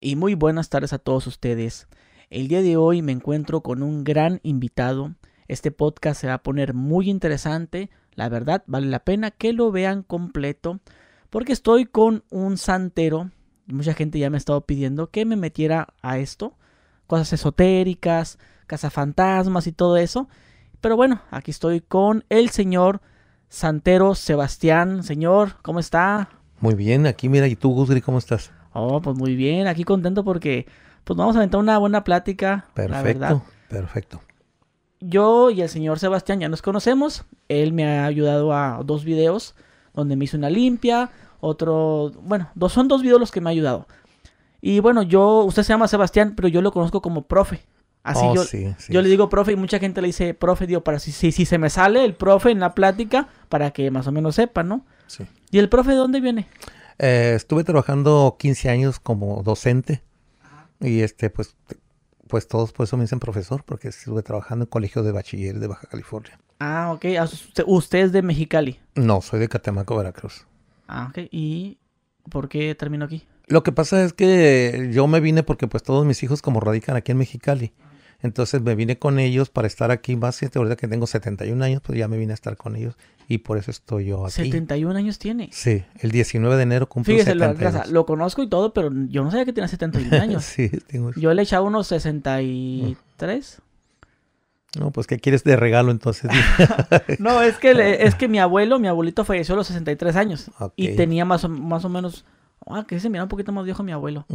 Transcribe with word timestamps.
y 0.00 0.16
muy 0.16 0.34
buenas 0.34 0.70
tardes 0.70 0.92
a 0.92 0.98
todos 0.98 1.26
ustedes. 1.26 1.86
El 2.30 2.48
día 2.48 2.62
de 2.62 2.76
hoy 2.76 3.02
me 3.02 3.12
encuentro 3.12 3.60
con 3.60 3.82
un 3.82 4.02
gran 4.02 4.40
invitado. 4.42 5.14
Este 5.46 5.70
podcast 5.70 6.20
se 6.20 6.26
va 6.26 6.34
a 6.34 6.42
poner 6.42 6.74
muy 6.74 7.10
interesante. 7.10 7.90
La 8.14 8.28
verdad, 8.28 8.62
vale 8.66 8.86
la 8.86 9.00
pena 9.00 9.30
que 9.30 9.52
lo 9.52 9.70
vean 9.70 10.02
completo. 10.02 10.80
Porque 11.28 11.52
estoy 11.52 11.84
con 11.84 12.24
un 12.30 12.56
santero. 12.56 13.30
Mucha 13.66 13.94
gente 13.94 14.18
ya 14.18 14.30
me 14.30 14.36
ha 14.36 14.38
estado 14.38 14.62
pidiendo 14.62 15.10
que 15.10 15.24
me 15.24 15.36
metiera 15.36 15.88
a 16.02 16.18
esto. 16.18 16.56
Cosas 17.06 17.32
esotéricas, 17.34 18.38
cazafantasmas 18.66 19.66
y 19.66 19.72
todo 19.72 19.96
eso. 19.96 20.28
Pero 20.80 20.96
bueno, 20.96 21.20
aquí 21.30 21.50
estoy 21.50 21.80
con 21.80 22.24
el 22.30 22.50
señor 22.50 23.02
Santero 23.48 24.14
Sebastián. 24.14 25.02
Señor, 25.02 25.56
¿cómo 25.62 25.78
está? 25.78 26.30
Muy 26.60 26.74
bien, 26.74 27.06
aquí 27.06 27.28
mira, 27.28 27.48
¿y 27.48 27.56
tú, 27.56 27.72
Gusgri, 27.74 28.00
cómo 28.00 28.18
estás? 28.18 28.52
Oh, 28.72 29.00
pues 29.00 29.16
muy 29.16 29.34
bien, 29.34 29.66
aquí 29.66 29.84
contento 29.84 30.24
porque 30.24 30.66
pues 31.04 31.16
vamos 31.16 31.34
a 31.36 31.40
aventar 31.40 31.60
una 31.60 31.78
buena 31.78 32.04
plática. 32.04 32.66
Perfecto, 32.74 33.42
perfecto. 33.68 34.22
Yo 35.00 35.50
y 35.50 35.62
el 35.62 35.68
señor 35.68 35.98
Sebastián 35.98 36.40
ya 36.40 36.48
nos 36.48 36.62
conocemos. 36.62 37.24
Él 37.48 37.72
me 37.72 37.86
ha 37.86 38.04
ayudado 38.04 38.52
a 38.52 38.82
dos 38.84 39.04
videos 39.04 39.54
donde 39.94 40.14
me 40.14 40.26
hizo 40.26 40.36
una 40.36 40.50
limpia. 40.50 41.10
Otro, 41.40 42.12
bueno, 42.22 42.50
dos, 42.54 42.72
son 42.72 42.86
dos 42.86 43.02
videos 43.02 43.18
los 43.18 43.30
que 43.30 43.40
me 43.40 43.48
ha 43.48 43.52
ayudado. 43.52 43.86
Y 44.60 44.80
bueno, 44.80 45.02
yo, 45.02 45.42
usted 45.44 45.62
se 45.62 45.72
llama 45.72 45.88
Sebastián, 45.88 46.34
pero 46.36 46.48
yo 46.48 46.60
lo 46.60 46.70
conozco 46.70 47.00
como 47.00 47.22
profe. 47.22 47.62
Así 48.02 48.20
Oh, 48.24 48.34
yo, 48.34 48.44
sí, 48.44 48.74
sí, 48.78 48.92
yo 48.92 49.02
le 49.02 49.08
digo 49.08 49.28
profe 49.28 49.52
y 49.52 49.56
mucha 49.56 49.78
gente 49.78 50.00
le 50.00 50.06
dice 50.08 50.32
profe, 50.32 50.66
digo, 50.66 50.82
para 50.82 50.98
si, 50.98 51.12
si, 51.12 51.32
si 51.32 51.44
se 51.44 51.58
me 51.58 51.68
sale 51.68 52.04
el 52.04 52.14
profe 52.14 52.50
en 52.50 52.60
la 52.60 52.74
plática, 52.74 53.28
para 53.48 53.72
que 53.72 53.90
más 53.90 54.06
o 54.06 54.12
menos 54.12 54.34
sepa, 54.36 54.62
¿no? 54.62 54.84
sí. 55.06 55.24
¿Y 55.50 55.58
el 55.58 55.68
profe 55.68 55.90
de 55.90 55.96
dónde 55.96 56.20
viene? 56.20 56.46
Eh, 57.02 57.32
estuve 57.34 57.64
trabajando 57.64 58.36
15 58.38 58.68
años 58.68 59.00
como 59.00 59.42
docente 59.42 60.02
y 60.80 61.00
este, 61.00 61.30
pues, 61.30 61.56
pues 62.28 62.46
todos 62.46 62.72
por 62.72 62.84
eso 62.84 62.98
me 62.98 63.04
dicen 63.04 63.20
profesor, 63.20 63.64
porque 63.64 63.88
estuve 63.88 64.22
trabajando 64.22 64.64
en 64.64 64.70
colegios 64.70 65.04
de 65.06 65.12
bachiller 65.12 65.58
de 65.58 65.66
Baja 65.66 65.86
California. 65.88 66.38
Ah, 66.58 66.92
ok. 66.92 67.06
Ah, 67.18 67.24
Usted, 67.24 67.64
usted 67.66 67.98
es 68.00 68.12
de 68.12 68.20
Mexicali. 68.20 68.78
No, 68.94 69.22
soy 69.22 69.40
de 69.40 69.48
Catemaco, 69.48 69.96
Veracruz. 69.96 70.46
Ah, 70.88 71.06
ok. 71.08 71.28
¿Y 71.30 71.78
por 72.30 72.50
qué 72.50 72.74
terminó 72.74 73.06
aquí? 73.06 73.26
Lo 73.46 73.62
que 73.62 73.72
pasa 73.72 74.04
es 74.04 74.12
que 74.12 74.90
yo 74.92 75.06
me 75.06 75.20
vine 75.20 75.42
porque 75.42 75.66
pues 75.68 75.82
todos 75.82 76.04
mis 76.04 76.22
hijos 76.22 76.42
como 76.42 76.60
radican 76.60 76.96
aquí 76.96 77.12
en 77.12 77.18
Mexicali. 77.18 77.72
Entonces 78.22 78.60
me 78.62 78.74
vine 78.74 78.98
con 78.98 79.18
ellos 79.18 79.48
para 79.50 79.66
estar 79.66 79.90
aquí 79.90 80.14
más. 80.16 80.42
y 80.42 80.48
ahorita 80.54 80.76
que 80.76 80.88
tengo 80.88 81.06
71 81.06 81.64
años, 81.64 81.80
pues 81.84 81.98
ya 81.98 82.06
me 82.08 82.18
vine 82.18 82.32
a 82.32 82.34
estar 82.34 82.56
con 82.56 82.76
ellos. 82.76 82.96
Y 83.28 83.38
por 83.38 83.56
eso 83.58 83.70
estoy 83.70 84.06
yo 84.06 84.24
aquí. 84.26 84.32
71 84.32 84.94
años 84.98 85.18
tiene. 85.18 85.48
Sí, 85.52 85.84
el 86.00 86.10
19 86.10 86.56
de 86.56 86.62
enero 86.64 86.88
cumplo 86.88 87.14
Fíjese, 87.14 87.34
lo, 87.34 87.46
72. 87.46 87.90
lo 87.90 88.04
conozco 88.04 88.42
y 88.42 88.48
todo, 88.48 88.72
pero 88.74 88.90
yo 89.08 89.22
no 89.24 89.30
sabía 89.30 89.44
que 89.44 89.52
tenía 89.52 89.68
71 89.68 90.16
años. 90.22 90.44
sí, 90.44 90.68
tengo... 90.88 91.12
Yo 91.14 91.32
le 91.32 91.42
echaba 91.42 91.64
unos 91.66 91.86
63. 91.86 93.62
No, 94.78 94.92
pues 94.92 95.06
¿qué 95.08 95.18
quieres 95.18 95.42
de 95.44 95.56
regalo 95.56 95.90
entonces? 95.90 96.30
No, 97.18 97.42
es 97.42 97.56
que, 97.58 97.74
le- 97.74 98.04
es 98.06 98.14
que 98.14 98.28
mi 98.28 98.38
abuelo, 98.38 98.78
mi 98.78 98.88
abuelito 98.88 99.24
falleció 99.24 99.54
a 99.54 99.58
los 99.58 99.66
63 99.66 100.16
años. 100.16 100.50
Y 100.76 100.88
tenía 100.96 101.24
más 101.24 101.44
o, 101.44 101.48
más 101.48 101.84
o 101.84 101.88
menos... 101.88 102.24
Ah, 102.66 102.84
que 102.86 103.00
se 103.00 103.08
mira 103.08 103.22
un 103.22 103.28
poquito 103.28 103.52
más 103.52 103.64
viejo 103.64 103.82
mi 103.82 103.90
abuelo. 103.92 104.26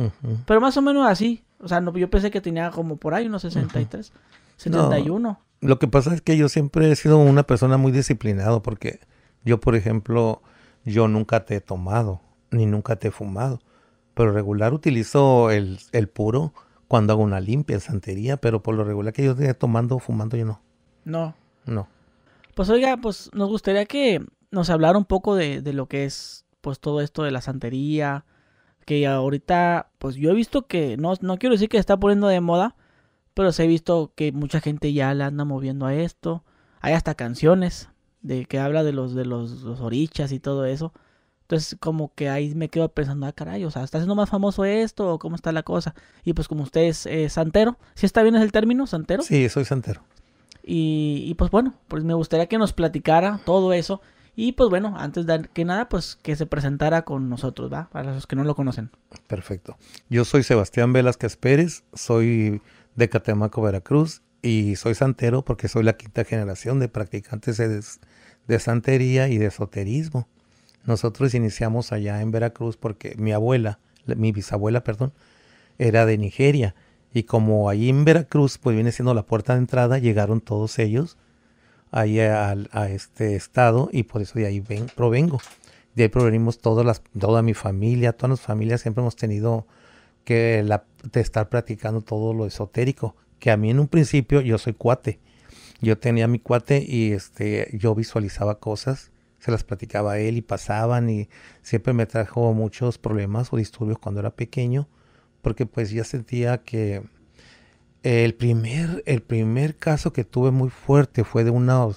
Pero 0.48 0.60
más 0.60 0.76
o 0.78 0.82
menos 0.82 1.08
así. 1.08 1.44
O 1.66 1.68
sea, 1.68 1.82
no, 1.82 1.92
yo 1.98 2.12
pensé 2.12 2.30
que 2.30 2.42
tenía 2.42 2.70
como 2.70 2.98
por 2.98 3.16
ahí 3.16 3.26
unos 3.26 3.42
63. 3.42 4.14
71. 4.58 5.40
Lo 5.62 5.80
que 5.80 5.88
pasa 5.88 6.14
es 6.14 6.22
que 6.22 6.38
yo 6.38 6.48
siempre 6.48 6.92
he 6.92 6.96
sido 6.96 7.18
una 7.18 7.42
persona 7.42 7.78
muy 7.78 7.92
disciplinado 7.92 8.62
porque 8.62 9.00
yo, 9.44 9.60
por 9.60 9.76
ejemplo, 9.76 10.44
yo 10.84 11.08
nunca 11.08 11.44
te 11.44 11.56
he 11.56 11.62
tomado 11.62 12.22
ni 12.52 12.68
nunca 12.68 12.98
te 12.98 13.08
he 13.08 13.12
fumado. 13.12 13.62
Pero 14.14 14.32
regular 14.32 14.76
utilizo 14.76 15.50
el, 15.50 15.80
el 15.92 16.08
puro 16.08 16.54
cuando 16.88 17.14
hago 17.14 17.24
una 17.24 17.40
limpia 17.40 17.74
en 17.74 17.82
santería, 17.82 18.38
pero 18.38 18.62
por 18.62 18.76
lo 18.76 18.84
regular 18.84 19.12
que 19.12 19.24
yo 19.24 19.32
esté 19.32 19.52
tomando 19.56 19.96
o 19.96 20.00
fumando 20.00 20.38
yo 20.38 20.46
no. 20.46 20.62
No. 21.04 21.34
No. 21.66 21.88
Pues 22.54 22.70
oiga, 22.70 22.98
pues 22.98 23.32
nos 23.34 23.50
gustaría 23.50 23.86
que 23.86 24.24
nos 24.52 24.70
hablara 24.70 25.00
un 25.00 25.06
poco 25.06 25.34
de, 25.34 25.64
de 25.64 25.74
lo 25.74 25.88
que 25.88 26.06
es 26.06 26.46
pues 26.62 26.80
todo 26.80 27.02
esto 27.02 27.24
de 27.24 27.32
la 27.32 27.42
santería. 27.42 28.24
Que 28.86 29.08
ahorita, 29.08 29.90
pues 29.98 30.16
yo 30.16 30.30
he 30.32 30.36
visto 30.36 30.68
que, 30.68 30.96
no, 30.98 31.14
no 31.22 31.38
quiero 31.38 31.54
decir 31.54 31.70
que 31.70 31.78
se 31.78 31.82
está 31.82 31.98
poniendo 31.98 32.28
de 32.28 32.40
moda, 32.40 32.76
pero 33.34 33.52
sí 33.52 33.64
he 33.64 33.68
visto 33.68 34.14
que 34.16 34.32
mucha 34.32 34.62
gente 34.62 34.94
ya 34.94 35.14
le 35.14 35.24
anda 35.24 35.44
moviendo 35.44 35.86
a 35.86 35.94
esto. 35.94 36.44
Hay 36.82 36.94
hasta 36.94 37.16
canciones 37.16 37.90
de 38.22 38.46
que 38.46 38.60
habla 38.60 38.84
de 38.84 38.92
los 38.92 39.14
de 39.14 39.26
los, 39.26 39.62
los 39.62 39.82
orichas 39.82 40.32
y 40.32 40.40
todo 40.40 40.66
eso. 40.66 40.94
Entonces 41.42 41.78
como 41.80 42.12
que 42.16 42.28
ahí 42.30 42.56
me 42.56 42.70
quedo 42.70 42.90
pensando, 42.90 43.28
ah 43.28 43.32
caray, 43.32 43.64
o 43.66 43.72
sea, 43.72 43.84
¿está 43.84 44.00
haciendo 44.00 44.16
más 44.16 44.30
famoso 44.30 44.66
esto 44.66 45.14
o 45.14 45.20
cómo 45.20 45.36
está 45.36 45.52
la 45.52 45.62
cosa? 45.62 45.94
Y 46.24 46.34
pues 46.34 46.48
como 46.48 46.64
usted 46.64 46.82
es 46.82 47.06
eh, 47.06 47.30
santero, 47.30 47.78
¿sí 47.94 48.08
está 48.08 48.24
bien 48.24 48.36
es 48.36 48.42
el 48.42 48.52
término, 48.52 48.88
santero? 48.88 49.22
Sí, 49.22 49.48
soy 49.50 49.64
santero. 49.64 50.02
Y, 50.64 51.24
y, 51.28 51.36
pues 51.36 51.52
bueno, 51.52 51.76
pues 51.88 52.04
me 52.04 52.16
gustaría 52.16 52.48
que 52.48 52.58
nos 52.58 52.74
platicara 52.74 53.40
todo 53.46 53.74
eso. 53.74 54.02
Y 54.36 54.52
pues 54.54 54.70
bueno, 54.70 54.96
antes 54.98 55.26
de 55.26 55.48
que 55.54 55.64
nada, 55.66 55.88
pues 55.88 56.18
que 56.22 56.36
se 56.36 56.46
presentara 56.46 57.04
con 57.04 57.30
nosotros, 57.30 57.72
¿va? 57.72 57.90
Para 57.90 58.14
los 58.14 58.28
que 58.28 58.36
no 58.36 58.44
lo 58.44 58.56
conocen. 58.56 58.92
Perfecto. 59.28 59.78
Yo 60.10 60.26
soy 60.26 60.44
Sebastián 60.44 60.92
Velázquez 60.94 61.38
Pérez, 61.38 61.84
soy 61.94 62.62
de 62.96 63.10
Catemaco, 63.10 63.62
Veracruz, 63.62 64.22
y 64.42 64.76
soy 64.76 64.94
santero 64.94 65.44
porque 65.44 65.68
soy 65.68 65.84
la 65.84 65.94
quinta 65.98 66.24
generación 66.26 66.80
de 66.80 66.90
practicantes 66.90 67.58
de, 67.58 67.82
de 68.48 68.60
santería 68.60 69.28
y 69.30 69.38
de 69.38 69.48
esoterismo. 69.48 70.28
Nosotros 70.86 71.34
iniciamos 71.34 71.92
allá 71.92 72.22
en 72.22 72.32
Veracruz 72.32 72.78
porque 72.78 73.16
mi 73.18 73.32
abuela, 73.32 73.80
la- 74.06 74.16
mi 74.16 74.32
bisabuela, 74.32 74.84
perdón, 74.84 75.14
era 75.80 76.06
de 76.06 76.18
Nigeria. 76.18 76.76
Y 77.14 77.24
como 77.24 77.70
ahí 77.70 77.90
en 77.90 78.04
Veracruz, 78.06 78.58
pues 78.58 78.76
viene 78.76 78.92
siendo 78.92 79.14
la 79.14 79.24
puerta 79.26 79.54
de 79.54 79.60
entrada, 79.60 79.98
llegaron 79.98 80.42
todos 80.42 80.78
ellos 80.78 81.18
ahí 81.92 82.20
al- 82.20 82.70
a, 82.72 82.90
este 82.90 83.36
estado 83.36 83.90
y 83.92 84.04
por 84.04 84.22
eso 84.22 84.40
de 84.40 84.46
ahí 84.46 84.60
ven, 84.60 84.88
provengo. 84.96 85.40
De 85.96 86.04
ahí 86.04 86.10
provenimos 86.10 86.60
todas 86.60 86.86
las, 86.86 87.02
toda 87.18 87.42
mi 87.42 87.54
familia, 87.54 88.14
todas 88.14 88.32
las 88.32 88.42
familias 88.42 88.82
siempre 88.82 89.02
hemos 89.02 89.16
tenido 89.16 89.66
que 90.24 90.64
la, 90.64 90.84
de 91.12 91.22
estar 91.22 91.50
practicando 91.50 92.02
todo 92.02 92.34
lo 92.34 92.46
esotérico. 92.46 93.16
Que 93.40 93.52
a 93.52 93.58
mí 93.58 93.70
en 93.70 93.80
un 93.80 93.88
principio 93.88 94.42
yo 94.42 94.58
soy 94.58 94.74
cuate. 94.74 95.20
Yo 95.82 95.98
tenía 95.98 96.28
mi 96.28 96.40
cuate 96.40 96.84
y 96.88 97.12
este, 97.12 97.70
yo 97.74 97.94
visualizaba 97.96 98.60
cosas, 98.60 99.12
se 99.40 99.52
las 99.52 99.64
platicaba 99.64 100.14
a 100.14 100.20
él 100.20 100.38
y 100.38 100.42
pasaban 100.42 101.10
y 101.10 101.30
siempre 101.62 101.94
me 101.94 102.06
trajo 102.06 102.54
muchos 102.54 102.98
problemas 102.98 103.52
o 103.54 103.58
disturbios 103.58 104.00
cuando 104.00 104.22
era 104.22 104.32
pequeño 104.32 104.88
porque 105.46 105.68
pues 105.68 105.92
ya 105.92 106.04
sentía 106.04 106.64
que 106.64 107.04
el 108.06 108.36
primer, 108.36 109.02
el 109.08 109.24
primer 109.24 109.76
caso 109.78 110.14
que 110.14 110.24
tuve 110.24 110.52
muy 110.52 110.70
fuerte 110.70 111.24
fue 111.24 111.44
de 111.44 111.50
una, 111.50 111.88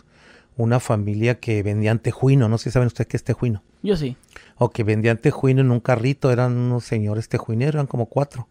una 0.57 0.81
familia 0.81 1.39
que 1.39 1.63
vendían 1.63 1.99
tejuino. 1.99 2.49
No 2.49 2.57
sé 2.57 2.65
si 2.65 2.71
saben 2.71 2.87
ustedes 2.87 3.09
qué 3.09 3.19
es 3.19 3.25
tejuino. 3.25 3.63
Yo 3.83 3.95
sí. 3.95 4.17
O 4.57 4.71
que 4.71 4.85
vendían 4.85 5.19
tejuino 5.19 5.61
en 5.61 5.71
un 5.71 5.81
carrito. 5.81 6.31
Eran 6.31 6.57
unos 6.57 6.85
señores 6.85 7.29
tejuineros, 7.29 7.75
eran 7.75 7.87
como 7.87 8.07
cuatro. 8.07 8.49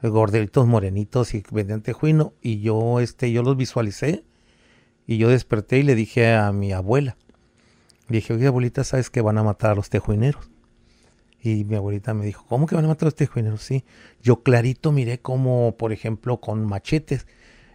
Gordelitos 0.00 0.68
morenitos 0.68 1.34
y 1.34 1.42
vendían 1.50 1.82
tejuino. 1.82 2.34
Y 2.40 2.60
yo, 2.60 3.00
este, 3.00 3.32
yo 3.32 3.42
los 3.42 3.56
visualicé. 3.56 4.22
Y 5.08 5.18
yo 5.18 5.28
desperté 5.28 5.78
y 5.78 5.82
le 5.82 5.96
dije 5.96 6.34
a 6.34 6.52
mi 6.52 6.72
abuela. 6.72 7.16
Le 8.08 8.18
dije, 8.18 8.32
oye 8.32 8.46
abuelita, 8.46 8.84
¿sabes 8.84 9.10
que 9.10 9.22
van 9.22 9.38
a 9.38 9.42
matar 9.42 9.72
a 9.72 9.74
los 9.74 9.90
tejuineros? 9.90 10.48
Y 11.46 11.64
mi 11.64 11.76
abuelita 11.76 12.12
me 12.12 12.26
dijo, 12.26 12.44
¿cómo 12.48 12.66
que 12.66 12.74
van 12.74 12.86
a 12.86 12.88
matar 12.88 13.04
a 13.04 13.06
los 13.06 13.14
tejuineros? 13.14 13.62
Sí. 13.62 13.84
Yo 14.20 14.42
clarito 14.42 14.90
miré 14.90 15.20
como, 15.20 15.76
por 15.76 15.92
ejemplo, 15.92 16.40
con 16.40 16.64
machetes. 16.66 17.28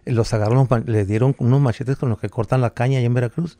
Los 0.04 0.34
agarraron, 0.34 0.68
les 0.84 1.08
dieron 1.08 1.34
unos 1.38 1.60
machetes 1.62 1.96
con 1.96 2.10
los 2.10 2.18
que 2.18 2.28
cortan 2.28 2.60
la 2.60 2.74
caña 2.74 2.98
allá 2.98 3.06
en 3.06 3.14
Veracruz. 3.14 3.56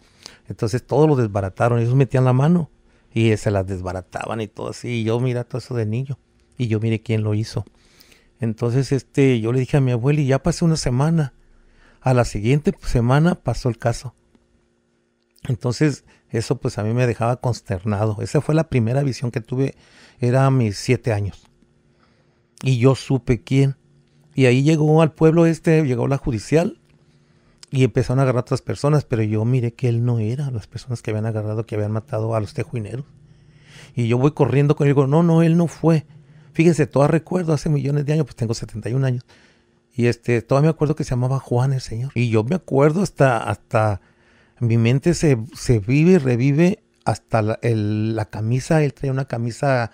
Entonces 0.48 0.86
todos 0.86 1.08
los 1.08 1.16
desbarataron. 1.16 1.78
Ellos 1.78 1.94
metían 1.94 2.26
la 2.26 2.34
mano 2.34 2.70
y 3.14 3.30
eh, 3.30 3.38
se 3.38 3.50
las 3.50 3.66
desbarataban 3.66 4.42
y 4.42 4.48
todo 4.48 4.68
así. 4.70 4.88
Y 4.88 5.04
yo 5.04 5.18
mira 5.18 5.44
todo 5.44 5.58
eso 5.58 5.74
de 5.74 5.86
niño. 5.86 6.18
Y 6.58 6.66
yo 6.66 6.78
mire 6.78 7.00
quién 7.00 7.22
lo 7.22 7.32
hizo. 7.32 7.64
Entonces 8.38 8.92
este, 8.92 9.40
yo 9.40 9.50
le 9.52 9.60
dije 9.60 9.78
a 9.78 9.80
mi 9.80 9.92
abuela 9.92 10.20
y 10.20 10.26
ya 10.26 10.42
pasé 10.42 10.66
una 10.66 10.76
semana. 10.76 11.32
A 12.02 12.12
la 12.12 12.26
siguiente 12.26 12.74
semana 12.82 13.36
pasó 13.36 13.70
el 13.70 13.78
caso. 13.78 14.14
Entonces, 15.48 16.04
eso 16.30 16.56
pues 16.56 16.78
a 16.78 16.84
mí 16.84 16.94
me 16.94 17.06
dejaba 17.06 17.36
consternado. 17.36 18.18
Esa 18.20 18.40
fue 18.40 18.54
la 18.54 18.68
primera 18.68 19.02
visión 19.02 19.30
que 19.30 19.40
tuve, 19.40 19.74
era 20.22 20.50
mis 20.50 20.78
siete 20.78 21.12
años. 21.12 21.42
Y 22.62 22.78
yo 22.78 22.94
supe 22.94 23.42
quién. 23.42 23.76
Y 24.34 24.46
ahí 24.46 24.62
llegó 24.62 25.02
al 25.02 25.12
pueblo 25.12 25.44
este, 25.44 25.84
llegó 25.84 26.08
la 26.08 26.16
judicial 26.16 26.80
y 27.70 27.84
empezaron 27.84 28.20
a 28.20 28.22
agarrar 28.22 28.40
a 28.40 28.42
otras 28.42 28.62
personas, 28.62 29.04
pero 29.04 29.22
yo 29.22 29.44
miré 29.44 29.74
que 29.74 29.88
él 29.88 30.04
no 30.04 30.18
era 30.18 30.50
las 30.50 30.66
personas 30.66 31.02
que 31.02 31.10
habían 31.10 31.26
agarrado, 31.26 31.66
que 31.66 31.74
habían 31.74 31.92
matado 31.92 32.34
a 32.34 32.40
los 32.40 32.54
tejuineros. 32.54 33.04
Y 33.94 34.08
yo 34.08 34.16
voy 34.16 34.32
corriendo 34.32 34.76
con 34.76 34.86
él 34.86 34.90
y 34.92 34.94
digo, 34.94 35.06
no, 35.06 35.22
no, 35.22 35.42
él 35.42 35.56
no 35.56 35.66
fue. 35.66 36.06
Fíjense, 36.52 36.86
todavía 36.86 37.12
recuerdo 37.12 37.52
hace 37.52 37.68
millones 37.68 38.06
de 38.06 38.12
años, 38.14 38.24
pues 38.26 38.36
tengo 38.36 38.54
71 38.54 39.04
años. 39.06 39.24
Y 39.94 40.06
este, 40.06 40.40
todavía 40.40 40.68
me 40.68 40.70
acuerdo 40.74 40.96
que 40.96 41.04
se 41.04 41.10
llamaba 41.10 41.38
Juan 41.38 41.72
el 41.72 41.80
Señor. 41.80 42.12
Y 42.14 42.30
yo 42.30 42.44
me 42.44 42.54
acuerdo 42.54 43.02
hasta, 43.02 43.38
hasta, 43.38 44.00
mi 44.60 44.78
mente 44.78 45.12
se, 45.14 45.38
se 45.54 45.78
vive 45.80 46.12
y 46.12 46.18
revive 46.18 46.82
hasta 47.04 47.42
la, 47.42 47.58
el- 47.62 48.16
la 48.16 48.26
camisa. 48.26 48.82
Él 48.82 48.94
traía 48.94 49.12
una 49.12 49.26
camisa 49.26 49.90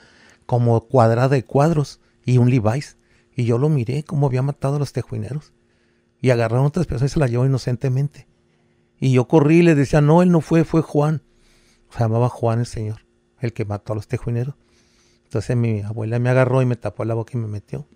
como 0.48 0.80
cuadrada 0.88 1.28
de 1.28 1.44
cuadros 1.44 2.00
y 2.24 2.38
un 2.38 2.48
Levi's. 2.48 2.96
Y 3.36 3.44
yo 3.44 3.58
lo 3.58 3.68
miré 3.68 4.02
cómo 4.02 4.26
había 4.26 4.40
matado 4.40 4.76
a 4.76 4.78
los 4.78 4.94
tejuineros. 4.94 5.52
Y 6.22 6.30
agarraron 6.30 6.64
a 6.64 6.68
otras 6.68 6.86
personas 6.86 7.12
y 7.12 7.14
se 7.14 7.20
las 7.20 7.30
llevó 7.30 7.44
inocentemente. 7.44 8.26
Y 8.98 9.12
yo 9.12 9.28
corrí 9.28 9.58
y 9.58 9.62
le 9.62 9.74
decía, 9.74 10.00
no, 10.00 10.22
él 10.22 10.30
no 10.30 10.40
fue, 10.40 10.64
fue 10.64 10.80
Juan. 10.80 11.22
Se 11.90 11.98
llamaba 11.98 12.30
Juan 12.30 12.60
el 12.60 12.66
Señor, 12.66 13.04
el 13.40 13.52
que 13.52 13.66
mató 13.66 13.92
a 13.92 13.96
los 13.96 14.08
tejuineros. 14.08 14.54
Entonces 15.24 15.54
mi 15.54 15.82
abuela 15.82 16.18
me 16.18 16.30
agarró 16.30 16.62
y 16.62 16.66
me 16.66 16.76
tapó 16.76 17.04
la 17.04 17.12
boca 17.12 17.32
y 17.34 17.40
me 17.40 17.46
metió. 17.46 17.86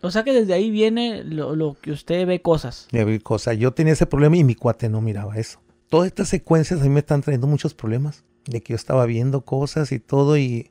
O 0.00 0.12
sea 0.12 0.22
que 0.22 0.32
desde 0.32 0.54
ahí 0.54 0.70
viene 0.70 1.24
lo, 1.24 1.76
que 1.80 1.90
usted 1.90 2.24
ve 2.24 2.40
cosas. 2.40 2.86
Ve 2.92 3.18
cosas. 3.18 3.58
Yo 3.58 3.72
tenía 3.72 3.94
ese 3.94 4.06
problema 4.06 4.36
y 4.36 4.44
mi 4.44 4.54
cuate 4.54 4.88
no 4.88 5.00
miraba 5.00 5.36
eso. 5.38 5.60
Todas 5.88 6.06
estas 6.06 6.28
secuencias 6.28 6.80
a 6.80 6.84
mí 6.84 6.90
me 6.90 7.00
están 7.00 7.20
trayendo 7.20 7.48
muchos 7.48 7.74
problemas. 7.74 8.22
De 8.44 8.60
que 8.60 8.74
yo 8.74 8.76
estaba 8.76 9.06
viendo 9.06 9.40
cosas 9.40 9.90
y 9.90 9.98
todo 9.98 10.38
y 10.38 10.70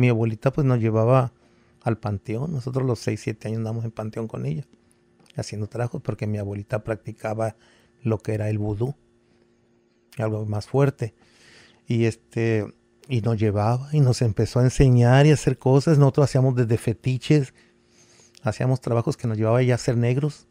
mi 0.00 0.08
abuelita 0.08 0.52
pues 0.52 0.66
nos 0.66 0.80
llevaba 0.80 1.32
al 1.82 1.98
panteón. 1.98 2.52
Nosotros 2.52 2.86
los 2.86 2.98
6, 3.00 3.20
7 3.20 3.48
años 3.48 3.58
andamos 3.58 3.84
en 3.84 3.90
panteón 3.90 4.28
con 4.28 4.46
ella, 4.46 4.64
haciendo 5.36 5.66
trabajos 5.66 6.00
porque 6.02 6.26
mi 6.26 6.38
abuelita 6.38 6.82
practicaba 6.82 7.56
lo 8.02 8.18
que 8.18 8.34
era 8.34 8.48
el 8.48 8.58
vudú, 8.58 8.94
algo 10.16 10.46
más 10.46 10.66
fuerte. 10.66 11.14
Y 11.86 12.06
este 12.06 12.66
y 13.08 13.22
nos 13.22 13.38
llevaba 13.38 13.88
y 13.92 14.00
nos 14.00 14.22
empezó 14.22 14.60
a 14.60 14.62
enseñar 14.62 15.26
y 15.26 15.32
a 15.32 15.34
hacer 15.34 15.58
cosas. 15.58 15.98
Nosotros 15.98 16.24
hacíamos 16.30 16.54
desde 16.54 16.78
fetiches, 16.78 17.52
hacíamos 18.42 18.80
trabajos 18.80 19.16
que 19.16 19.26
nos 19.26 19.36
llevaba 19.36 19.62
ya 19.62 19.74
a 19.74 19.78
ser 19.78 19.96
negros. 19.96 20.46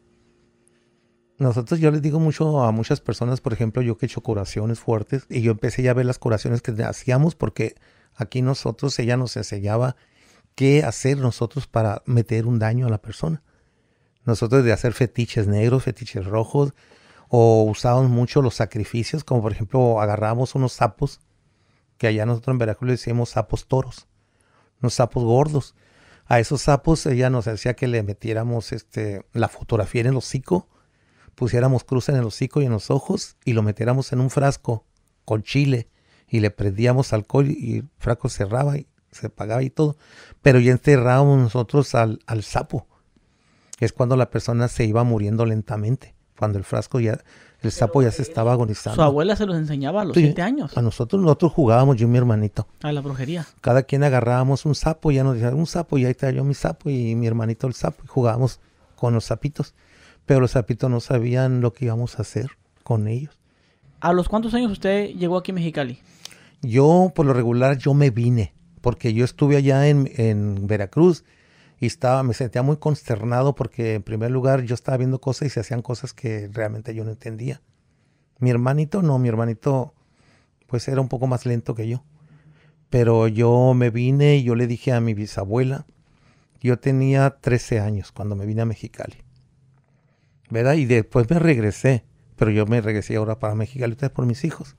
Nosotros 1.38 1.80
yo 1.80 1.90
les 1.90 2.02
digo 2.02 2.20
mucho 2.20 2.62
a 2.62 2.70
muchas 2.70 3.00
personas, 3.00 3.40
por 3.40 3.54
ejemplo, 3.54 3.80
yo 3.80 3.96
que 3.96 4.04
he 4.04 4.08
hecho 4.08 4.20
curaciones 4.20 4.78
fuertes 4.78 5.24
y 5.30 5.40
yo 5.40 5.52
empecé 5.52 5.82
ya 5.82 5.92
a 5.92 5.94
ver 5.94 6.04
las 6.04 6.18
curaciones 6.18 6.60
que 6.60 6.70
hacíamos 6.84 7.34
porque 7.34 7.76
aquí 8.20 8.42
nosotros 8.42 8.98
ella 8.98 9.16
nos 9.16 9.36
enseñaba 9.36 9.96
qué 10.54 10.84
hacer 10.84 11.18
nosotros 11.18 11.66
para 11.66 12.02
meter 12.06 12.46
un 12.46 12.58
daño 12.58 12.86
a 12.86 12.90
la 12.90 13.00
persona. 13.00 13.42
Nosotros 14.24 14.64
de 14.64 14.72
hacer 14.72 14.92
fetiches 14.92 15.46
negros, 15.46 15.84
fetiches 15.84 16.26
rojos, 16.26 16.74
o 17.28 17.62
usábamos 17.62 18.10
mucho 18.10 18.42
los 18.42 18.56
sacrificios, 18.56 19.24
como 19.24 19.40
por 19.40 19.52
ejemplo 19.52 20.00
agarrábamos 20.00 20.54
unos 20.54 20.72
sapos, 20.72 21.20
que 21.96 22.08
allá 22.08 22.26
nosotros 22.26 22.54
en 22.54 22.58
Veracruz 22.58 22.86
le 22.86 22.92
decíamos 22.92 23.30
sapos 23.30 23.66
toros, 23.66 24.08
unos 24.82 24.94
sapos 24.94 25.24
gordos. 25.24 25.74
A 26.26 26.40
esos 26.40 26.62
sapos 26.62 27.06
ella 27.06 27.30
nos 27.30 27.46
decía 27.46 27.74
que 27.74 27.88
le 27.88 28.02
metiéramos 28.02 28.72
este, 28.72 29.24
la 29.32 29.48
fotografía 29.48 30.02
en 30.02 30.08
el 30.08 30.16
hocico, 30.16 30.68
pusiéramos 31.34 31.84
cruz 31.84 32.08
en 32.08 32.16
el 32.16 32.24
hocico 32.24 32.60
y 32.60 32.66
en 32.66 32.72
los 32.72 32.90
ojos 32.90 33.36
y 33.44 33.52
lo 33.52 33.62
metiéramos 33.62 34.12
en 34.12 34.20
un 34.20 34.30
frasco 34.30 34.84
con 35.24 35.42
chile 35.42 35.88
y 36.30 36.40
le 36.40 36.50
prendíamos 36.50 37.12
alcohol 37.12 37.48
y 37.48 37.78
el 37.78 37.88
frasco 37.98 38.28
cerraba 38.28 38.78
y 38.78 38.86
se 39.10 39.26
apagaba 39.26 39.62
y 39.62 39.70
todo. 39.70 39.96
Pero 40.40 40.60
ya 40.60 40.72
enterrábamos 40.72 41.38
nosotros 41.38 41.94
al, 41.94 42.20
al 42.26 42.42
sapo. 42.42 42.86
Es 43.80 43.92
cuando 43.92 44.16
la 44.16 44.30
persona 44.30 44.68
se 44.68 44.84
iba 44.84 45.02
muriendo 45.04 45.44
lentamente. 45.44 46.14
Cuando 46.38 46.58
el 46.58 46.64
frasco 46.64 47.00
ya, 47.00 47.18
el 47.60 47.72
sapo 47.72 48.02
ya 48.02 48.10
se 48.10 48.22
estaba 48.22 48.52
agonizando. 48.52 48.94
Su 48.94 49.02
abuela 49.02 49.36
se 49.36 49.44
los 49.44 49.56
enseñaba 49.56 50.02
a 50.02 50.04
los 50.04 50.16
siete 50.16 50.40
años. 50.40 50.76
A 50.76 50.82
nosotros, 50.82 51.20
nosotros 51.20 51.52
jugábamos, 51.52 51.96
yo 51.96 52.06
y 52.06 52.10
mi 52.10 52.16
hermanito. 52.16 52.66
A 52.82 52.92
la 52.92 53.00
brujería. 53.00 53.46
Cada 53.60 53.82
quien 53.82 54.04
agarrábamos 54.04 54.64
un 54.64 54.74
sapo, 54.74 55.10
ya 55.10 55.24
nos 55.24 55.34
decía 55.34 55.54
un 55.54 55.66
sapo, 55.66 55.98
y 55.98 56.06
ahí 56.06 56.14
yo 56.34 56.44
mi 56.44 56.54
sapo 56.54 56.88
y 56.88 57.14
mi 57.14 57.26
hermanito 57.26 57.66
el 57.66 57.74
sapo, 57.74 58.02
y 58.04 58.06
jugábamos 58.06 58.60
con 58.96 59.12
los 59.12 59.24
sapitos. 59.24 59.74
Pero 60.24 60.40
los 60.40 60.52
sapitos 60.52 60.88
no 60.90 61.00
sabían 61.00 61.60
lo 61.60 61.72
que 61.72 61.86
íbamos 61.86 62.18
a 62.18 62.22
hacer 62.22 62.50
con 62.84 63.08
ellos. 63.08 63.36
¿A 64.00 64.14
los 64.14 64.28
cuántos 64.28 64.54
años 64.54 64.72
usted 64.72 65.08
llegó 65.10 65.36
aquí 65.36 65.50
a 65.50 65.54
Mexicali? 65.54 65.98
Yo, 66.62 67.12
por 67.14 67.26
lo 67.26 67.32
regular, 67.32 67.78
yo 67.78 67.94
me 67.94 68.10
vine 68.10 68.54
porque 68.80 69.12
yo 69.12 69.24
estuve 69.24 69.56
allá 69.56 69.88
en, 69.88 70.66
Veracruz 70.66 71.24
y 71.78 71.86
estaba, 71.86 72.22
me 72.22 72.34
sentía 72.34 72.62
muy 72.62 72.76
consternado 72.76 73.54
porque 73.54 73.94
en 73.94 74.02
primer 74.02 74.30
lugar 74.30 74.62
yo 74.62 74.74
estaba 74.74 74.98
viendo 74.98 75.20
cosas 75.20 75.46
y 75.46 75.50
se 75.50 75.60
hacían 75.60 75.82
cosas 75.82 76.12
que 76.12 76.48
realmente 76.52 76.94
yo 76.94 77.04
no 77.04 77.10
entendía. 77.10 77.62
Mi 78.38 78.50
hermanito 78.50 79.02
no, 79.02 79.18
mi 79.18 79.28
hermanito 79.28 79.94
pues 80.66 80.86
era 80.88 81.00
un 81.00 81.08
poco 81.08 81.26
más 81.26 81.46
lento 81.46 81.74
que 81.74 81.88
yo. 81.88 82.04
Pero 82.90 83.28
yo 83.28 83.72
me 83.74 83.90
vine 83.90 84.36
y 84.36 84.42
yo 84.42 84.54
le 84.54 84.66
dije 84.66 84.92
a 84.92 85.00
mi 85.00 85.14
bisabuela, 85.14 85.86
yo 86.60 86.78
tenía 86.78 87.30
13 87.40 87.80
años 87.80 88.12
cuando 88.12 88.36
me 88.36 88.46
vine 88.46 88.62
a 88.62 88.66
Mexicali. 88.66 89.16
¿Verdad? 90.50 90.74
Y 90.74 90.84
después 90.84 91.30
me 91.30 91.38
regresé, 91.38 92.04
pero 92.36 92.50
yo 92.50 92.66
me 92.66 92.80
regresé 92.80 93.16
ahora 93.16 93.38
para 93.38 93.54
Mexicali, 93.54 93.92
ustedes 93.92 94.12
por 94.12 94.26
mis 94.26 94.44
hijos 94.44 94.76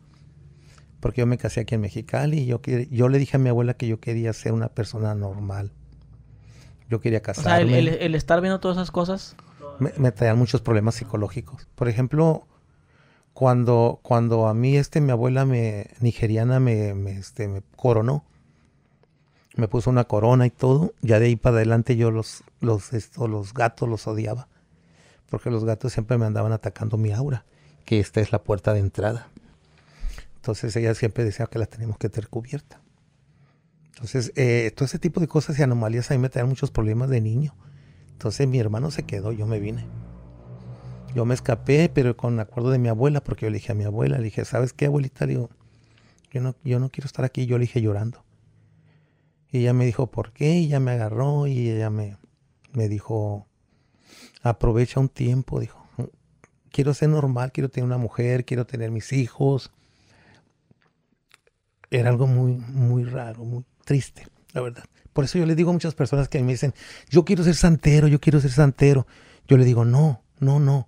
porque 1.02 1.22
yo 1.22 1.28
me 1.28 1.38
casé 1.38 1.62
aquí 1.62 1.76
en 1.76 1.82
Mexicali 1.82 2.40
y 2.40 2.46
yo, 2.46 2.62
yo 2.90 3.10
le 3.10 3.18
dije 3.18 3.36
a 3.36 3.40
mi 3.40 3.50
abuela 3.50 3.74
que 3.74 3.88
yo 3.88 4.00
quería 4.00 4.32
ser 4.34 4.54
una 4.54 4.70
persona 4.70 5.14
normal. 5.16 5.72
Yo 6.90 7.02
quería 7.02 7.22
casarme. 7.22 7.64
O 7.64 7.84
sea, 7.84 7.94
el, 7.94 8.16
estar 8.16 8.40
viendo 8.40 8.60
todas 8.60 8.78
esas 8.78 8.92
cosas. 8.92 9.36
Me, 9.80 10.12
traían 10.12 10.38
muchos 10.38 10.62
problemas 10.62 10.96
psicológicos. 10.96 11.68
Por 11.74 11.90
ejemplo, 11.90 12.46
cuando, 13.34 14.00
cuando 14.04 14.48
a 14.48 14.54
mí 14.54 14.78
este, 14.78 15.02
mi 15.02 15.12
abuela 15.12 15.44
me, 15.44 15.88
nigeriana 16.02 16.60
me, 16.60 16.94
me, 16.94 17.14
este, 17.14 17.48
me 17.48 17.64
coronó, 17.76 18.24
me 19.56 19.68
puso 19.68 19.90
una 19.90 20.04
corona 20.04 20.46
y 20.46 20.52
todo, 20.52 20.94
ya 21.02 21.20
de 21.20 21.28
ahí 21.28 21.36
para 21.36 21.56
adelante 21.56 21.96
yo 21.96 22.12
los, 22.12 22.44
los, 22.60 22.94
esto, 22.94 23.28
los 23.28 23.56
gatos 23.56 23.90
los 23.90 24.06
odiaba, 24.06 24.48
porque 25.30 25.50
los 25.50 25.66
gatos 25.66 25.94
siempre 25.94 26.20
me 26.20 26.28
andaban 26.28 26.52
atacando 26.52 26.98
mi 26.98 27.12
aura, 27.12 27.44
que 27.86 28.00
esta 28.00 28.22
es 28.22 28.32
la 28.32 28.44
puerta 28.44 28.74
de 28.74 28.82
entrada. 28.82 29.30
Entonces 30.42 30.76
ella 30.76 30.96
siempre 30.96 31.24
decía 31.24 31.46
que 31.46 31.60
la 31.60 31.68
tenemos 31.68 32.00
que 32.00 32.10
tener 32.10 32.28
cubierta. 32.28 32.82
Entonces, 33.90 34.34
eh, 34.36 34.72
todo 34.76 34.86
ese 34.86 34.98
tipo 34.98 35.20
de 35.20 35.28
cosas 35.28 35.60
y 35.60 35.62
anomalías 35.62 36.10
a 36.10 36.16
mí 36.16 36.20
me 36.20 36.30
traían 36.30 36.50
muchos 36.50 36.72
problemas 36.72 37.12
de 37.12 37.22
niño. 37.22 37.54
Entonces 38.14 38.48
mi 38.48 38.58
hermano 38.58 38.90
se 38.90 39.04
quedó, 39.04 39.32
yo 39.34 39.46
me 39.46 39.60
vine. 39.60 39.86
Yo 41.14 41.26
me 41.26 41.36
escapé, 41.36 41.92
pero 41.94 42.18
con 42.18 42.40
acuerdo 42.40 42.72
de 42.72 42.80
mi 42.80 42.88
abuela, 42.88 43.24
porque 43.24 43.46
yo 43.46 43.52
le 43.52 43.60
dije 43.60 43.72
a 43.72 43.76
mi 43.76 43.84
abuela, 43.84 44.18
le 44.18 44.24
dije, 44.24 44.44
¿sabes 44.44 44.74
qué, 44.74 44.88
abuelita? 44.88 45.28
Le 45.28 45.34
digo, 45.34 45.52
yo 46.32 46.42
no, 46.42 46.56
yo 46.64 46.80
no 46.80 46.90
quiero 46.90 47.06
estar 47.06 47.24
aquí. 47.24 47.46
Yo 47.46 47.60
le 47.60 47.66
dije 47.66 47.80
llorando. 47.80 48.24
Y 49.52 49.60
ella 49.60 49.74
me 49.74 49.86
dijo, 49.86 50.08
¿por 50.08 50.32
qué? 50.32 50.56
Y 50.56 50.66
ella 50.66 50.80
me 50.80 50.90
agarró 50.90 51.46
y 51.46 51.70
ella 51.70 51.92
me, 51.92 52.18
me 52.74 52.90
dijo, 52.90 53.46
aprovecha 54.42 55.00
un 55.00 55.10
tiempo, 55.10 55.60
dijo. 55.60 55.86
Quiero 56.72 56.96
ser 56.96 57.10
normal, 57.10 57.52
quiero 57.52 57.70
tener 57.70 57.86
una 57.86 57.98
mujer, 58.00 58.44
quiero 58.44 58.66
tener 58.66 58.90
mis 58.90 59.14
hijos, 59.14 59.72
era 61.92 62.10
algo 62.10 62.26
muy, 62.26 62.54
muy 62.54 63.04
raro, 63.04 63.44
muy 63.44 63.64
triste, 63.86 64.26
la 64.54 64.62
verdad. 64.62 64.84
Por 65.14 65.26
eso 65.26 65.38
yo 65.38 65.46
le 65.46 65.56
digo 65.56 65.70
a 65.70 65.74
muchas 65.74 65.94
personas 65.94 66.30
que 66.30 66.42
me 66.42 66.54
dicen, 66.54 66.74
yo 67.10 67.26
quiero 67.26 67.44
ser 67.44 67.56
santero, 67.56 68.08
yo 68.08 68.20
quiero 68.22 68.40
ser 68.40 68.52
santero. 68.52 69.06
Yo 69.48 69.58
le 69.58 69.66
digo, 69.66 69.84
no, 69.84 70.24
no, 70.40 70.60
no. 70.60 70.88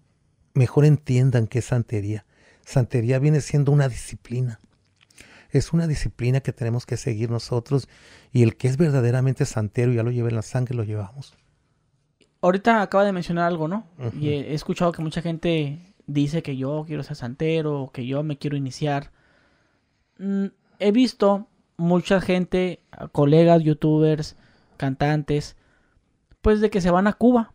Mejor 0.53 0.85
entiendan 0.85 1.47
qué 1.47 1.59
es 1.59 1.65
santería. 1.65 2.25
Santería 2.65 3.19
viene 3.19 3.41
siendo 3.41 3.71
una 3.71 3.89
disciplina. 3.89 4.61
Es 5.51 5.73
una 5.73 5.87
disciplina 5.87 6.39
que 6.39 6.53
tenemos 6.53 6.85
que 6.85 6.95
seguir 6.95 7.29
nosotros 7.29 7.89
y 8.31 8.43
el 8.43 8.55
que 8.55 8.69
es 8.69 8.77
verdaderamente 8.77 9.45
santero 9.45 9.91
ya 9.91 10.03
lo 10.03 10.11
lleva 10.11 10.29
en 10.29 10.35
la 10.35 10.41
sangre, 10.41 10.75
lo 10.75 10.83
llevamos. 10.83 11.35
Ahorita 12.41 12.81
acaba 12.81 13.03
de 13.03 13.11
mencionar 13.11 13.45
algo, 13.45 13.67
¿no? 13.67 13.87
Y 14.19 14.29
he 14.29 14.53
escuchado 14.53 14.91
que 14.91 15.01
mucha 15.01 15.21
gente 15.21 15.93
dice 16.07 16.41
que 16.41 16.57
yo 16.57 16.85
quiero 16.87 17.03
ser 17.03 17.15
santero, 17.15 17.91
que 17.93 18.05
yo 18.05 18.23
me 18.23 18.37
quiero 18.37 18.57
iniciar. 18.57 19.11
He 20.83 20.91
visto 20.91 21.47
mucha 21.77 22.19
gente, 22.19 22.81
colegas, 23.13 23.63
youtubers, 23.63 24.35
cantantes, 24.75 25.55
pues 26.41 26.59
de 26.59 26.69
que 26.69 26.81
se 26.81 26.91
van 26.91 27.07
a 27.07 27.13
Cuba. 27.13 27.53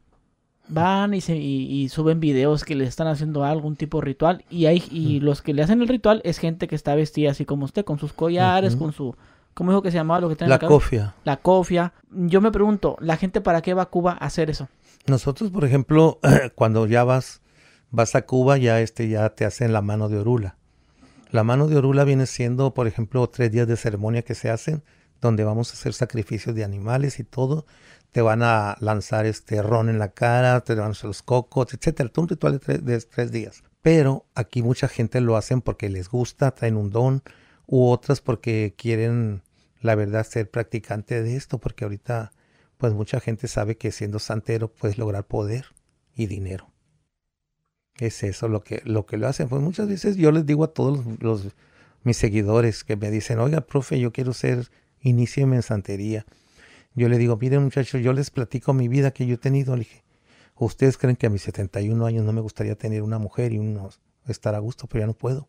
Van 0.70 1.14
y, 1.14 1.20
se, 1.20 1.37
y, 1.37 1.88
suben 1.88 2.20
videos 2.20 2.64
que 2.64 2.75
le 2.75 2.85
están 2.85 3.06
haciendo 3.06 3.44
algún 3.44 3.76
tipo 3.76 4.00
de 4.00 4.06
ritual. 4.06 4.44
Y, 4.50 4.66
hay, 4.66 4.82
y 4.90 5.20
los 5.20 5.40
que 5.42 5.54
le 5.54 5.62
hacen 5.62 5.80
el 5.80 5.88
ritual 5.88 6.20
es 6.25 6.38
gente 6.38 6.68
que 6.68 6.75
está 6.75 6.94
vestida 6.94 7.30
así 7.30 7.44
como 7.44 7.64
usted, 7.64 7.85
con 7.85 7.99
sus 7.99 8.12
collares, 8.12 8.76
con 8.76 8.92
su... 8.92 9.14
¿Cómo 9.54 9.73
dijo 9.73 9.82
que 9.82 9.90
se 9.90 9.97
llamaba 9.97 10.20
lo 10.20 10.28
que 10.28 10.37
tiene 10.37 10.50
La 10.50 10.58
cofia. 10.58 11.14
La 11.25 11.38
cofia. 11.38 11.92
Yo 12.11 12.40
me 12.40 12.52
pregunto, 12.52 12.97
¿la 13.00 13.16
gente 13.16 13.40
para 13.40 13.61
qué 13.61 13.75
va 13.75 13.82
a 13.82 13.87
Cuba 13.87 14.12
a 14.12 14.26
hacer 14.26 14.50
eso? 14.50 14.68
Nosotros, 15.06 15.50
por 15.50 15.64
ejemplo, 15.64 16.18
cuando 16.54 16.87
ya 16.87 17.02
vas, 17.04 17.40
vas 17.90 18.14
a 18.14 18.23
Cuba, 18.23 18.56
ya 18.58 18.80
este 18.80 19.08
ya 19.08 19.28
te 19.30 19.44
hacen 19.44 19.73
la 19.73 19.82
mano 19.82 20.08
de 20.08 20.18
orula. 20.18 20.58
La 21.30 21.44
mano 21.44 21.68
de 21.68 21.76
Orula 21.76 22.04
viene 22.04 22.25
siendo, 22.26 22.73
por 22.73 22.87
ejemplo, 22.87 23.28
tres 23.28 23.52
días 23.52 23.68
de 23.68 23.76
ceremonia 23.76 24.23
que 24.23 24.35
se 24.35 24.49
hacen, 24.49 24.82
donde 25.20 25.44
vamos 25.44 25.70
a 25.70 25.75
hacer 25.75 25.92
sacrificios 25.92 26.54
de 26.54 26.64
animales 26.64 27.18
y 27.18 27.25
todo. 27.25 27.66
Te 28.12 28.23
van 28.23 28.42
a 28.42 28.76
lanzar 28.80 29.26
este 29.26 29.61
ron 29.61 29.90
en 29.90 29.99
la 29.99 30.12
cara, 30.12 30.62
te 30.62 30.75
van 30.75 30.88
a 30.88 30.90
hacer 30.92 31.04
los 31.04 31.23
cocos, 31.23 31.75
etcétera. 31.75 32.11
un 32.16 32.28
ritual 32.28 32.58
de 32.58 32.78
tres, 32.78 33.08
tres 33.11 33.30
días. 33.30 33.62
Pero 33.82 34.25
aquí 34.35 34.62
mucha 34.62 34.88
gente 34.88 35.20
lo 35.20 35.37
hacen 35.37 35.61
porque 35.61 35.90
les 35.90 36.08
gusta, 36.08 36.52
traen 36.52 36.76
un 36.76 36.90
don, 36.90 37.23
u 37.66 37.88
otras 37.88 38.23
porque 38.23 38.75
quieren, 38.78 39.42
la 39.82 39.94
verdad, 39.94 40.26
ser 40.26 40.50
practicante 40.50 41.23
de 41.23 41.37
esto, 41.37 41.58
porque 41.58 41.85
ahorita, 41.85 42.32
pues 42.78 42.94
mucha 42.94 43.20
gente 43.20 43.49
sabe 43.49 43.76
que 43.76 43.92
siendo 43.92 44.18
santero 44.18 44.73
puedes 44.73 44.97
lograr 44.97 45.26
poder 45.26 45.66
y 46.14 46.26
dinero. 46.26 46.70
Es 47.99 48.23
eso 48.23 48.49
lo 48.49 48.62
que, 48.62 48.81
lo 48.85 49.07
que 49.07 49.17
lo 49.17 49.26
hacen. 49.26 49.49
Pues 49.49 49.61
muchas 49.61 49.88
veces 49.88 50.17
yo 50.17 50.31
les 50.31 50.47
digo 50.47 50.64
a 50.64 50.73
todos 50.73 51.05
los, 51.21 51.49
mis 52.05 52.17
seguidores 52.17 52.85
que 52.85 52.97
me 52.97 53.11
dicen, 53.11 53.38
oiga, 53.40 53.61
profe, 53.61 53.99
yo 53.99 54.12
quiero 54.12 54.33
ser, 54.33 54.71
inícieme 55.00 55.57
en 55.57 55.62
santería. 55.62 56.25
Yo 56.95 57.09
le 57.09 57.19
digo, 57.19 57.37
miren 57.37 57.62
muchachos, 57.64 58.00
yo 58.00 58.12
les 58.12 58.31
platico 58.31 58.73
mi 58.73 58.88
vida 58.88 59.11
que 59.11 59.26
yo 59.26 59.35
he 59.35 59.38
tenido. 59.38 59.75
Le 59.75 59.81
dije, 59.81 60.05
ustedes 60.57 60.97
creen 60.97 61.17
que 61.17 61.26
a 61.26 61.31
mis 61.31 61.43
71 61.43 62.07
años 62.07 62.25
no 62.25 62.33
me 62.33 62.40
gustaría 62.40 62.76
tener 62.76 63.02
una 63.02 63.19
mujer 63.19 63.52
y 63.52 63.59
unos, 63.59 64.00
estar 64.26 64.55
a 64.55 64.59
gusto, 64.59 64.87
pero 64.87 65.02
ya 65.02 65.07
no 65.07 65.14
puedo. 65.14 65.49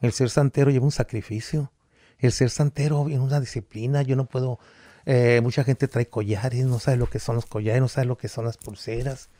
El 0.00 0.12
ser 0.12 0.30
santero 0.30 0.70
lleva 0.70 0.84
un 0.84 0.92
sacrificio. 0.92 1.72
El 2.18 2.32
ser 2.32 2.50
santero 2.50 3.04
viene 3.04 3.22
una 3.22 3.40
disciplina. 3.40 4.02
Yo 4.02 4.16
no 4.16 4.26
puedo. 4.26 4.58
eh, 5.06 5.40
mucha 5.42 5.64
gente 5.64 5.88
trae 5.88 6.08
collares, 6.08 6.66
no 6.66 6.78
sabe 6.78 6.98
lo 6.98 7.08
que 7.08 7.18
son 7.18 7.36
los 7.36 7.46
collares, 7.46 7.80
no 7.80 7.88
sabe 7.88 8.06
lo 8.06 8.18
que 8.18 8.28
son 8.28 8.44
las 8.44 8.58
pulseras. 8.58 9.30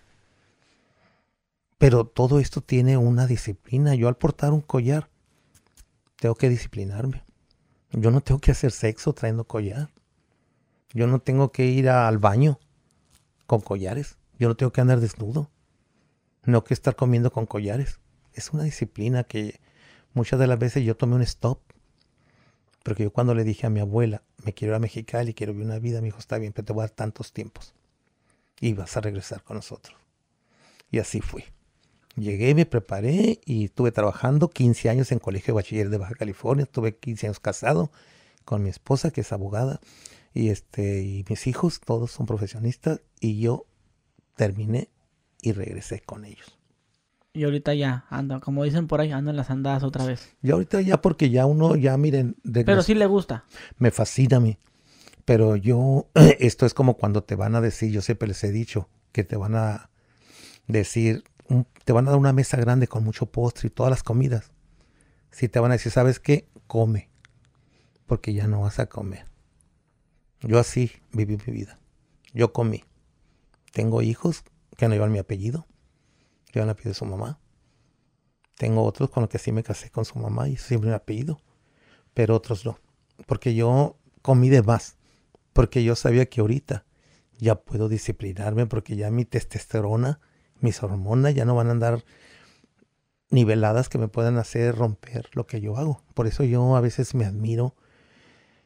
Pero 1.78 2.04
todo 2.04 2.40
esto 2.40 2.60
tiene 2.60 2.96
una 2.96 3.26
disciplina. 3.26 3.94
Yo 3.94 4.08
al 4.08 4.16
portar 4.16 4.52
un 4.52 4.60
collar, 4.60 5.08
tengo 6.16 6.34
que 6.34 6.48
disciplinarme. 6.48 7.24
Yo 7.92 8.10
no 8.10 8.20
tengo 8.20 8.40
que 8.40 8.50
hacer 8.50 8.72
sexo 8.72 9.12
trayendo 9.12 9.44
collar. 9.44 9.90
Yo 10.92 11.06
no 11.06 11.20
tengo 11.20 11.52
que 11.52 11.66
ir 11.66 11.88
al 11.88 12.18
baño 12.18 12.58
con 13.46 13.60
collares. 13.60 14.18
Yo 14.38 14.48
no 14.48 14.56
tengo 14.56 14.72
que 14.72 14.80
andar 14.80 15.00
desnudo. 15.00 15.50
No 16.44 16.64
que 16.64 16.74
estar 16.74 16.96
comiendo 16.96 17.30
con 17.30 17.46
collares. 17.46 18.00
Es 18.32 18.52
una 18.52 18.64
disciplina 18.64 19.22
que 19.24 19.60
muchas 20.14 20.40
de 20.40 20.48
las 20.48 20.58
veces 20.58 20.84
yo 20.84 20.96
tomé 20.96 21.14
un 21.14 21.22
stop. 21.22 21.60
Porque 22.82 23.04
yo 23.04 23.12
cuando 23.12 23.34
le 23.34 23.44
dije 23.44 23.66
a 23.66 23.70
mi 23.70 23.80
abuela, 23.80 24.22
me 24.44 24.52
quiero 24.52 24.72
ir 24.72 24.76
a 24.76 24.80
Mexicali, 24.80 25.34
quiero 25.34 25.52
vivir 25.52 25.66
una 25.66 25.78
vida, 25.78 26.00
me 26.00 26.06
dijo, 26.06 26.18
está 26.18 26.38
bien, 26.38 26.52
pero 26.52 26.64
te 26.64 26.72
voy 26.72 26.82
a 26.82 26.86
dar 26.86 26.96
tantos 26.96 27.32
tiempos. 27.32 27.74
Y 28.60 28.72
vas 28.72 28.96
a 28.96 29.00
regresar 29.00 29.42
con 29.44 29.56
nosotros. 29.56 29.96
Y 30.90 30.98
así 30.98 31.20
fui. 31.20 31.44
Llegué, 32.18 32.54
me 32.54 32.66
preparé 32.66 33.40
y 33.44 33.66
estuve 33.66 33.92
trabajando 33.92 34.50
15 34.50 34.90
años 34.90 35.12
en 35.12 35.18
Colegio 35.20 35.52
de 35.52 35.56
Bachiller 35.56 35.88
de 35.88 35.98
Baja 35.98 36.14
California. 36.14 36.64
Estuve 36.64 36.96
15 36.96 37.26
años 37.26 37.40
casado 37.40 37.90
con 38.44 38.62
mi 38.62 38.70
esposa, 38.70 39.10
que 39.10 39.20
es 39.20 39.32
abogada, 39.32 39.80
y, 40.34 40.48
este, 40.48 41.02
y 41.02 41.24
mis 41.28 41.46
hijos, 41.46 41.80
todos 41.80 42.10
son 42.10 42.26
profesionistas, 42.26 43.02
y 43.20 43.40
yo 43.40 43.66
terminé 44.36 44.88
y 45.42 45.52
regresé 45.52 46.00
con 46.00 46.24
ellos. 46.24 46.58
Y 47.34 47.44
ahorita 47.44 47.74
ya 47.74 48.06
anda, 48.08 48.40
como 48.40 48.64
dicen 48.64 48.86
por 48.86 49.00
ahí, 49.00 49.12
anda 49.12 49.30
en 49.30 49.36
las 49.36 49.50
andadas 49.50 49.82
otra 49.82 50.04
vez. 50.04 50.34
Y 50.42 50.50
ahorita 50.50 50.80
ya 50.80 51.00
porque 51.00 51.30
ya 51.30 51.46
uno, 51.46 51.76
ya 51.76 51.96
miren, 51.96 52.36
Pero 52.42 52.82
sí 52.82 52.94
le 52.94 53.06
gusta. 53.06 53.44
me 53.76 53.90
fascina 53.90 54.38
a 54.38 54.40
mí. 54.40 54.58
Pero 55.24 55.56
yo, 55.56 56.08
esto 56.38 56.66
es 56.66 56.74
como 56.74 56.96
cuando 56.96 57.22
te 57.22 57.36
van 57.36 57.54
a 57.54 57.60
decir, 57.60 57.92
yo 57.92 58.00
siempre 58.00 58.28
les 58.28 58.42
he 58.42 58.50
dicho, 58.50 58.88
que 59.12 59.24
te 59.24 59.36
van 59.36 59.54
a 59.54 59.90
decir, 60.66 61.24
te 61.84 61.92
van 61.92 62.06
a 62.06 62.10
dar 62.10 62.18
una 62.18 62.32
mesa 62.32 62.56
grande 62.56 62.88
con 62.88 63.04
mucho 63.04 63.26
postre 63.26 63.68
y 63.68 63.70
todas 63.70 63.90
las 63.90 64.02
comidas. 64.02 64.52
Si 65.30 65.48
te 65.48 65.60
van 65.60 65.70
a 65.70 65.74
decir, 65.74 65.92
¿sabes 65.92 66.20
qué? 66.20 66.48
Come. 66.66 67.10
Porque 68.06 68.34
ya 68.34 68.46
no 68.46 68.60
vas 68.60 68.78
a 68.78 68.86
comer. 68.86 69.26
Yo 70.40 70.58
así 70.58 70.92
viví 71.12 71.38
mi 71.46 71.52
vida. 71.52 71.78
Yo 72.32 72.52
comí. 72.52 72.84
Tengo 73.72 74.02
hijos 74.02 74.44
que 74.76 74.88
no 74.88 74.94
llevan 74.94 75.12
mi 75.12 75.18
apellido. 75.18 75.66
Llevan 76.52 76.68
el 76.68 76.72
apellido 76.72 76.90
de 76.90 76.98
su 76.98 77.04
mamá. 77.04 77.40
Tengo 78.56 78.84
otros 78.84 79.10
con 79.10 79.22
los 79.22 79.30
que 79.30 79.38
sí 79.38 79.52
me 79.52 79.62
casé 79.62 79.90
con 79.90 80.04
su 80.04 80.18
mamá 80.18 80.48
y 80.48 80.56
siempre 80.56 80.90
mi 80.90 80.96
apellido. 80.96 81.40
Pero 82.14 82.34
otros 82.34 82.64
no. 82.64 82.78
Porque 83.26 83.54
yo 83.54 83.96
comí 84.22 84.48
de 84.48 84.62
más. 84.62 84.96
Porque 85.52 85.82
yo 85.84 85.96
sabía 85.96 86.26
que 86.26 86.40
ahorita 86.40 86.84
ya 87.38 87.56
puedo 87.56 87.88
disciplinarme 87.88 88.66
porque 88.66 88.96
ya 88.96 89.10
mi 89.10 89.24
testosterona, 89.24 90.20
mis 90.60 90.82
hormonas 90.82 91.34
ya 91.34 91.44
no 91.44 91.54
van 91.54 91.68
a 91.68 91.72
andar 91.72 92.04
niveladas 93.30 93.88
que 93.88 93.98
me 93.98 94.08
puedan 94.08 94.38
hacer 94.38 94.74
romper 94.74 95.28
lo 95.32 95.46
que 95.46 95.60
yo 95.60 95.76
hago. 95.76 96.02
Por 96.14 96.26
eso 96.26 96.44
yo 96.44 96.76
a 96.76 96.80
veces 96.80 97.14
me 97.14 97.24
admiro 97.24 97.74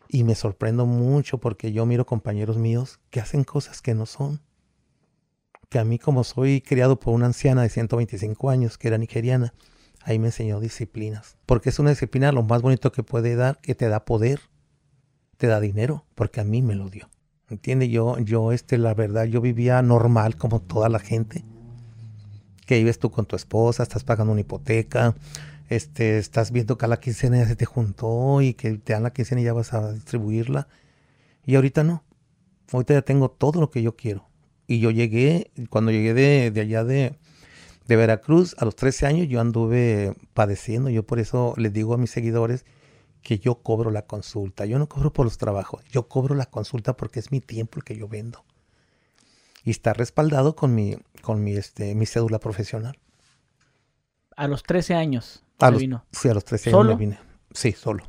y 0.09 0.25
me 0.25 0.35
sorprendo 0.35 0.87
mucho 0.87 1.39
porque 1.39 1.73
yo 1.73 1.87
miro 1.87 2.07
compañeros 2.07 2.59
míos 2.59 3.01
que 3.11 3.21
hacen 3.21 3.45
cosas 3.45 3.83
que 3.83 3.95
no 3.95 4.07
son. 4.07 4.41
Que 5.69 5.79
a 5.79 5.85
mí 5.85 5.99
como 5.99 6.23
soy 6.23 6.61
criado 6.61 7.01
por 7.01 7.15
una 7.15 7.27
anciana 7.27 7.63
de 7.63 7.71
125 7.71 8.51
años 8.51 8.77
que 8.77 8.89
era 8.89 8.99
nigeriana, 8.99 9.55
ahí 10.03 10.19
me 10.19 10.27
enseñó 10.27 10.61
disciplinas. 10.61 11.39
Porque 11.47 11.71
es 11.71 11.79
una 11.79 11.91
disciplina 11.91 12.31
lo 12.31 12.43
más 12.43 12.61
bonito 12.61 12.93
que 12.93 13.03
puede 13.03 13.37
dar, 13.37 13.59
que 13.61 13.75
te 13.75 13.89
da 13.89 14.05
poder, 14.05 14.41
te 15.39 15.47
da 15.47 15.61
dinero, 15.61 16.05
porque 16.15 16.41
a 16.41 16.45
mí 16.45 16.61
me 16.61 16.75
lo 16.75 16.91
dio. 16.91 17.09
¿Entiendes? 17.49 17.89
Yo, 17.89 18.19
yo, 18.19 18.53
este, 18.53 18.79
la 18.79 18.95
verdad, 18.95 19.25
yo 19.25 19.41
vivía 19.41 19.81
normal 19.83 20.37
como 20.37 20.61
toda 20.61 20.89
la 20.89 20.99
gente. 20.99 21.45
Que 22.73 22.79
vives 22.79 22.99
tú 22.99 23.11
con 23.11 23.27
tu 23.27 23.37
esposa, 23.37 23.83
estás 23.83 24.03
pagando 24.03 24.33
una 24.33 24.41
hipoteca, 24.41 25.15
este, 25.69 26.17
estás 26.17 26.53
viendo 26.53 26.79
que 26.79 26.87
a 26.87 26.89
la 26.89 27.01
quincena 27.01 27.37
ya 27.37 27.47
se 27.47 27.55
te 27.55 27.67
juntó 27.67 28.41
y 28.41 28.55
que 28.55 28.79
te 28.79 28.95
dan 28.95 29.03
la 29.03 29.13
quincena 29.13 29.43
y 29.43 29.45
ya 29.45 29.53
vas 29.53 29.75
a 29.75 29.93
distribuirla. 29.93 30.69
Y 31.45 31.57
ahorita 31.57 31.85
no. 31.85 32.03
Ahorita 32.73 32.95
ya 32.95 33.03
tengo 33.03 33.31
todo 33.31 33.61
lo 33.61 33.71
que 33.71 33.83
yo 33.83 33.95
quiero. 33.95 34.27
Y 34.67 34.81
yo 34.81 34.91
llegué, 34.91 35.51
cuando 35.69 35.91
llegué 35.91 36.15
de, 36.15 36.51
de 36.51 36.61
allá 36.63 36.83
de, 36.83 37.15
de 37.87 37.97
Veracruz, 37.97 38.57
a 38.57 38.65
los 38.65 38.75
13 38.75 39.05
años 39.05 39.29
yo 39.29 39.39
anduve 39.39 40.15
padeciendo. 40.33 40.89
Yo 40.89 41.03
por 41.03 41.19
eso 41.19 41.53
les 41.59 41.75
digo 41.75 41.93
a 41.93 41.99
mis 41.99 42.11
seguidores 42.11 42.65
que 43.21 43.39
yo 43.39 43.57
cobro 43.57 43.91
la 43.91 44.07
consulta. 44.07 44.65
Yo 44.65 44.79
no 44.79 44.89
cobro 44.89 45.13
por 45.13 45.27
los 45.27 45.37
trabajos, 45.37 45.85
yo 45.91 46.09
cobro 46.09 46.35
la 46.35 46.47
consulta 46.47 46.97
porque 46.97 47.21
es 47.21 47.33
mi 47.33 47.43
tiempo 47.43 47.81
el 47.81 47.85
que 47.85 47.99
yo 47.99 48.09
vendo. 48.09 48.43
Y 49.65 49.71
está 49.71 49.93
respaldado 49.93 50.57
con 50.57 50.75
mi, 50.75 50.97
con 51.23 51.43
mi, 51.45 51.53
este, 51.53 51.95
mi 51.95 52.07
cédula 52.07 52.39
profesional. 52.41 52.99
A 54.37 54.49
los 54.49 54.63
13 54.63 54.95
años 54.95 55.45
A 55.61 55.71
los, 55.71 55.81
vino. 55.81 56.05
sí, 56.11 56.29
a 56.29 56.35
los 56.35 56.45
13 56.45 56.71
¿Solo? 56.71 56.91
años 56.91 56.99
me 57.01 57.07
vine. 57.07 57.19
Sí, 57.53 57.73
solo. 57.73 58.05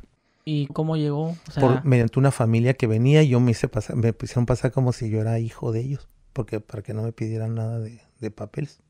¿Y 0.46 0.66
cómo 0.68 0.96
llegó? 0.96 1.28
O 1.30 1.50
sea, 1.52 1.60
Por, 1.60 1.84
mediante 1.84 2.18
una 2.18 2.30
familia 2.30 2.74
que 2.74 2.86
venía 2.86 3.22
y 3.22 3.28
yo 3.28 3.40
me 3.40 3.52
hice 3.52 3.68
pasar, 3.68 3.96
me 3.96 4.14
hicieron 4.22 4.46
pasar 4.46 4.72
como 4.72 4.92
si 4.92 5.08
yo 5.10 5.20
era 5.20 5.38
hijo 5.38 5.70
de 5.72 5.80
ellos, 5.80 6.08
porque 6.32 6.60
para 6.60 6.82
que 6.82 6.92
no 6.94 7.02
me 7.02 7.12
pidieran 7.12 7.54
nada 7.54 7.78
de, 7.78 8.00
de 8.20 8.30
papeles. 8.30 8.80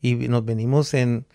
Y 0.00 0.14
nos 0.28 0.44
venimos 0.44 0.94
en, 0.94 1.26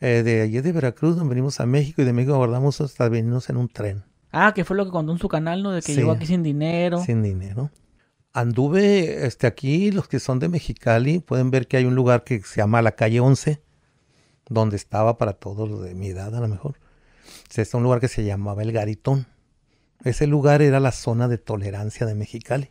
eh, 0.00 0.22
de 0.24 0.42
allí 0.42 0.60
de 0.60 0.72
Veracruz, 0.72 1.16
nos 1.16 1.28
venimos 1.28 1.60
a 1.60 1.66
México 1.66 2.02
y 2.02 2.04
de 2.04 2.12
México 2.12 2.36
guardamos 2.36 2.80
hasta 2.80 3.08
venirnos 3.08 3.48
en 3.50 3.56
un 3.56 3.68
tren. 3.68 4.04
Ah, 4.32 4.52
que 4.54 4.64
fue 4.64 4.76
lo 4.76 4.84
que 4.84 4.90
contó 4.90 5.12
en 5.12 5.18
su 5.18 5.28
canal, 5.28 5.62
¿no? 5.62 5.70
De 5.72 5.80
que 5.80 5.92
Sí. 5.92 5.96
llegó 6.00 6.12
aquí 6.12 6.26
sin 6.26 6.42
dinero. 6.42 7.02
Sin 7.02 7.22
dinero. 7.22 7.70
Anduve, 8.38 9.26
este, 9.26 9.48
aquí, 9.48 9.90
los 9.90 10.06
que 10.06 10.20
son 10.20 10.38
de 10.38 10.48
Mexicali, 10.48 11.18
pueden 11.18 11.50
ver 11.50 11.66
que 11.66 11.76
hay 11.76 11.86
un 11.86 11.96
lugar 11.96 12.22
que 12.22 12.40
se 12.40 12.58
llama 12.58 12.80
la 12.82 12.92
calle 12.92 13.18
11, 13.18 13.60
donde 14.48 14.76
estaba 14.76 15.18
para 15.18 15.32
todos 15.32 15.68
los 15.68 15.82
de 15.82 15.96
mi 15.96 16.06
edad 16.06 16.32
a 16.36 16.38
lo 16.38 16.46
mejor. 16.46 16.78
Es 17.52 17.74
un 17.74 17.82
lugar 17.82 17.98
que 17.98 18.06
se 18.06 18.24
llamaba 18.24 18.62
El 18.62 18.70
Garitón. 18.70 19.26
Ese 20.04 20.28
lugar 20.28 20.62
era 20.62 20.78
la 20.78 20.92
zona 20.92 21.26
de 21.26 21.38
tolerancia 21.38 22.06
de 22.06 22.14
Mexicali. 22.14 22.70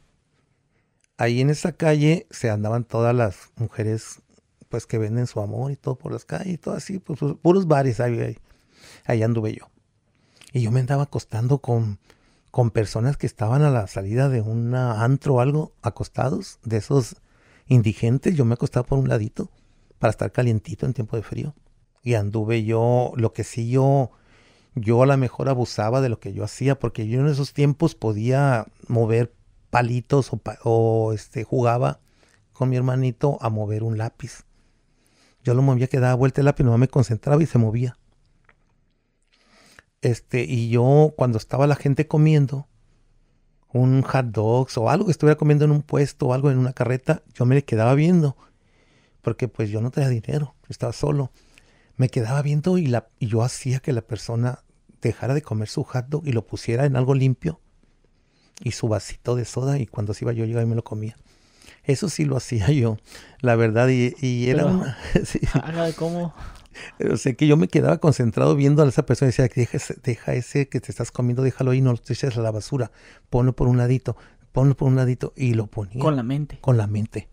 Ahí 1.17 1.41
en 1.41 1.49
esa 1.49 1.73
calle 1.73 2.27
se 2.31 2.49
andaban 2.49 2.85
todas 2.85 3.13
las 3.13 3.51
mujeres 3.57 4.21
pues 4.69 4.85
que 4.85 4.97
venden 4.97 5.27
su 5.27 5.41
amor 5.41 5.73
y 5.73 5.75
todo 5.75 5.95
por 5.95 6.13
las 6.13 6.23
calles 6.23 6.53
y 6.53 6.57
todo 6.57 6.75
así, 6.75 6.99
pues, 6.99 7.19
puros 7.41 7.67
bares 7.67 7.99
ahí, 7.99 8.37
ahí 9.03 9.21
anduve 9.21 9.53
yo. 9.53 9.69
Y 10.53 10.61
yo 10.61 10.71
me 10.71 10.79
andaba 10.79 11.03
acostando 11.03 11.57
con, 11.57 11.99
con 12.51 12.71
personas 12.71 13.17
que 13.17 13.27
estaban 13.27 13.61
a 13.61 13.69
la 13.69 13.87
salida 13.87 14.29
de 14.29 14.41
un 14.41 14.73
antro 14.75 15.35
o 15.35 15.39
algo, 15.39 15.73
acostados, 15.81 16.59
de 16.63 16.77
esos 16.77 17.17
indigentes. 17.67 18.35
Yo 18.35 18.45
me 18.45 18.53
acostaba 18.53 18.85
por 18.85 18.99
un 18.99 19.09
ladito 19.09 19.49
para 19.99 20.11
estar 20.11 20.31
calientito 20.31 20.85
en 20.85 20.93
tiempo 20.93 21.15
de 21.17 21.23
frío. 21.23 21.55
Y 22.03 22.13
anduve 22.13 22.63
yo, 22.63 23.11
lo 23.15 23.33
que 23.33 23.43
sí 23.43 23.69
yo, 23.69 24.11
yo 24.75 25.03
a 25.03 25.05
lo 25.05 25.17
mejor 25.17 25.49
abusaba 25.49 26.01
de 26.01 26.09
lo 26.09 26.19
que 26.19 26.33
yo 26.33 26.43
hacía, 26.43 26.79
porque 26.79 27.07
yo 27.07 27.19
en 27.19 27.27
esos 27.27 27.53
tiempos 27.53 27.95
podía 27.95 28.67
mover 28.87 29.33
palitos 29.69 30.31
o, 30.31 30.39
o, 30.63 31.13
este, 31.13 31.43
jugaba 31.43 31.99
con 32.53 32.69
mi 32.69 32.77
hermanito 32.77 33.37
a 33.41 33.49
mover 33.49 33.83
un 33.83 33.97
lápiz. 33.97 34.45
Yo 35.43 35.53
lo 35.53 35.61
movía 35.61 35.87
que 35.87 35.99
daba 35.99 36.15
vuelta 36.15 36.41
el 36.41 36.45
lápiz, 36.45 36.63
no 36.63 36.77
me 36.77 36.87
concentraba 36.87 37.41
y 37.43 37.45
se 37.45 37.57
movía. 37.57 37.97
Este, 40.07 40.45
y 40.45 40.69
yo 40.69 41.13
cuando 41.17 41.37
estaba 41.37 41.67
la 41.67 41.75
gente 41.75 42.07
comiendo 42.07 42.65
un 43.73 44.01
hot 44.03 44.27
dogs 44.27 44.77
o 44.77 44.89
algo 44.89 45.03
que 45.05 45.11
estuviera 45.11 45.37
comiendo 45.37 45.65
en 45.65 45.71
un 45.71 45.81
puesto 45.81 46.27
o 46.27 46.33
algo 46.33 46.49
en 46.49 46.57
una 46.57 46.71
carreta, 46.71 47.23
yo 47.33 47.45
me 47.45 47.55
le 47.55 47.65
quedaba 47.65 47.93
viendo. 47.93 48.37
Porque 49.21 49.49
pues 49.49 49.69
yo 49.69 49.81
no 49.81 49.91
tenía 49.91 50.07
dinero, 50.07 50.55
estaba 50.69 50.93
solo. 50.93 51.31
Me 51.97 52.07
quedaba 52.07 52.41
viendo 52.41 52.77
y, 52.77 52.87
la, 52.87 53.09
y 53.19 53.27
yo 53.27 53.41
hacía 53.43 53.79
que 53.79 53.91
la 53.91 54.01
persona 54.01 54.63
dejara 55.01 55.33
de 55.33 55.41
comer 55.41 55.67
su 55.67 55.83
hot 55.83 56.05
dog 56.07 56.25
y 56.25 56.31
lo 56.31 56.47
pusiera 56.47 56.85
en 56.85 56.95
algo 56.95 57.13
limpio 57.13 57.59
y 58.63 58.71
su 58.71 58.87
vasito 58.87 59.35
de 59.35 59.43
soda 59.43 59.77
y 59.77 59.87
cuando 59.87 60.13
se 60.13 60.23
iba 60.23 60.31
yo 60.31 60.45
llegaba 60.45 60.63
y 60.63 60.69
me 60.69 60.75
lo 60.75 60.85
comía. 60.85 61.17
Eso 61.83 62.07
sí 62.07 62.23
lo 62.23 62.37
hacía 62.37 62.67
yo, 62.71 62.97
la 63.41 63.57
verdad, 63.57 63.89
y, 63.89 64.15
y 64.21 64.49
era 64.49 64.63
Pero- 64.63 64.73
una... 64.77 64.97
sí. 65.25 65.41
Cómo. 65.97 66.33
Pero 66.97 67.17
sé 67.17 67.35
que 67.35 67.47
yo 67.47 67.57
me 67.57 67.67
quedaba 67.67 67.97
concentrado 67.97 68.55
viendo 68.55 68.83
a 68.83 68.87
esa 68.87 69.05
persona 69.05 69.29
y 69.29 69.31
decía, 69.31 69.49
deja 69.53 69.77
ese, 69.77 69.95
deja 70.03 70.33
ese 70.33 70.69
que 70.69 70.79
te 70.79 70.91
estás 70.91 71.11
comiendo, 71.11 71.43
déjalo 71.43 71.71
ahí, 71.71 71.81
no 71.81 71.91
lo 71.91 71.97
eches 71.97 72.37
a 72.37 72.41
la 72.41 72.51
basura, 72.51 72.91
ponlo 73.29 73.55
por 73.55 73.67
un 73.67 73.77
ladito, 73.77 74.17
ponlo 74.51 74.75
por 74.75 74.87
un 74.87 74.95
ladito, 74.95 75.33
y 75.35 75.53
lo 75.53 75.67
ponía 75.67 76.01
Con 76.01 76.15
la 76.15 76.23
mente. 76.23 76.59
con 76.61 76.77
la 76.77 76.87
mente. 76.87 77.29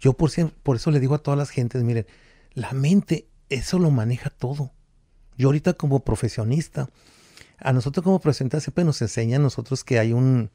Yo 0.00 0.12
por, 0.12 0.30
por 0.62 0.76
eso 0.76 0.90
le 0.90 1.00
digo 1.00 1.14
a 1.14 1.18
todas 1.18 1.38
las 1.38 1.50
gentes, 1.50 1.82
miren, 1.82 2.06
la 2.54 2.72
mente, 2.72 3.28
eso 3.48 3.78
lo 3.78 3.90
maneja 3.90 4.30
todo. 4.30 4.72
Yo 5.36 5.48
ahorita 5.48 5.74
como 5.74 6.00
profesionista, 6.00 6.88
a 7.58 7.72
nosotros 7.72 8.04
como 8.04 8.20
profesionistas 8.20 8.62
siempre 8.62 8.84
nos 8.84 9.00
enseñan 9.02 9.42
a 9.42 9.44
nosotros 9.44 9.84
que 9.84 9.98
hay 9.98 10.12
un, 10.12 10.50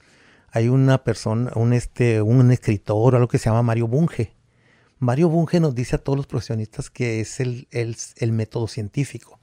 hay 0.51 0.68
una 0.68 1.03
persona, 1.03 1.51
un, 1.56 1.74
este, 1.74 2.22
un 2.22 2.51
escritor 2.51 3.13
o 3.13 3.18
algo 3.18 3.27
que 3.27 3.38
se 3.38 3.50
llama 3.50 3.63
Mario 3.63 3.88
Bunge. 3.88 4.34
Mario 5.01 5.29
Bunge 5.29 5.60
nos 5.60 5.74
dice 5.74 5.96
a 5.96 5.98
todos 5.98 6.15
los 6.15 6.27
profesionistas 6.27 6.91
que 6.91 7.22
es 7.22 7.39
el, 7.39 7.67
el, 7.72 8.31
método 8.31 8.67
científico. 8.67 9.39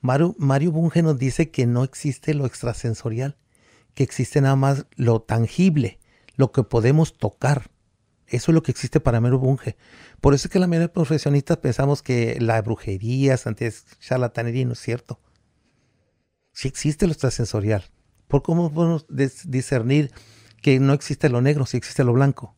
Mario, 0.00 0.34
Bunge 0.72 1.02
nos 1.02 1.16
dice 1.16 1.52
que 1.52 1.66
no 1.66 1.84
existe 1.84 2.34
lo 2.34 2.46
extrasensorial, 2.46 3.36
que 3.94 4.02
existe 4.02 4.40
nada 4.40 4.56
más 4.56 4.86
lo 4.96 5.22
tangible, 5.22 6.00
lo 6.34 6.50
que 6.50 6.64
podemos 6.64 7.16
tocar. 7.16 7.70
Eso 8.26 8.50
es 8.50 8.54
lo 8.56 8.64
que 8.64 8.72
existe 8.72 8.98
para 8.98 9.20
Mario 9.20 9.38
Bunge. 9.38 9.76
Por 10.20 10.34
eso 10.34 10.48
es 10.48 10.52
que 10.52 10.58
la 10.58 10.66
mayoría 10.66 10.88
de 10.88 10.94
profesionistas 10.94 11.58
pensamos 11.58 12.02
que 12.02 12.36
la 12.40 12.60
brujería, 12.60 13.36
antes 13.44 13.86
charlatanería, 14.00 14.66
no 14.66 14.72
es 14.72 14.80
cierto. 14.80 15.20
Sí 16.52 16.66
existe 16.66 17.06
lo 17.06 17.12
extrasensorial. 17.12 17.84
¿Por 18.26 18.42
cómo 18.42 18.72
podemos 18.72 19.06
discernir 19.08 20.10
que 20.60 20.80
no 20.80 20.92
existe 20.92 21.28
lo 21.28 21.40
negro, 21.40 21.66
si 21.66 21.76
existe 21.76 22.02
lo 22.02 22.12
blanco. 22.12 22.56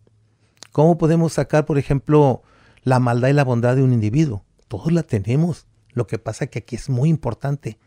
¿Cómo 0.72 0.98
podemos 0.98 1.32
sacar, 1.32 1.66
por 1.66 1.78
ejemplo, 1.78 2.42
la 2.82 3.00
maldad 3.00 3.28
y 3.28 3.32
la 3.32 3.44
bondad 3.44 3.76
de 3.76 3.82
un 3.82 3.92
individuo? 3.92 4.44
Todos 4.68 4.92
la 4.92 5.02
tenemos. 5.02 5.66
Lo 5.92 6.06
que 6.06 6.18
pasa 6.18 6.46
que 6.46 6.60
aquí 6.60 6.76
es 6.76 6.88
muy 6.88 7.08
importante, 7.08 7.78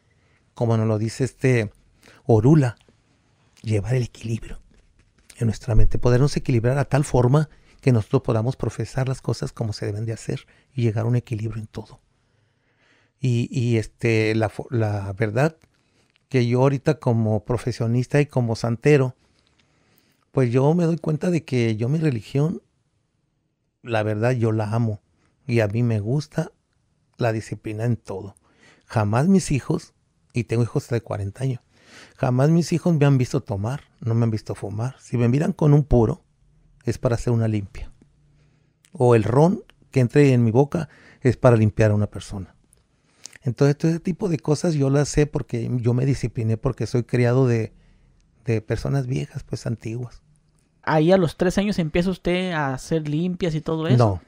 como 0.53 0.75
nos 0.77 0.87
lo 0.87 0.97
dice 0.97 1.23
este 1.23 1.71
Orula, 2.25 2.75
llevar 3.61 3.95
el 3.95 4.03
equilibrio 4.03 4.59
en 5.37 5.47
nuestra 5.47 5.75
mente, 5.75 5.97
podernos 5.97 6.35
equilibrar 6.37 6.77
a 6.77 6.85
tal 6.85 7.03
forma 7.03 7.49
que 7.81 7.91
nosotros 7.91 8.21
podamos 8.21 8.55
profesar 8.55 9.07
las 9.07 9.21
cosas 9.21 9.51
como 9.51 9.73
se 9.73 9.85
deben 9.85 10.05
de 10.05 10.13
hacer 10.13 10.45
y 10.73 10.83
llegar 10.83 11.05
a 11.05 11.07
un 11.07 11.15
equilibrio 11.15 11.61
en 11.61 11.67
todo. 11.67 11.99
Y, 13.25 13.77
este, 13.77 14.35
la, 14.35 14.51
la 14.69 15.13
verdad 15.13 15.55
que 16.27 16.45
yo 16.45 16.61
ahorita 16.61 16.99
como 16.99 17.45
profesionista 17.45 18.19
y 18.19 18.25
como 18.25 18.57
santero, 18.57 19.15
pues 20.33 20.51
yo 20.51 20.73
me 20.73 20.85
doy 20.85 20.97
cuenta 20.97 21.29
de 21.29 21.45
que 21.45 21.75
yo 21.75 21.89
mi 21.89 21.99
religión, 21.99 22.63
la 23.83 24.01
verdad 24.01 24.31
yo 24.31 24.51
la 24.51 24.71
amo 24.71 24.99
y 25.45 25.59
a 25.59 25.67
mí 25.67 25.83
me 25.83 25.99
gusta 25.99 26.51
la 27.17 27.31
disciplina 27.31 27.85
en 27.85 27.97
todo. 27.97 28.35
Jamás 28.87 29.27
mis 29.27 29.51
hijos, 29.51 29.93
y 30.33 30.45
tengo 30.45 30.63
hijos 30.63 30.89
de 30.89 31.01
40 31.01 31.43
años, 31.43 31.61
jamás 32.17 32.49
mis 32.49 32.73
hijos 32.73 32.95
me 32.95 33.05
han 33.05 33.19
visto 33.19 33.41
tomar, 33.41 33.81
no 33.99 34.15
me 34.15 34.23
han 34.23 34.31
visto 34.31 34.55
fumar. 34.55 34.95
Si 34.99 35.17
me 35.17 35.29
miran 35.29 35.53
con 35.53 35.71
un 35.71 35.83
puro, 35.83 36.23
es 36.83 36.97
para 36.97 37.13
hacer 37.13 37.31
una 37.31 37.47
limpia. 37.47 37.91
O 38.91 39.13
el 39.13 39.25
ron 39.25 39.63
que 39.91 39.99
entre 39.99 40.33
en 40.33 40.43
mi 40.43 40.49
boca 40.49 40.89
es 41.21 41.37
para 41.37 41.57
limpiar 41.57 41.91
a 41.91 41.95
una 41.95 42.07
persona. 42.07 42.55
Entonces, 43.43 43.77
todo 43.77 43.91
ese 43.91 43.99
tipo 43.99 44.29
de 44.29 44.39
cosas 44.39 44.73
yo 44.73 44.89
las 44.89 45.09
sé 45.09 45.27
porque 45.27 45.69
yo 45.79 45.93
me 45.93 46.07
discipliné, 46.07 46.57
porque 46.57 46.87
soy 46.87 47.03
criado 47.03 47.45
de, 47.45 47.71
de 48.45 48.61
personas 48.61 49.05
viejas, 49.05 49.43
pues 49.43 49.67
antiguas 49.67 50.22
ahí 50.83 51.11
a 51.11 51.17
los 51.17 51.37
tres 51.37 51.57
años 51.57 51.79
empieza 51.79 52.09
usted 52.09 52.51
a 52.51 52.73
hacer 52.73 53.07
limpias 53.07 53.55
y 53.55 53.61
todo 53.61 53.87
eso. 53.87 54.21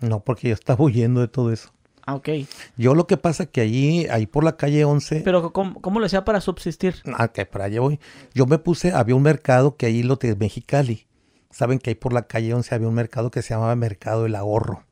No, 0.00 0.08
no, 0.08 0.20
porque 0.20 0.48
yo 0.48 0.54
estaba 0.54 0.84
huyendo 0.84 1.20
de 1.20 1.28
todo 1.28 1.52
eso. 1.52 1.72
Ah, 2.04 2.14
ok. 2.16 2.28
Yo 2.76 2.94
lo 2.94 3.06
que 3.06 3.16
pasa 3.16 3.46
que 3.46 3.60
allí, 3.60 4.06
ahí 4.08 4.26
por 4.26 4.42
la 4.42 4.56
calle 4.56 4.84
11... 4.84 5.20
Pero 5.24 5.52
¿cómo, 5.52 5.80
cómo 5.80 6.00
lo 6.00 6.06
hacía 6.06 6.24
para 6.24 6.40
subsistir? 6.40 6.96
Ah, 7.16 7.28
que 7.28 7.46
para 7.46 7.66
allá 7.66 7.80
voy. 7.80 8.00
Yo 8.34 8.46
me 8.46 8.58
puse, 8.58 8.92
había 8.92 9.14
un 9.14 9.22
mercado 9.22 9.76
que 9.76 9.86
ahí 9.86 10.02
lo 10.02 10.16
de 10.16 10.34
Mexicali. 10.34 11.06
Saben 11.50 11.78
que 11.78 11.90
ahí 11.90 11.94
por 11.94 12.12
la 12.12 12.22
calle 12.22 12.54
11 12.54 12.74
había 12.74 12.88
un 12.88 12.94
mercado 12.94 13.30
que 13.30 13.42
se 13.42 13.50
llamaba 13.54 13.76
Mercado 13.76 14.24
del 14.24 14.34
Ahorro. 14.34 14.84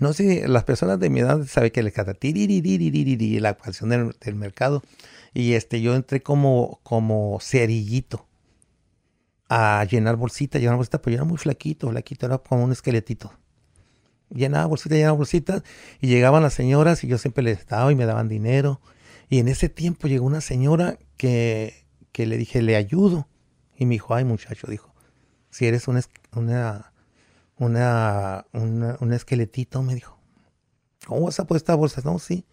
No 0.00 0.12
sé, 0.12 0.46
las 0.46 0.64
personas 0.64 1.00
de 1.00 1.10
mi 1.10 1.20
edad 1.20 1.44
saben 1.46 1.70
que 1.70 1.82
le 1.82 1.92
canta 1.92 2.14
la 3.40 3.54
canción 3.56 3.90
del, 3.90 4.14
del 4.20 4.34
mercado. 4.36 4.82
Y 5.34 5.52
este, 5.52 5.82
yo 5.82 5.94
entré 5.94 6.22
como, 6.22 6.80
como 6.84 7.38
cerillito 7.40 8.27
a 9.48 9.84
llenar 9.84 10.16
bolsita, 10.16 10.58
llenar 10.58 10.76
bolsita, 10.76 11.00
pero 11.00 11.12
yo 11.16 11.22
era 11.22 11.24
muy 11.24 11.38
flaquito, 11.38 11.90
flaquito, 11.90 12.26
era 12.26 12.38
como 12.38 12.64
un 12.64 12.72
esqueletito. 12.72 13.32
Llenaba 14.30 14.66
bolsita, 14.66 14.94
llenaba 14.94 15.16
bolsita, 15.16 15.62
y 16.00 16.08
llegaban 16.08 16.42
las 16.42 16.52
señoras 16.52 17.02
y 17.02 17.08
yo 17.08 17.16
siempre 17.16 17.42
les 17.42 17.66
daba 17.66 17.90
y 17.90 17.94
me 17.94 18.04
daban 18.04 18.28
dinero. 18.28 18.80
Y 19.30 19.38
en 19.38 19.48
ese 19.48 19.68
tiempo 19.68 20.06
llegó 20.06 20.26
una 20.26 20.42
señora 20.42 20.98
que, 21.16 21.86
que 22.12 22.26
le 22.26 22.36
dije, 22.36 22.60
le 22.62 22.76
ayudo. 22.76 23.28
Y 23.76 23.86
me 23.86 23.94
dijo, 23.94 24.14
ay 24.14 24.24
muchacho, 24.24 24.66
dijo, 24.66 24.94
si 25.50 25.66
eres 25.66 25.88
un, 25.88 26.00
una, 26.34 26.92
una, 27.56 28.46
un 28.52 29.12
esqueletito, 29.12 29.82
me 29.82 29.94
dijo, 29.94 30.18
¿cómo 31.06 31.26
vas 31.26 31.40
a 31.40 31.46
poner 31.46 31.58
esta 31.58 31.74
bolsa? 31.74 32.02
No, 32.04 32.18
sí. 32.18 32.44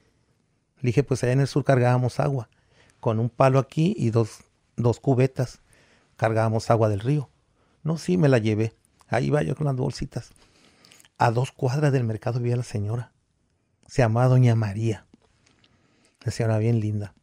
Le 0.80 0.90
dije, 0.90 1.04
pues 1.04 1.24
allá 1.24 1.34
en 1.34 1.42
el 1.42 1.48
sur 1.48 1.64
cargábamos 1.64 2.20
agua, 2.20 2.50
con 3.00 3.20
un 3.20 3.30
palo 3.30 3.60
aquí 3.60 3.96
y 3.98 4.12
dos, 4.12 4.40
dos 4.78 5.00
cubetas 5.00 5.62
cargábamos 6.18 6.70
agua 6.70 6.90
del 6.90 7.00
río. 7.00 7.30
No, 7.84 7.98
sí, 7.98 8.18
me 8.18 8.30
la 8.30 8.38
llevé. 8.38 8.74
Ahí 9.08 9.28
iba 9.28 9.44
yo 9.44 9.56
con 9.56 9.68
las 9.68 9.76
bolsitas. 9.76 10.32
A 11.18 11.32
dos 11.32 11.52
cuadras 11.52 11.94
del 11.94 12.04
mercado 12.04 12.40
vivía 12.40 12.58
la 12.58 12.64
señora. 12.64 13.12
Se 13.88 14.02
llamaba 14.02 14.28
Doña 14.28 14.56
María. 14.56 15.06
La 16.22 16.32
señora 16.32 16.58
bien 16.58 16.80
linda. 16.80 17.14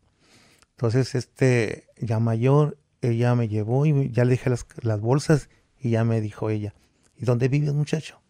Entonces, 0.70 1.14
este, 1.14 1.86
ya 1.98 2.18
mayor, 2.18 2.78
ella 3.00 3.34
me 3.34 3.48
llevó 3.48 3.84
y 3.86 4.10
ya 4.10 4.24
le 4.24 4.32
dije 4.32 4.50
las, 4.50 4.66
las 4.80 5.00
bolsas 5.00 5.48
y 5.78 5.90
ya 5.90 6.04
me 6.04 6.20
dijo 6.20 6.50
ella, 6.50 6.74
¿y 7.16 7.24
dónde 7.24 7.48
vive 7.48 7.72
muchacho? 7.72 8.20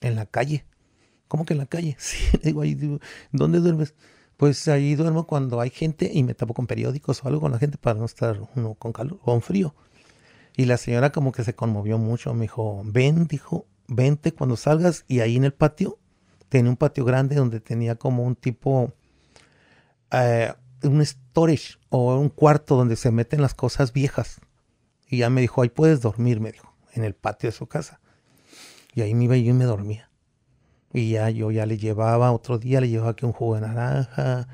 En 0.00 0.14
la 0.14 0.26
calle. 0.26 0.66
¿Cómo 1.28 1.46
que 1.46 1.54
en 1.54 1.58
la 1.58 1.66
calle? 1.66 1.96
Sí, 1.98 2.18
digo, 2.42 2.60
ahí, 2.60 2.98
¿dónde 3.32 3.60
duermes? 3.60 3.94
Pues 4.36 4.66
ahí 4.68 4.94
duermo 4.94 5.26
cuando 5.26 5.60
hay 5.60 5.70
gente 5.70 6.10
y 6.12 6.22
me 6.22 6.34
tapo 6.34 6.54
con 6.54 6.66
periódicos 6.66 7.22
o 7.24 7.28
algo 7.28 7.40
con 7.40 7.52
la 7.52 7.58
gente 7.58 7.78
para 7.78 7.98
no 7.98 8.04
estar 8.04 8.40
uno 8.56 8.74
con 8.74 8.92
calor 8.92 9.18
o 9.22 9.24
con 9.24 9.42
frío. 9.42 9.74
Y 10.56 10.66
la 10.66 10.76
señora 10.76 11.10
como 11.10 11.32
que 11.32 11.44
se 11.44 11.54
conmovió 11.54 11.98
mucho, 11.98 12.32
me 12.34 12.42
dijo, 12.42 12.82
ven, 12.84 13.26
dijo, 13.26 13.66
vente 13.88 14.32
cuando 14.32 14.56
salgas 14.56 15.04
y 15.08 15.20
ahí 15.20 15.36
en 15.36 15.44
el 15.44 15.52
patio, 15.52 15.98
tenía 16.48 16.70
un 16.70 16.76
patio 16.76 17.04
grande 17.04 17.36
donde 17.36 17.60
tenía 17.60 17.96
como 17.96 18.22
un 18.22 18.36
tipo, 18.36 18.92
eh, 20.12 20.52
un 20.82 21.04
storage 21.04 21.78
o 21.88 22.16
un 22.16 22.28
cuarto 22.28 22.76
donde 22.76 22.96
se 22.96 23.10
meten 23.10 23.42
las 23.42 23.54
cosas 23.54 23.92
viejas. 23.92 24.40
Y 25.08 25.18
ya 25.18 25.30
me 25.30 25.40
dijo, 25.40 25.62
ahí 25.62 25.68
puedes 25.68 26.00
dormir, 26.00 26.40
me 26.40 26.52
dijo, 26.52 26.72
en 26.92 27.04
el 27.04 27.14
patio 27.14 27.48
de 27.48 27.56
su 27.56 27.66
casa. 27.66 28.00
Y 28.94 29.00
ahí 29.02 29.14
me 29.14 29.24
iba 29.24 29.36
yo 29.36 29.50
y 29.50 29.54
me 29.54 29.64
dormía. 29.64 30.10
Y 30.94 31.10
ya 31.10 31.28
yo 31.28 31.50
ya 31.50 31.66
le 31.66 31.76
llevaba, 31.76 32.30
otro 32.30 32.56
día 32.58 32.80
le 32.80 32.88
llevaba 32.88 33.10
aquí 33.10 33.26
un 33.26 33.32
jugo 33.32 33.56
de 33.56 33.62
naranja, 33.62 34.46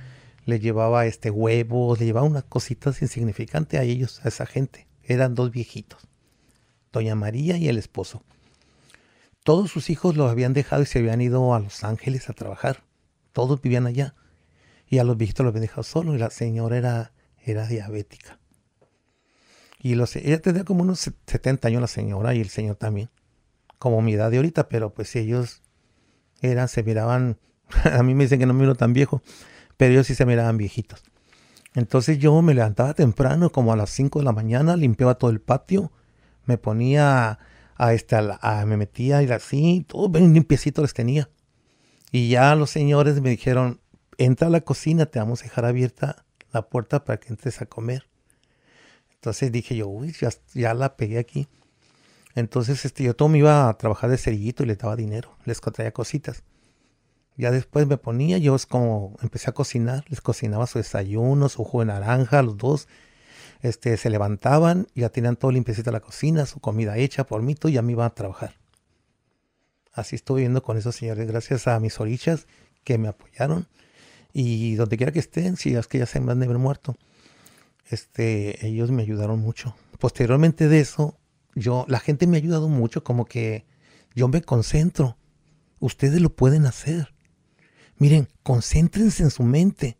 le 0.46 0.58
llevaba 0.58 1.04
este 1.04 1.30
huevos, 1.30 2.00
le 2.00 2.06
llevaba 2.06 2.26
unas 2.26 2.44
cositas 2.44 3.02
insignificantes 3.02 3.78
a 3.78 3.82
ellos, 3.82 4.24
a 4.24 4.28
esa 4.28 4.46
gente. 4.46 4.88
Eran 5.04 5.34
dos 5.34 5.50
viejitos, 5.50 6.08
doña 6.94 7.14
María 7.14 7.58
y 7.58 7.68
el 7.68 7.76
esposo. 7.76 8.24
Todos 9.44 9.70
sus 9.70 9.90
hijos 9.90 10.16
los 10.16 10.30
habían 10.30 10.54
dejado 10.54 10.82
y 10.82 10.86
se 10.86 11.00
habían 11.00 11.20
ido 11.20 11.54
a 11.54 11.60
Los 11.60 11.84
Ángeles 11.84 12.30
a 12.30 12.32
trabajar. 12.32 12.84
Todos 13.32 13.60
vivían 13.60 13.86
allá. 13.86 14.14
Y 14.88 14.96
a 14.96 15.04
los 15.04 15.18
viejitos 15.18 15.44
los 15.44 15.52
habían 15.52 15.62
dejado 15.62 15.82
solos 15.82 16.14
y 16.14 16.18
la 16.18 16.30
señora 16.30 16.78
era, 16.78 17.12
era 17.44 17.66
diabética. 17.66 18.38
Y 19.78 19.94
los, 19.94 20.16
ella 20.16 20.40
tenía 20.40 20.64
como 20.64 20.82
unos 20.82 21.00
70 21.26 21.68
años 21.68 21.82
la 21.82 21.86
señora 21.86 22.34
y 22.34 22.40
el 22.40 22.48
señor 22.48 22.76
también. 22.76 23.10
Como 23.78 24.00
mi 24.00 24.14
edad 24.14 24.30
de 24.30 24.38
ahorita, 24.38 24.68
pero 24.68 24.94
pues 24.94 25.14
ellos 25.16 25.62
eran, 26.42 26.68
se 26.68 26.82
miraban, 26.82 27.38
a 27.84 28.02
mí 28.02 28.14
me 28.14 28.24
dicen 28.24 28.38
que 28.38 28.46
no 28.46 28.54
me 28.54 28.60
miro 28.60 28.74
tan 28.74 28.92
viejo, 28.92 29.22
pero 29.76 29.92
ellos 29.92 30.06
sí 30.06 30.14
se 30.14 30.26
miraban 30.26 30.56
viejitos. 30.56 31.02
Entonces 31.74 32.18
yo 32.18 32.40
me 32.42 32.54
levantaba 32.54 32.94
temprano, 32.94 33.50
como 33.50 33.72
a 33.72 33.76
las 33.76 33.90
5 33.90 34.18
de 34.18 34.24
la 34.24 34.32
mañana, 34.32 34.76
limpiaba 34.76 35.14
todo 35.14 35.30
el 35.30 35.40
patio, 35.40 35.92
me 36.44 36.58
ponía 36.58 37.38
a, 37.76 37.92
este, 37.94 38.16
a, 38.16 38.64
me 38.66 38.76
metía 38.76 39.22
y 39.22 39.30
así, 39.30 39.84
todo 39.86 40.08
bien 40.08 40.34
limpiecito 40.34 40.82
les 40.82 40.94
tenía. 40.94 41.30
Y 42.10 42.28
ya 42.28 42.54
los 42.56 42.70
señores 42.70 43.20
me 43.20 43.30
dijeron, 43.30 43.80
entra 44.18 44.48
a 44.48 44.50
la 44.50 44.62
cocina, 44.62 45.06
te 45.06 45.20
vamos 45.20 45.40
a 45.40 45.44
dejar 45.44 45.64
abierta 45.64 46.24
la 46.52 46.68
puerta 46.68 47.04
para 47.04 47.20
que 47.20 47.28
entres 47.28 47.62
a 47.62 47.66
comer. 47.66 48.08
Entonces 49.14 49.52
dije 49.52 49.76
yo, 49.76 49.86
uy, 49.86 50.12
ya, 50.20 50.30
ya 50.54 50.74
la 50.74 50.96
pegué 50.96 51.18
aquí. 51.18 51.46
Entonces, 52.34 52.84
este, 52.84 53.04
yo 53.04 53.14
todo 53.14 53.28
me 53.28 53.38
iba 53.38 53.68
a 53.68 53.76
trabajar 53.76 54.10
de 54.10 54.18
cerillito 54.18 54.62
y 54.62 54.66
le 54.66 54.76
daba 54.76 54.96
dinero, 54.96 55.36
les 55.44 55.60
traía 55.60 55.92
cositas. 55.92 56.42
Ya 57.36 57.50
después 57.50 57.86
me 57.86 57.96
ponía, 57.96 58.38
yo 58.38 58.54
es 58.54 58.66
como 58.66 59.16
empecé 59.22 59.50
a 59.50 59.54
cocinar, 59.54 60.04
les 60.08 60.20
cocinaba 60.20 60.66
su 60.66 60.78
desayuno, 60.78 61.48
su 61.48 61.64
jugo 61.64 61.80
de 61.80 61.86
naranja, 61.86 62.42
los 62.42 62.58
dos. 62.58 62.88
Este, 63.62 63.96
se 63.96 64.10
levantaban, 64.10 64.86
ya 64.94 65.10
tenían 65.10 65.36
todo 65.36 65.50
limpiecito 65.50 65.90
la 65.90 66.00
cocina, 66.00 66.46
su 66.46 66.60
comida 66.60 66.96
hecha 66.96 67.24
por 67.24 67.42
mí, 67.42 67.56
y 67.64 67.72
ya 67.72 67.82
me 67.82 67.92
iba 67.92 68.06
a 68.06 68.14
trabajar. 68.14 68.54
Así 69.92 70.16
estuve 70.16 70.38
viviendo 70.38 70.62
con 70.62 70.76
esos 70.76 70.96
señores, 70.96 71.26
gracias 71.26 71.66
a 71.66 71.80
mis 71.80 71.98
orichas 72.00 72.46
que 72.84 72.96
me 72.96 73.08
apoyaron. 73.08 73.66
Y 74.32 74.76
donde 74.76 74.96
quiera 74.96 75.12
que 75.12 75.18
estén, 75.18 75.56
si 75.56 75.74
es 75.74 75.86
que 75.88 75.98
ya 75.98 76.06
se 76.06 76.20
me 76.20 76.32
han 76.32 76.38
de 76.38 76.46
haber 76.46 76.58
muerto, 76.58 76.96
este, 77.90 78.66
ellos 78.66 78.90
me 78.90 79.02
ayudaron 79.02 79.40
mucho. 79.40 79.74
Posteriormente 79.98 80.68
de 80.68 80.80
eso, 80.80 81.18
yo, 81.54 81.84
la 81.88 82.00
gente 82.00 82.26
me 82.26 82.36
ha 82.36 82.40
ayudado 82.40 82.68
mucho, 82.68 83.04
como 83.04 83.24
que 83.24 83.66
yo 84.14 84.28
me 84.28 84.42
concentro. 84.42 85.16
Ustedes 85.78 86.20
lo 86.20 86.30
pueden 86.34 86.66
hacer. 86.66 87.14
Miren, 87.98 88.28
concéntrense 88.42 89.22
en 89.22 89.30
su 89.30 89.42
mente 89.42 89.98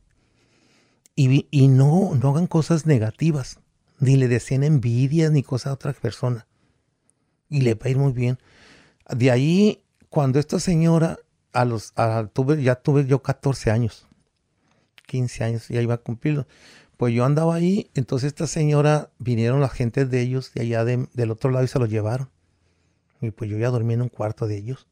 y, 1.15 1.47
y 1.51 1.69
no, 1.69 2.15
no 2.15 2.31
hagan 2.31 2.47
cosas 2.47 2.87
negativas. 2.87 3.61
ni 3.99 4.17
le 4.17 4.29
decían 4.29 4.65
envidias 4.65 5.31
ni 5.31 5.43
cosas 5.43 5.71
a 5.71 5.75
otra 5.75 5.93
persona. 5.93 6.47
Y 7.49 7.61
le 7.63 7.75
va 7.75 7.83
a 7.85 7.89
ir 7.91 7.99
muy 7.99 8.13
bien. 8.13 8.39
De 9.09 9.31
ahí, 9.31 9.83
cuando 10.09 10.39
esta 10.39 10.61
señora, 10.61 11.19
a 11.53 11.65
los, 11.65 11.93
tuve, 12.33 12.63
ya 12.63 12.77
tuve 12.77 13.07
yo 13.07 13.23
14 13.23 13.71
años, 13.71 14.07
15 15.07 15.45
años, 15.45 15.69
ya 15.69 15.83
iba 15.83 15.95
a 15.95 15.99
cumplirlo. 15.99 16.47
Pues 17.01 17.15
yo 17.15 17.25
andaba 17.25 17.55
ahí, 17.55 17.91
entonces 17.95 18.27
esta 18.27 18.47
señora, 18.47 19.09
vinieron 19.19 19.59
las 19.59 19.73
gentes 19.73 20.11
de 20.11 20.21
ellos 20.21 20.53
de 20.53 20.61
allá 20.61 20.85
del 20.85 21.31
otro 21.31 21.51
lado 21.51 21.65
y 21.65 21.69
se 21.69 21.79
los 21.79 21.89
llevaron. 21.89 22.29
Y 23.23 23.31
pues 23.31 23.49
yo 23.49 23.57
ya 23.57 23.71
dormí 23.71 23.95
en 23.95 24.03
un 24.03 24.11
cuarto 24.11 24.47
de 24.47 24.59
ellos. 24.59 24.87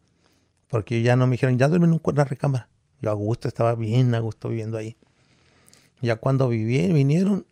Porque 0.69 1.03
ya 1.03 1.17
no 1.17 1.27
me 1.27 1.33
dijeron, 1.33 1.59
ya 1.59 1.69
duerme 1.69 1.87
en 1.87 2.01
una 2.03 2.25
recámara. 2.25 2.71
Yo 3.03 3.11
a 3.11 3.13
gusto, 3.13 3.47
estaba 3.47 3.75
bien 3.75 4.15
a 4.15 4.21
gusto 4.21 4.49
viviendo 4.49 4.79
ahí. 4.79 4.97
Ya 6.01 6.17
cuando 6.17 6.49
viví, 6.49 6.91
vinieron, 6.95 7.47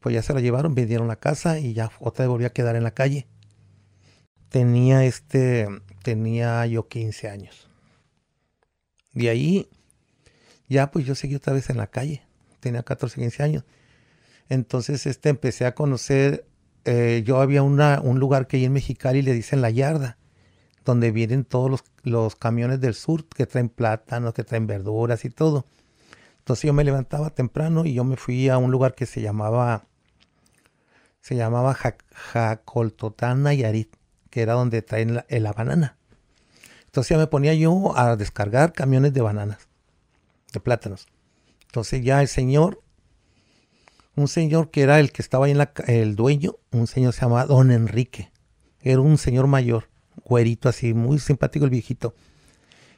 pues 0.00 0.14
ya 0.14 0.22
se 0.22 0.32
la 0.32 0.40
llevaron, 0.40 0.74
vendieron 0.74 1.06
la 1.06 1.16
casa 1.16 1.58
y 1.58 1.74
ya 1.74 1.90
otra 2.00 2.24
vez 2.24 2.30
volví 2.30 2.46
a 2.46 2.54
quedar 2.54 2.76
en 2.76 2.84
la 2.84 2.92
calle. 2.92 3.26
Tenía 4.48 5.04
este, 5.04 5.68
tenía 6.02 6.64
yo 6.64 6.88
15 6.88 7.28
años. 7.28 7.68
De 9.12 9.28
ahí, 9.28 9.68
ya 10.66 10.90
pues 10.90 11.04
yo 11.04 11.14
seguí 11.14 11.34
otra 11.34 11.52
vez 11.52 11.68
en 11.68 11.76
la 11.76 11.88
calle. 11.88 12.22
Tenía 12.60 12.82
14, 12.82 13.20
15 13.20 13.42
años. 13.42 13.64
Entonces 14.52 15.06
este, 15.06 15.30
empecé 15.30 15.64
a 15.64 15.74
conocer, 15.74 16.44
eh, 16.84 17.22
yo 17.24 17.40
había 17.40 17.62
una, 17.62 18.00
un 18.02 18.18
lugar 18.18 18.46
que 18.46 18.58
hay 18.58 18.66
en 18.66 18.74
Mexicali 18.74 19.22
le 19.22 19.32
dicen 19.32 19.62
La 19.62 19.70
Yarda 19.70 20.18
donde 20.84 21.10
vienen 21.10 21.44
todos 21.44 21.82
los, 22.02 22.36
camiones 22.36 22.78
del 22.78 22.92
sur 22.92 23.24
que 23.26 23.46
traen 23.46 23.70
plátanos, 23.70 24.34
que 24.34 24.44
traen 24.44 24.66
verduras 24.66 25.24
y 25.24 25.30
todo. 25.30 25.64
Entonces 26.40 26.64
yo 26.64 26.74
me 26.74 26.84
levantaba 26.84 27.30
temprano 27.30 27.86
y 27.86 27.94
yo 27.94 28.04
me 28.04 28.16
fui 28.16 28.50
a 28.50 28.58
un 28.58 28.70
lugar 28.70 28.94
que 28.94 29.06
se 29.06 29.22
llamaba, 29.22 29.86
se 31.22 31.34
llamaba 31.34 31.74
Jacoltotán 32.12 33.44
Nayarit, 33.44 33.96
que 34.28 34.42
era 34.42 34.52
donde 34.52 34.82
traen 34.82 35.14
la, 35.14 35.24
la, 35.30 35.52
banana. 35.52 35.96
Entonces 36.84 37.10
ya 37.10 37.16
me 37.16 37.26
ponía 37.26 37.54
yo 37.54 37.96
a 37.96 38.16
descargar 38.16 38.74
camiones 38.74 39.14
de 39.14 39.22
bananas, 39.22 39.68
de 40.52 40.60
plátanos. 40.60 41.06
Entonces 41.66 42.04
ya 42.04 42.20
el 42.20 42.28
señor, 42.28 42.81
un 44.16 44.28
señor 44.28 44.70
que 44.70 44.82
era 44.82 45.00
el 45.00 45.12
que 45.12 45.22
estaba 45.22 45.46
ahí 45.46 45.52
en 45.52 45.58
la, 45.58 45.72
el 45.86 46.16
dueño, 46.16 46.56
un 46.70 46.86
señor 46.86 47.12
se 47.12 47.22
llamaba 47.22 47.46
Don 47.46 47.70
Enrique, 47.70 48.30
era 48.80 49.00
un 49.00 49.18
señor 49.18 49.46
mayor 49.46 49.88
güerito 50.24 50.68
así, 50.68 50.94
muy 50.94 51.18
simpático 51.18 51.64
el 51.64 51.70
viejito. 51.70 52.14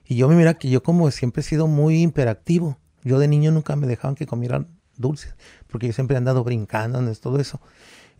Y 0.06 0.16
yo 0.16 0.28
me 0.28 0.34
mira 0.34 0.54
que 0.54 0.68
yo 0.68 0.82
como 0.82 1.10
siempre 1.10 1.40
he 1.40 1.44
sido 1.44 1.66
muy 1.66 2.02
imperactivo. 2.02 2.78
Yo 3.02 3.18
de 3.18 3.28
niño 3.28 3.52
nunca 3.52 3.76
me 3.76 3.86
dejaban 3.86 4.14
que 4.14 4.26
comieran 4.26 4.68
dulces, 4.96 5.34
porque 5.68 5.86
yo 5.86 5.92
siempre 5.92 6.14
he 6.14 6.18
andado 6.18 6.44
brincando 6.44 6.98
en 6.98 7.14
todo 7.16 7.38
eso. 7.38 7.60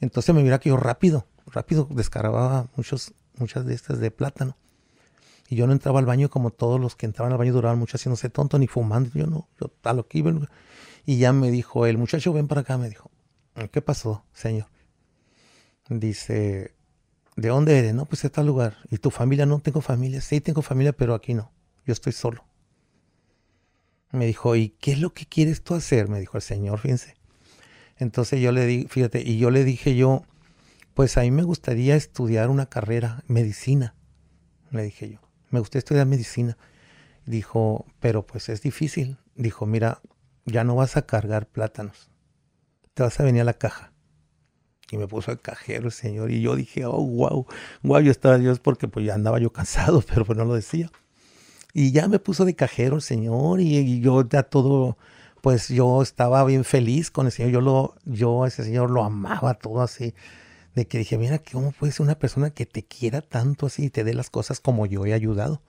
Entonces 0.01 0.35
me 0.35 0.43
mira 0.43 0.59
que 0.59 0.71
yo 0.71 0.77
rápido, 0.77 1.27
rápido 1.47 1.89
descargaba 1.91 2.69
muchos, 2.77 3.13
muchas 3.39 3.65
de 3.67 3.75
estas 3.75 3.99
de 3.99 4.11
plátano. 4.11 4.57
Y 5.49 5.57
yo 5.57 5.67
no 5.67 5.73
entraba 5.73 5.99
al 5.99 6.07
baño 6.07 6.31
como 6.31 6.51
todos 6.51 6.81
los 6.81 6.97
que 6.97 7.07
entraban 7.07 7.33
al 7.33 7.39
baño 7.39 7.53
duraban 7.53 7.79
mucho 7.79 7.97
haciéndose 7.97 8.31
tonto 8.31 8.59
ni 8.59 8.67
fumando. 8.67 9.11
Yo 9.15 9.27
no, 9.27 9.49
yo 9.61 9.71
a 9.83 9.93
lo 9.93 10.07
que 10.07 10.19
iba. 10.19 10.33
Y 11.07 11.19
ya 11.19 11.33
me 11.33 11.51
dijo, 11.51 11.87
el 11.87 11.99
muchacho 11.99 12.33
ven 12.33 12.49
para 12.49 12.63
acá, 12.63 12.79
me 12.79 12.89
dijo, 12.89 13.11
¿qué 13.71 13.83
pasó, 13.83 14.25
señor? 14.33 14.69
Dice, 15.89 16.75
¿De 17.37 17.49
dónde 17.49 17.79
eres? 17.79 17.95
No, 17.95 18.05
pues 18.07 18.25
está 18.25 18.37
tal 18.37 18.47
lugar. 18.47 18.77
¿Y 18.91 18.99
tu 18.99 19.11
familia? 19.11 19.45
No 19.45 19.59
tengo 19.59 19.81
familia. 19.81 20.21
Sí, 20.21 20.41
tengo 20.41 20.63
familia, 20.63 20.93
pero 20.93 21.15
aquí 21.15 21.35
no. 21.35 21.51
Yo 21.85 21.93
estoy 21.93 22.13
solo. 22.13 22.45
Me 24.13 24.27
dijo, 24.27 24.55
¿y 24.55 24.69
qué 24.69 24.93
es 24.93 25.01
lo 25.01 25.13
que 25.13 25.27
quieres 25.27 25.63
tú 25.63 25.75
hacer? 25.75 26.09
Me 26.09 26.21
dijo 26.21 26.37
el 26.37 26.43
Señor, 26.43 26.79
fíjense. 26.79 27.17
Entonces 27.97 28.41
yo 28.41 28.53
le 28.53 28.67
di, 28.67 28.87
fíjate, 28.89 29.23
y 29.23 29.39
yo 29.39 29.51
le 29.51 29.65
dije 29.65 29.97
yo, 29.97 30.25
pues 30.95 31.17
a 31.17 31.23
mí 31.23 31.33
me 31.33 31.43
gustaría 31.43 31.97
estudiar 31.97 32.51
una 32.51 32.67
carrera, 32.67 33.25
medicina. 33.27 33.95
Le 34.71 34.85
dije 34.85 35.11
yo, 35.11 35.19
me 35.51 35.59
gustaría 35.59 35.81
estudiar 35.81 36.07
medicina. 36.07 36.57
Dijo, 37.27 37.87
pero 37.99 38.25
pues 38.25 38.49
es 38.49 38.63
difícil. 38.63 39.19
Dijo, 39.35 39.67
mira, 39.67 40.01
ya 40.47 40.65
no 40.65 40.75
vas 40.77 40.97
a 40.97 41.03
cargar 41.03 41.47
plátanos. 41.47 42.11
Te 42.95 43.03
vas 43.03 43.19
a 43.21 43.25
venir 43.25 43.43
a 43.43 43.45
la 43.45 43.55
caja 43.55 43.95
y 44.91 44.97
me 44.97 45.09
puso 45.09 45.33
el 45.33 45.41
cajero 45.41 45.91
señor 45.91 46.31
y 46.31 46.41
yo 46.41 46.57
dije, 46.57 46.85
oh, 46.85 47.03
wow, 47.03 47.47
wow, 47.83 48.01
yo 48.01 48.11
estaba 48.11 48.39
Dios 48.39 48.61
porque 48.61 48.89
pues 48.89 49.07
ya 49.07 49.15
andaba 49.15 49.39
yo 49.39 49.53
cansado, 49.53 50.03
pero 50.07 50.25
pues 50.25 50.39
no 50.39 50.45
lo 50.45 50.55
decía. 50.55 50.91
Y 51.73 51.91
ya 51.91 52.07
me 52.09 52.19
puso 52.19 52.45
de 52.45 52.55
cajero 52.55 52.97
el 52.97 53.03
señor 53.03 53.61
y, 53.61 54.01
yo 54.01 54.27
ya 54.29 54.45
todo, 54.45 54.97
pues 55.43 55.69
yo 55.69 56.03
estaba 56.03 56.45
bien 56.45 56.65
feliz 56.65 57.11
con 57.11 57.27
el 57.27 57.33
señor, 57.33 57.51
yo 57.51 57.61
lo, 57.61 57.97
yo 58.05 58.45
a 58.45 58.49
ese 58.49 58.63
señor 58.65 58.91
lo 58.91 59.03
amaba 59.03 59.55
todo 59.55 59.83
así, 59.83 60.15
de 60.77 60.87
que 60.87 60.99
dije, 60.99 61.19
mira, 61.19 61.41
¿cómo 61.41 61.73
puede 61.73 61.93
ser 61.93 62.03
una 62.03 62.19
persona 62.19 62.51
que 62.51 62.67
te 62.67 62.85
quiera 62.85 63.23
tanto 63.23 63.67
así 63.67 63.87
y 63.87 63.91
te 63.91 64.05
dé 64.05 64.15
las 64.15 64.31
cosas 64.31 64.61
como 64.61 64.87
yo 64.87 65.05
he 65.07 65.15
ayudado? 65.15 65.63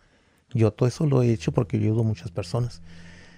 Yo 0.54 0.72
todo 0.72 0.88
eso 0.88 1.08
lo 1.08 1.24
he 1.24 1.32
hecho 1.32 1.52
porque 1.52 1.80
yo 1.80 1.86
ayudo 1.86 2.02
a 2.02 2.06
muchas 2.06 2.32
personas. 2.32 2.82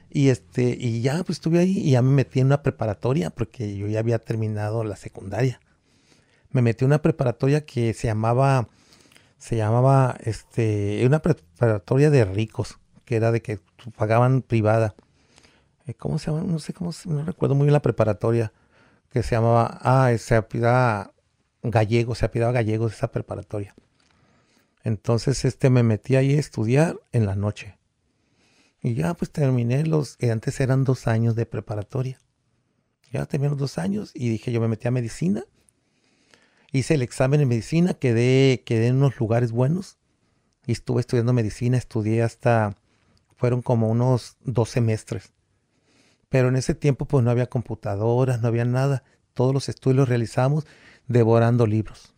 Y 0.09 0.29
este, 0.29 0.75
y 0.79 1.01
ya 1.01 1.23
pues 1.23 1.37
estuve 1.37 1.59
ahí 1.59 1.77
y 1.77 1.91
ya 1.91 2.01
me 2.01 2.11
metí 2.11 2.39
en 2.39 2.47
una 2.47 2.63
preparatoria 2.63 3.29
porque 3.29 3.77
yo 3.77 3.87
ya 3.87 3.99
había 3.99 4.19
terminado 4.19 4.83
la 4.83 4.95
secundaria 4.95 5.59
me 6.51 6.61
metí 6.61 6.85
en 6.85 6.89
una 6.89 7.01
preparatoria 7.01 7.65
que 7.65 7.93
se 7.93 8.07
llamaba, 8.07 8.67
se 9.37 9.57
llamaba, 9.57 10.17
este, 10.23 11.03
una 11.05 11.19
preparatoria 11.19 12.09
de 12.09 12.25
ricos, 12.25 12.79
que 13.05 13.15
era 13.15 13.31
de 13.31 13.41
que 13.41 13.59
pagaban 13.95 14.41
privada. 14.41 14.95
Eh, 15.85 15.93
¿Cómo 15.93 16.19
se 16.19 16.31
llama? 16.31 16.43
No 16.43 16.59
sé 16.59 16.73
cómo, 16.73 16.91
no 17.05 17.23
recuerdo 17.23 17.55
muy 17.55 17.65
bien 17.65 17.73
la 17.73 17.81
preparatoria, 17.81 18.51
que 19.11 19.23
se 19.23 19.35
llamaba, 19.35 19.79
ah, 19.81 20.11
se 20.17 20.35
apidaba 20.35 21.13
gallego, 21.63 22.15
se 22.15 22.25
apidaba 22.25 22.51
gallegos 22.51 22.93
esa 22.93 23.11
preparatoria. 23.11 23.75
Entonces, 24.83 25.43
este, 25.45 25.69
me 25.69 25.83
metí 25.83 26.15
ahí 26.15 26.35
a 26.35 26.39
estudiar 26.39 26.97
en 27.11 27.25
la 27.25 27.35
noche. 27.35 27.76
Y 28.81 28.93
ya 28.93 29.13
pues 29.13 29.31
terminé 29.31 29.85
los, 29.85 30.17
antes 30.21 30.59
eran 30.59 30.83
dos 30.83 31.07
años 31.07 31.35
de 31.35 31.45
preparatoria. 31.45 32.19
Ya 33.11 33.25
terminé 33.25 33.49
los 33.49 33.59
dos 33.59 33.77
años 33.77 34.11
y 34.13 34.29
dije, 34.29 34.51
yo 34.51 34.61
me 34.61 34.67
metí 34.67 34.87
a 34.87 34.91
medicina 34.91 35.43
hice 36.71 36.95
el 36.95 37.01
examen 37.01 37.41
en 37.41 37.47
medicina, 37.47 37.93
quedé, 37.93 38.63
quedé 38.65 38.87
en 38.87 38.97
unos 38.97 39.19
lugares 39.19 39.51
buenos 39.51 39.97
y 40.65 40.73
estuve 40.73 41.01
estudiando 41.01 41.33
medicina, 41.33 41.77
estudié 41.77 42.23
hasta, 42.23 42.75
fueron 43.35 43.61
como 43.61 43.89
unos 43.89 44.37
dos 44.43 44.69
semestres. 44.69 45.33
Pero 46.29 46.49
en 46.49 46.57
ese 46.57 46.75
tiempo 46.75 47.05
pues 47.05 47.23
no 47.23 47.31
había 47.31 47.47
computadoras, 47.47 48.41
no 48.41 48.49
había 48.49 48.65
nada. 48.65 49.03
Todos 49.33 49.53
los 49.53 49.69
estudios 49.69 49.97
los 49.97 50.09
realizamos 50.09 50.65
devorando 51.07 51.65
libros. 51.65 52.13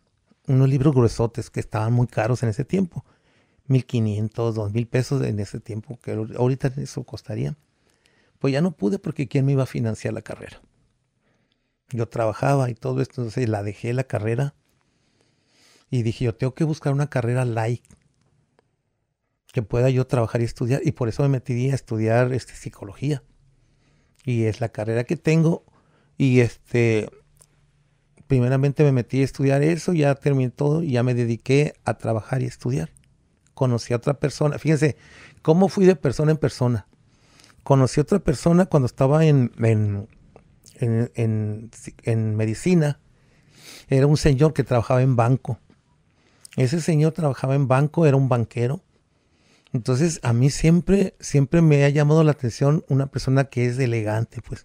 Unos 0.48 0.68
libros 0.68 0.94
gruesotes 0.94 1.48
que 1.48 1.60
estaban 1.60 1.92
muy 1.92 2.08
caros 2.08 2.42
en 2.42 2.48
ese 2.48 2.64
tiempo. 2.64 3.04
1500, 3.70 4.56
2000 4.56 4.88
pesos 4.88 5.22
en 5.22 5.38
ese 5.38 5.60
tiempo, 5.60 5.98
que 6.02 6.12
ahorita 6.12 6.72
eso 6.78 7.04
costaría. 7.04 7.56
Pues 8.40 8.52
ya 8.52 8.60
no 8.60 8.72
pude 8.72 8.98
porque 8.98 9.28
¿quién 9.28 9.46
me 9.46 9.52
iba 9.52 9.62
a 9.62 9.66
financiar 9.66 10.12
la 10.12 10.22
carrera? 10.22 10.60
Yo 11.90 12.08
trabajaba 12.08 12.68
y 12.68 12.74
todo 12.74 13.00
esto, 13.00 13.20
entonces 13.20 13.48
la 13.48 13.62
dejé 13.62 13.92
la 13.92 14.04
carrera 14.04 14.54
y 15.88 16.02
dije, 16.02 16.24
yo 16.24 16.34
tengo 16.34 16.54
que 16.54 16.64
buscar 16.64 16.92
una 16.92 17.08
carrera 17.10 17.44
light 17.44 17.84
que 19.52 19.62
pueda 19.62 19.88
yo 19.88 20.04
trabajar 20.06 20.40
y 20.40 20.44
estudiar 20.44 20.80
y 20.84 20.92
por 20.92 21.08
eso 21.08 21.22
me 21.22 21.28
metí 21.28 21.70
a 21.70 21.74
estudiar 21.74 22.32
este, 22.32 22.54
psicología. 22.54 23.22
Y 24.24 24.44
es 24.44 24.60
la 24.60 24.70
carrera 24.70 25.04
que 25.04 25.16
tengo 25.16 25.64
y 26.18 26.40
este 26.40 27.08
primeramente 28.26 28.82
me 28.82 28.92
metí 28.92 29.20
a 29.20 29.24
estudiar 29.24 29.62
eso, 29.62 29.92
ya 29.92 30.14
terminé 30.16 30.50
todo 30.50 30.82
y 30.82 30.92
ya 30.92 31.04
me 31.04 31.14
dediqué 31.14 31.74
a 31.84 31.98
trabajar 31.98 32.42
y 32.42 32.46
estudiar. 32.46 32.90
Conocí 33.60 33.92
a 33.92 33.96
otra 33.96 34.14
persona, 34.14 34.58
fíjense 34.58 34.96
cómo 35.42 35.68
fui 35.68 35.84
de 35.84 35.94
persona 35.94 36.30
en 36.30 36.38
persona. 36.38 36.86
Conocí 37.62 38.00
a 38.00 38.04
otra 38.04 38.18
persona 38.18 38.64
cuando 38.64 38.86
estaba 38.86 39.26
en 39.26 39.52
en, 40.80 42.36
medicina, 42.36 43.00
era 43.88 44.06
un 44.06 44.16
señor 44.16 44.54
que 44.54 44.64
trabajaba 44.64 45.02
en 45.02 45.14
banco. 45.14 45.58
Ese 46.56 46.80
señor 46.80 47.12
trabajaba 47.12 47.54
en 47.54 47.68
banco, 47.68 48.06
era 48.06 48.16
un 48.16 48.30
banquero. 48.30 48.82
Entonces 49.74 50.20
a 50.22 50.32
mí 50.32 50.48
siempre, 50.48 51.14
siempre 51.20 51.60
me 51.60 51.84
ha 51.84 51.90
llamado 51.90 52.24
la 52.24 52.30
atención 52.30 52.82
una 52.88 53.08
persona 53.08 53.44
que 53.44 53.66
es 53.66 53.78
elegante, 53.78 54.40
pues. 54.40 54.64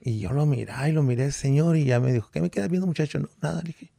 Y 0.00 0.20
yo 0.20 0.32
lo 0.32 0.46
miré 0.46 0.72
y 0.88 0.92
lo 0.92 1.02
miré 1.02 1.32
señor 1.32 1.76
y 1.76 1.84
ya 1.84 2.00
me 2.00 2.14
dijo, 2.14 2.30
¿qué 2.30 2.40
me 2.40 2.48
queda 2.48 2.66
viendo 2.66 2.86
muchacho? 2.86 3.18
No, 3.18 3.28
nada, 3.42 3.60
dije. 3.60 3.92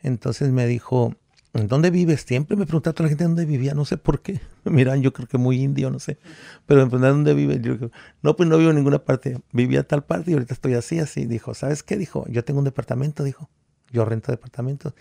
Entonces 0.00 0.52
me 0.52 0.66
dijo, 0.66 1.08
¿En 1.08 1.23
dónde 1.54 1.90
vives? 1.90 2.24
Siempre 2.26 2.56
me 2.56 2.66
preguntaba 2.66 2.90
a 2.90 2.94
toda 2.94 3.04
la 3.04 3.08
gente 3.10 3.24
dónde 3.24 3.44
vivía, 3.44 3.74
no 3.74 3.84
sé 3.84 3.96
por 3.96 4.20
qué. 4.22 4.40
Miran, 4.64 5.02
yo 5.02 5.12
creo 5.12 5.28
que 5.28 5.38
muy 5.38 5.62
indio, 5.62 5.90
no 5.90 6.00
sé. 6.00 6.18
Pero 6.66 6.80
me 6.80 6.86
preguntaban 6.86 7.24
dónde 7.24 7.34
vive. 7.34 7.60
Yo 7.60 7.90
no, 8.22 8.36
pues 8.36 8.48
no 8.48 8.58
vivo 8.58 8.70
en 8.70 8.76
ninguna 8.76 9.04
parte. 9.04 9.40
Vivía 9.52 9.86
tal 9.86 10.04
parte 10.04 10.30
y 10.30 10.34
ahorita 10.34 10.54
estoy 10.54 10.74
así, 10.74 10.98
así. 10.98 11.26
Dijo, 11.26 11.54
¿sabes 11.54 11.82
qué? 11.82 11.96
Dijo, 11.96 12.26
yo 12.28 12.44
tengo 12.44 12.58
un 12.58 12.64
departamento, 12.64 13.22
dijo. 13.22 13.48
Yo 13.92 14.04
rento 14.04 14.32
departamentos. 14.32 14.94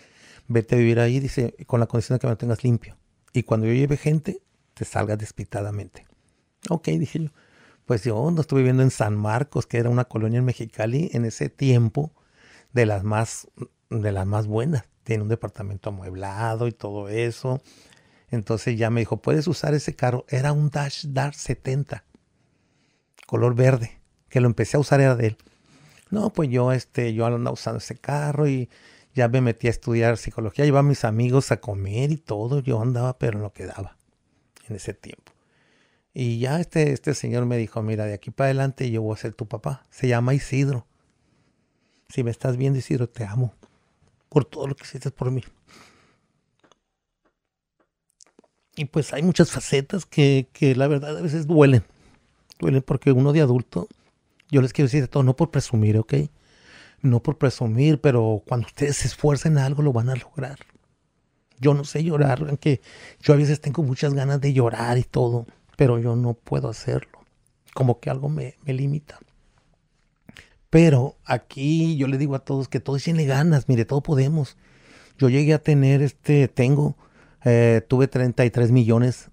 Vete 0.47 0.75
a 0.75 0.77
vivir 0.77 0.99
ahí, 0.99 1.19
dice, 1.19 1.55
con 1.65 1.79
la 1.79 1.87
condición 1.87 2.17
de 2.17 2.19
que 2.19 2.27
me 2.27 2.35
tengas 2.35 2.63
limpio. 2.63 2.97
Y 3.33 3.43
cuando 3.43 3.65
yo 3.65 3.73
lleve 3.73 3.97
gente, 3.97 4.41
te 4.75 4.85
salgas 4.85 5.17
despitadamente. 5.17 6.05
Ok, 6.69 6.89
dije 6.89 7.19
yo. 7.19 7.29
Pues 7.85 8.03
yo 8.03 8.31
no 8.31 8.41
estuve 8.41 8.59
viviendo 8.59 8.83
en 8.83 8.91
San 8.91 9.17
Marcos, 9.17 9.65
que 9.65 9.77
era 9.77 9.89
una 9.89 10.05
colonia 10.05 10.39
en 10.39 10.45
Mexicali 10.45 11.09
en 11.13 11.25
ese 11.25 11.49
tiempo 11.49 12.13
de 12.71 12.85
las 12.85 13.03
más, 13.03 13.47
de 13.89 14.11
las 14.11 14.25
más 14.25 14.47
buenas. 14.47 14.85
Tiene 15.03 15.23
un 15.23 15.29
departamento 15.29 15.89
amueblado 15.89 16.67
y 16.67 16.71
todo 16.71 17.09
eso. 17.09 17.61
Entonces 18.29 18.77
ya 18.77 18.89
me 18.89 19.01
dijo, 19.01 19.17
puedes 19.17 19.47
usar 19.47 19.73
ese 19.73 19.95
carro. 19.95 20.25
Era 20.29 20.53
un 20.53 20.69
Dash 20.69 21.05
Dart 21.07 21.35
70, 21.35 22.03
color 23.27 23.55
verde, 23.55 23.99
que 24.29 24.41
lo 24.41 24.47
empecé 24.47 24.77
a 24.77 24.79
usar 24.79 25.01
era 25.01 25.15
de 25.15 25.27
él. 25.27 25.37
No, 26.09 26.31
pues 26.31 26.49
yo, 26.49 26.71
este, 26.71 27.13
yo 27.13 27.25
andaba 27.25 27.53
usando 27.53 27.79
ese 27.79 27.95
carro 27.95 28.47
y 28.47 28.69
ya 29.13 29.27
me 29.27 29.41
metí 29.41 29.67
a 29.67 29.71
estudiar 29.71 30.17
psicología, 30.17 30.65
llevaba 30.65 30.79
a 30.79 30.89
mis 30.89 31.05
amigos 31.05 31.51
a 31.51 31.57
comer 31.57 32.11
y 32.11 32.17
todo. 32.17 32.59
Yo 32.59 32.81
andaba, 32.81 33.17
pero 33.17 33.39
no 33.39 33.53
quedaba 33.53 33.97
en 34.67 34.75
ese 34.75 34.93
tiempo. 34.93 35.31
Y 36.13 36.39
ya 36.39 36.59
este, 36.59 36.91
este 36.91 37.13
señor 37.15 37.45
me 37.45 37.57
dijo, 37.57 37.81
mira, 37.81 38.05
de 38.05 38.13
aquí 38.13 38.31
para 38.31 38.47
adelante 38.47 38.89
yo 38.91 39.01
voy 39.01 39.15
a 39.15 39.17
ser 39.17 39.33
tu 39.33 39.47
papá. 39.47 39.85
Se 39.89 40.07
llama 40.07 40.33
Isidro. 40.33 40.85
Si 42.09 42.23
me 42.23 42.31
estás 42.31 42.57
viendo, 42.57 42.77
Isidro, 42.77 43.09
te 43.09 43.25
amo. 43.25 43.55
Por 44.33 44.45
todo 44.45 44.65
lo 44.65 44.75
que 44.75 44.83
hiciste 44.83 45.11
por 45.11 45.29
mí. 45.29 45.43
Y 48.75 48.85
pues 48.85 49.13
hay 49.13 49.21
muchas 49.21 49.51
facetas 49.51 50.07
que, 50.07 50.47
que 50.51 50.75
la 50.75 50.87
verdad 50.87 51.15
a 51.15 51.21
veces 51.21 51.45
duelen. 51.45 51.83
Duelen 52.57 52.81
porque 52.81 53.11
uno 53.11 53.31
de 53.31 53.41
adulto, 53.41 53.87
yo 54.49 54.63
les 54.63 54.73
quiero 54.73 54.87
decir 54.87 55.01
de 55.01 55.07
todo, 55.07 55.21
no 55.21 55.35
por 55.35 55.51
presumir, 55.51 55.99
¿ok? 55.99 56.15
No 57.01 57.21
por 57.21 57.37
presumir, 57.37 58.01
pero 58.01 58.41
cuando 58.47 58.65
ustedes 58.65 58.97
se 58.97 59.07
esfuercen 59.07 59.53
en 59.53 59.59
algo 59.59 59.83
lo 59.83 59.93
van 59.93 60.09
a 60.09 60.15
lograr. 60.15 60.57
Yo 61.59 61.75
no 61.75 61.83
sé 61.83 62.03
llorar, 62.03 62.43
aunque 62.49 62.81
yo 63.21 63.35
a 63.35 63.37
veces 63.37 63.61
tengo 63.61 63.83
muchas 63.83 64.15
ganas 64.15 64.41
de 64.41 64.53
llorar 64.53 64.97
y 64.97 65.03
todo, 65.03 65.45
pero 65.77 65.99
yo 65.99 66.15
no 66.15 66.33
puedo 66.33 66.69
hacerlo. 66.69 67.19
Como 67.75 67.99
que 67.99 68.09
algo 68.09 68.29
me, 68.29 68.57
me 68.63 68.73
limita. 68.73 69.19
Pero 70.73 71.17
aquí 71.23 71.97
yo 71.97 72.07
le 72.07 72.17
digo 72.17 72.33
a 72.33 72.39
todos 72.39 72.67
que 72.67 72.79
todos 72.79 73.03
tienen 73.03 73.27
ganas, 73.27 73.69
mire, 73.69 73.85
todo 73.85 74.01
podemos. 74.01 74.57
Yo 75.19 75.29
llegué 75.29 75.53
a 75.53 75.59
tener 75.59 76.01
este, 76.01 76.47
tengo 76.47 76.97
eh, 77.45 77.85
tuve 77.87 78.07
33 78.07 78.71
millones, 78.71 79.29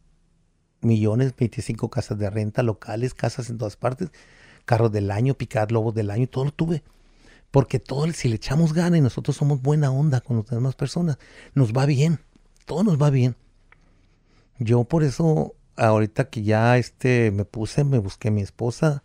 millones, 0.82 1.34
25 1.34 1.88
casas 1.88 2.18
de 2.18 2.28
renta 2.28 2.62
locales, 2.62 3.14
casas 3.14 3.48
en 3.48 3.56
todas 3.56 3.76
partes, 3.76 4.10
carros 4.66 4.92
del 4.92 5.10
año, 5.10 5.32
picar 5.32 5.72
lobos 5.72 5.94
del 5.94 6.10
año, 6.10 6.26
todo 6.26 6.44
lo 6.44 6.52
tuve. 6.52 6.82
Porque 7.50 7.78
todo, 7.78 8.12
si 8.12 8.28
le 8.28 8.34
echamos 8.34 8.74
gana 8.74 8.98
y 8.98 9.00
nosotros 9.00 9.34
somos 9.34 9.62
buena 9.62 9.90
onda 9.90 10.20
con 10.20 10.36
las 10.36 10.50
demás 10.50 10.74
personas, 10.74 11.18
nos 11.54 11.72
va 11.72 11.86
bien, 11.86 12.20
todo 12.66 12.84
nos 12.84 13.00
va 13.00 13.08
bien. 13.08 13.34
Yo 14.58 14.84
por 14.84 15.04
eso, 15.04 15.54
ahorita 15.76 16.28
que 16.28 16.42
ya 16.42 16.76
este, 16.76 17.30
me 17.30 17.46
puse, 17.46 17.82
me 17.82 17.96
busqué 17.96 18.30
mi 18.30 18.42
esposa. 18.42 19.02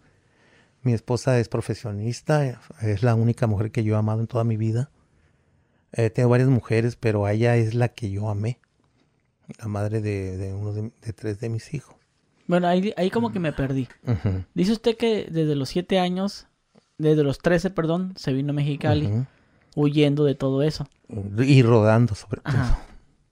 Mi 0.86 0.94
esposa 0.94 1.40
es 1.40 1.50
profesionista, 1.50 2.62
es 2.80 3.02
la 3.02 3.16
única 3.16 3.48
mujer 3.48 3.72
que 3.72 3.84
yo 3.84 3.96
he 3.96 3.98
amado 3.98 4.22
en 4.22 4.28
toda 4.28 4.44
mi 4.44 4.56
vida. 4.56 4.92
Eh, 5.94 6.12
tengo 6.12 6.30
varias 6.30 6.48
mujeres, 6.48 6.96
pero 6.96 7.28
ella 7.28 7.56
es 7.56 7.74
la 7.74 7.88
que 7.88 8.12
yo 8.12 8.30
amé 8.30 8.60
la 9.58 9.68
madre 9.68 10.00
de, 10.00 10.54
uno 10.54 10.74
de, 10.74 10.92
tres 11.14 11.40
de 11.40 11.50
mis 11.50 11.74
hijos. 11.74 11.96
Bueno, 12.46 12.68
ahí, 12.68 12.94
ahí 12.98 13.10
como 13.10 13.32
que 13.32 13.40
me 13.40 13.52
perdí. 13.52 13.88
Dice 14.54 14.74
usted 14.74 14.96
que 14.96 15.28
desde 15.28 15.56
los 15.56 15.70
siete 15.70 15.98
años, 15.98 16.46
desde 17.00 17.24
los 17.24 17.40
trece, 17.40 17.72
perdón, 17.72 18.14
se 18.16 18.32
vino 18.32 18.52
a 18.52 18.54
Mexicali 18.54 19.26
huyendo 19.76 20.24
de 20.24 20.36
todo 20.36 20.62
eso. 20.62 20.88
Y 21.40 21.64
rodando 21.64 22.14
sobre 22.14 22.42
todo. 22.42 22.78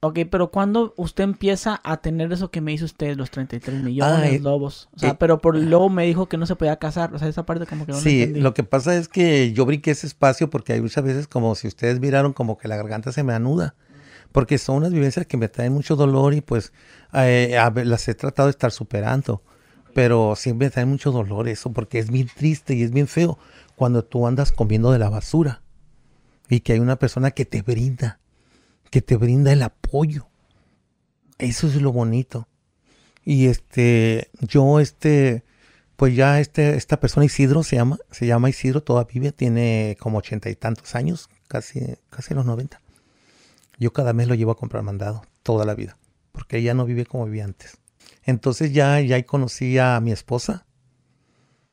Ok, 0.04 0.20
pero 0.30 0.52
¿cuándo 0.52 0.94
usted 0.98 1.24
empieza 1.24 1.80
a 1.84 1.98
tener 1.98 2.32
eso 2.32 2.52
que 2.52 2.62
me 2.62 2.72
dice 2.72 2.86
usted, 2.86 3.16
los 3.16 3.32
33 3.32 3.82
millones, 3.82 4.42
lobos? 4.42 4.90
O 4.96 5.00
sea, 5.00 5.12
eh, 5.12 5.16
pero 5.18 5.40
por 5.40 5.56
el 5.56 5.70
lobo 5.70 5.90
me 5.90 6.06
dijo 6.06 6.28
que 6.28 6.38
no 6.38 6.46
se 6.46 6.56
podía 6.56 6.76
casar. 6.78 7.14
O 7.14 7.20
sea, 7.20 7.28
esa 7.28 7.46
parte 7.46 7.66
como 7.66 7.86
que 7.86 7.94
no 7.94 8.00
Sí, 8.00 8.28
lo 8.28 8.54
que 8.54 8.64
pasa 8.64 8.96
es 8.96 9.08
que 9.08 9.54
yo 9.54 9.66
brinqué 9.66 9.92
ese 9.92 10.08
espacio 10.08 10.50
porque 10.50 10.74
hay 10.74 10.82
muchas 10.82 11.04
veces 11.04 11.28
como 11.28 11.56
si 11.56 11.68
ustedes 11.68 12.00
miraron 12.00 12.34
como 12.34 12.58
que 12.58 12.68
la 12.68 12.76
garganta 12.76 13.12
se 13.12 13.24
me 13.24 13.34
anuda 13.34 13.76
porque 14.34 14.58
son 14.58 14.78
unas 14.78 14.92
vivencias 14.92 15.26
que 15.26 15.38
me 15.38 15.48
traen 15.48 15.72
mucho 15.72 15.96
dolor 15.96 16.34
y 16.34 16.42
pues 16.42 16.74
eh, 17.14 17.56
las 17.86 18.08
he 18.08 18.16
tratado 18.16 18.48
de 18.48 18.52
estar 18.52 18.72
superando, 18.72 19.44
pero 19.94 20.36
siempre 20.36 20.68
me 20.68 20.72
traen 20.72 20.90
mucho 20.90 21.12
dolor 21.12 21.48
eso, 21.48 21.72
porque 21.72 22.00
es 22.00 22.12
bien 22.12 22.28
triste 22.36 22.74
y 22.74 22.82
es 22.82 22.92
bien 22.92 23.08
feo 23.08 23.38
cuando 23.76 24.04
tú 24.04 24.28
andas 24.28 24.52
comiendo 24.52 24.92
de 24.92 25.00
la 25.00 25.10
basura 25.10 25.62
y 26.50 26.60
que 26.60 26.74
hay 26.74 26.80
una 26.80 26.98
persona 26.98 27.32
que 27.32 27.46
te 27.46 27.62
brinda, 27.62 28.20
que 28.94 29.02
te 29.02 29.18
brinda 29.18 29.52
el 29.52 29.64
apoyo. 29.64 30.28
Eso 31.40 31.66
es 31.66 31.82
lo 31.82 31.92
bonito. 31.92 32.48
Y 33.26 33.48
este, 33.48 34.30
yo 34.40 34.80
este, 34.80 35.44
pues 35.96 36.16
ya 36.16 36.40
este, 36.40 36.76
esta 36.76 37.00
persona 37.00 37.26
Isidro 37.26 37.64
se 37.64 37.76
llama, 37.76 37.98
se 38.12 38.28
llama 38.28 38.52
Isidro, 38.52 38.84
todavía 38.84 39.32
tiene 39.32 39.98
como 40.00 40.20
ochenta 40.20 40.52
y 40.52 40.56
tantos 40.56 40.94
años, 40.94 41.28
casi, 41.48 41.96
casi 42.12 42.36
los 42.36 42.46
noventa. 42.46 42.82
Yo 43.80 43.92
cada 43.94 44.14
mes 44.14 44.28
lo 44.28 44.36
llevo 44.36 44.52
a 44.52 44.58
comprar 44.58 44.84
mandado, 44.84 45.24
toda 45.42 45.66
la 45.66 45.74
vida, 45.74 45.98
porque 46.32 46.60
ella 46.60 46.76
no 46.76 46.86
vive 46.86 47.08
como 47.08 47.26
vivía 47.26 47.46
antes. 47.46 47.80
Entonces 48.22 48.74
ya, 48.74 49.02
ya 49.02 49.26
conocí 49.26 49.80
a 49.80 50.00
mi 50.02 50.12
esposa, 50.12 50.68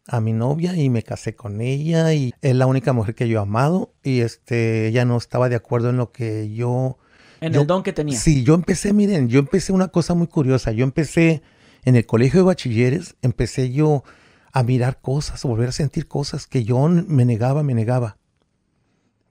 a 0.07 0.23
mi 0.23 0.33
novia 0.33 0.75
y 0.75 0.89
me 0.89 1.03
casé 1.03 1.37
con 1.37 1.61
ella 1.61 2.15
y 2.15 2.33
es 2.41 2.57
la 2.57 2.65
única 2.65 2.95
mujer 2.95 3.15
que 3.15 3.29
yo 3.29 3.41
he 3.41 3.43
amado 3.43 3.93
y 4.03 4.21
este, 4.21 4.87
ella 4.87 5.05
no 5.05 5.19
estaba 5.19 5.51
de 5.51 5.57
acuerdo 5.57 5.91
en 5.91 5.99
lo 5.99 6.13
que 6.13 6.51
yo... 6.55 6.97
En 7.41 7.55
el 7.55 7.67
don 7.67 7.83
que 7.83 7.93
tenía. 7.93 8.19
Sí, 8.19 8.45
yo 8.45 8.55
empecé, 8.55 8.93
miren, 8.93 9.29
yo 9.29 9.39
empecé 9.39 9.73
una 9.73 9.89
cosa 9.89 10.15
muy 10.15 10.27
curiosa, 10.27 10.73
yo 10.73 10.85
empecé 10.85 11.43
en 11.85 11.97
el 11.97 12.07
colegio 12.07 12.41
de 12.41 12.47
bachilleres, 12.47 13.17
empecé 13.23 13.73
yo 13.73 14.05
a 14.53 14.63
mirar 14.63 15.01
cosas, 15.01 15.45
a 15.45 15.49
volver 15.49 15.69
a 15.69 15.73
sentir 15.73 16.07
cosas 16.07 16.47
que 16.47 16.65
yo 16.65 16.89
me 16.89 17.25
negaba, 17.25 17.63
me 17.63 17.75
negaba. 17.75 18.19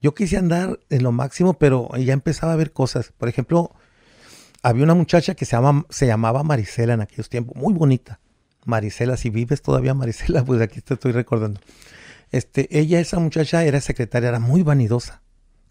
Yo 0.02 0.16
quise 0.16 0.38
andar 0.38 0.80
en 0.90 1.04
lo 1.04 1.12
máximo, 1.12 1.56
pero 1.56 1.90
ya 1.98 2.14
empezaba 2.14 2.54
a 2.54 2.56
ver 2.56 2.72
cosas. 2.72 3.12
Por 3.18 3.28
ejemplo, 3.28 3.72
había 4.62 4.84
una 4.84 4.94
muchacha 4.96 5.36
que 5.36 5.46
se, 5.46 5.56
llama, 5.56 5.86
se 5.90 6.08
llamaba 6.08 6.44
Marisela 6.44 6.94
en 6.94 7.02
aquellos 7.02 7.30
tiempos, 7.30 7.56
muy 7.56 7.74
bonita. 7.74 8.20
Marisela, 8.66 9.18
si 9.18 9.30
vives 9.30 9.62
todavía 9.62 9.94
Marisela, 9.94 10.44
pues 10.46 10.62
aquí 10.62 10.82
te 10.82 10.94
estoy 10.94 11.12
recordando. 11.12 11.60
Este, 12.32 12.68
ella, 12.78 13.00
esa 13.00 13.20
muchacha, 13.20 13.64
era 13.64 13.82
secretaria, 13.82 14.30
era 14.30 14.40
muy 14.40 14.64
vanidosa, 14.64 15.22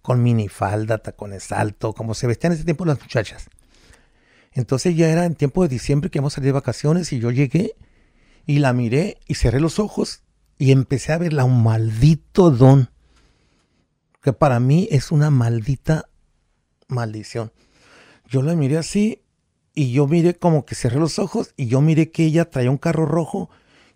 con 0.09 0.23
minifalda, 0.23 0.97
tacones 0.97 1.53
alto, 1.53 1.93
como 1.93 2.15
se 2.15 2.27
vestían 2.27 2.53
en 2.53 2.57
ese 2.57 2.65
tiempo 2.65 2.87
las 2.87 2.99
muchachas. 2.99 3.51
Entonces 4.53 4.97
ya 4.97 5.11
era 5.11 5.27
en 5.27 5.35
tiempo 5.35 5.63
de 5.63 5.69
diciembre 5.69 6.09
que 6.09 6.17
íbamos 6.17 6.33
a 6.33 6.37
salir 6.37 6.47
de 6.47 6.53
vacaciones 6.53 7.13
y 7.13 7.19
yo 7.19 7.31
llegué 7.31 7.77
y 8.47 8.61
la 8.61 8.73
miré 8.73 9.19
y 9.27 9.35
cerré 9.35 9.61
los 9.61 9.79
ojos 9.79 10.23
y 10.57 10.73
empecé 10.73 11.13
a 11.13 11.19
verla 11.19 11.45
un 11.45 11.63
maldito 11.63 12.51
don 12.51 12.89
que 14.23 14.33
para 14.33 14.61
mí 14.61 14.89
es 14.91 15.13
una 15.13 15.29
maldita 15.29 16.09
maldición. 16.87 17.53
Yo 18.27 18.41
la 18.41 18.55
miré 18.55 18.79
así 18.79 19.21
y 19.75 19.93
yo 19.93 20.07
miré 20.07 20.37
como 20.37 20.65
que 20.65 20.75
cerré 20.75 20.99
los 20.99 21.19
ojos 21.19 21.53
y 21.55 21.67
yo 21.67 21.83
miré 21.83 22.11
que 22.11 22.25
ella 22.25 22.49
traía 22.49 22.71
un 22.71 22.79
carro 22.79 23.05
rojo 23.05 23.51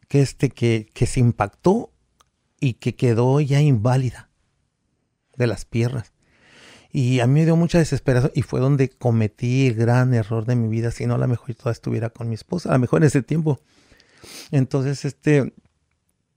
que, 0.09 0.21
este, 0.21 0.51
que, 0.51 0.91
que 0.93 1.07
se 1.07 1.21
impactó 1.21 1.91
y 2.61 2.75
que 2.75 2.97
quedó 2.97 3.41
ya 3.41 3.63
inválida 3.63 4.29
de 5.37 5.47
las 5.47 5.65
piernas. 5.65 6.13
Y 6.91 7.21
a 7.21 7.27
mí 7.27 7.41
me 7.41 7.45
dio 7.45 7.57
mucha 7.57 7.79
desesperación 7.79 8.33
y 8.35 8.43
fue 8.43 8.61
donde 8.61 8.91
cometí 8.91 9.67
el 9.67 9.75
gran 9.75 10.13
error 10.13 10.45
de 10.45 10.57
mi 10.57 10.69
vida. 10.69 10.91
Si 10.91 11.07
no, 11.07 11.15
a 11.15 11.19
lo 11.19 11.29
mejor 11.29 11.55
todavía 11.55 11.73
estuviera 11.73 12.11
con 12.11 12.29
mi 12.29 12.35
esposa, 12.35 12.71
a 12.71 12.73
lo 12.75 12.81
mejor 12.81 13.01
en 13.03 13.07
ese 13.07 13.23
tiempo. 13.23 13.61
Entonces, 14.51 15.05
este, 15.05 15.55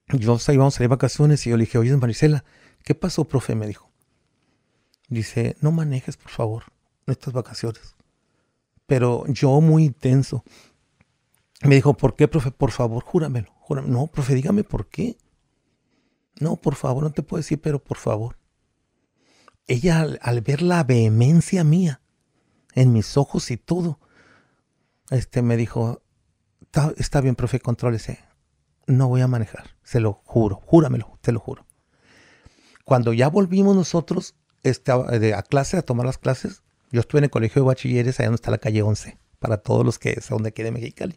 yo 0.08 0.38
íbamos 0.48 0.80
a 0.80 0.84
de 0.84 0.88
vacaciones 0.88 1.46
y 1.46 1.50
yo 1.50 1.58
le 1.58 1.66
dije, 1.66 1.78
oye, 1.78 1.96
Marisela, 1.98 2.46
¿Qué 2.86 2.94
pasó, 2.94 3.26
profe? 3.26 3.56
Me 3.56 3.68
dijo. 3.68 3.90
Dice, 5.10 5.58
no 5.60 5.72
manejes, 5.72 6.18
por 6.18 6.32
favor, 6.32 6.64
en 7.08 7.14
estas 7.14 7.34
vacaciones. 7.34 7.96
Pero 8.86 9.26
yo 9.28 9.60
muy 9.60 9.86
intenso. 9.86 10.44
Me 11.64 11.76
dijo, 11.76 11.96
¿por 11.96 12.16
qué, 12.16 12.28
profe? 12.28 12.52
Por 12.52 12.72
favor, 12.72 13.04
júramelo. 13.04 13.52
júramelo. 13.60 13.92
No, 13.92 14.08
profe, 14.08 14.36
dígame 14.36 14.64
por 14.64 14.88
qué. 14.88 15.18
No, 16.40 16.58
por 16.58 16.76
favor, 16.76 17.04
no 17.04 17.12
te 17.12 17.24
puedo 17.24 17.40
decir, 17.40 17.60
pero 17.60 17.84
por 17.84 17.98
favor. 17.98 18.38
Ella 19.68 20.02
al, 20.22 20.42
ver 20.42 20.62
la 20.62 20.84
vehemencia 20.84 21.64
mía 21.64 22.02
en 22.74 22.94
mis 22.94 23.18
ojos 23.18 23.50
y 23.52 23.58
todo, 23.58 24.00
este 25.10 25.42
me 25.42 25.58
dijo, 25.58 26.02
está, 26.62 26.94
está 26.98 27.22
bien, 27.22 27.36
profe, 27.36 27.60
contrólese. 27.60 28.20
No 28.88 29.08
voy 29.08 29.22
a 29.22 29.28
manejar, 29.28 29.76
se 29.84 30.00
lo 30.00 30.22
juro, 30.26 30.58
júramelo, 30.58 31.18
te 31.22 31.32
lo 31.32 31.40
juro. 31.40 31.66
Cuando 32.84 33.14
ya 33.14 33.30
volvimos 33.30 33.76
nosotros 33.76 34.36
este, 34.62 34.92
a, 34.92 35.42
clase, 35.42 35.78
a 35.78 35.82
tomar 35.82 36.06
las 36.06 36.20
clases, 36.20 36.62
yo 36.92 37.00
estuve 37.00 37.20
en 37.20 37.26
el 37.26 37.30
colegio 37.32 37.64
de 37.64 37.68
bachilleres, 37.68 38.20
allá 38.20 38.28
donde 38.28 38.36
está 38.36 38.52
la 38.52 38.60
calle 38.60 38.84
11, 38.84 39.18
para 39.40 39.58
todos 39.58 39.84
los 39.84 39.98
que 39.98 40.22
son 40.22 40.44
de 40.44 40.50
aquí 40.50 40.62
de 40.62 40.72
Mexicali. 40.72 41.16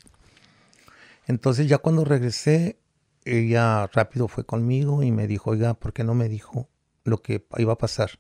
Entonces 1.26 1.68
ya 1.68 1.76
cuando 1.76 2.06
regresé, 2.06 2.80
ella 3.24 3.87
rápido 3.88 4.28
fue 4.28 4.44
conmigo 4.44 5.02
y 5.02 5.12
me 5.12 5.26
dijo, 5.26 5.50
oiga, 5.50 5.74
¿por 5.74 5.92
qué 5.92 6.04
no 6.04 6.14
me 6.14 6.30
dijo 6.30 6.70
lo 7.04 7.20
que 7.20 7.46
iba 7.58 7.74
a 7.74 7.78
pasar? 7.78 8.12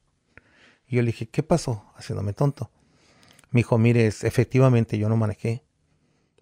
Y 0.88 0.96
yo 0.96 1.02
le 1.02 1.08
dije, 1.08 1.28
¿qué 1.28 1.42
pasó? 1.42 1.84
Haciéndome 1.96 2.32
tonto. 2.32 2.70
Me 3.50 3.60
dijo, 3.60 3.78
mire, 3.78 4.06
efectivamente 4.06 4.98
yo 4.98 5.08
no 5.08 5.16
manejé, 5.16 5.64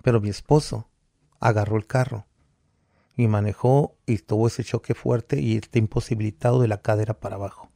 pero 0.02 0.20
mi 0.20 0.28
esposo 0.28 0.88
agarró 1.40 1.76
el 1.76 1.86
carro 1.86 2.26
Y 3.16 3.28
manejó 3.28 3.96
y 4.06 4.18
tuvo 4.18 4.46
ese 4.46 4.64
choque 4.64 4.94
fuerte 4.94 5.40
y 5.40 5.56
está 5.56 5.78
imposibilitado 5.78 6.60
de 6.60 6.68
la 6.68 6.82
cadera 6.82 7.18
para 7.18 7.36
abajo. 7.36 7.70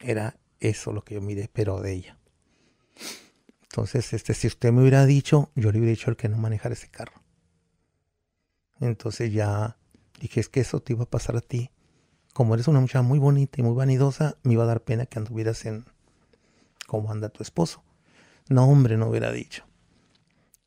Era 0.00 0.36
eso 0.58 0.92
lo 0.92 1.04
que 1.04 1.14
yo 1.14 1.20
miré, 1.20 1.48
pero 1.52 1.80
de 1.80 1.92
ella. 1.92 2.18
Entonces, 3.62 4.12
este, 4.12 4.34
si 4.34 4.46
usted 4.46 4.72
me 4.72 4.80
hubiera 4.80 5.06
dicho, 5.06 5.50
yo 5.54 5.70
le 5.72 5.78
hubiera 5.78 5.92
dicho 5.92 6.10
al 6.10 6.16
que 6.16 6.28
no 6.28 6.38
manejara 6.38 6.74
ese 6.74 6.88
carro. 6.88 7.22
Entonces 8.80 9.32
ya 9.32 9.76
dije, 10.20 10.40
es 10.40 10.48
que 10.48 10.60
eso 10.60 10.80
te 10.80 10.92
iba 10.92 11.04
a 11.04 11.10
pasar 11.10 11.36
a 11.36 11.40
ti. 11.40 11.70
Como 12.32 12.54
eres 12.54 12.68
una 12.68 12.80
muchacha 12.80 13.02
muy 13.02 13.18
bonita 13.18 13.60
y 13.60 13.62
muy 13.62 13.74
vanidosa, 13.74 14.36
me 14.42 14.54
iba 14.54 14.64
a 14.64 14.66
dar 14.66 14.80
pena 14.80 15.06
que 15.06 15.18
anduvieras 15.18 15.64
en 15.66 15.84
cómo 16.86 17.10
anda 17.10 17.28
tu 17.28 17.42
esposo. 17.42 17.82
No, 18.48 18.64
hombre, 18.64 18.96
no 18.96 19.08
hubiera 19.08 19.32
dicho. 19.32 19.64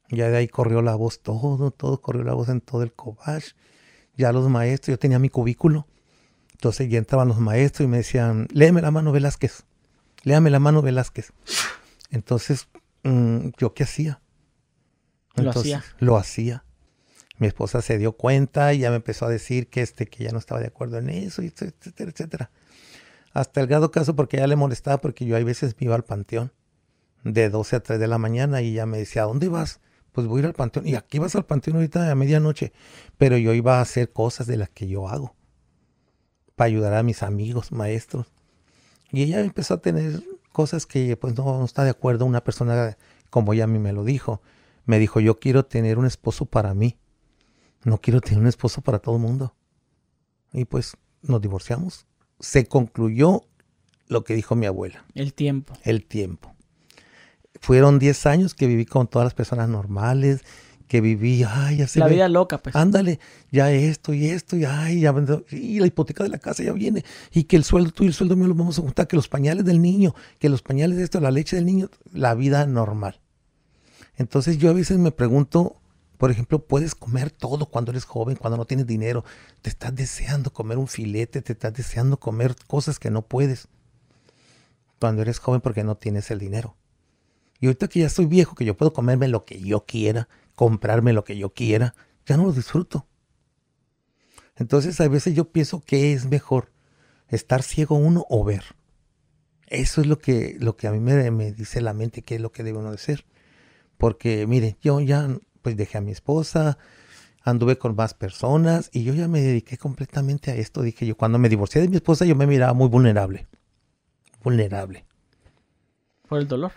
Ya 0.09 0.29
de 0.29 0.37
ahí 0.37 0.47
corrió 0.47 0.81
la 0.81 0.95
voz 0.95 1.21
todo, 1.21 1.71
todo 1.71 2.01
corrió 2.01 2.23
la 2.23 2.33
voz 2.33 2.49
en 2.49 2.61
todo 2.61 2.83
el 2.83 2.93
cobach. 2.93 3.53
Ya 4.15 4.31
los 4.31 4.49
maestros, 4.49 4.93
yo 4.93 4.99
tenía 4.99 5.19
mi 5.19 5.29
cubículo. 5.29 5.87
Entonces 6.51 6.89
ya 6.89 6.97
entraban 6.97 7.27
los 7.27 7.39
maestros 7.39 7.85
y 7.85 7.89
me 7.89 7.97
decían, 7.97 8.47
léeme 8.51 8.81
la 8.81 8.91
mano 8.91 9.11
Velázquez, 9.11 9.65
léame 10.23 10.49
la 10.49 10.59
mano 10.59 10.81
Velázquez. 10.81 11.31
Entonces, 12.11 12.69
mm, 13.03 13.49
¿yo 13.57 13.73
qué 13.73 13.83
hacía? 13.83 14.21
Lo 15.35 15.49
hacía. 15.51 15.83
Lo 15.99 16.17
hacía. 16.17 16.64
Mi 17.37 17.47
esposa 17.47 17.81
se 17.81 17.97
dio 17.97 18.13
cuenta 18.13 18.73
y 18.73 18.79
ya 18.79 18.89
me 18.89 18.97
empezó 18.97 19.25
a 19.25 19.29
decir 19.29 19.69
que 19.69 19.81
este, 19.81 20.07
que 20.07 20.23
ya 20.23 20.31
no 20.31 20.39
estaba 20.39 20.61
de 20.61 20.67
acuerdo 20.67 20.97
en 20.97 21.09
eso, 21.09 21.41
etcétera, 21.41 22.11
etcétera. 22.11 22.51
Hasta 23.33 23.59
el 23.59 23.67
grado 23.67 23.91
caso 23.91 24.15
porque 24.15 24.37
ya 24.37 24.47
le 24.47 24.55
molestaba 24.55 24.99
porque 25.01 25.25
yo 25.25 25.35
hay 25.35 25.43
veces 25.43 25.75
me 25.79 25.85
iba 25.85 25.95
al 25.95 26.05
panteón 26.05 26.53
de 27.25 27.49
12 27.49 27.75
a 27.75 27.79
3 27.81 27.99
de 27.99 28.07
la 28.07 28.17
mañana 28.17 28.61
y 28.61 28.69
ella 28.69 28.85
me 28.85 28.97
decía, 28.97 29.23
¿a 29.23 29.25
dónde 29.25 29.49
vas? 29.49 29.81
Pues 30.13 30.27
voy 30.27 30.37
a 30.37 30.39
ir 30.41 30.45
al 30.45 30.53
panteón. 30.53 30.87
Y 30.87 30.95
aquí 30.95 31.19
vas 31.19 31.35
al 31.35 31.45
panteón 31.45 31.75
ahorita 31.75 32.09
a 32.09 32.15
medianoche. 32.15 32.71
Pero 33.17 33.37
yo 33.37 33.53
iba 33.53 33.79
a 33.79 33.81
hacer 33.81 34.13
cosas 34.13 34.47
de 34.47 34.55
las 34.55 34.69
que 34.69 34.87
yo 34.87 35.09
hago. 35.09 35.35
Para 36.55 36.67
ayudar 36.67 36.93
a 36.93 37.03
mis 37.03 37.23
amigos, 37.23 37.73
maestros. 37.73 38.27
Y 39.11 39.23
ella 39.23 39.41
empezó 39.41 39.73
a 39.73 39.81
tener 39.81 40.23
cosas 40.53 40.85
que 40.85 41.17
pues 41.17 41.35
no, 41.35 41.43
no 41.59 41.65
está 41.65 41.83
de 41.83 41.89
acuerdo. 41.89 42.25
Una 42.25 42.43
persona, 42.43 42.95
como 43.29 43.53
ella 43.53 43.65
a 43.65 43.67
mí 43.67 43.79
me 43.79 43.91
lo 43.91 44.05
dijo, 44.05 44.41
me 44.85 44.99
dijo, 44.99 45.19
yo 45.19 45.39
quiero 45.39 45.65
tener 45.65 45.97
un 45.97 46.05
esposo 46.05 46.45
para 46.45 46.73
mí. 46.73 46.97
No 47.85 48.01
quiero 48.01 48.19
tener 48.19 48.39
un 48.39 48.47
esposo 48.47 48.81
para 48.81 48.99
todo 48.99 49.15
el 49.15 49.21
mundo. 49.21 49.55
Y 50.51 50.65
pues 50.65 50.97
nos 51.21 51.39
divorciamos. 51.39 52.05
Se 52.41 52.65
concluyó 52.65 53.43
lo 54.07 54.25
que 54.25 54.35
dijo 54.35 54.55
mi 54.55 54.65
abuela. 54.65 55.05
El 55.13 55.33
tiempo. 55.33 55.73
El 55.83 56.05
tiempo 56.05 56.55
fueron 57.61 57.99
10 57.99 58.25
años 58.25 58.53
que 58.53 58.67
viví 58.67 58.85
con 58.85 59.07
todas 59.07 59.25
las 59.25 59.33
personas 59.33 59.69
normales, 59.69 60.41
que 60.87 61.01
viví, 61.01 61.43
ay, 61.43 61.77
ya 61.77 61.87
se 61.87 61.99
La 61.99 62.05
ve, 62.05 62.13
vida 62.13 62.29
loca, 62.29 62.59
pues. 62.59 62.75
Ándale, 62.75 63.19
ya 63.51 63.71
esto 63.71 64.13
y 64.13 64.27
esto, 64.27 64.55
y 64.55 64.65
ay, 64.65 65.01
ya 65.01 65.13
y 65.49 65.79
la 65.79 65.87
hipoteca 65.87 66.23
de 66.23 66.29
la 66.29 66.37
casa 66.37 66.63
ya 66.63 66.73
viene, 66.73 67.03
y 67.33 67.45
que 67.45 67.55
el 67.55 67.63
sueldo 67.63 67.91
tú 67.91 68.03
y 68.03 68.07
el 68.07 68.13
sueldo 68.13 68.35
mío 68.35 68.47
lo 68.47 68.55
vamos 68.55 68.77
a 68.77 68.83
juntar, 68.83 69.07
que 69.07 69.15
los 69.15 69.27
pañales 69.27 69.65
del 69.65 69.81
niño, 69.81 70.13
que 70.37 70.49
los 70.49 70.61
pañales 70.61 70.97
de 70.97 71.03
esto, 71.03 71.19
la 71.19 71.31
leche 71.31 71.55
del 71.55 71.65
niño, 71.65 71.89
la 72.13 72.35
vida 72.35 72.67
normal. 72.67 73.19
Entonces 74.15 74.59
yo 74.59 74.69
a 74.69 74.73
veces 74.73 74.99
me 74.99 75.11
pregunto, 75.11 75.77
por 76.17 76.31
ejemplo, 76.31 76.65
puedes 76.65 76.95
comer 76.95 77.31
todo 77.31 77.65
cuando 77.65 77.91
eres 77.91 78.05
joven, 78.05 78.35
cuando 78.35 78.57
no 78.57 78.65
tienes 78.65 78.87
dinero, 78.87 79.23
te 79.61 79.69
estás 79.69 79.93
deseando 79.95 80.51
comer 80.51 80.77
un 80.77 80.87
filete, 80.87 81.41
te 81.41 81.53
estás 81.53 81.73
deseando 81.73 82.17
comer 82.17 82.55
cosas 82.67 82.99
que 82.99 83.09
no 83.09 83.21
puedes 83.21 83.67
cuando 84.99 85.21
eres 85.21 85.39
joven 85.39 85.61
porque 85.61 85.83
no 85.83 85.95
tienes 85.95 86.31
el 86.31 86.39
dinero. 86.39 86.75
Y 87.59 87.67
ahorita 87.67 87.87
que 87.87 87.99
ya 87.99 88.07
estoy 88.07 88.25
viejo, 88.25 88.55
que 88.55 88.65
yo 88.65 88.75
puedo 88.75 88.93
comerme 88.93 89.27
lo 89.27 89.45
que 89.45 89.59
yo 89.61 89.85
quiera, 89.85 90.27
comprarme 90.55 91.13
lo 91.13 91.23
que 91.23 91.37
yo 91.37 91.53
quiera, 91.53 91.95
ya 92.25 92.37
no 92.37 92.45
lo 92.45 92.51
disfruto. 92.51 93.07
Entonces 94.55 94.99
a 95.01 95.07
veces 95.07 95.35
yo 95.35 95.51
pienso 95.51 95.81
que 95.81 96.13
es 96.13 96.25
mejor 96.25 96.71
estar 97.27 97.63
ciego 97.63 97.95
uno 97.95 98.25
o 98.29 98.43
ver. 98.43 98.63
Eso 99.67 100.01
es 100.01 100.07
lo 100.07 100.19
que, 100.19 100.57
lo 100.59 100.77
que 100.77 100.87
a 100.87 100.91
mí 100.91 100.99
me, 100.99 101.51
dice 101.51 101.81
la 101.81 101.93
mente 101.93 102.21
que 102.21 102.35
es 102.35 102.41
lo 102.41 102.51
que 102.51 102.63
debe 102.63 102.79
uno 102.79 102.91
de 102.91 102.97
ser. 102.97 103.25
Porque 103.97 104.45
mire, 104.47 104.77
yo 104.81 104.99
ya 105.01 105.27
pues 105.65 105.75
dejé 105.75 105.97
a 105.97 106.01
mi 106.01 106.11
esposa, 106.11 106.77
anduve 107.41 107.79
con 107.79 107.95
más 107.95 108.13
personas 108.13 108.91
y 108.93 109.03
yo 109.03 109.15
ya 109.15 109.27
me 109.27 109.41
dediqué 109.41 109.79
completamente 109.79 110.51
a 110.51 110.55
esto. 110.55 110.83
Dije 110.83 111.07
yo, 111.07 111.17
cuando 111.17 111.39
me 111.39 111.49
divorcié 111.49 111.81
de 111.81 111.87
mi 111.87 111.95
esposa 111.95 112.23
yo 112.23 112.35
me 112.35 112.45
miraba 112.45 112.73
muy 112.73 112.87
vulnerable. 112.87 113.47
Vulnerable. 114.43 115.05
Por 116.29 116.37
el 116.37 116.47
dolor. 116.47 116.71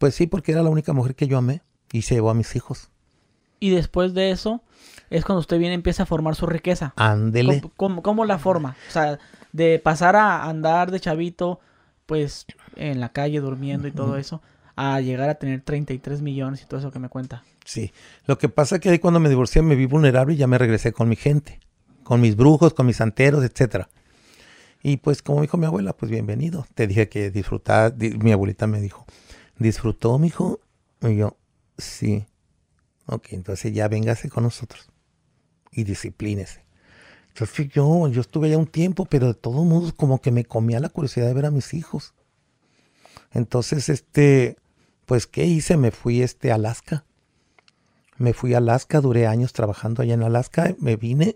Pues 0.00 0.16
sí, 0.16 0.26
porque 0.26 0.50
era 0.50 0.64
la 0.64 0.70
única 0.70 0.92
mujer 0.92 1.14
que 1.14 1.28
yo 1.28 1.38
amé 1.38 1.62
y 1.92 2.02
se 2.02 2.16
llevó 2.16 2.30
a 2.30 2.34
mis 2.34 2.56
hijos. 2.56 2.90
Y 3.60 3.70
después 3.70 4.14
de 4.14 4.32
eso 4.32 4.64
es 5.08 5.24
cuando 5.24 5.38
usted 5.38 5.60
viene 5.60 5.74
y 5.74 5.76
empieza 5.76 6.02
a 6.02 6.06
formar 6.06 6.34
su 6.34 6.46
riqueza. 6.46 6.94
Ándele. 6.96 7.60
¿Cómo, 7.60 7.72
cómo, 7.76 8.02
cómo 8.02 8.24
la 8.24 8.40
forma? 8.40 8.74
O 8.88 8.90
sea, 8.90 9.20
de 9.52 9.78
pasar 9.78 10.16
a 10.16 10.42
andar 10.48 10.90
de 10.90 10.98
chavito, 10.98 11.60
pues 12.06 12.46
en 12.74 12.98
la 12.98 13.10
calle 13.10 13.38
durmiendo 13.38 13.86
y 13.86 13.92
todo 13.92 14.16
eso, 14.16 14.42
a 14.74 15.00
llegar 15.00 15.28
a 15.28 15.36
tener 15.36 15.60
33 15.60 16.20
millones 16.20 16.62
y 16.62 16.66
todo 16.66 16.80
eso 16.80 16.90
que 16.90 16.98
me 16.98 17.08
cuenta. 17.08 17.44
Sí, 17.64 17.92
lo 18.26 18.38
que 18.38 18.48
pasa 18.48 18.76
es 18.76 18.80
que 18.80 18.90
ahí 18.90 18.98
cuando 18.98 19.20
me 19.20 19.28
divorcié 19.28 19.62
me 19.62 19.76
vi 19.76 19.86
vulnerable 19.86 20.34
y 20.34 20.36
ya 20.36 20.46
me 20.46 20.58
regresé 20.58 20.92
con 20.92 21.08
mi 21.08 21.16
gente, 21.16 21.60
con 22.02 22.20
mis 22.20 22.36
brujos, 22.36 22.74
con 22.74 22.86
mis 22.86 22.96
santeros, 22.96 23.44
etcétera. 23.44 23.88
Y 24.82 24.98
pues 24.98 25.22
como 25.22 25.42
dijo 25.42 25.56
mi 25.56 25.66
abuela, 25.66 25.92
pues 25.92 26.10
bienvenido. 26.10 26.66
Te 26.74 26.86
dije 26.86 27.08
que 27.08 27.30
disfrutar, 27.30 27.96
di- 27.96 28.18
mi 28.18 28.32
abuelita 28.32 28.66
me 28.66 28.80
dijo, 28.80 29.06
¿disfrutó, 29.58 30.18
mijo? 30.18 30.60
Y 31.02 31.16
yo, 31.16 31.36
sí. 31.78 32.26
Ok, 33.06 33.28
entonces 33.32 33.72
ya 33.74 33.88
véngase 33.88 34.28
con 34.30 34.44
nosotros 34.44 34.90
y 35.72 35.84
disciplínese. 35.84 36.64
Entonces 37.28 37.68
yo, 37.70 38.08
yo 38.08 38.20
estuve 38.22 38.48
allá 38.48 38.58
un 38.58 38.66
tiempo, 38.66 39.06
pero 39.06 39.28
de 39.28 39.34
todos 39.34 39.64
modos 39.66 39.92
como 39.94 40.20
que 40.20 40.32
me 40.32 40.44
comía 40.44 40.80
la 40.80 40.90
curiosidad 40.90 41.26
de 41.28 41.34
ver 41.34 41.46
a 41.46 41.50
mis 41.52 41.74
hijos. 41.74 42.14
Entonces, 43.32 43.88
este, 43.88 44.56
pues, 45.06 45.26
¿qué 45.26 45.44
hice? 45.46 45.76
Me 45.76 45.90
fui 45.90 46.22
este, 46.22 46.52
a 46.52 46.56
Alaska. 46.56 47.04
Me 48.22 48.34
fui 48.34 48.54
a 48.54 48.58
Alaska, 48.58 49.00
duré 49.00 49.26
años 49.26 49.52
trabajando 49.52 50.00
allá 50.00 50.14
en 50.14 50.22
Alaska, 50.22 50.76
me 50.78 50.94
vine. 50.94 51.34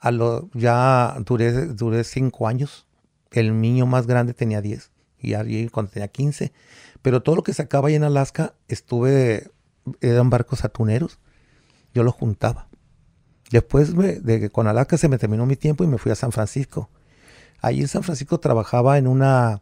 A 0.00 0.10
lo, 0.10 0.50
ya 0.52 1.14
duré, 1.24 1.66
duré 1.68 2.02
cinco 2.02 2.48
años. 2.48 2.86
El 3.30 3.60
niño 3.60 3.86
más 3.86 4.08
grande 4.08 4.34
tenía 4.34 4.60
10 4.60 4.90
y 5.16 5.34
allí 5.34 5.68
cuando 5.68 5.92
tenía 5.92 6.08
15. 6.08 6.52
Pero 7.02 7.22
todo 7.22 7.36
lo 7.36 7.44
que 7.44 7.54
sacaba 7.54 7.86
ahí 7.86 7.94
en 7.94 8.02
Alaska 8.02 8.54
estuve, 8.66 9.52
eran 10.00 10.28
barcos 10.28 10.64
atuneros. 10.64 11.20
Yo 11.94 12.02
los 12.02 12.14
juntaba. 12.14 12.66
Después 13.52 13.94
me- 13.94 14.18
de 14.18 14.40
que 14.40 14.50
con 14.50 14.66
Alaska 14.66 14.98
se 14.98 15.08
me 15.08 15.18
terminó 15.18 15.46
mi 15.46 15.54
tiempo 15.54 15.84
y 15.84 15.86
me 15.86 15.98
fui 15.98 16.10
a 16.10 16.16
San 16.16 16.32
Francisco. 16.32 16.90
Allí 17.60 17.82
en 17.82 17.88
San 17.88 18.02
Francisco 18.02 18.40
trabajaba 18.40 18.98
en 18.98 19.06
una, 19.06 19.60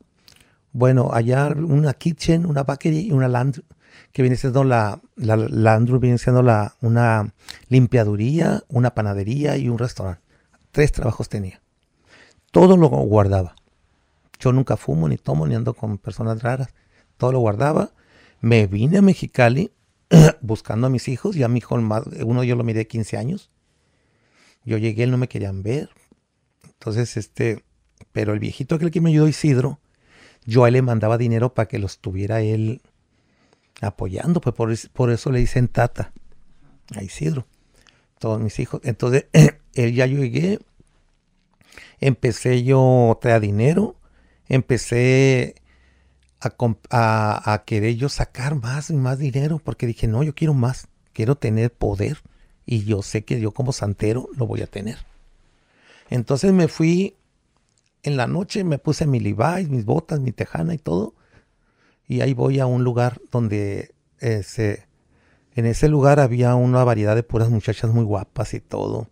bueno, 0.73 1.11
allá 1.13 1.49
una 1.49 1.93
kitchen, 1.93 2.47
una 2.47 2.63
bakery 2.63 3.09
y 3.09 3.13
una 3.13 3.29
laundry, 3.29 3.63
que 4.13 4.23
viene 4.23 4.37
siendo 4.37 4.65
la, 4.65 5.01
la 5.17 5.37
laundry, 5.37 5.99
viene 5.99 6.19
siendo 6.19 6.43
la, 6.43 6.77
una 6.81 7.33
limpiaduría, 7.69 8.63
una 8.69 8.95
panadería 8.95 9.57
y 9.57 9.69
un 9.69 9.79
restaurante. 9.79 10.23
Tres 10.71 10.93
trabajos 10.93 11.29
tenía. 11.29 11.61
Todo 12.51 12.77
lo 12.77 12.89
guardaba. 12.89 13.55
Yo 14.39 14.53
nunca 14.53 14.77
fumo, 14.77 15.09
ni 15.09 15.17
tomo, 15.17 15.47
ni 15.47 15.55
ando 15.55 15.75
con 15.75 15.99
personas 15.99 16.43
raras. 16.43 16.69
Todo 17.17 17.33
lo 17.33 17.39
guardaba. 17.41 17.93
Me 18.41 18.67
vine 18.67 18.99
a 18.99 19.03
Mexicali 19.03 19.73
buscando 20.41 20.87
a 20.87 20.91
mis 20.91 21.09
hijos. 21.09 21.37
Ya 21.37 21.49
mi 21.49 21.59
hijo, 21.59 21.75
uno 21.75 22.45
yo 22.45 22.57
lo 22.57 22.65
miré 22.65 22.87
15 22.87 23.17
años. 23.17 23.51
Yo 24.65 24.79
llegué, 24.79 25.05
él 25.05 25.11
no 25.11 25.19
me 25.19 25.29
querían 25.29 25.63
ver. 25.63 25.91
Entonces, 26.65 27.17
este, 27.17 27.65
pero 28.13 28.33
el 28.33 28.41
viejito 28.41 28.75
aquel 28.75 28.91
que 28.91 29.01
me 29.01 29.11
ayudó, 29.11 29.29
Isidro, 29.29 29.81
yo 30.45 30.65
a 30.65 30.69
él 30.69 30.75
le 30.75 30.83
mandaba 30.83 31.19
dinero 31.19 31.55
para 31.55 31.69
que 31.69 31.79
los 31.79 31.99
tuviera 31.99 32.41
él 32.41 32.83
apoyando. 33.81 34.41
Pues 34.41 34.55
por, 34.55 34.91
por 34.91 35.11
eso 35.11 35.31
le 35.31 35.39
dicen 35.41 35.69
tata 35.69 36.13
a 36.95 37.03
Isidro. 37.03 37.47
Todos 38.19 38.41
mis 38.41 38.59
hijos. 38.59 38.81
Entonces, 38.85 39.27
él 39.75 39.95
ya 39.95 40.07
yo 40.07 40.19
llegué. 40.19 40.59
Empecé 42.01 42.63
yo 42.65 43.13
a 43.13 43.21
traer 43.21 43.41
dinero. 43.41 43.97
Empecé 44.49 45.55
a 46.41 47.63
querer 47.65 47.95
yo 47.95 48.09
sacar 48.09 48.57
más 48.57 48.91
y 48.91 48.95
más 48.95 49.19
dinero. 49.19 49.59
Porque 49.59 49.87
dije, 49.87 50.07
no, 50.07 50.23
yo 50.23 50.35
quiero 50.35 50.55
más. 50.55 50.89
Quiero 51.13 51.37
tener 51.37 51.73
poder. 51.73 52.19
Y 52.67 52.85
yo 52.85 53.03
sé 53.03 53.25
que 53.25 53.41
yo 53.41 53.53
como 53.53 53.73
santero 53.73 54.29
lo 54.37 54.47
voy 54.47 54.63
a 54.63 54.67
tener. 54.67 54.99
Entonces 56.11 56.53
me 56.53 56.69
fui 56.69 57.17
en 58.03 58.17
la 58.17 58.27
noche, 58.27 58.65
me 58.65 58.79
puse 58.79 59.07
mi 59.07 59.21
Levi's, 59.21 59.69
mis 59.69 59.85
botas, 59.85 60.21
mi 60.21 60.33
tejana 60.33 60.75
y 60.75 60.79
todo. 60.79 61.15
Y 62.13 62.21
ahí 62.21 62.35
voy 62.35 62.61
a 62.61 62.67
un 62.67 62.85
lugar 62.85 63.23
donde 63.31 63.95
eh, 64.21 64.43
se- 64.43 64.87
en 65.55 65.65
ese 65.65 65.89
lugar 65.89 66.21
había 66.21 66.55
una 66.57 66.85
variedad 66.85 67.17
de 67.17 67.23
puras 67.23 67.49
muchachas 67.49 67.91
muy 67.91 68.05
guapas 68.05 68.53
y 68.53 68.61
todo. 68.61 69.09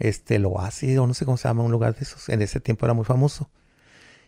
Este, 0.00 0.40
lo 0.40 0.60
hace, 0.60 0.98
o 0.98 1.06
no 1.06 1.14
sé 1.14 1.24
cómo 1.24 1.36
se 1.36 1.46
llama, 1.46 1.62
un 1.62 1.70
lugar 1.70 1.94
de 1.94 2.00
esos. 2.00 2.28
En 2.28 2.42
ese 2.42 2.58
tiempo 2.58 2.86
era 2.86 2.92
muy 2.92 3.04
famoso. 3.04 3.50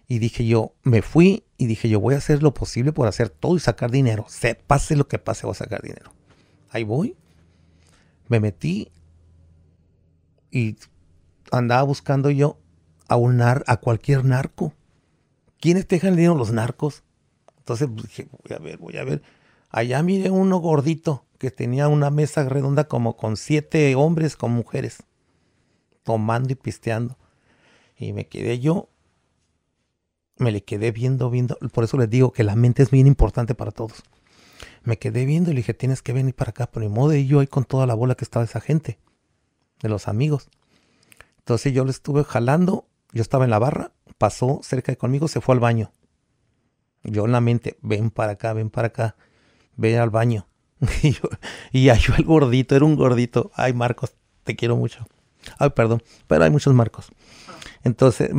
Y 0.07 0.21
dije 0.21 0.47
yo, 0.47 0.73
me 0.85 1.03
fui 1.03 1.43
y 1.57 1.67
dije 1.67 1.89
yo 1.89 1.99
voy 1.99 2.15
a 2.15 2.19
hacer 2.19 2.45
lo 2.45 2.55
posible 2.55 2.93
por 2.93 3.09
hacer 3.09 3.29
todo 3.29 3.57
y 3.57 3.59
sacar 3.61 3.91
dinero. 3.91 4.25
Se 4.29 4.55
pase 4.55 4.95
lo 4.95 5.09
que 5.09 5.19
pase, 5.19 5.47
voy 5.47 5.53
a 5.53 5.55
sacar 5.55 5.83
dinero. 5.83 6.13
Ahí 6.71 6.85
voy. 6.85 7.17
Me 8.29 8.39
metí 8.39 8.93
y 10.53 10.77
andaba 11.51 11.83
buscando 11.83 12.31
yo 12.31 12.57
a 13.09 13.17
un 13.17 13.39
nar, 13.39 13.65
a 13.67 13.79
cualquier 13.79 14.25
narco. 14.25 14.75
¿Quiénes 15.59 15.89
te 15.89 15.97
dejan 15.97 16.15
dinero? 16.15 16.37
Los 16.37 16.53
narcos. 16.53 17.03
Entonces 17.71 17.89
pues, 17.95 18.09
dije, 18.09 18.29
voy 18.31 18.57
a 18.57 18.59
ver, 18.59 18.79
voy 18.79 18.97
a 18.97 19.05
ver. 19.05 19.23
Allá 19.69 20.03
miré 20.03 20.31
uno 20.31 20.59
gordito 20.59 21.25
que 21.39 21.53
tenía 21.53 21.87
una 21.87 22.11
mesa 22.11 22.49
redonda 22.49 22.89
como 22.89 23.17
con 23.17 23.37
siete 23.37 23.95
hombres 23.95 24.35
con 24.37 24.51
mujeres, 24.51 25.05
tomando 26.03 26.53
y 26.53 26.57
pisteando. 26.57 27.17
Y 27.97 28.13
me 28.13 28.27
quedé 28.27 28.59
yo, 28.59 28.89
me 30.37 30.51
le 30.51 30.65
quedé 30.65 30.91
viendo, 30.91 31.31
viendo. 31.31 31.57
Por 31.73 31.85
eso 31.85 31.97
les 31.97 32.11
digo 32.11 32.33
que 32.33 32.43
la 32.43 32.57
mente 32.57 32.83
es 32.83 32.91
bien 32.91 33.07
importante 33.07 33.55
para 33.55 33.71
todos. 33.71 34.03
Me 34.83 34.99
quedé 34.99 35.25
viendo 35.25 35.53
y 35.53 35.55
le 35.55 35.59
dije, 35.59 35.75
tienes 35.75 36.03
que 36.03 36.13
venir 36.13 36.35
para 36.35 36.51
acá, 36.51 36.67
por 36.69 36.83
mi 36.83 36.89
modo. 36.89 37.15
Y 37.15 37.29
yo 37.29 37.39
ahí 37.39 37.47
con 37.47 37.65
toda 37.65 37.87
la 37.87 37.95
bola 37.95 38.17
que 38.17 38.25
estaba 38.25 38.45
esa 38.45 38.61
gente, 38.61 38.99
de 39.81 39.89
los 39.89 40.09
amigos. 40.09 40.49
Entonces 41.39 41.73
yo 41.73 41.85
le 41.85 41.93
estuve 41.93 42.25
jalando, 42.25 42.89
yo 43.13 43.23
estaba 43.23 43.45
en 43.45 43.51
la 43.51 43.61
barra, 43.61 43.93
pasó 44.19 44.59
cerca 44.65 44.91
de 44.91 44.99
conmigo, 44.99 45.29
se 45.29 45.41
fue 45.41 45.55
al 45.55 45.61
baño. 45.61 45.93
Yo 47.03 47.25
en 47.25 47.33
la 47.33 47.41
mente, 47.41 47.79
ven 47.83 48.11
para 48.11 48.33
acá, 48.33 48.53
ven 48.53 48.71
para 48.71 48.89
acá, 48.89 49.17
ven 49.77 49.99
al 49.99 50.11
baño. 50.11 50.47
y, 51.03 51.13
yo, 51.13 51.23
y 51.73 51.85
yo 51.85 52.15
el 52.17 52.25
gordito, 52.25 52.77
era 52.77 52.85
un 52.85 52.97
gordito. 52.97 53.51
Ay, 53.55 53.73
Marcos, 53.73 54.15
te 54.45 54.57
quiero 54.57 54.77
mucho. 54.77 55.07
Ay, 55.59 55.71
perdón, 55.71 56.03
pero 56.27 56.45
hay 56.45 56.51
muchos 56.51 56.75
Marcos. 56.75 57.11
Entonces, 57.83 58.31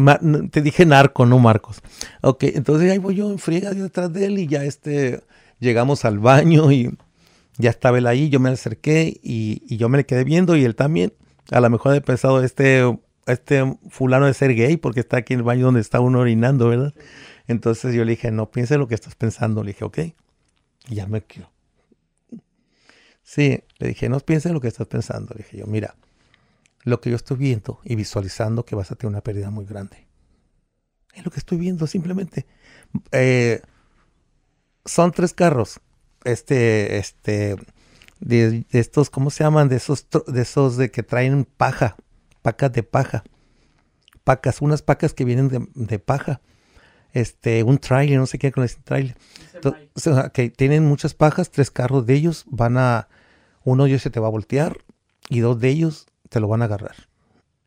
te 0.52 0.62
dije 0.62 0.86
narco, 0.86 1.26
no 1.26 1.40
Marcos. 1.40 1.82
Ok, 2.22 2.44
entonces 2.44 2.92
ahí 2.92 3.00
voy 3.00 3.16
yo 3.16 3.32
en 3.32 3.40
friega 3.40 3.72
detrás 3.72 4.14
de 4.14 4.26
él 4.26 4.38
y 4.38 4.48
ya 4.48 4.64
este, 4.64 5.24
llegamos 5.60 6.06
al 6.06 6.20
baño 6.20 6.72
y 6.72 6.96
ya 7.58 7.70
estaba 7.70 7.98
él 7.98 8.08
ahí, 8.08 8.30
yo 8.30 8.40
me 8.40 8.50
acerqué 8.50 9.20
y, 9.24 9.76
yo 9.76 9.90
me 9.90 9.98
le 9.98 10.06
quedé 10.06 10.24
viendo 10.24 10.56
y 10.56 10.64
él 10.64 10.76
también. 10.76 11.14
A 11.50 11.60
lo 11.60 11.70
mejor 11.70 11.96
he 11.96 12.02
pensado, 12.02 12.44
este, 12.44 12.84
este 13.26 13.78
fulano 13.90 14.28
de 14.28 14.34
ser 14.34 14.54
gay 14.54 14.78
porque 14.78 15.00
está 15.00 15.18
aquí 15.18 15.34
en 15.34 15.40
el 15.40 15.44
baño 15.44 15.66
donde 15.66 15.82
está 15.82 16.00
uno 16.00 16.20
orinando, 16.20 16.70
¿verdad? 16.70 16.94
Entonces 17.52 17.94
yo 17.94 18.04
le 18.06 18.12
dije, 18.12 18.32
no 18.32 18.52
piense 18.52 18.78
lo 18.78 18.88
que 18.88 18.96
estás 18.96 19.16
pensando. 19.16 19.64
Le 19.64 19.74
dije, 19.74 19.86
ok. 19.86 20.00
Y 20.90 20.96
ya 20.96 21.08
me 21.08 21.22
quiero. 21.22 21.52
Sí, 23.24 23.64
le 23.78 23.88
dije, 23.88 24.10
no 24.10 24.20
piense 24.20 24.52
lo 24.52 24.60
que 24.60 24.68
estás 24.68 24.88
pensando. 24.88 25.34
Le 25.36 25.44
dije 25.44 25.58
yo, 25.58 25.68
mira, 25.68 25.96
lo 26.84 27.00
que 27.02 27.10
yo 27.10 27.16
estoy 27.16 27.38
viendo 27.38 27.80
y 27.84 27.96
visualizando 27.96 28.66
que 28.66 28.76
vas 28.76 28.92
a 28.92 28.96
tener 28.96 29.12
una 29.12 29.22
pérdida 29.22 29.50
muy 29.50 29.66
grande. 29.66 30.08
Es 31.14 31.24
lo 31.24 31.32
que 31.32 31.40
estoy 31.40 31.58
viendo, 31.58 31.88
simplemente. 31.88 32.46
Eh, 33.12 33.62
son 34.86 35.12
tres 35.12 35.34
carros. 35.34 35.80
Este, 36.24 36.98
este, 36.98 37.56
de, 38.20 38.66
estos, 38.72 39.10
¿cómo 39.10 39.30
se 39.30 39.44
llaman? 39.44 39.68
De 39.70 39.76
esos, 39.76 40.08
de 40.28 40.42
esos 40.42 40.78
de 40.78 40.92
que 40.92 41.04
traen 41.04 41.46
paja, 41.46 41.98
pacas 42.42 42.72
de 42.72 42.84
paja. 42.84 43.24
Pacas, 44.24 44.62
unas 44.62 44.82
pacas 44.82 45.14
que 45.14 45.26
vienen 45.26 45.72
de, 45.74 46.00
paja. 46.00 46.42
Este, 47.14 47.64
un 47.64 47.78
trailer, 47.78 48.20
no 48.20 48.26
sé 48.26 48.40
qué 48.40 48.52
con 48.52 48.64
ese 48.64 48.80
trailer. 48.84 49.18
que 50.34 50.50
tienen 50.50 50.86
muchas 50.86 51.14
pajas, 51.14 51.52
tres 51.52 51.72
carros 51.72 52.06
de 52.06 52.14
ellos 52.14 52.46
van 52.48 52.78
a, 52.78 53.10
uno 53.64 53.84
de 53.84 53.90
ellos 53.90 54.02
se 54.02 54.10
te 54.10 54.20
va 54.20 54.28
a 54.28 54.32
voltear 54.32 54.78
y 55.30 55.40
dos 55.40 55.60
de 55.60 55.70
ellos 55.70 56.08
te 56.30 56.40
lo 56.40 56.48
van 56.48 56.62
a 56.62 56.66
agarrar. 56.66 57.10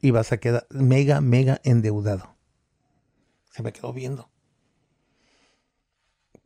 Y 0.00 0.10
vas 0.10 0.32
a 0.32 0.38
quedar 0.38 0.66
mega, 0.70 1.20
mega 1.20 1.60
endeudado. 1.64 2.36
Se 3.50 3.62
me 3.62 3.72
quedó 3.72 3.92
viendo. 3.92 4.28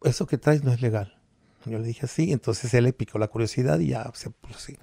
Eso 0.03 0.27
que 0.27 0.39
traes 0.39 0.63
no 0.63 0.73
es 0.73 0.81
legal. 0.81 1.19
Yo 1.65 1.79
le 1.79 1.87
dije 1.87 2.07
así, 2.07 2.33
entonces 2.33 2.73
él 2.75 2.85
le 2.85 2.93
picó 2.93 3.19
la 3.19 3.29
curiosidad 3.29 3.79
y 3.81 3.89
ya 3.89 4.11
se 4.15 4.31
puso 4.31 4.57
así. 4.57 4.79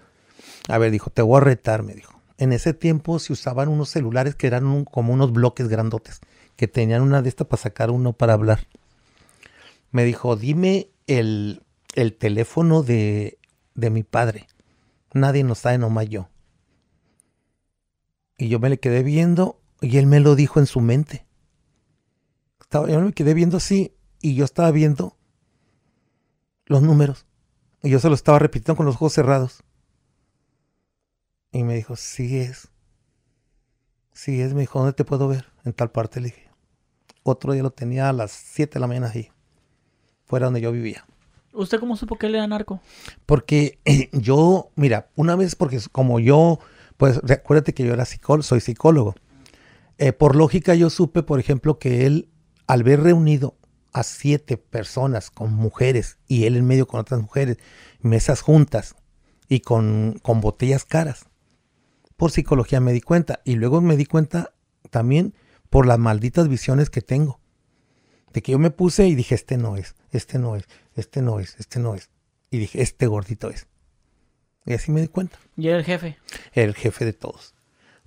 A 0.68 0.78
ver, 0.78 0.92
dijo, 0.92 1.10
te 1.10 1.22
voy 1.22 1.38
a 1.38 1.44
retar, 1.44 1.84
me 1.84 1.94
dijo. 1.94 2.22
En 2.38 2.52
ese 2.52 2.74
tiempo 2.74 3.20
se 3.20 3.34
usaban 3.34 3.70
unos 3.70 3.90
celulares 3.90 4.36
que 4.36 4.48
eran 4.48 4.84
como 4.86 5.14
unos 5.14 5.32
bloques 5.32 5.70
grandotes, 5.70 6.20
que 6.56 6.68
tenían 6.68 7.02
una 7.02 7.22
de 7.22 7.30
estas 7.30 7.48
para 7.48 7.62
sacar 7.62 7.92
uno 7.92 8.14
para 8.14 8.34
hablar. 8.34 8.68
Me 9.92 10.04
dijo, 10.04 10.36
dime 10.36 10.90
el, 11.08 11.64
el 11.96 12.14
teléfono 12.14 12.84
de, 12.84 13.38
de 13.74 13.90
mi 13.90 14.04
padre. 14.04 14.48
Nadie 15.14 15.44
nos 15.44 15.60
sabe 15.60 15.78
nomás 15.78 16.10
yo. 16.10 16.30
Y 18.38 18.50
yo 18.50 18.60
me 18.60 18.70
le 18.70 18.80
quedé 18.80 19.04
viendo 19.04 19.62
y 19.82 19.98
él 19.98 20.08
me 20.08 20.20
lo 20.20 20.36
dijo 20.36 20.60
en 20.60 20.66
su 20.66 20.82
mente. 20.82 21.26
Yo 22.72 23.00
me 23.00 23.14
quedé 23.14 23.34
viendo 23.34 23.58
así 23.58 23.96
y 24.22 24.36
yo 24.36 24.44
estaba 24.44 24.72
viendo 24.72 25.16
los 26.66 26.82
números. 26.82 27.26
Y 27.82 27.90
yo 27.90 28.00
se 28.00 28.10
lo 28.10 28.16
estaba 28.16 28.40
repitiendo 28.40 28.76
con 28.76 28.86
los 28.86 28.96
ojos 28.96 29.14
cerrados. 29.14 29.64
Y 31.52 31.64
me 31.64 31.76
dijo, 31.76 31.96
sí 31.96 32.40
es. 32.40 32.70
Sí 34.12 34.42
es, 34.42 34.54
me 34.54 34.62
dijo, 34.62 34.80
¿dónde 34.80 34.94
te 34.94 35.06
puedo 35.06 35.28
ver? 35.28 35.46
En 35.64 35.74
tal 35.74 35.92
parte 35.92 36.20
le 36.20 36.28
dije. 36.28 36.45
Otro 37.28 37.54
día 37.54 37.64
lo 37.64 37.72
tenía 37.72 38.08
a 38.08 38.14
las 38.14 38.32
7 38.32 38.76
de 38.76 38.80
la 38.80 38.86
mañana 38.86 39.12
ahí, 39.12 39.32
fuera 40.26 40.46
donde 40.46 40.62
yo 40.62 40.72
vivía. 40.72 41.08
¿Usted 41.54 41.80
cómo 41.80 41.98
supo 41.98 42.20
que 42.20 42.28
él 42.28 42.36
era 42.36 42.46
narco? 42.46 42.82
Porque 43.26 43.80
yo, 44.12 44.70
mira, 44.76 45.10
una 45.16 45.36
vez, 45.36 45.56
porque 45.56 45.80
como 45.92 46.20
yo, 46.20 46.60
pues 46.98 47.20
acuérdate 47.28 47.74
que 47.74 47.84
yo 47.84 47.94
era 47.94 48.06
psicólogo, 48.06 48.44
soy 48.44 48.60
psicólogo. 48.60 49.16
Eh, 49.98 50.14
por 50.14 50.36
lógica 50.36 50.76
yo 50.76 50.92
supe, 50.92 51.24
por 51.24 51.40
ejemplo, 51.40 51.80
que 51.80 52.06
él, 52.06 52.30
al 52.68 52.84
ver 52.84 53.02
reunido 53.02 53.56
a 53.92 54.04
siete 54.04 54.58
personas 54.58 55.32
con 55.32 55.52
mujeres 55.52 56.20
y 56.28 56.46
él 56.46 56.56
en 56.56 56.68
medio 56.68 56.86
con 56.86 57.00
otras 57.00 57.20
mujeres, 57.20 57.58
mesas 58.02 58.42
juntas 58.42 58.94
y 59.50 59.62
con, 59.62 60.20
con 60.22 60.42
botellas 60.42 60.86
caras, 60.86 61.26
por 62.18 62.30
psicología 62.30 62.80
me 62.82 62.94
di 62.94 63.02
cuenta. 63.02 63.42
Y 63.46 63.56
luego 63.56 63.82
me 63.82 63.98
di 63.98 64.06
cuenta 64.06 64.54
también 64.92 65.34
por 65.76 65.88
las 65.88 66.00
malditas 66.00 66.48
visiones 66.48 66.90
que 66.90 67.02
tengo. 67.02 67.42
De 68.32 68.42
que 68.42 68.54
yo 68.54 68.60
me 68.60 68.72
puse 68.72 69.08
y 69.08 69.14
dije, 69.14 69.36
este 69.36 69.58
no 69.58 69.76
es, 69.76 69.94
este 70.12 70.40
no 70.40 70.56
es, 70.56 70.64
este 70.96 71.22
no 71.22 71.42
es, 71.42 71.58
este 71.60 71.82
no 71.82 71.96
es. 71.96 72.10
Y 72.50 72.60
dije, 72.60 72.82
este 72.82 73.08
gordito 73.08 73.50
es. 73.50 73.68
Y 74.66 74.72
así 74.72 74.94
me 74.94 75.02
di 75.02 75.10
cuenta. 75.10 75.38
¿Y 75.58 75.68
era 75.68 75.78
el 75.78 75.84
jefe? 75.84 76.18
Era 76.54 76.68
el 76.68 76.76
jefe 76.76 77.04
de 77.04 77.12
todos. 77.12 77.56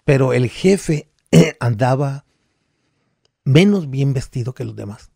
Pero 0.06 0.32
el 0.32 0.48
jefe 0.48 1.10
andaba 1.60 2.24
menos 3.44 3.90
bien 3.90 4.14
vestido 4.14 4.54
que 4.54 4.64
los 4.64 4.74
demás. 4.74 5.10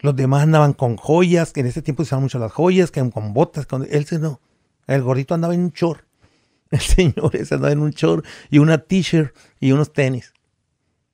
Los 0.00 0.16
demás 0.16 0.42
andaban 0.42 0.72
con 0.72 0.96
joyas, 0.96 1.52
que 1.52 1.60
en 1.60 1.66
ese 1.66 1.82
tiempo 1.82 2.02
se 2.02 2.08
usaban 2.08 2.24
mucho 2.24 2.40
las 2.40 2.50
joyas, 2.50 2.90
que 2.90 3.08
con 3.12 3.32
botas. 3.32 3.66
Con... 3.66 3.86
Él 3.88 4.04
no. 4.20 4.40
El 4.88 5.02
gordito 5.02 5.34
andaba 5.34 5.54
en 5.54 5.60
un 5.60 5.72
chor. 5.72 6.08
El 6.72 6.80
señor 6.80 7.36
ese 7.36 7.54
andaba 7.54 7.72
en 7.72 7.78
un 7.78 7.92
chor 7.92 8.24
y 8.50 8.58
una 8.58 8.78
t-shirt 8.78 9.36
y 9.60 9.70
unos 9.70 9.92
tenis. 9.92 10.33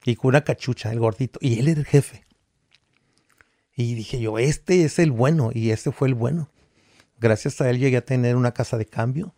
Y 0.05 0.17
con 0.17 0.31
una 0.31 0.43
cachucha, 0.43 0.93
el 0.93 0.99
gordito. 0.99 1.39
Y 1.43 1.59
él 1.59 1.69
era 1.69 1.81
el 1.81 1.87
jefe. 1.87 2.25
Y 3.75 3.95
dije 3.95 4.21
yo, 4.21 4.39
este 4.39 4.85
es 4.85 4.99
el 4.99 5.11
bueno 5.11 5.51
y 5.55 5.71
este 5.71 5.93
fue 5.93 6.09
el 6.09 6.15
bueno. 6.15 6.51
Gracias 7.19 7.61
a 7.61 7.71
él 7.71 7.79
llegué 7.79 7.99
a 7.99 8.05
tener 8.05 8.37
una 8.37 8.53
casa 8.53 8.77
de 8.79 8.87
cambio. 8.87 9.35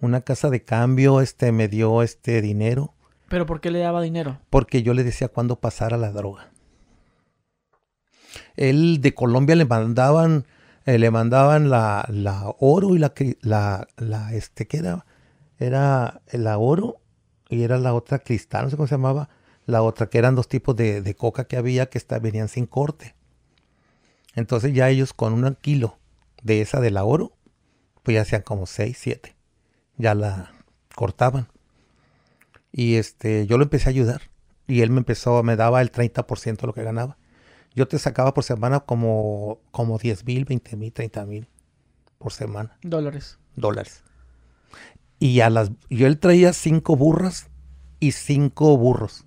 Una 0.00 0.20
casa 0.20 0.50
de 0.50 0.62
cambio, 0.62 1.20
este 1.20 1.52
me 1.52 1.68
dio 1.68 2.02
este 2.02 2.42
dinero. 2.42 2.94
¿Pero 3.28 3.46
por 3.46 3.60
qué 3.60 3.70
le 3.70 3.78
daba 3.78 4.02
dinero? 4.02 4.40
Porque 4.50 4.82
yo 4.82 4.94
le 4.94 5.04
decía 5.04 5.28
cuándo 5.28 5.58
pasara 5.58 5.96
la 5.96 6.12
droga. 6.12 6.50
Él 8.56 9.00
de 9.00 9.14
Colombia 9.14 9.56
le 9.56 9.64
mandaban, 9.64 10.46
eh, 10.84 10.98
le 10.98 11.10
mandaban 11.10 11.70
la, 11.70 12.06
la, 12.08 12.54
oro 12.58 12.94
y 12.94 12.98
la, 12.98 13.12
la, 13.40 13.88
la, 13.96 14.34
este, 14.34 14.66
¿qué 14.66 14.78
era? 14.78 15.06
Era 15.58 16.20
la 16.32 16.58
oro 16.58 17.00
y 17.48 17.62
era 17.62 17.78
la 17.78 17.94
otra 17.94 18.18
cristal, 18.18 18.64
no 18.64 18.70
sé 18.70 18.76
cómo 18.76 18.86
se 18.86 18.94
llamaba, 18.94 19.28
la 19.66 19.82
otra, 19.82 20.08
que 20.08 20.18
eran 20.18 20.34
dos 20.34 20.48
tipos 20.48 20.74
de, 20.76 21.02
de 21.02 21.14
coca 21.14 21.44
que 21.44 21.56
había 21.56 21.86
que 21.86 21.98
está, 21.98 22.18
venían 22.18 22.48
sin 22.48 22.66
corte. 22.66 23.14
Entonces 24.34 24.74
ya 24.74 24.88
ellos 24.88 25.12
con 25.12 25.32
un 25.32 25.54
kilo 25.54 25.98
de 26.42 26.60
esa 26.60 26.80
de 26.80 26.90
la 26.90 27.04
oro, 27.04 27.32
pues 28.02 28.14
ya 28.14 28.22
hacían 28.22 28.42
como 28.42 28.66
6, 28.66 28.96
7. 28.98 29.34
Ya 29.96 30.14
la 30.14 30.52
cortaban. 30.94 31.48
Y 32.70 32.94
este, 32.96 33.46
yo 33.46 33.58
lo 33.58 33.64
empecé 33.64 33.88
a 33.88 33.90
ayudar. 33.90 34.22
Y 34.68 34.82
él 34.82 34.90
me 34.90 34.98
empezó, 34.98 35.42
me 35.42 35.56
daba 35.56 35.82
el 35.82 35.90
30% 35.90 36.60
de 36.60 36.66
lo 36.66 36.72
que 36.72 36.84
ganaba. 36.84 37.18
Yo 37.74 37.88
te 37.88 37.98
sacaba 37.98 38.32
por 38.32 38.44
semana 38.44 38.80
como, 38.80 39.60
como 39.70 39.98
10 39.98 40.24
mil, 40.24 40.44
20 40.44 40.76
mil, 40.76 40.92
30 40.92 41.26
mil 41.26 41.48
por 42.18 42.32
semana. 42.32 42.78
Dólares. 42.82 43.38
Dólares. 43.56 44.04
Y 45.18 45.40
a 45.40 45.50
las, 45.50 45.70
yo 45.90 46.06
él 46.06 46.18
traía 46.18 46.52
cinco 46.52 46.96
burras 46.96 47.48
y 48.00 48.12
cinco 48.12 48.76
burros. 48.76 49.25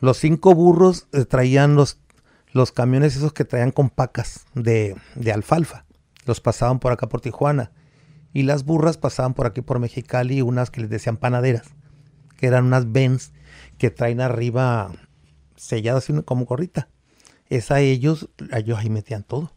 Los 0.00 0.18
cinco 0.18 0.54
burros 0.54 1.08
eh, 1.12 1.24
traían 1.24 1.74
los 1.74 1.98
los 2.56 2.72
camiones 2.72 3.14
esos 3.16 3.34
que 3.34 3.44
traían 3.44 3.70
con 3.70 3.90
pacas 3.90 4.46
de, 4.54 4.96
alfalfa. 5.32 5.84
Los 6.24 6.40
pasaban 6.40 6.78
por 6.78 6.90
acá 6.90 7.06
por 7.06 7.20
Tijuana. 7.20 7.70
Y 8.32 8.44
las 8.44 8.64
burras 8.64 8.96
pasaban 8.96 9.34
por 9.34 9.46
aquí 9.46 9.60
por 9.60 9.78
Mexicali, 9.78 10.40
unas 10.40 10.70
que 10.70 10.80
les 10.80 10.90
decían 10.90 11.18
panaderas, 11.18 11.68
que 12.36 12.46
eran 12.46 12.64
unas 12.64 12.90
Benz 12.92 13.32
que 13.78 13.90
traen 13.90 14.20
arriba 14.20 14.90
selladas 15.56 16.06
como 16.24 16.46
gorrita. 16.46 16.88
Esa 17.48 17.80
ellos, 17.80 18.30
ellos 18.52 18.78
ahí 18.78 18.90
metían 18.90 19.22
todo. 19.22 19.52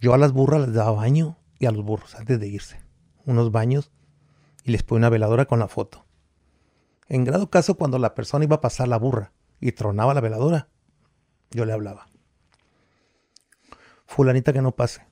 Yo 0.00 0.14
a 0.14 0.18
las 0.18 0.32
burras 0.32 0.62
les 0.62 0.74
daba 0.74 0.92
baño 0.92 1.36
y 1.58 1.66
a 1.66 1.72
los 1.72 1.84
burros 1.84 2.14
antes 2.14 2.38
de 2.40 2.48
irse. 2.48 2.80
unos 3.24 3.52
baños 3.52 3.90
y 4.64 4.70
les 4.72 4.82
pone 4.82 4.98
una 4.98 5.08
veladora 5.08 5.46
con 5.46 5.58
la 5.58 5.68
foto. 5.68 6.01
En 7.12 7.24
grado 7.24 7.50
caso, 7.50 7.74
cuando 7.74 7.98
la 7.98 8.14
persona 8.14 8.46
iba 8.46 8.56
a 8.56 8.60
pasar 8.62 8.88
la 8.88 8.96
burra 8.96 9.34
y 9.60 9.72
tronaba 9.72 10.14
la 10.14 10.22
veladora, 10.22 10.68
yo 11.50 11.66
le 11.66 11.74
hablaba. 11.74 12.06
Fulanita 14.06 14.54
que 14.54 14.62
no 14.62 14.72
pase. 14.72 15.04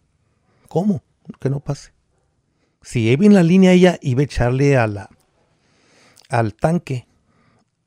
¿Cómo? 0.67 1.03
Que 1.41 1.51
no 1.51 1.61
pase. 1.61 1.93
Si 2.81 3.07
iba 3.07 3.27
en 3.27 3.35
la 3.35 3.43
línea 3.43 3.73
ella 3.73 3.99
iba 4.01 4.23
a 4.23 4.25
echarle 4.25 4.79
a 4.79 4.87
la, 4.87 5.11
al 6.31 6.55
tanque, 6.55 7.07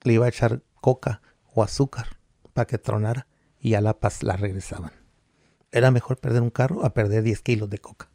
le 0.03 0.14
iba 0.14 0.28
a 0.28 0.30
echar 0.30 0.61
coca 0.80 1.24
o 1.51 1.64
azúcar 1.64 2.20
para 2.53 2.68
que 2.68 2.78
tronara 2.78 3.26
y 3.59 3.74
a 3.74 3.82
la 3.82 3.99
paz 3.99 4.22
la 4.22 4.36
regresaban. 4.36 4.91
Era 5.72 5.89
mejor 5.89 6.20
perder 6.20 6.43
un 6.43 6.51
carro 6.51 6.86
a 6.86 6.93
perder 6.93 7.24
10 7.24 7.41
kilos 7.41 7.68
de 7.68 7.80
coca. 7.80 8.11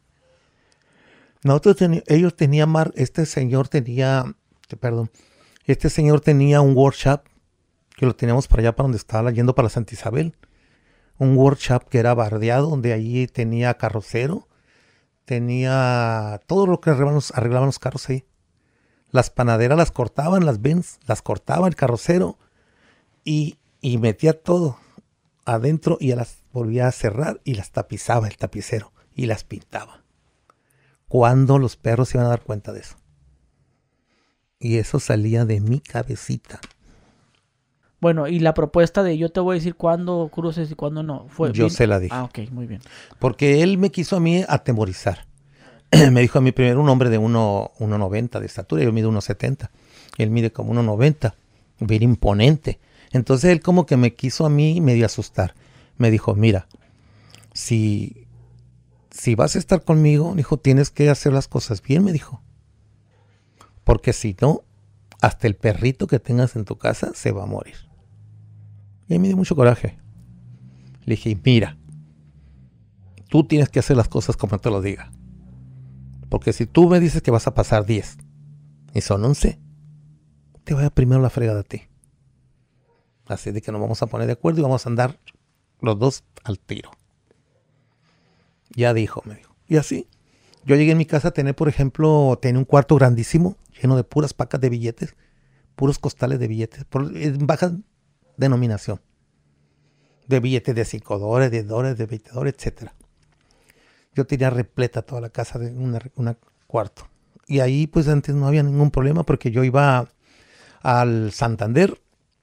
Nosotros 1.43 1.75
ellos 2.07 2.37
tenían, 2.37 2.73
este 2.95 3.25
señor 3.25 3.67
tenía, 3.67 4.23
perdón, 4.79 5.11
este 5.71 5.89
señor 5.89 6.21
tenía 6.21 6.61
un 6.61 6.75
workshop 6.75 7.21
que 7.95 8.05
lo 8.05 8.15
teníamos 8.15 8.47
para 8.47 8.61
allá, 8.61 8.75
para 8.75 8.85
donde 8.85 8.97
estaba 8.97 9.29
yendo 9.31 9.53
para 9.55 9.69
Santa 9.69 9.93
Isabel. 9.93 10.35
Un 11.17 11.35
workshop 11.35 11.89
que 11.89 11.99
era 11.99 12.13
bardeado, 12.13 12.69
donde 12.69 12.93
allí 12.93 13.27
tenía 13.27 13.73
carrocero, 13.73 14.47
tenía 15.25 16.39
todo 16.47 16.65
lo 16.65 16.79
que 16.79 16.91
arreglaban 16.91 17.65
los, 17.65 17.79
carros 17.79 18.09
ahí. 18.09 18.25
Las 19.11 19.29
panaderas 19.29 19.77
las 19.77 19.91
cortaban, 19.91 20.45
las 20.45 20.61
Benz, 20.61 20.99
las 21.05 21.21
cortaba 21.21 21.67
el 21.67 21.75
carrocero 21.75 22.37
y, 23.23 23.59
y 23.81 23.97
metía 23.97 24.41
todo 24.41 24.77
adentro 25.45 25.97
y 25.99 26.13
las 26.15 26.43
volvía 26.53 26.87
a 26.87 26.91
cerrar 26.91 27.41
y 27.43 27.55
las 27.55 27.71
tapizaba 27.71 28.27
el 28.27 28.37
tapicero 28.37 28.93
y 29.13 29.25
las 29.25 29.43
pintaba. 29.43 30.03
¿Cuándo 31.07 31.57
los 31.57 31.75
perros 31.75 32.09
se 32.09 32.17
iban 32.17 32.27
a 32.27 32.29
dar 32.29 32.43
cuenta 32.43 32.71
de 32.71 32.79
eso? 32.79 32.95
Y 34.59 34.77
eso 34.77 34.99
salía 34.99 35.45
de 35.45 35.61
mi 35.61 35.79
cabecita. 35.79 36.59
Bueno, 38.01 38.27
y 38.27 38.39
la 38.39 38.53
propuesta 38.53 39.03
de 39.03 39.17
yo 39.17 39.29
te 39.29 39.39
voy 39.39 39.55
a 39.55 39.59
decir 39.59 39.75
cuándo 39.75 40.29
cruces 40.33 40.71
y 40.71 40.75
cuándo 40.75 41.03
no. 41.03 41.27
Fue 41.29 41.51
yo 41.51 41.69
se 41.69 41.87
la 41.87 41.99
dije. 41.99 42.13
Ah, 42.15 42.23
ok, 42.23 42.39
muy 42.51 42.65
bien. 42.65 42.81
Porque 43.19 43.61
él 43.61 43.77
me 43.77 43.89
quiso 43.89 44.15
a 44.15 44.19
mí 44.19 44.43
atemorizar. 44.47 45.25
me 46.11 46.21
dijo 46.21 46.39
a 46.39 46.41
mí 46.41 46.51
primero 46.51 46.81
un 46.81 46.89
hombre 46.89 47.09
de 47.09 47.19
1,90 47.19 48.39
de 48.39 48.45
estatura, 48.45 48.83
yo 48.83 48.91
mido 48.93 49.11
1,70. 49.11 49.69
Él 50.17 50.29
mide 50.29 50.51
como 50.51 50.73
1,90, 50.73 51.33
bien 51.79 52.03
imponente. 52.03 52.79
Entonces 53.11 53.51
él 53.51 53.61
como 53.61 53.85
que 53.85 53.97
me 53.97 54.13
quiso 54.13 54.45
a 54.45 54.49
mí 54.49 54.81
medio 54.81 55.05
asustar. 55.05 55.55
Me 55.97 56.11
dijo, 56.11 56.35
mira, 56.35 56.67
si, 57.53 58.27
si 59.09 59.35
vas 59.35 59.55
a 59.55 59.59
estar 59.59 59.83
conmigo, 59.83 60.33
dijo, 60.35 60.57
tienes 60.57 60.89
que 60.89 61.09
hacer 61.09 61.33
las 61.33 61.47
cosas 61.47 61.81
bien, 61.81 62.03
me 62.03 62.11
dijo. 62.13 62.41
Porque 63.89 64.13
si 64.13 64.37
no, 64.39 64.61
hasta 65.19 65.47
el 65.47 65.55
perrito 65.55 66.05
que 66.05 66.19
tengas 66.19 66.55
en 66.55 66.63
tu 66.63 66.77
casa 66.77 67.11
se 67.15 67.31
va 67.31 67.41
a 67.41 67.47
morir. 67.47 67.73
Y 69.07 69.17
me 69.17 69.29
dio 69.29 69.35
mucho 69.35 69.55
coraje. 69.55 69.97
Le 71.05 71.15
dije, 71.15 71.35
mira, 71.43 71.75
tú 73.29 73.45
tienes 73.45 73.69
que 73.69 73.79
hacer 73.79 73.97
las 73.97 74.07
cosas 74.07 74.37
como 74.37 74.59
te 74.59 74.69
lo 74.69 74.83
diga. 74.83 75.11
Porque 76.29 76.53
si 76.53 76.67
tú 76.67 76.87
me 76.87 76.99
dices 76.99 77.23
que 77.23 77.31
vas 77.31 77.47
a 77.47 77.55
pasar 77.55 77.87
10 77.87 78.19
y 78.93 79.01
son 79.01 79.25
11, 79.25 79.59
te 80.65 80.73
vaya 80.75 80.91
primero 80.91 81.19
la 81.19 81.31
fregada 81.31 81.61
a 81.61 81.63
ti. 81.63 81.81
Así 83.25 83.49
de 83.49 83.59
que 83.59 83.71
nos 83.71 83.81
vamos 83.81 84.03
a 84.03 84.05
poner 84.05 84.27
de 84.27 84.33
acuerdo 84.33 84.59
y 84.59 84.61
vamos 84.61 84.85
a 84.85 84.89
andar 84.89 85.19
los 85.81 85.97
dos 85.97 86.23
al 86.43 86.59
tiro. 86.59 86.91
Ya 88.69 88.93
dijo, 88.93 89.23
me 89.25 89.33
dijo. 89.33 89.55
Y 89.67 89.77
así, 89.77 90.07
yo 90.63 90.75
llegué 90.75 90.91
en 90.91 90.99
mi 90.99 91.07
casa 91.07 91.29
a 91.29 91.31
tener, 91.31 91.55
por 91.55 91.69
ejemplo, 91.69 92.37
tenía 92.39 92.59
un 92.59 92.65
cuarto 92.65 92.95
grandísimo, 92.95 93.57
lleno 93.81 93.95
de 93.95 94.03
puras 94.03 94.33
pacas 94.33 94.61
de 94.61 94.69
billetes, 94.69 95.15
puros 95.75 95.99
costales 95.99 96.39
de 96.39 96.47
billetes, 96.47 96.85
en 97.15 97.47
baja 97.47 97.71
denominación. 98.37 99.01
De 100.27 100.39
billetes 100.39 100.75
de 100.75 100.85
5 100.85 101.19
dólares, 101.19 101.51
de 101.51 101.63
dólares, 101.63 101.97
de 101.97 102.05
20 102.05 102.31
dólares, 102.31 102.55
etc. 102.65 102.91
Yo 104.13 104.25
tenía 104.27 104.49
repleta 104.49 105.01
toda 105.01 105.21
la 105.21 105.29
casa 105.29 105.57
de 105.57 105.71
un 105.71 105.97
cuarto. 106.67 107.07
Y 107.47 107.61
ahí 107.61 107.87
pues 107.87 108.07
antes 108.07 108.35
no 108.35 108.47
había 108.47 108.61
ningún 108.61 108.91
problema 108.91 109.23
porque 109.23 109.49
yo 109.49 109.63
iba 109.63 110.07
al 110.81 111.31
Santander, 111.31 111.99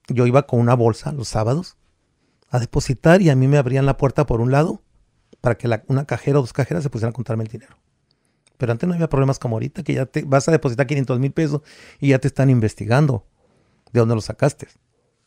yo 0.08 0.26
iba 0.26 0.46
con 0.46 0.60
una 0.60 0.74
bolsa 0.74 1.12
los 1.12 1.28
sábados 1.28 1.76
a 2.50 2.58
depositar 2.58 3.22
y 3.22 3.30
a 3.30 3.36
mí 3.36 3.48
me 3.48 3.58
abrían 3.58 3.86
la 3.86 3.96
puerta 3.96 4.26
por 4.26 4.40
un 4.40 4.50
lado 4.50 4.82
para 5.40 5.56
que 5.56 5.68
una 5.86 6.06
cajera 6.06 6.38
o 6.38 6.42
dos 6.42 6.52
cajeras 6.52 6.82
se 6.82 6.90
pusieran 6.90 7.10
a 7.10 7.14
contarme 7.14 7.44
el 7.44 7.50
dinero. 7.50 7.76
Pero 8.58 8.72
antes 8.72 8.88
no 8.88 8.94
había 8.94 9.08
problemas 9.08 9.38
como 9.38 9.56
ahorita, 9.56 9.82
que 9.82 9.94
ya 9.94 10.06
te 10.06 10.22
vas 10.22 10.48
a 10.48 10.52
depositar 10.52 10.86
500 10.86 11.18
mil 11.18 11.32
pesos 11.32 11.62
y 12.00 12.08
ya 12.08 12.18
te 12.18 12.28
están 12.28 12.50
investigando 12.50 13.26
de 13.92 14.00
dónde 14.00 14.14
lo 14.14 14.20
sacaste. 14.20 14.68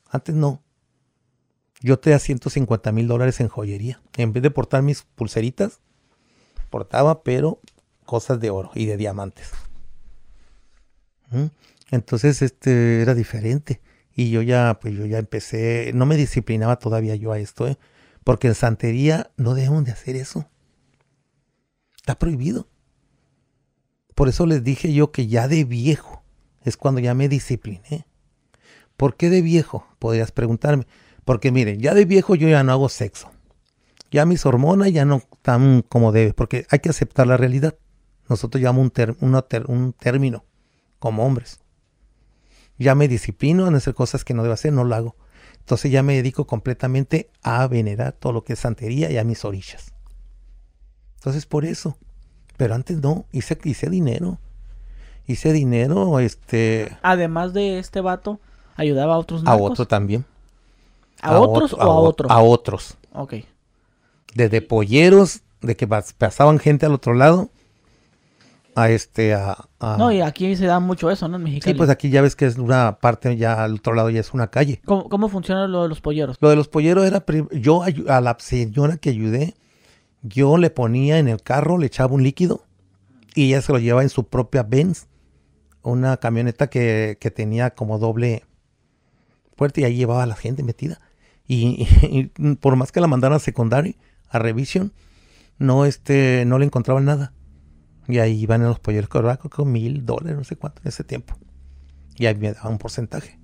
Antes 0.10 0.36
no. 0.36 0.62
Yo 1.82 2.00
te 2.00 2.10
da 2.10 2.20
150 2.20 2.92
mil 2.92 3.08
dólares 3.08 3.40
en 3.40 3.48
joyería. 3.48 4.02
En 4.18 4.34
vez 4.34 4.44
de 4.44 4.52
portar 4.52 4.82
mis 4.82 5.04
pulseritas, 5.04 5.80
portaba, 6.70 7.24
pero 7.24 7.62
cosas 8.06 8.40
de 8.40 8.50
oro 8.50 8.72
y 8.76 8.86
de 8.86 8.98
diamantes. 8.98 9.52
¿Mm? 11.32 11.46
Entonces, 11.92 12.42
este 12.42 13.02
era 13.02 13.16
diferente. 13.16 13.82
Y 14.14 14.32
yo 14.32 14.42
ya, 14.42 14.80
pues 14.82 14.96
yo 14.96 15.06
ya 15.06 15.20
empecé, 15.20 15.92
no 15.94 16.06
me 16.06 16.18
disciplinaba 16.18 16.78
todavía 16.78 17.16
yo 17.16 17.32
a 17.32 17.40
esto, 17.40 17.68
¿eh? 17.68 17.78
porque 18.24 18.48
en 18.48 18.56
santería 18.56 19.32
no 19.38 19.54
debemos 19.54 19.86
de 19.86 19.92
hacer 19.92 20.16
eso. 20.16 20.50
Está 21.96 22.20
prohibido. 22.20 22.68
Por 24.20 24.28
eso 24.28 24.46
les 24.46 24.66
dije 24.66 24.92
yo 24.92 25.14
que 25.14 25.28
ya 25.28 25.48
de 25.48 25.64
viejo 25.64 26.24
es 26.66 26.76
cuando 26.76 27.00
ya 27.00 27.14
me 27.14 27.30
discipliné. 27.30 28.06
¿Por 28.98 29.16
qué 29.16 29.30
de 29.30 29.42
viejo? 29.42 29.88
Podrías 29.98 30.34
preguntarme. 30.34 30.88
Porque 31.24 31.54
miren, 31.54 31.80
ya 31.80 31.94
de 31.94 32.04
viejo 32.04 32.36
yo 32.36 32.50
ya 32.50 32.62
no 32.62 32.74
hago 32.74 32.90
sexo. 32.90 33.32
Ya 34.12 34.26
mis 34.26 34.46
hormonas 34.46 34.92
ya 34.92 35.06
no 35.06 35.24
están 35.32 35.84
como 35.84 36.12
debe, 36.12 36.34
porque 36.34 36.68
hay 36.70 36.80
que 36.80 36.90
aceptar 36.90 37.28
la 37.28 37.38
realidad. 37.38 37.78
Nosotros 38.28 38.62
llamamos 38.62 38.92
un, 39.22 39.44
un 39.68 39.94
término 39.94 40.44
como 41.00 41.26
hombres. 41.26 41.62
Ya 42.78 42.96
me 42.96 43.08
disciplino 43.08 43.70
en 43.70 43.76
hacer 43.76 43.94
cosas 43.94 44.26
que 44.26 44.34
no 44.34 44.44
debo 44.44 44.54
hacer, 44.54 44.74
no 44.74 44.84
lo 44.84 44.96
hago. 44.96 45.16
Entonces 45.60 45.94
ya 45.94 46.04
me 46.04 46.16
dedico 46.16 46.46
completamente 46.46 47.30
a 47.42 47.66
venerar 47.68 48.12
todo 48.12 48.34
lo 48.34 48.44
que 48.44 48.52
es 48.52 48.60
santería 48.60 49.10
y 49.10 49.18
a 49.18 49.24
mis 49.24 49.46
orillas. 49.46 49.94
Entonces 51.16 51.46
por 51.46 51.64
eso. 51.64 51.98
Pero 52.60 52.76
antes 52.76 53.02
no, 53.02 53.26
hice, 53.32 53.58
hice 53.64 53.90
dinero. 53.90 54.38
Hice 55.28 55.54
dinero, 55.54 56.20
este... 56.20 56.98
Además 57.02 57.54
de 57.54 57.80
este 57.80 58.02
vato, 58.02 58.42
ayudaba 58.76 59.16
a 59.16 59.18
otros 59.18 59.44
narcos. 59.44 59.62
A 59.62 59.72
otro 59.72 59.88
también. 59.88 60.26
¿A, 61.22 61.40
otros 61.40 61.72
o 61.72 61.82
a, 61.82 61.88
otros? 61.88 62.30
A 62.30 62.42
otros. 62.42 62.98
Ok. 63.14 63.36
Desde 64.36 64.62
polleros, 64.62 65.40
de 65.62 65.78
que 65.78 65.88
pasaban 65.88 66.60
gente 66.60 66.86
al 66.86 66.92
otro 66.92 67.14
lado, 67.14 67.50
a 68.76 68.90
este 68.90 69.34
a, 69.34 69.70
No, 69.98 70.12
y 70.12 70.20
aquí 70.20 70.54
se 70.58 70.66
da 70.66 70.82
mucho 70.82 71.10
eso, 71.10 71.30
¿no? 71.30 71.38
En 71.38 71.44
Mexicali. 71.44 71.74
Sí, 71.74 71.78
pues 71.78 71.90
aquí 71.90 72.10
ya 72.10 72.22
ves 72.22 72.36
que 72.36 72.46
es 72.46 72.58
una 72.58 72.98
parte, 73.00 73.38
ya 73.38 73.64
al 73.64 73.76
otro 73.76 73.94
lado 73.94 74.10
ya 74.10 74.20
es 74.20 74.34
una 74.34 74.48
calle. 74.48 74.82
¿Cómo, 74.84 75.30
funciona 75.30 75.66
lo 75.66 75.84
de 75.84 75.88
los 75.88 76.02
polleros? 76.02 76.36
Lo 76.42 76.50
de 76.50 76.58
los 76.58 76.68
polleros 76.68 77.06
era, 77.06 77.24
yo 77.54 77.84
a 77.84 78.20
la 78.20 78.36
señora 78.38 78.98
que 78.98 79.12
ayudé, 79.12 79.56
yo 80.22 80.58
le 80.58 80.70
ponía 80.70 81.20
en 81.20 81.28
el 81.28 81.42
carro, 81.42 81.78
le 81.78 81.88
echaba 81.88 82.14
un 82.14 82.24
líquido 82.24 82.66
y 83.36 83.48
ella 83.48 83.62
se 83.62 83.72
lo 83.72 83.80
llevaba 83.80 84.04
en 84.04 84.10
su 84.10 84.28
propia 84.28 84.64
Benz, 84.64 85.08
una 85.82 86.18
camioneta 86.18 86.70
que, 86.70 87.18
tenía 87.36 87.72
como 87.72 88.00
doble 88.00 88.44
puerta 89.56 89.82
y 89.82 89.84
ahí 89.84 89.96
llevaba 89.96 90.24
a 90.24 90.28
la 90.28 90.36
gente 90.36 90.64
metida. 90.64 91.00
Y, 91.48 91.86
por 92.60 92.76
más 92.76 92.92
que 92.92 93.02
la 93.02 93.08
mandaran 93.08 93.38
a 93.38 93.40
secundaria, 93.40 93.96
a 94.30 94.40
revisión, 94.40 94.94
no, 95.58 95.86
este, 95.86 96.44
no 96.46 96.60
le 96.60 96.66
encontraban 96.66 97.06
nada. 97.06 97.34
Y 98.08 98.18
ahí 98.20 98.42
iban 98.42 98.62
en 98.62 98.68
los 98.68 98.80
polleros 98.80 99.10
con 99.10 99.72
mil 99.72 100.06
dólares, 100.06 100.36
no 100.36 100.44
sé 100.44 100.56
cuánto 100.56 100.82
en 100.82 100.90
ese 100.90 101.04
tiempo. 101.04 101.36
Y 102.16 102.26
ahí 102.26 102.36
me 102.36 102.52
daban 102.52 102.74
un 102.74 102.78
porcentaje. 102.80 103.40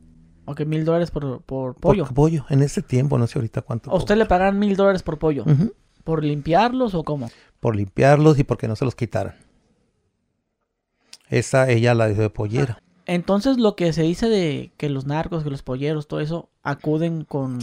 Ok, 0.46 0.62
mil 0.66 0.86
dólares 0.86 1.12
por, 1.12 1.42
por 1.44 1.76
pollo. 1.76 2.06
Por 2.06 2.14
pollo, 2.14 2.46
en 2.50 2.62
ese 2.62 2.82
tiempo, 2.82 3.18
no 3.18 3.28
sé 3.28 3.38
ahorita 3.38 3.62
cuánto. 3.62 3.92
¿A 3.92 3.96
usted 3.96 4.16
le 4.16 4.26
pagan 4.26 4.58
mil 4.60 4.76
dólares 4.76 5.04
por 5.04 5.18
pollo? 5.20 5.46
¿Por 6.06 6.24
limpiarlos 6.24 6.93
o 6.93 7.03
cómo? 7.03 7.30
Por 7.60 7.76
limpiarlos 7.76 8.39
y 8.39 8.45
porque 8.45 8.70
no 8.70 8.78
se 8.78 8.86
los 8.86 8.95
quitaran. 8.95 9.36
Esa 11.30 11.70
ella 11.70 11.93
la 11.93 12.08
dejó 12.08 12.22
de 12.22 12.30
pollera. 12.30 12.82
entonces 13.06 13.58
lo 13.58 13.76
que 13.76 13.91
se 13.91 14.03
dice 14.03 14.30
de 14.30 14.72
que 14.78 14.88
los 14.88 15.06
narcos, 15.06 15.43
que 15.43 15.49
los 15.49 15.64
polleros, 15.64 16.08
todo 16.08 16.22
eso, 16.22 16.49
acuden 16.64 17.26
con, 17.26 17.60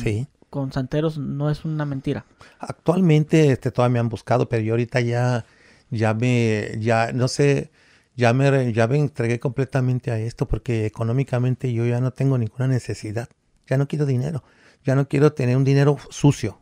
con 0.50 0.72
santeros, 0.72 1.16
no 1.16 1.48
es 1.48 1.64
una 1.64 1.86
mentira. 1.86 2.26
Actualmente 2.58 3.52
este, 3.52 3.70
todavía 3.70 3.94
me 3.94 3.98
han 4.00 4.08
buscado, 4.10 4.48
pero 4.48 4.62
yo 4.62 4.74
ahorita 4.74 5.00
ya 5.00 5.46
ya 5.92 6.14
me, 6.14 6.70
ya 6.80 7.12
no 7.12 7.28
sé, 7.28 7.70
ya 8.16 8.32
me, 8.32 8.72
ya 8.72 8.88
me 8.88 8.98
entregué 8.98 9.38
completamente 9.38 10.10
a 10.10 10.18
esto 10.18 10.48
porque 10.48 10.86
económicamente 10.86 11.72
yo 11.72 11.86
ya 11.86 12.00
no 12.00 12.12
tengo 12.12 12.38
ninguna 12.38 12.66
necesidad. 12.66 13.28
Ya 13.68 13.76
no 13.76 13.86
quiero 13.86 14.06
dinero. 14.06 14.42
Ya 14.84 14.96
no 14.96 15.06
quiero 15.06 15.34
tener 15.34 15.56
un 15.56 15.64
dinero 15.64 15.98
sucio. 16.10 16.58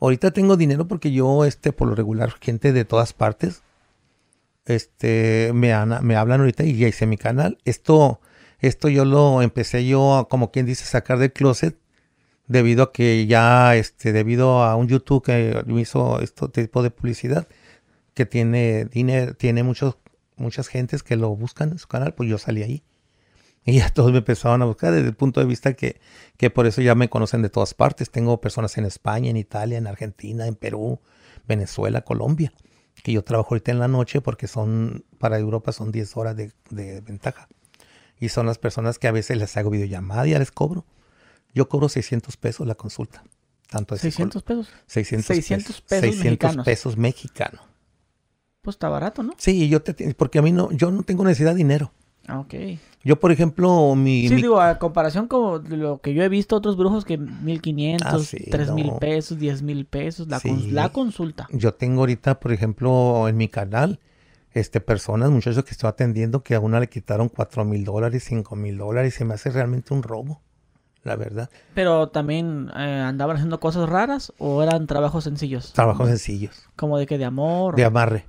Ahorita 0.00 0.30
tengo 0.30 0.56
dinero 0.56 0.88
porque 0.88 1.12
yo, 1.12 1.44
este, 1.44 1.72
por 1.72 1.88
lo 1.88 1.94
regular, 1.94 2.32
gente 2.40 2.72
de 2.72 2.84
todas 2.84 3.12
partes, 3.12 3.62
este, 4.64 5.52
me, 5.54 5.72
hablan 5.72 6.40
ahorita 6.40 6.64
y 6.64 6.76
ya 6.76 6.88
hice 6.88 7.06
mi 7.06 7.18
canal. 7.18 7.58
Esto, 7.64 8.20
esto 8.60 8.88
yo 8.88 9.04
lo 9.04 9.42
empecé 9.42 9.86
yo, 9.86 10.16
a, 10.16 10.28
como 10.28 10.50
quien 10.50 10.66
dice, 10.66 10.84
sacar 10.86 11.18
del 11.18 11.32
closet 11.32 11.76
debido 12.48 12.84
a 12.84 12.92
que 12.92 13.26
ya, 13.26 13.76
este, 13.76 14.12
debido 14.12 14.62
a 14.62 14.74
un 14.76 14.88
YouTube 14.88 15.22
que 15.22 15.62
me 15.66 15.82
hizo 15.82 16.20
este 16.20 16.48
tipo 16.48 16.82
de 16.82 16.90
publicidad 16.90 17.46
que 18.14 18.26
tiene 18.26 18.86
dinero, 18.86 19.34
tiene 19.34 19.62
muchos, 19.62 19.96
muchas 20.36 20.68
gentes 20.68 21.02
que 21.02 21.16
lo 21.16 21.36
buscan 21.36 21.72
en 21.72 21.78
su 21.78 21.88
canal, 21.88 22.14
pues 22.14 22.28
yo 22.28 22.38
salí 22.38 22.62
ahí. 22.62 22.82
Y 23.64 23.78
ya 23.78 23.90
todos 23.90 24.12
me 24.12 24.18
empezaron 24.18 24.62
a 24.62 24.64
buscar 24.64 24.92
desde 24.92 25.08
el 25.08 25.14
punto 25.14 25.40
de 25.40 25.46
vista 25.46 25.74
que, 25.74 26.00
que 26.36 26.50
por 26.50 26.66
eso 26.66 26.80
ya 26.80 26.94
me 26.94 27.10
conocen 27.10 27.42
de 27.42 27.50
todas 27.50 27.74
partes. 27.74 28.10
Tengo 28.10 28.40
personas 28.40 28.76
en 28.78 28.86
España, 28.86 29.30
en 29.30 29.36
Italia, 29.36 29.78
en 29.78 29.86
Argentina, 29.86 30.46
en 30.46 30.54
Perú, 30.54 31.00
Venezuela, 31.46 32.00
Colombia. 32.02 32.52
Que 33.02 33.12
yo 33.12 33.22
trabajo 33.22 33.54
ahorita 33.54 33.70
en 33.70 33.78
la 33.78 33.88
noche 33.88 34.20
porque 34.20 34.46
son, 34.46 35.04
para 35.18 35.38
Europa 35.38 35.72
son 35.72 35.92
10 35.92 36.16
horas 36.16 36.36
de, 36.36 36.52
de 36.70 37.00
ventaja. 37.00 37.48
Y 38.18 38.30
son 38.30 38.46
las 38.46 38.58
personas 38.58 38.98
que 38.98 39.08
a 39.08 39.12
veces 39.12 39.36
les 39.38 39.56
hago 39.56 39.70
videollamada 39.70 40.26
y 40.26 40.30
ya 40.30 40.38
les 40.38 40.50
cobro. 40.50 40.84
Yo 41.54 41.68
cobro 41.68 41.88
600 41.88 42.36
pesos 42.36 42.66
la 42.66 42.74
consulta. 42.74 43.24
Tanto 43.68 43.94
de 43.94 44.00
600 44.00 44.42
pesos. 44.42 44.68
600, 44.86 45.26
600 45.26 45.80
pesos 45.82 46.02
600 46.02 46.24
mexicanos. 46.24 46.64
pesos 46.64 46.96
mexicanos. 46.96 47.60
Pues 48.62 48.74
está 48.74 48.88
barato, 48.88 49.22
¿no? 49.22 49.34
Sí, 49.38 49.68
yo 49.68 49.80
te, 49.80 50.14
porque 50.14 50.38
a 50.38 50.42
mí 50.42 50.52
no, 50.52 50.70
yo 50.72 50.90
no 50.90 51.02
tengo 51.02 51.24
necesidad 51.24 51.52
de 51.52 51.58
dinero. 51.58 51.92
Ah, 52.26 52.38
ok. 52.40 52.54
Yo, 53.02 53.18
por 53.18 53.32
ejemplo, 53.32 53.94
mi, 53.96 54.28
Sí, 54.28 54.34
mi- 54.34 54.42
digo, 54.42 54.60
a 54.60 54.78
comparación 54.78 55.26
con 55.26 55.64
lo 55.80 56.00
que 56.00 56.14
yo 56.14 56.22
he 56.22 56.28
visto 56.28 56.54
otros 56.56 56.76
brujos 56.76 57.04
que 57.04 57.16
1500, 57.18 58.06
Ah, 58.12 58.18
sí, 58.24 58.50
3000 58.50 58.88
no. 58.88 58.98
pesos, 58.98 59.38
10000 59.38 59.86
pesos, 59.86 60.28
la, 60.28 60.38
Sí. 60.38 60.48
cons- 60.48 60.70
la 60.70 60.90
consulta. 60.90 61.48
yo 61.50 61.74
tengo 61.74 62.00
ahorita, 62.02 62.38
por 62.38 62.52
ejemplo, 62.52 63.26
en 63.28 63.36
mi 63.36 63.48
canal, 63.48 63.98
este, 64.52 64.80
personas, 64.80 65.30
muchachos 65.30 65.64
que 65.64 65.70
estoy 65.70 65.88
atendiendo 65.88 66.42
que 66.42 66.54
a 66.54 66.60
una 66.60 66.78
le 66.78 66.88
quitaron 66.88 67.28
cuatro 67.28 67.64
mil 67.64 67.84
dólares, 67.84 68.24
cinco 68.28 68.54
mil 68.54 68.76
dólares, 68.78 69.14
se 69.14 69.24
me 69.24 69.34
hace 69.34 69.50
realmente 69.50 69.94
un 69.94 70.02
robo, 70.02 70.40
la 71.02 71.16
verdad. 71.16 71.48
Pero 71.74 72.08
también 72.08 72.70
eh, 72.76 72.80
andaban 73.06 73.36
haciendo 73.36 73.58
cosas 73.60 73.88
raras 73.88 74.32
o 74.38 74.62
eran 74.62 74.86
trabajos 74.86 75.24
sencillos. 75.24 75.72
Trabajos 75.72 76.08
sencillos, 76.08 76.68
Como 76.76 76.98
de 76.98 77.06
que 77.06 77.16
de 77.16 77.24
amor. 77.24 77.76
de 77.76 77.84
amarre. 77.84 78.26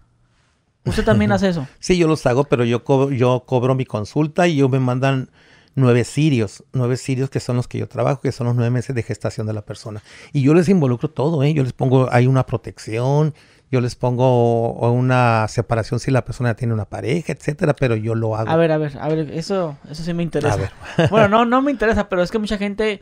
Usted 0.85 1.03
también 1.03 1.31
hace 1.31 1.49
eso. 1.49 1.67
Sí, 1.79 1.97
yo 1.97 2.07
los 2.07 2.25
hago, 2.25 2.45
pero 2.45 2.63
yo 2.65 2.83
cobro, 2.83 3.11
yo 3.11 3.43
cobro 3.45 3.75
mi 3.75 3.85
consulta 3.85 4.47
y 4.47 4.55
yo 4.55 4.69
me 4.69 4.79
mandan 4.79 5.29
nueve 5.75 6.03
sirios, 6.03 6.63
nueve 6.73 6.97
sirios 6.97 7.29
que 7.29 7.39
son 7.39 7.55
los 7.55 7.67
que 7.67 7.77
yo 7.77 7.87
trabajo, 7.87 8.21
que 8.21 8.31
son 8.31 8.47
los 8.47 8.55
nueve 8.55 8.71
meses 8.71 8.95
de 8.95 9.03
gestación 9.03 9.47
de 9.47 9.53
la 9.53 9.61
persona. 9.61 10.01
Y 10.33 10.41
yo 10.41 10.53
les 10.53 10.69
involucro 10.69 11.09
todo, 11.09 11.43
¿eh? 11.43 11.53
Yo 11.53 11.63
les 11.63 11.73
pongo, 11.73 12.09
hay 12.11 12.27
una 12.27 12.45
protección, 12.45 13.33
yo 13.71 13.79
les 13.79 13.95
pongo 13.95 14.73
una 14.91 15.47
separación 15.47 15.99
si 15.99 16.11
la 16.11 16.25
persona 16.25 16.55
tiene 16.55 16.73
una 16.73 16.85
pareja, 16.85 17.31
etcétera, 17.31 17.73
pero 17.73 17.95
yo 17.95 18.15
lo 18.15 18.35
hago. 18.35 18.49
A 18.49 18.57
ver, 18.57 18.71
a 18.71 18.77
ver, 18.77 18.97
a 18.99 19.07
ver, 19.07 19.31
eso, 19.31 19.77
eso 19.89 20.03
sí 20.03 20.13
me 20.13 20.23
interesa. 20.23 20.53
A 20.53 20.57
ver. 20.57 20.71
bueno, 21.09 21.29
no, 21.29 21.45
no 21.45 21.61
me 21.61 21.71
interesa, 21.71 22.09
pero 22.09 22.21
es 22.21 22.31
que 22.31 22.37
mucha 22.37 22.57
gente, 22.57 23.01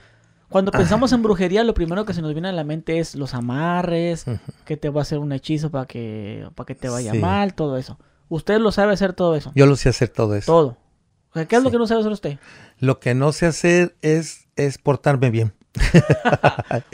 cuando 0.49 0.71
pensamos 0.71 1.11
en 1.13 1.21
brujería, 1.21 1.63
lo 1.63 1.73
primero 1.73 2.05
que 2.05 2.13
se 2.13 2.21
nos 2.21 2.33
viene 2.33 2.49
a 2.49 2.51
la 2.51 2.63
mente 2.63 2.99
es 2.99 3.15
los 3.15 3.33
amarres, 3.33 4.25
que 4.65 4.77
te 4.77 4.89
va 4.89 5.01
a 5.01 5.03
hacer 5.03 5.19
un 5.19 5.31
hechizo 5.31 5.69
para 5.71 5.85
que, 5.85 6.47
para 6.55 6.65
que 6.65 6.75
te 6.75 6.89
vaya 6.89 7.11
Sí. 7.11 7.19
mal, 7.19 7.53
todo 7.53 7.77
eso. 7.77 7.99
Usted 8.29 8.59
lo 8.59 8.71
sabe 8.71 8.93
hacer 8.93 9.13
todo 9.13 9.35
eso. 9.35 9.51
Yo 9.55 9.65
lo 9.65 9.75
sé 9.75 9.89
hacer 9.89 10.09
todo 10.09 10.35
eso. 10.35 10.51
Todo. 10.51 10.77
O 11.29 11.33
sea, 11.33 11.45
¿qué 11.45 11.55
es 11.55 11.63
lo 11.63 11.71
que 11.71 11.77
no 11.77 11.85
sabe 11.87 12.01
hacer 12.01 12.11
usted? 12.11 12.39
Lo 12.79 12.99
que 12.99 13.13
no 13.15 13.31
sé 13.31 13.45
hacer 13.45 13.95
es, 14.01 14.47
es 14.55 14.77
portarme 14.77 15.29
bien. 15.29 15.53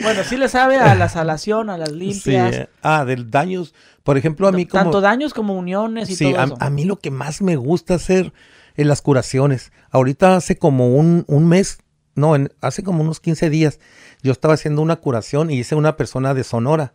Bueno, 0.02 0.24
sí 0.24 0.38
le 0.38 0.50
sabe 0.50 0.78
a 0.78 0.96
la 0.96 1.10
salación, 1.10 1.70
a 1.70 1.78
las 1.78 1.92
limpias, 1.92 2.56
Sí. 2.56 2.62
Ah, 2.82 3.06
del 3.06 3.30
daños. 3.32 3.74
Por 4.04 4.18
ejemplo, 4.18 4.48
a 4.48 4.52
mí 4.52 4.66
como... 4.66 4.84
tanto 4.84 5.02
daños 5.02 5.34
como 5.34 5.56
uniones 5.56 6.10
y 6.10 6.16
Sí, 6.16 6.32
todo 6.32 6.42
a, 6.42 6.46
eso. 6.46 6.58
a 6.60 6.70
mí 6.70 6.86
lo 6.86 6.98
que 7.00 7.12
más 7.12 7.42
me 7.42 7.56
gusta 7.56 7.96
hacer 7.96 8.34
es 8.76 8.86
las 8.86 9.02
curaciones. 9.02 9.72
Ahorita 9.92 10.36
hace 10.36 10.58
como 10.58 10.96
un, 10.96 11.24
un 11.28 11.48
mes, 11.48 11.80
no, 12.16 12.36
en- 12.36 12.52
hace 12.62 12.84
como 12.84 13.02
unos 13.04 13.20
15 13.20 13.50
días, 13.50 13.80
yo 14.24 14.32
estaba 14.32 14.54
haciendo 14.56 14.82
una 14.82 14.96
curación 14.98 15.52
y 15.52 15.60
hice 15.60 15.76
una 15.76 15.96
persona 15.98 16.34
de 16.34 16.44
Sonora. 16.44 16.94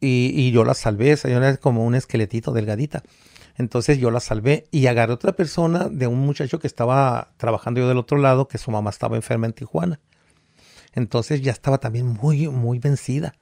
Y, 0.00 0.32
y 0.34 0.52
yo 0.52 0.64
la 0.64 0.74
salvé, 0.74 1.10
esa 1.12 1.28
era 1.28 1.56
como 1.56 1.84
un 1.84 1.94
esqueletito 1.94 2.52
delgadita. 2.52 3.02
Entonces 3.56 3.98
yo 3.98 4.12
la 4.12 4.20
salvé 4.20 4.66
y 4.70 4.86
agarré 4.86 5.12
otra 5.12 5.32
persona 5.32 5.88
de 5.88 6.06
un 6.06 6.20
muchacho 6.20 6.60
que 6.60 6.68
estaba 6.68 7.32
trabajando 7.36 7.80
yo 7.80 7.88
del 7.88 7.98
otro 7.98 8.16
lado, 8.18 8.46
que 8.46 8.58
su 8.58 8.70
mamá 8.70 8.90
estaba 8.90 9.16
enferma 9.16 9.46
en 9.46 9.52
Tijuana. 9.52 9.98
Entonces 10.92 11.42
ya 11.42 11.50
estaba 11.52 11.78
también 11.78 12.06
muy, 12.06 12.46
muy 12.48 12.78
vencida. 12.78 13.34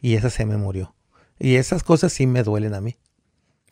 Y 0.00 0.14
esa 0.14 0.30
se 0.30 0.44
me 0.46 0.56
murió. 0.56 0.94
Y 1.38 1.54
esas 1.56 1.84
cosas 1.84 2.12
sí 2.12 2.26
me 2.26 2.42
duelen 2.42 2.74
a 2.74 2.80
mí. 2.80 2.96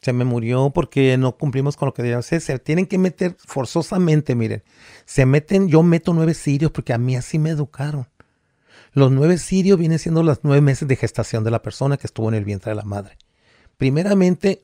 Se 0.05 0.13
me 0.13 0.25
murió 0.27 0.69
porque 0.69 1.17
no 1.17 1.33
cumplimos 1.39 1.77
con 1.79 1.87
lo 1.87 1.95
que 1.95 2.03
debían 2.03 2.19
hacer. 2.19 2.43
Se 2.43 2.59
tienen 2.59 2.85
que 2.87 2.99
meter 2.99 3.37
forzosamente, 3.39 4.35
miren. 4.35 4.63
Se 5.07 5.25
meten, 5.25 5.69
yo 5.69 5.83
meto 5.83 6.13
nueve 6.13 6.35
sirios 6.35 6.71
porque 6.71 6.93
a 6.93 6.99
mí 6.99 7.17
así 7.17 7.39
me 7.39 7.49
educaron. 7.49 8.07
Los 8.93 9.11
nueve 9.11 9.39
sirios 9.39 9.79
vienen 9.79 9.99
siendo 9.99 10.23
los 10.23 10.41
nueve 10.43 10.61
meses 10.61 10.87
de 10.87 10.97
gestación 10.97 11.43
de 11.43 11.51
la 11.51 11.63
persona 11.63 11.97
que 11.97 12.07
estuvo 12.07 12.29
en 12.29 12.35
el 12.35 12.45
vientre 12.45 12.71
de 12.71 12.77
la 12.77 12.85
madre. 12.85 13.17
Primeramente, 13.79 14.63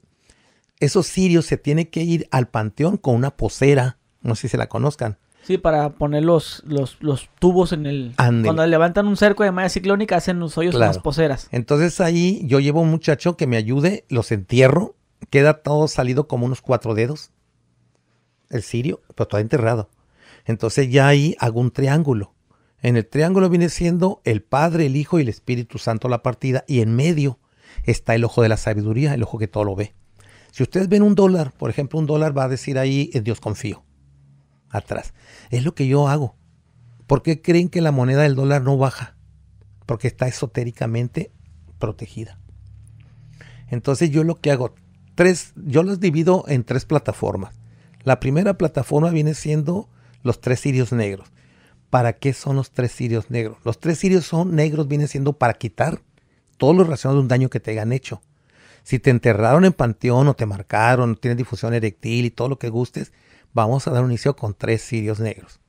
esos 0.79 1.07
sirios 1.07 1.47
se 1.47 1.57
tienen 1.57 1.87
que 1.87 2.03
ir 2.03 2.29
al 2.31 2.49
panteón 2.49 2.97
con 2.97 3.15
una 3.15 3.31
posera. 3.37 3.97
No 4.23 4.35
sé 4.35 4.43
si 4.43 4.49
se 4.49 4.57
la 4.59 4.69
conozcan. 4.69 5.17
Sí, 5.43 5.57
para 5.57 5.95
poner 5.95 6.23
los, 6.23 6.63
los, 6.67 6.99
los 7.01 7.31
tubos 7.39 7.73
en 7.73 7.87
el... 7.87 8.13
Cuando 8.17 8.67
levantan 8.67 9.07
un 9.09 9.17
cerco 9.17 9.43
de 9.43 9.51
malla 9.53 9.71
ciclónica, 9.71 10.17
hacen 10.17 10.39
los 10.39 10.57
hoyos 10.59 10.73
con 10.73 10.81
Claro. 10.81 10.93
las 10.93 11.03
poseras. 11.03 11.49
Entonces 11.51 11.99
ahí 12.01 12.43
yo 12.45 12.61
llevo 12.61 12.83
un 12.83 12.91
muchacho 12.91 13.39
que 13.39 13.47
me 13.47 13.57
ayude, 13.57 14.05
los 14.11 14.33
entierro, 14.33 14.97
queda 15.29 15.63
todo 15.63 15.89
salido 15.89 16.27
como 16.27 16.47
unos 16.47 16.63
cuatro 16.63 16.95
dedos, 16.95 17.31
el 18.49 18.63
sirio, 18.63 19.03
pero 19.15 19.29
todo 19.29 19.41
enterrado. 19.41 19.91
Entonces 20.45 20.91
ya 20.91 21.07
ahí 21.07 21.37
hago 21.39 21.61
un 21.61 21.71
triángulo. 21.71 22.35
En 22.83 22.97
el 22.97 23.07
triángulo 23.07 23.49
viene 23.51 23.69
siendo 23.69 24.23
el 24.25 24.43
Padre, 24.43 24.87
el 24.87 24.97
Hijo 24.97 25.19
y 25.19 25.23
el 25.23 25.29
Espíritu 25.29 25.79
Santo 25.79 26.09
la 26.09 26.23
partida 26.23 26.65
y 26.67 26.81
en 26.81 26.97
medio 26.97 27.39
está 27.85 28.15
el 28.15 28.25
ojo 28.25 28.43
de 28.43 28.49
la 28.49 28.57
sabiduría, 28.57 29.15
el 29.15 29.23
ojo 29.23 29.39
que 29.39 29.49
todo 29.49 29.65
lo 29.65 29.77
ve. 29.77 29.95
Si 30.53 30.63
ustedes 30.63 30.89
ven 30.89 31.03
un 31.03 31.15
dólar, 31.15 31.53
por 31.53 31.71
ejemplo, 31.71 31.99
un 31.99 32.07
dólar 32.07 32.37
va 32.37 32.45
a 32.45 32.49
decir 32.49 32.79
ahí 32.79 33.11
en 33.13 33.23
Dios 33.23 33.41
confío, 33.41 33.85
atrás. 34.71 35.13
Es 35.51 35.65
lo 35.65 35.75
que 35.75 35.87
yo 35.87 36.09
hago. 36.09 36.37
¿Por 37.07 37.23
qué 37.23 37.43
creen 37.43 37.69
que 37.69 37.81
la 37.81 37.93
moneda 37.93 38.23
del 38.23 38.35
dólar 38.35 38.63
no 38.63 38.77
baja? 38.77 39.17
Porque 39.87 40.09
está 40.09 40.27
esotéricamente 40.27 41.33
protegida. 41.79 42.39
Entonces 43.69 44.11
yo 44.11 44.25
lo 44.25 44.37
que 44.37 44.51
hago, 44.51 44.75
tres, 45.15 45.53
yo 45.57 45.83
los 45.83 46.01
divido 46.01 46.45
en 46.49 46.65
tres 46.65 46.85
plataformas. 46.85 47.55
La 48.03 48.21
primera 48.21 48.55
plataforma 48.55 49.11
viene 49.11 49.35
siendo 49.35 49.89
los 50.23 50.41
tres 50.41 50.61
cirios 50.61 50.93
negros. 50.93 51.29
¿Para 51.91 52.15
qué 52.15 52.33
son 52.33 52.57
los 52.57 52.71
tres 52.71 52.93
cirios 52.93 53.31
negros? 53.31 53.59
Los 53.65 53.81
tres 53.81 53.99
cirios 53.99 54.25
son 54.25 54.55
negros, 54.55 54.89
vienen 54.89 55.09
siendo 55.09 55.35
para 55.35 55.55
quitar 55.55 56.01
todo 56.57 56.73
lo 56.73 56.85
relacionado 56.85 57.17
de 57.19 57.23
un 57.23 57.29
daño 57.29 57.51
que 57.51 57.61
te 57.61 57.73
hayan 57.73 57.93
hecho. 57.93 58.23
Si 58.83 58.99
te 58.99 59.11
enterraron 59.11 59.65
en 59.65 59.73
panteón 59.73 60.29
o 60.29 60.35
te 60.35 60.47
marcaron, 60.47 61.17
tienes 61.17 61.37
difusión 61.37 61.75
erectil 61.75 62.25
y 62.25 62.31
todo 62.31 62.49
lo 62.49 62.59
que 62.59 62.69
gustes, 62.69 63.13
vamos 63.53 63.87
a 63.87 63.91
dar 63.91 64.05
un 64.05 64.11
inicio 64.11 64.37
con 64.37 64.55
tres 64.55 64.83
cirios 64.83 65.21
negros. 65.21 65.61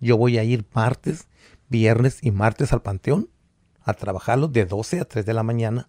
Yo 0.00 0.16
voy 0.16 0.38
a 0.38 0.44
ir 0.44 0.66
martes, 0.72 1.28
viernes 1.68 2.18
y 2.22 2.30
martes 2.30 2.72
al 2.72 2.82
panteón 2.82 3.28
a 3.82 3.94
trabajarlos 3.94 4.52
de 4.52 4.66
12 4.66 5.00
a 5.00 5.04
3 5.04 5.24
de 5.24 5.34
la 5.34 5.42
mañana 5.42 5.88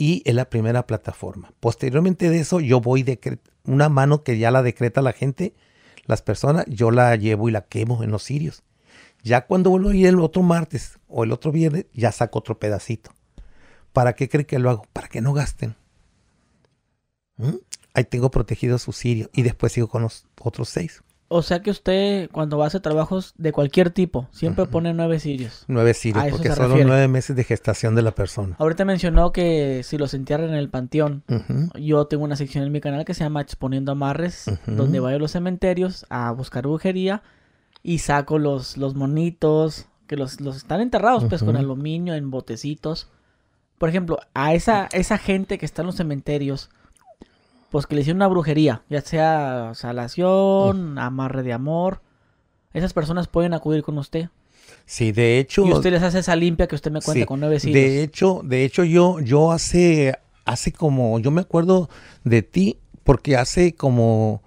y 0.00 0.22
es 0.24 0.34
la 0.34 0.48
primera 0.48 0.86
plataforma. 0.86 1.52
Posteriormente 1.60 2.30
de 2.30 2.40
eso, 2.40 2.58
yo 2.58 2.80
voy 2.80 3.02
de 3.02 3.38
una 3.64 3.90
mano 3.90 4.24
que 4.24 4.38
ya 4.38 4.50
la 4.50 4.62
decreta 4.62 5.02
la 5.02 5.12
gente, 5.12 5.54
las 6.06 6.22
personas, 6.22 6.64
yo 6.68 6.90
la 6.90 7.14
llevo 7.16 7.50
y 7.50 7.52
la 7.52 7.66
quemo 7.66 8.02
en 8.02 8.10
los 8.10 8.24
cirios. 8.24 8.62
Ya 9.22 9.46
cuando 9.46 9.68
vuelvo 9.68 9.90
a 9.90 9.94
ir 9.94 10.06
el 10.06 10.18
otro 10.20 10.42
martes 10.42 10.98
o 11.06 11.22
el 11.22 11.32
otro 11.32 11.52
viernes, 11.52 11.84
ya 11.92 12.12
saco 12.12 12.38
otro 12.38 12.58
pedacito. 12.58 13.10
¿Para 13.92 14.14
qué 14.14 14.30
creen 14.30 14.46
que 14.46 14.58
lo 14.58 14.70
hago? 14.70 14.86
Para 14.94 15.08
que 15.08 15.20
no 15.20 15.34
gasten. 15.34 15.76
¿Mm? 17.36 17.56
Ahí 17.92 18.04
tengo 18.04 18.30
protegido 18.30 18.78
su 18.78 18.92
sirio 18.92 19.28
y 19.34 19.42
después 19.42 19.72
sigo 19.72 19.88
con 19.88 20.00
los 20.00 20.26
otros 20.40 20.70
seis. 20.70 21.02
O 21.32 21.42
sea 21.42 21.62
que 21.62 21.70
usted, 21.70 22.28
cuando 22.32 22.58
va 22.58 22.64
a 22.64 22.66
hacer 22.66 22.80
trabajos 22.80 23.34
de 23.38 23.52
cualquier 23.52 23.90
tipo, 23.90 24.26
siempre 24.32 24.66
pone 24.66 24.92
nueve 24.92 25.20
sirios. 25.20 25.64
Nueve 25.68 25.92
eso 25.92 26.10
porque 26.28 26.50
son 26.50 26.70
los 26.70 26.84
nueve 26.84 27.06
meses 27.06 27.36
de 27.36 27.44
gestación 27.44 27.94
de 27.94 28.02
la 28.02 28.10
persona. 28.10 28.56
Ahorita 28.58 28.84
mencionó 28.84 29.30
que 29.30 29.82
si 29.84 29.96
los 29.96 30.12
entierran 30.12 30.48
en 30.48 30.56
el 30.56 30.68
panteón, 30.68 31.22
yo 31.78 32.04
tengo 32.06 32.24
una 32.24 32.34
sección 32.34 32.64
en 32.64 32.72
mi 32.72 32.80
canal 32.80 33.04
que 33.04 33.14
se 33.14 33.22
llama 33.22 33.42
Exponiendo 33.42 33.92
Amarres, 33.92 34.50
donde 34.66 34.98
voy 34.98 35.12
a 35.12 35.18
los 35.18 35.30
cementerios 35.30 36.04
a 36.08 36.32
buscar 36.32 36.64
brujería 36.64 37.22
y 37.84 37.98
saco 37.98 38.40
los, 38.40 38.76
los 38.76 38.96
monitos 38.96 39.86
que 40.08 40.16
los, 40.16 40.40
los 40.40 40.56
están 40.56 40.80
enterrados 40.80 41.26
pues 41.28 41.44
con 41.44 41.56
aluminio 41.56 42.14
en 42.14 42.32
botecitos. 42.32 43.08
Por 43.78 43.88
ejemplo, 43.88 44.18
a 44.34 44.52
esa, 44.52 44.88
esa 44.90 45.16
gente 45.16 45.58
que 45.58 45.64
está 45.64 45.82
en 45.82 45.86
los 45.86 45.94
cementerios, 45.94 46.70
pues 47.70 47.86
que 47.86 47.94
le 47.94 48.00
hicieron 48.02 48.18
una 48.18 48.28
brujería, 48.28 48.82
ya 48.88 49.00
sea 49.00 49.72
salación, 49.74 50.98
amarre 50.98 51.42
de 51.42 51.52
amor, 51.52 52.02
esas 52.72 52.92
personas 52.92 53.28
pueden 53.28 53.54
acudir 53.54 53.82
con 53.82 53.98
usted. 53.98 54.28
Sí, 54.84 55.12
de 55.12 55.38
hecho, 55.38 55.64
Y 55.66 55.72
usted 55.72 55.90
les 55.90 56.02
hace 56.02 56.18
esa 56.18 56.36
limpia 56.36 56.66
que 56.66 56.74
usted 56.74 56.90
me 56.90 57.00
cuenta 57.00 57.22
Sí, 57.22 57.26
con 57.26 57.40
nueve 57.40 57.60
cirios. 57.60 57.74
De 57.74 58.02
hecho, 58.02 58.40
de 58.44 58.64
hecho 58.64 58.84
yo, 58.84 59.20
yo 59.20 59.52
hace, 59.52 60.18
hace 60.44 60.72
como, 60.72 61.18
yo 61.20 61.30
me 61.30 61.40
acuerdo 61.40 61.88
de 62.24 62.42
ti 62.42 62.78
porque 63.04 63.36
hace 63.36 63.74
como, 63.74 64.42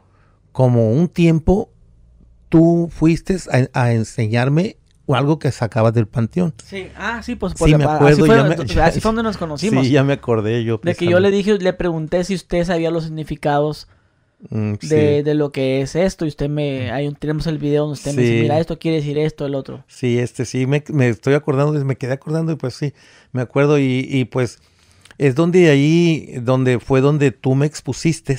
como 0.52 0.92
un 0.92 1.08
tiempo 1.08 1.70
tú 2.50 2.90
fuiste 2.92 3.38
a, 3.52 3.82
a 3.82 3.94
enseñarme 3.94 4.78
algo 5.10 5.38
que 5.40 5.52
sacabas 5.52 5.94
del 5.94 6.08
panteón. 6.08 6.54
Sí, 6.66 6.88
ah, 6.96 7.22
sí, 7.24 7.36
pues 7.36 7.54
Sí, 7.58 7.76
me 7.76 7.84
acuerdo, 7.84 8.08
así, 8.08 8.20
fue, 8.22 8.30
ya 8.36 8.44
me- 8.44 8.82
así 8.84 9.00
fue 9.02 9.10
donde 9.10 9.24
nos 9.24 9.38
conocimos. 9.38 9.86
Sí, 9.86 9.92
ya 9.92 10.04
me 10.04 10.14
acordé 10.14 10.64
yo. 10.64 10.80
de 10.82 10.96
que 10.96 11.06
yo 11.08 11.20
le 11.20 11.30
dije, 11.32 11.58
le 11.58 11.74
pregunté 11.74 12.24
si 12.24 12.36
usted 12.36 12.64
sabía 12.66 12.92
los 12.92 13.04
significados 13.06 13.88
Mm, 14.50 14.74
sí. 14.82 14.88
de, 14.90 15.24
de 15.24 15.36
lo 15.36 15.54
que 15.54 15.80
es 15.82 15.96
esto 15.96 16.26
y 16.26 16.28
usted 16.28 16.50
me, 16.50 16.92
ahí 16.92 17.10
tenemos 17.18 17.48
el 17.48 17.60
video 17.60 17.84
donde 17.84 17.94
usted 17.94 18.14
me 18.14 18.24
dice, 18.24 18.42
mira, 18.42 18.60
esto 18.60 18.78
quiere 18.78 18.98
decir 18.98 19.18
esto, 19.18 19.46
el 19.46 19.56
otro. 19.56 19.86
Sí, 19.88 20.20
este 20.20 20.44
sí, 20.44 20.66
me, 20.68 20.84
me 20.90 21.08
estoy 21.08 21.34
acordando, 21.34 21.72
me 21.86 21.96
quedé 21.96 22.12
acordando 22.12 22.52
y 22.52 22.56
pues 22.58 22.74
sí, 22.74 22.94
me 23.32 23.42
acuerdo 23.42 23.80
y, 23.80 24.06
y, 24.10 24.26
pues 24.26 24.60
es 25.18 25.36
donde 25.36 25.70
ahí, 25.70 26.34
donde 26.42 26.82
fue 26.82 27.00
donde 27.00 27.32
tú 27.32 27.56
me 27.56 27.66
expusiste 27.66 28.38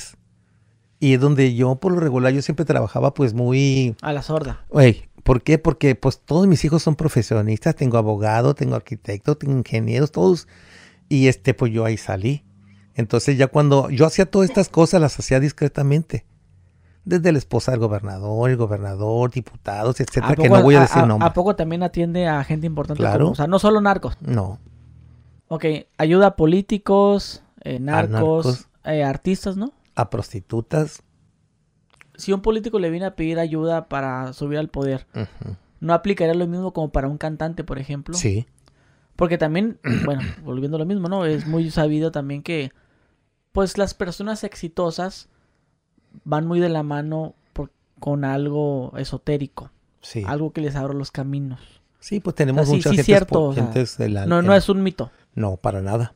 y 0.99 1.15
es 1.15 1.19
donde 1.19 1.55
yo 1.55 1.73
por 1.77 1.91
lo 1.91 1.99
regular 1.99 2.31
yo 2.33 2.43
siempre 2.43 2.65
trabajaba 2.65 3.15
pues 3.15 3.33
muy, 3.33 3.95
A 4.03 4.13
la 4.13 4.21
sorda. 4.21 4.63
Güey, 4.69 5.05
¿por 5.25 5.41
qué? 5.41 5.57
Porque 5.57 5.95
pues 5.95 6.19
todos 6.21 6.45
mis 6.47 6.63
hijos 6.63 6.83
son 6.83 6.95
profesionistas, 6.95 7.75
tengo 7.75 7.97
abogado, 7.97 8.53
tengo 8.53 8.75
arquitecto, 8.75 9.35
tengo 9.35 9.57
ingenieros, 9.57 10.11
todos 10.11 10.47
y 11.09 11.27
este 11.27 11.53
pues 11.53 11.73
yo 11.73 11.83
ahí 11.83 11.97
salí. 11.97 12.45
Entonces 12.93 13.37
ya 13.37 13.47
cuando 13.47 13.89
yo 13.89 14.05
hacía 14.05 14.25
todas 14.29 14.49
estas 14.49 14.69
cosas 14.69 15.01
las 15.01 15.17
hacía 15.19 15.39
discretamente. 15.41 16.25
Desde 17.03 17.31
la 17.31 17.37
esposa 17.39 17.71
del 17.71 17.79
gobernador, 17.81 18.49
el 18.49 18.57
gobernador, 18.57 19.29
diputados, 19.31 19.99
etcétera, 19.99 20.29
que 20.35 20.43
poco- 20.43 20.57
no 20.57 20.63
voy 20.63 20.75
a 20.75 20.81
decir 20.81 21.03
nombres. 21.05 21.29
¿A 21.29 21.33
poco 21.33 21.55
también 21.55 21.83
atiende 21.83 22.27
a 22.27 22.43
gente 22.43 22.65
importante? 22.67 22.99
Claro. 23.01 23.19
como- 23.25 23.31
o 23.31 23.35
sea, 23.35 23.47
no 23.47 23.59
solo 23.59 23.81
narcos. 23.81 24.17
No. 24.21 24.59
Ok, 25.47 25.65
ayuda 25.97 26.27
a 26.27 26.35
políticos, 26.35 27.43
eh, 27.61 27.79
narcos, 27.79 28.11
narcos. 28.45 28.67
eh, 28.85 29.03
artistas, 29.03 29.57
¿no? 29.57 29.71
a 29.95 30.09
prostitutas. 30.09 31.03
Si 32.17 32.33
un 32.33 32.41
político 32.41 32.79
le 32.79 32.89
viene 32.89 33.05
a 33.05 33.15
pedir 33.15 33.39
ayuda 33.39 33.87
para 33.87 34.33
subir 34.33 34.57
al 34.57 34.69
poder. 34.69 35.05
¿no 35.81 35.93
aplicaría 35.93 36.33
lo 36.33 36.47
mismo 36.47 36.73
como 36.73 36.89
para 36.89 37.07
un 37.07 37.17
cantante, 37.17 37.63
por 37.63 37.77
ejemplo? 37.77 38.15
Sí, 38.15 38.47
Porque 39.15 39.37
también, 39.37 39.79
bueno, 40.05 40.21
volviendo 40.43 40.77
a 40.77 40.79
lo 40.79 40.85
mismo, 40.85 41.09
¿no? 41.09 41.25
Es 41.25 41.45
muy 41.45 41.69
sabido 41.69 42.11
también 42.11 42.41
que, 42.43 42.71
pues, 43.51 43.77
las 43.77 43.93
personas 43.93 44.43
exitosas 44.43 45.29
van 46.23 46.47
muy 46.47 46.59
de 46.59 46.69
la 46.69 46.81
mano 46.83 47.35
por- 47.53 47.71
con 47.99 48.25
algo 48.25 48.93
esotérico, 48.97 49.69
sí. 50.01 50.23
algo 50.25 50.51
que 50.53 50.61
les 50.61 50.75
abra 50.75 50.93
los 50.93 51.11
caminos. 51.11 51.59
Sí, 51.99 52.19
pues 52.19 52.35
tenemos 52.35 52.63
O 52.63 52.65
sea, 52.65 52.75
muchas 52.75 52.89
sí 52.91 52.95
gentes, 52.97 53.05
cierto, 53.05 53.43
o 53.45 53.53
sea, 53.53 54.25
No, 54.27 54.41
no 54.41 54.53
es 54.55 54.69
un 54.69 54.81
mito. 54.83 55.11
No, 55.33 55.57
para 55.57 55.81
nada. 55.81 56.13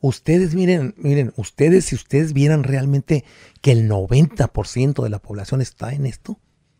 Ustedes 0.00 0.54
miren, 0.54 0.94
miren, 0.98 1.32
ustedes 1.36 1.86
si 1.86 1.94
ustedes 1.94 2.32
vieran 2.32 2.62
realmente 2.62 3.24
que 3.60 3.72
el 3.72 3.88
90% 3.88 5.02
de 5.02 5.10
la 5.10 5.18
población 5.18 5.60
está 5.60 5.92
en 5.92 6.06
esto, 6.06 6.38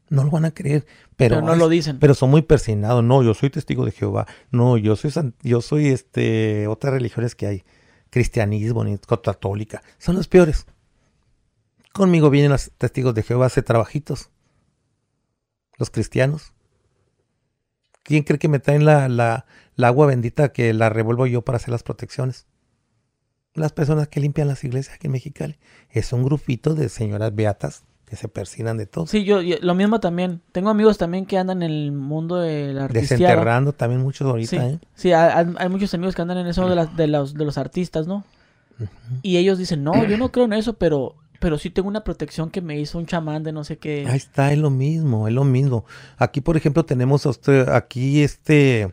no 0.08 0.24
lo 0.24 0.30
van 0.30 0.44
a 0.44 0.52
creer, 0.52 0.86
pero, 1.16 1.36
Pero 1.36 1.46
no 1.46 1.56
lo 1.56 1.68
dicen. 1.68 1.98
Pero 1.98 2.14
son 2.14 2.30
muy 2.30 2.42
persinados. 2.42 3.02
No, 3.02 3.22
yo 3.22 3.34
soy 3.34 3.50
testigo 3.50 3.84
de 3.84 3.92
Jehová. 3.92 4.26
No, 4.50 4.76
yo 4.76 4.96
soy 4.96 5.12
yo 5.42 5.60
soy 5.60 5.88
este 5.88 6.66
otras 6.68 6.92
religiones 6.92 7.34
que 7.34 7.46
hay, 7.46 7.64
cristianismo, 8.10 8.84
ni 8.84 8.96
católica, 8.98 9.82
son 9.98 10.16
los 10.16 10.28
peores. 10.28 10.66
Conmigo 11.92 12.30
vienen 12.30 12.52
los 12.52 12.70
testigos 12.76 13.14
de 13.14 13.22
Jehová 13.22 13.44
a 13.44 13.46
hacer 13.46 13.64
trabajitos. 13.64 14.30
Los 15.78 15.90
cristianos. 15.90 16.52
¿Quién 18.02 18.22
cree 18.22 18.38
que 18.38 18.48
me 18.48 18.60
traen 18.60 18.84
la, 18.84 19.08
la, 19.08 19.46
la 19.74 19.88
agua 19.88 20.06
bendita 20.06 20.52
que 20.52 20.72
la 20.72 20.90
revuelvo 20.90 21.26
yo 21.26 21.42
para 21.42 21.56
hacer 21.56 21.70
las 21.70 21.82
protecciones? 21.82 22.46
Las 23.56 23.72
personas 23.72 24.08
que 24.08 24.20
limpian 24.20 24.48
las 24.48 24.62
iglesias 24.64 24.94
aquí 24.96 25.06
en 25.06 25.12
Mexicali. 25.12 25.56
Es 25.90 26.12
un 26.12 26.22
grupito 26.22 26.74
de 26.74 26.88
señoras 26.88 27.34
beatas 27.34 27.84
que 28.04 28.14
se 28.16 28.28
persinan 28.28 28.76
de 28.76 28.86
todo. 28.86 29.06
Sí, 29.06 29.24
yo, 29.24 29.42
yo- 29.42 29.56
lo 29.62 29.74
mismo 29.74 29.98
también. 29.98 30.40
Tengo 30.52 30.70
amigos 30.70 30.96
también 30.98 31.26
que 31.26 31.38
andan 31.38 31.62
en 31.62 31.70
el 31.72 31.90
mundo 31.92 32.36
del 32.36 32.78
artistiado. 32.78 33.20
Desenterrando 33.24 33.72
también 33.72 34.00
muchos 34.00 34.28
ahorita, 34.28 34.50
Sí, 34.50 34.56
¿eh? 34.58 34.78
sí 34.94 35.12
hay, 35.12 35.68
muchos 35.68 35.92
amigos 35.94 36.14
que 36.14 36.22
andan 36.22 36.38
en 36.38 36.46
eso 36.46 36.68
de, 36.68 36.76
las- 36.76 36.96
de 36.96 37.06
los, 37.08 37.34
de 37.34 37.44
los 37.44 37.58
artistas, 37.58 38.06
¿no? 38.06 38.24
Y 39.22 39.38
ellos 39.38 39.58
dicen, 39.58 39.82
no, 39.82 40.04
yo 40.04 40.18
no 40.18 40.30
creo 40.30 40.44
en 40.44 40.52
eso, 40.52 40.74
pero, 40.74 41.16
pero 41.40 41.56
sí 41.58 41.70
tengo 41.70 41.88
una 41.88 42.04
protección 42.04 42.50
que 42.50 42.60
me 42.60 42.78
hizo 42.78 42.98
un 42.98 43.06
chamán 43.06 43.42
de 43.42 43.50
no 43.50 43.64
sé 43.64 43.78
qué. 43.78 44.06
Ahí 44.06 44.18
está, 44.18 44.52
es 44.52 44.58
lo 44.58 44.70
mismo, 44.70 45.26
es 45.26 45.34
lo 45.34 45.44
mismo. 45.44 45.84
Aquí, 46.18 46.40
por 46.42 46.56
ejemplo, 46.58 46.84
tenemos 46.84 47.24
a 47.26 47.30
usted, 47.30 47.68
aquí 47.70 48.22
este, 48.22 48.92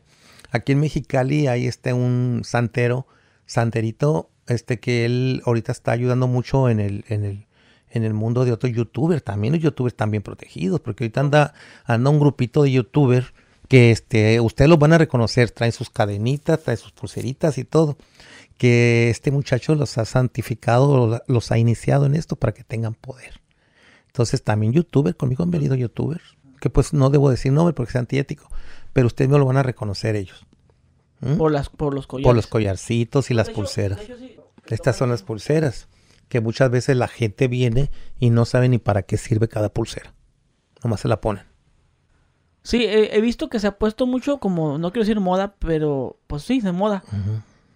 aquí 0.51 0.71
en 0.71 0.79
Mexicali 0.79 1.47
hay 1.47 1.67
este 1.67 1.91
un 1.93 2.41
santero, 2.45 3.05
santerito, 3.45 4.29
este 4.47 4.79
que 4.79 5.05
él 5.05 5.41
ahorita 5.45 5.71
está 5.71 5.91
ayudando 5.91 6.27
mucho 6.27 6.69
en 6.69 6.79
el, 6.79 7.05
en 7.09 7.23
el, 7.25 7.45
en 7.89 8.03
el 8.03 8.13
mundo 8.13 8.45
de 8.45 8.51
otros 8.51 8.71
youtubers. 8.73 9.23
También 9.23 9.53
los 9.53 9.61
youtubers 9.63 9.93
están 9.93 10.11
bien 10.11 10.23
protegidos, 10.23 10.79
porque 10.81 11.03
ahorita 11.05 11.19
anda, 11.21 11.53
anda 11.85 12.09
un 12.09 12.19
grupito 12.19 12.63
de 12.63 12.71
youtubers 12.71 13.33
que 13.69 13.91
este, 13.91 14.39
ustedes 14.41 14.69
los 14.69 14.77
van 14.79 14.93
a 14.93 14.97
reconocer, 14.97 15.49
traen 15.51 15.71
sus 15.71 15.89
cadenitas, 15.89 16.61
traen 16.61 16.77
sus 16.77 16.91
pulseritas 16.91 17.57
y 17.57 17.63
todo. 17.63 17.97
Que 18.57 19.09
este 19.09 19.31
muchacho 19.31 19.73
los 19.75 19.97
ha 19.97 20.05
santificado, 20.05 21.21
los- 21.27 21.51
ha 21.51 21.57
iniciado 21.57 22.05
en 22.05 22.15
esto 22.15 22.35
para 22.35 22.53
que 22.53 22.63
tengan 22.63 22.93
poder. 22.93 23.41
Entonces 24.07 24.43
también 24.43 24.73
youtuber, 24.73 25.15
conmigo 25.15 25.43
han 25.43 25.49
venido 25.51 25.75
youtubers, 25.75 26.21
que 26.59 26.69
pues 26.69 26.93
no 26.93 27.09
debo 27.09 27.29
decir 27.31 27.51
nombre 27.51 27.73
porque 27.73 27.89
es 27.91 27.95
antiético, 27.95 28.47
pero 28.93 29.07
ustedes 29.07 29.29
me 29.31 29.39
lo 29.39 29.45
van 29.45 29.57
a 29.57 29.63
reconocer 29.63 30.15
ellos. 30.15 30.45
¿Mm? 31.19 31.37
Por, 31.37 31.51
las, 31.51 31.69
por 31.69 31.93
los 31.95 32.05
collares. 32.05 32.25
Por 32.27 32.35
los 32.35 32.47
collarcitos 32.47 33.31
y 33.31 33.33
las 33.33 33.47
De 33.47 33.53
hecho- 33.53 33.61
pulseras. 33.61 33.97
de 33.99 34.03
hecho, 34.05 34.17
sí. 34.17 34.32
Estas 34.67 34.95
son 34.95 35.09
las 35.09 35.23
pulseras, 35.23 35.87
que 36.29 36.41
muchas 36.41 36.69
veces 36.71 36.95
la 36.97 37.07
gente 37.07 37.47
viene 37.47 37.91
y 38.19 38.29
no 38.29 38.45
sabe 38.45 38.69
ni 38.69 38.79
para 38.79 39.03
qué 39.03 39.17
sirve 39.17 39.47
cada 39.47 39.69
pulsera. 39.69 40.13
Nomás 40.83 41.01
se 41.01 41.07
la 41.07 41.21
ponen. 41.21 41.45
Sí, 42.63 42.85
he, 42.85 43.17
he 43.17 43.21
visto 43.21 43.49
que 43.49 43.59
se 43.59 43.67
ha 43.67 43.77
puesto 43.77 44.07
mucho 44.07 44.39
como, 44.39 44.77
no 44.77 44.91
quiero 44.91 45.03
decir 45.05 45.19
moda, 45.19 45.55
pero 45.59 46.17
pues 46.27 46.43
sí, 46.43 46.61
de 46.61 46.71
moda. 46.71 47.03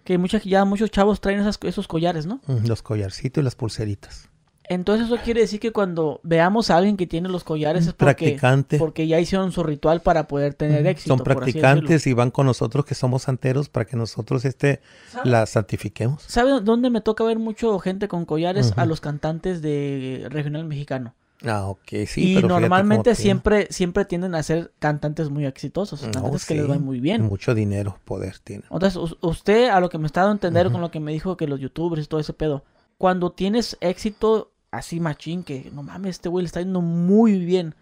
Que 0.04 0.16
muchas, 0.16 0.44
ya 0.44 0.64
muchos 0.64 0.90
chavos 0.90 1.20
traen 1.20 1.40
esas, 1.40 1.58
esos 1.62 1.86
collares, 1.86 2.24
¿no? 2.24 2.40
Los 2.46 2.80
collarcitos 2.82 3.42
y 3.42 3.44
las 3.44 3.54
pulseritas. 3.54 4.30
Entonces 4.68 5.06
eso 5.06 5.16
quiere 5.24 5.40
decir 5.40 5.60
que 5.60 5.72
cuando 5.72 6.20
veamos 6.22 6.70
a 6.70 6.76
alguien 6.76 6.96
que 6.96 7.06
tiene 7.06 7.28
los 7.28 7.44
collares 7.44 7.86
es 7.86 7.92
porque, 7.94 8.04
Practicante. 8.26 8.78
porque 8.78 9.06
ya 9.06 9.18
hicieron 9.20 9.52
su 9.52 9.62
ritual 9.62 10.00
para 10.02 10.28
poder 10.28 10.54
tener 10.54 10.86
éxito. 10.86 11.16
Son 11.16 11.24
practicantes 11.24 12.06
y 12.06 12.12
van 12.12 12.30
con 12.30 12.46
nosotros 12.46 12.84
que 12.84 12.94
somos 12.94 13.22
santeros 13.22 13.68
para 13.68 13.86
que 13.86 13.96
nosotros 13.96 14.44
este 14.44 14.80
¿Sabe? 15.10 15.30
la 15.30 15.46
santifiquemos. 15.46 16.22
¿Sabe 16.24 16.60
dónde 16.60 16.90
me 16.90 17.00
toca 17.00 17.24
ver 17.24 17.38
mucho 17.38 17.78
gente 17.78 18.08
con 18.08 18.24
collares? 18.24 18.72
A 18.76 18.84
los 18.86 19.00
cantantes 19.00 19.62
de 19.62 20.26
regional 20.30 20.64
mexicano. 20.64 21.14
Ah, 21.44 21.66
ok, 21.66 21.80
sí. 22.08 22.32
y 22.32 22.34
pero 22.34 22.48
normalmente 22.48 23.02
tiene 23.04 23.14
siempre, 23.16 23.66
siempre 23.70 24.04
tienden 24.04 24.34
a 24.34 24.42
ser 24.42 24.72
cantantes 24.80 25.30
muy 25.30 25.46
exitosos, 25.46 26.02
No, 26.02 26.10
cantantes 26.10 26.44
que 26.44 26.54
les 26.56 26.68
va 26.68 26.78
muy 26.78 26.98
bien. 26.98 27.22
Mucho 27.22 27.54
dinero, 27.54 28.00
poder 28.04 28.38
tiene. 28.42 28.64
Entonces, 28.72 28.96
us- 28.96 29.16
usted 29.20 29.68
a 29.68 29.78
lo 29.78 29.88
que 29.88 29.98
me 29.98 30.06
está 30.06 30.22
dando 30.22 30.32
a 30.32 30.34
entender 30.34 30.72
con 30.72 30.80
lo 30.80 30.90
que 30.90 30.98
me 30.98 31.12
dijo 31.12 31.36
que 31.36 31.46
los 31.46 31.60
youtubers 31.60 32.02
y 32.02 32.06
todo 32.08 32.18
ese 32.18 32.32
pedo, 32.32 32.64
cuando 32.96 33.30
tienes 33.30 33.76
éxito 33.80 34.50
así 34.70 35.00
machín, 35.00 35.42
que 35.42 35.70
no 35.72 35.82
mames, 35.82 36.10
este 36.16 36.28
güey 36.28 36.42
le 36.42 36.46
está 36.46 36.60
yendo 36.60 36.80
muy 36.80 37.38
bien, 37.44 37.74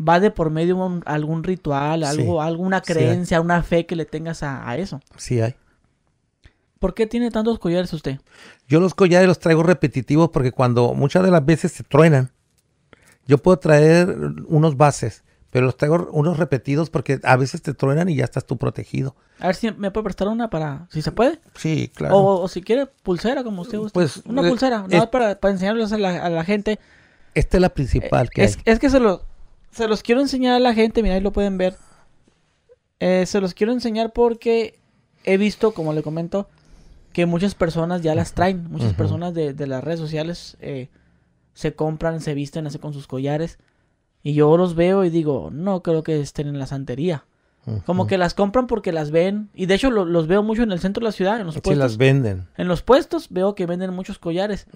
va 0.00 0.20
de 0.20 0.30
por 0.30 0.50
medio 0.50 0.76
un- 0.76 1.02
algún 1.06 1.42
ritual, 1.44 2.04
algo, 2.04 2.40
alguna 2.42 2.78
sí 2.84 2.92
creencia, 2.92 3.40
una 3.40 3.62
fe 3.62 3.86
que 3.86 3.96
le 3.96 4.04
tengas 4.06 4.42
a, 4.42 4.68
a 4.68 4.76
eso. 4.76 5.00
Sí 5.16 5.40
hay. 5.40 5.54
¿Por 6.78 6.94
qué 6.94 7.06
tiene 7.06 7.30
tantos 7.30 7.58
collares 7.58 7.92
usted? 7.92 8.18
Yo 8.66 8.80
los 8.80 8.94
collares 8.94 9.28
los 9.28 9.38
traigo 9.38 9.62
repetitivos 9.62 10.30
porque 10.30 10.52
cuando 10.52 10.94
muchas 10.94 11.22
de 11.22 11.30
las 11.30 11.44
veces 11.44 11.72
se 11.72 11.82
truenan, 11.84 12.30
yo 13.26 13.36
puedo 13.38 13.58
traer 13.58 14.08
unos 14.46 14.76
bases, 14.76 15.22
pero 15.50 15.66
los 15.66 15.76
traigo 15.76 16.08
unos 16.12 16.38
repetidos 16.38 16.90
porque 16.90 17.20
a 17.24 17.36
veces 17.36 17.62
te 17.62 17.74
truenan 17.74 18.08
y 18.08 18.16
ya 18.16 18.24
estás 18.24 18.46
tú 18.46 18.56
protegido. 18.56 19.16
A 19.40 19.46
ver 19.48 19.56
si 19.56 19.70
me 19.72 19.90
puede 19.90 20.04
prestar 20.04 20.28
una 20.28 20.48
para, 20.50 20.86
si 20.90 21.02
se 21.02 21.12
puede. 21.12 21.40
Sí, 21.56 21.90
claro. 21.94 22.16
O, 22.16 22.40
o 22.42 22.48
si 22.48 22.62
quiere, 22.62 22.86
pulsera, 22.86 23.42
como 23.44 23.62
usted 23.62 23.78
guste. 23.78 23.92
Pues, 23.94 24.22
una 24.26 24.42
eh, 24.46 24.48
pulsera, 24.48 24.76
nada 24.82 24.88
es- 24.90 24.98
más 25.00 25.08
para, 25.08 25.38
para 25.40 25.52
enseñarles 25.52 25.92
a 25.92 25.98
la, 25.98 26.24
a 26.24 26.30
la 26.30 26.44
gente. 26.44 26.78
Esta 27.34 27.56
es 27.56 27.60
la 27.60 27.68
principal 27.70 28.30
que 28.30 28.44
es, 28.44 28.56
hay. 28.56 28.62
es 28.66 28.78
que 28.78 28.90
se 28.90 29.00
los, 29.00 29.20
se 29.72 29.86
los 29.88 30.02
quiero 30.02 30.20
enseñar 30.20 30.54
a 30.54 30.60
la 30.60 30.74
gente, 30.74 31.02
mira, 31.02 31.14
ahí 31.16 31.20
lo 31.20 31.32
pueden 31.32 31.58
ver. 31.58 31.76
Eh, 33.00 33.24
se 33.26 33.40
los 33.40 33.54
quiero 33.54 33.72
enseñar 33.72 34.12
porque 34.12 34.78
he 35.24 35.36
visto, 35.36 35.72
como 35.72 35.92
le 35.92 36.02
comento, 36.02 36.48
que 37.12 37.26
muchas 37.26 37.54
personas 37.54 38.02
ya 38.02 38.14
las 38.14 38.34
traen. 38.34 38.70
Muchas 38.70 38.94
personas 38.94 39.34
de, 39.34 39.52
de 39.54 39.66
las 39.66 39.82
redes 39.82 39.98
sociales 40.00 40.56
eh, 40.60 40.88
se 41.54 41.74
compran, 41.74 42.20
se 42.20 42.34
visten 42.34 42.66
así 42.66 42.78
con 42.78 42.92
sus 42.92 43.06
collares. 43.06 43.58
Y 44.22 44.34
yo 44.34 44.56
los 44.56 44.74
veo 44.74 45.04
y 45.04 45.10
digo, 45.10 45.50
no 45.52 45.82
creo 45.82 46.02
que 46.02 46.20
estén 46.20 46.46
en 46.48 46.58
la 46.58 46.66
santería. 46.66 47.24
Como 47.86 48.06
que 48.08 48.18
las 48.18 48.34
compran 48.34 48.66
porque 48.66 48.90
las 48.90 49.10
ven. 49.12 49.48
Y 49.54 49.66
de 49.66 49.74
hecho 49.74 49.90
lo- 49.90 50.04
los 50.06 50.26
veo 50.26 50.42
mucho 50.42 50.62
en 50.62 50.72
el 50.72 50.80
centro 50.80 51.02
de 51.02 51.04
la 51.04 51.12
ciudad, 51.12 51.38
en 51.38 51.46
los 51.46 51.54
Sí, 51.54 51.60
puestos. 51.60 51.78
las 51.78 51.98
venden. 51.98 52.48
En 52.56 52.66
los 52.66 52.82
puestos 52.82 53.28
veo 53.30 53.54
que 53.54 53.66
venden 53.66 53.92
muchos 53.94 54.18
collares. 54.18 54.66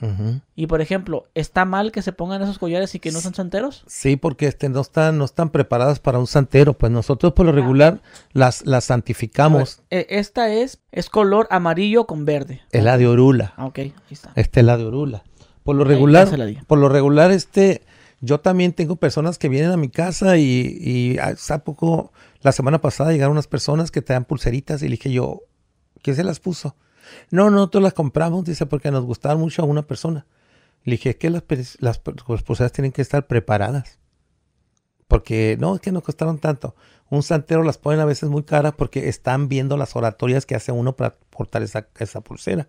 Y 0.54 0.66
por 0.68 0.80
ejemplo, 0.80 1.24
¿está 1.34 1.64
mal 1.64 1.90
que 1.92 2.02
se 2.02 2.12
pongan 2.12 2.42
esos 2.42 2.58
collares 2.58 2.94
y 2.94 3.00
que 3.00 3.10
no 3.10 3.20
son 3.20 3.34
santeros? 3.34 3.84
Sí, 3.88 4.16
porque 4.16 4.46
este 4.46 4.68
no 4.68 4.82
están, 4.82 5.18
no 5.18 5.24
están 5.24 5.48
preparadas 5.50 5.98
para 5.98 6.18
un 6.20 6.26
santero. 6.28 6.74
Pues 6.74 6.92
nosotros 6.92 7.32
por 7.32 7.46
lo 7.46 7.52
regular 7.52 8.00
las, 8.32 8.64
las 8.66 8.84
santificamos. 8.84 9.80
Ver, 9.90 10.00
eh, 10.02 10.06
esta 10.10 10.52
es, 10.52 10.78
es 10.92 11.08
color 11.10 11.48
amarillo 11.50 12.06
con 12.06 12.24
verde. 12.26 12.60
Es 12.70 12.84
la 12.84 12.96
de 12.98 13.08
Orula. 13.08 13.54
Ah, 13.56 13.66
ok, 13.66 13.78
ahí 13.78 13.92
está. 14.10 14.30
Esta 14.36 14.60
es 14.60 14.66
la 14.66 14.76
de 14.76 14.84
Orula. 14.84 15.24
Por 15.64 15.74
lo 15.74 15.84
regular, 15.84 16.28
por 16.66 16.78
lo 16.78 16.90
regular, 16.90 17.30
este, 17.30 17.82
yo 18.24 18.40
también 18.40 18.72
tengo 18.72 18.96
personas 18.96 19.38
que 19.38 19.48
vienen 19.48 19.70
a 19.70 19.76
mi 19.76 19.88
casa 19.88 20.38
y, 20.38 20.78
y 20.80 21.18
hace 21.18 21.58
poco, 21.58 22.12
la 22.40 22.52
semana 22.52 22.80
pasada 22.80 23.12
llegaron 23.12 23.32
unas 23.32 23.46
personas 23.46 23.90
que 23.90 24.02
te 24.02 24.12
dan 24.12 24.24
pulseritas 24.24 24.82
y 24.82 24.86
le 24.86 24.92
dije 24.92 25.12
yo, 25.12 25.42
¿quién 26.02 26.16
se 26.16 26.24
las 26.24 26.40
puso? 26.40 26.76
No, 27.30 27.50
nosotros 27.50 27.82
las 27.82 27.92
compramos, 27.92 28.44
dice, 28.44 28.66
porque 28.66 28.90
nos 28.90 29.04
gustaban 29.04 29.38
mucho 29.38 29.62
a 29.62 29.66
una 29.66 29.82
persona. 29.82 30.26
Le 30.84 30.92
dije, 30.92 31.10
es 31.10 31.16
que 31.16 31.30
las, 31.30 31.44
las 31.80 32.00
las 32.26 32.42
pulseras 32.42 32.72
tienen 32.72 32.92
que 32.92 33.02
estar 33.02 33.26
preparadas. 33.26 33.98
Porque 35.06 35.56
no, 35.60 35.74
es 35.74 35.80
que 35.80 35.92
no 35.92 36.02
costaron 36.02 36.38
tanto. 36.38 36.74
Un 37.10 37.22
santero 37.22 37.62
las 37.62 37.78
ponen 37.78 38.00
a 38.00 38.04
veces 38.04 38.30
muy 38.30 38.44
caras 38.44 38.72
porque 38.76 39.08
están 39.08 39.48
viendo 39.48 39.76
las 39.76 39.96
oratorias 39.96 40.46
que 40.46 40.54
hace 40.54 40.72
uno 40.72 40.96
para 40.96 41.16
portar 41.30 41.62
esa, 41.62 41.88
esa 41.98 42.22
pulsera. 42.22 42.68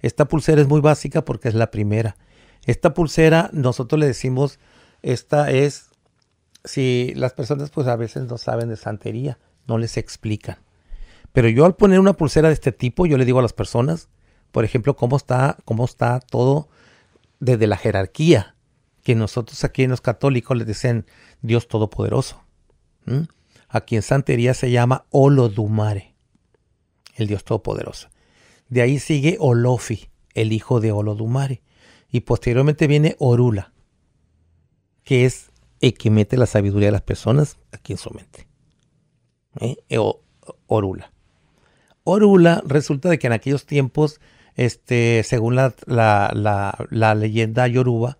Esta 0.00 0.26
pulsera 0.26 0.60
es 0.60 0.68
muy 0.68 0.80
básica 0.80 1.24
porque 1.24 1.48
es 1.48 1.54
la 1.54 1.70
primera. 1.70 2.16
Esta 2.64 2.94
pulsera, 2.94 3.50
nosotros 3.52 3.98
le 3.98 4.06
decimos, 4.06 4.58
esta 5.02 5.50
es, 5.50 5.90
si 6.64 7.12
las 7.14 7.32
personas 7.32 7.70
pues 7.70 7.86
a 7.86 7.96
veces 7.96 8.24
no 8.24 8.38
saben 8.38 8.68
de 8.68 8.76
santería, 8.76 9.38
no 9.66 9.78
les 9.78 9.96
explican. 9.96 10.58
Pero 11.32 11.48
yo 11.48 11.64
al 11.64 11.76
poner 11.76 12.00
una 12.00 12.14
pulsera 12.14 12.48
de 12.48 12.54
este 12.54 12.72
tipo, 12.72 13.06
yo 13.06 13.18
le 13.18 13.24
digo 13.24 13.38
a 13.38 13.42
las 13.42 13.52
personas, 13.52 14.08
por 14.52 14.64
ejemplo, 14.64 14.96
cómo 14.96 15.16
está, 15.16 15.58
cómo 15.64 15.84
está 15.84 16.20
todo 16.20 16.68
desde 17.40 17.66
la 17.66 17.76
jerarquía, 17.76 18.56
que 19.02 19.14
nosotros 19.14 19.62
aquí 19.62 19.82
en 19.82 19.90
los 19.90 20.00
católicos 20.00 20.56
les 20.56 20.66
dicen 20.66 21.06
Dios 21.42 21.68
Todopoderoso. 21.68 22.42
¿Mm? 23.04 23.24
Aquí 23.68 23.96
en 23.96 24.02
santería 24.02 24.54
se 24.54 24.70
llama 24.70 25.04
Olodumare, 25.10 26.14
el 27.16 27.26
Dios 27.26 27.44
Todopoderoso. 27.44 28.08
De 28.68 28.82
ahí 28.82 28.98
sigue 28.98 29.36
Olofi, 29.38 30.08
el 30.34 30.52
hijo 30.52 30.80
de 30.80 30.92
Olodumare. 30.92 31.62
Y 32.10 32.20
posteriormente 32.20 32.86
viene 32.86 33.16
Orula, 33.18 33.72
que 35.06 35.24
es 35.24 35.52
el 35.80 35.94
que 35.94 36.10
mete 36.10 36.36
la 36.36 36.46
sabiduría 36.46 36.88
de 36.88 36.92
las 36.92 37.02
personas 37.02 37.58
aquí 37.70 37.92
en 37.92 37.98
su 37.98 38.10
mente. 38.10 38.48
¿Eh? 39.60 39.76
O- 39.96 40.20
Orula. 40.66 41.12
Orula 42.02 42.60
resulta 42.66 43.08
de 43.08 43.18
que 43.20 43.28
en 43.28 43.32
aquellos 43.32 43.66
tiempos, 43.66 44.20
este, 44.56 45.22
según 45.22 45.54
la, 45.54 45.74
la- 45.86 46.76
la- 46.90 47.14
leyenda 47.14 47.68
yoruba, 47.68 48.18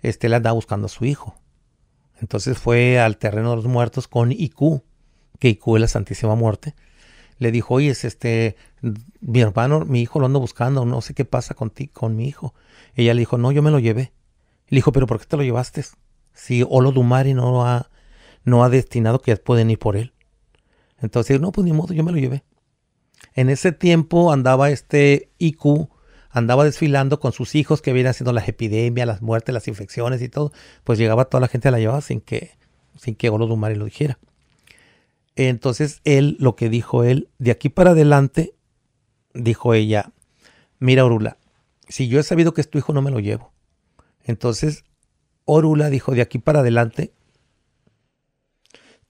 este, 0.00 0.30
le 0.30 0.36
andaba 0.36 0.54
buscando 0.54 0.86
a 0.86 0.88
su 0.88 1.04
hijo. 1.04 1.34
Entonces 2.18 2.56
fue 2.56 2.98
al 2.98 3.18
terreno 3.18 3.50
de 3.50 3.56
los 3.56 3.66
muertos 3.66 4.08
con 4.08 4.32
Iku, 4.32 4.82
que 5.38 5.50
Iku 5.50 5.76
es 5.76 5.82
la 5.82 5.88
Santísima 5.88 6.34
Muerte. 6.34 6.74
Le 7.40 7.52
dijo, 7.52 7.74
oye, 7.74 7.90
es 7.90 8.06
este, 8.06 8.56
mi 9.20 9.42
hermano, 9.42 9.80
mi 9.84 10.00
hijo 10.00 10.18
lo 10.18 10.26
ando 10.26 10.40
buscando, 10.40 10.86
no 10.86 11.02
sé 11.02 11.12
qué 11.12 11.26
pasa 11.26 11.52
con 11.54 11.68
ti, 11.68 11.88
con 11.88 12.16
mi 12.16 12.26
hijo. 12.26 12.54
Ella 12.94 13.12
le 13.12 13.20
dijo, 13.20 13.36
no, 13.36 13.52
yo 13.52 13.60
me 13.62 13.70
lo 13.70 13.80
llevé. 13.80 14.12
Le 14.68 14.76
dijo, 14.76 14.92
pero 14.92 15.06
¿por 15.06 15.18
qué 15.20 15.26
te 15.26 15.36
lo 15.36 15.42
llevaste? 15.42 15.84
Si 16.34 16.64
Olodumare 16.68 17.34
no 17.34 17.66
ha, 17.66 17.90
no 18.44 18.64
ha 18.64 18.68
destinado 18.68 19.20
que 19.20 19.36
pueden 19.36 19.70
ir 19.70 19.78
por 19.78 19.96
él. 19.96 20.12
Entonces, 21.00 21.40
no, 21.40 21.52
pues 21.52 21.64
ni 21.64 21.72
modo, 21.72 21.92
yo 21.94 22.04
me 22.04 22.12
lo 22.12 22.18
llevé. 22.18 22.44
En 23.34 23.50
ese 23.50 23.72
tiempo 23.72 24.32
andaba 24.32 24.70
este 24.70 25.30
Iku, 25.38 25.90
andaba 26.30 26.64
desfilando 26.64 27.20
con 27.20 27.32
sus 27.32 27.54
hijos 27.54 27.82
que 27.82 27.92
vienen 27.92 28.10
haciendo 28.10 28.32
las 28.32 28.48
epidemias, 28.48 29.06
las 29.06 29.22
muertes, 29.22 29.52
las 29.52 29.68
infecciones 29.68 30.22
y 30.22 30.28
todo. 30.28 30.52
Pues 30.84 30.98
llegaba 30.98 31.26
toda 31.26 31.40
la 31.40 31.48
gente 31.48 31.68
a 31.68 31.70
la 31.70 31.78
llevaba 31.78 32.00
sin 32.00 32.20
que, 32.20 32.52
sin 32.96 33.14
que 33.14 33.30
Olodumare 33.30 33.76
lo 33.76 33.84
dijera. 33.84 34.18
Entonces 35.36 36.00
él, 36.04 36.36
lo 36.40 36.56
que 36.56 36.68
dijo 36.68 37.04
él, 37.04 37.28
de 37.38 37.50
aquí 37.50 37.68
para 37.68 37.90
adelante, 37.90 38.54
dijo 39.34 39.74
ella, 39.74 40.12
mira 40.78 41.04
Orula, 41.04 41.38
si 41.88 42.08
yo 42.08 42.20
he 42.20 42.22
sabido 42.22 42.54
que 42.54 42.60
es 42.60 42.70
tu 42.70 42.78
hijo, 42.78 42.92
no 42.92 43.02
me 43.02 43.10
lo 43.10 43.20
llevo. 43.20 43.52
Entonces 44.24 44.84
Orula 45.44 45.90
dijo, 45.90 46.12
de 46.12 46.22
aquí 46.22 46.38
para 46.38 46.60
adelante, 46.60 47.12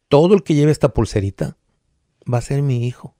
todo 0.09 0.35
el 0.35 0.43
que 0.43 0.55
lleve 0.55 0.73
esta 0.73 0.93
pulserita 0.93 1.57
va 2.33 2.39
a 2.39 2.43
ser 2.43 2.63
mi 2.63 2.87
hijo. 2.87 3.17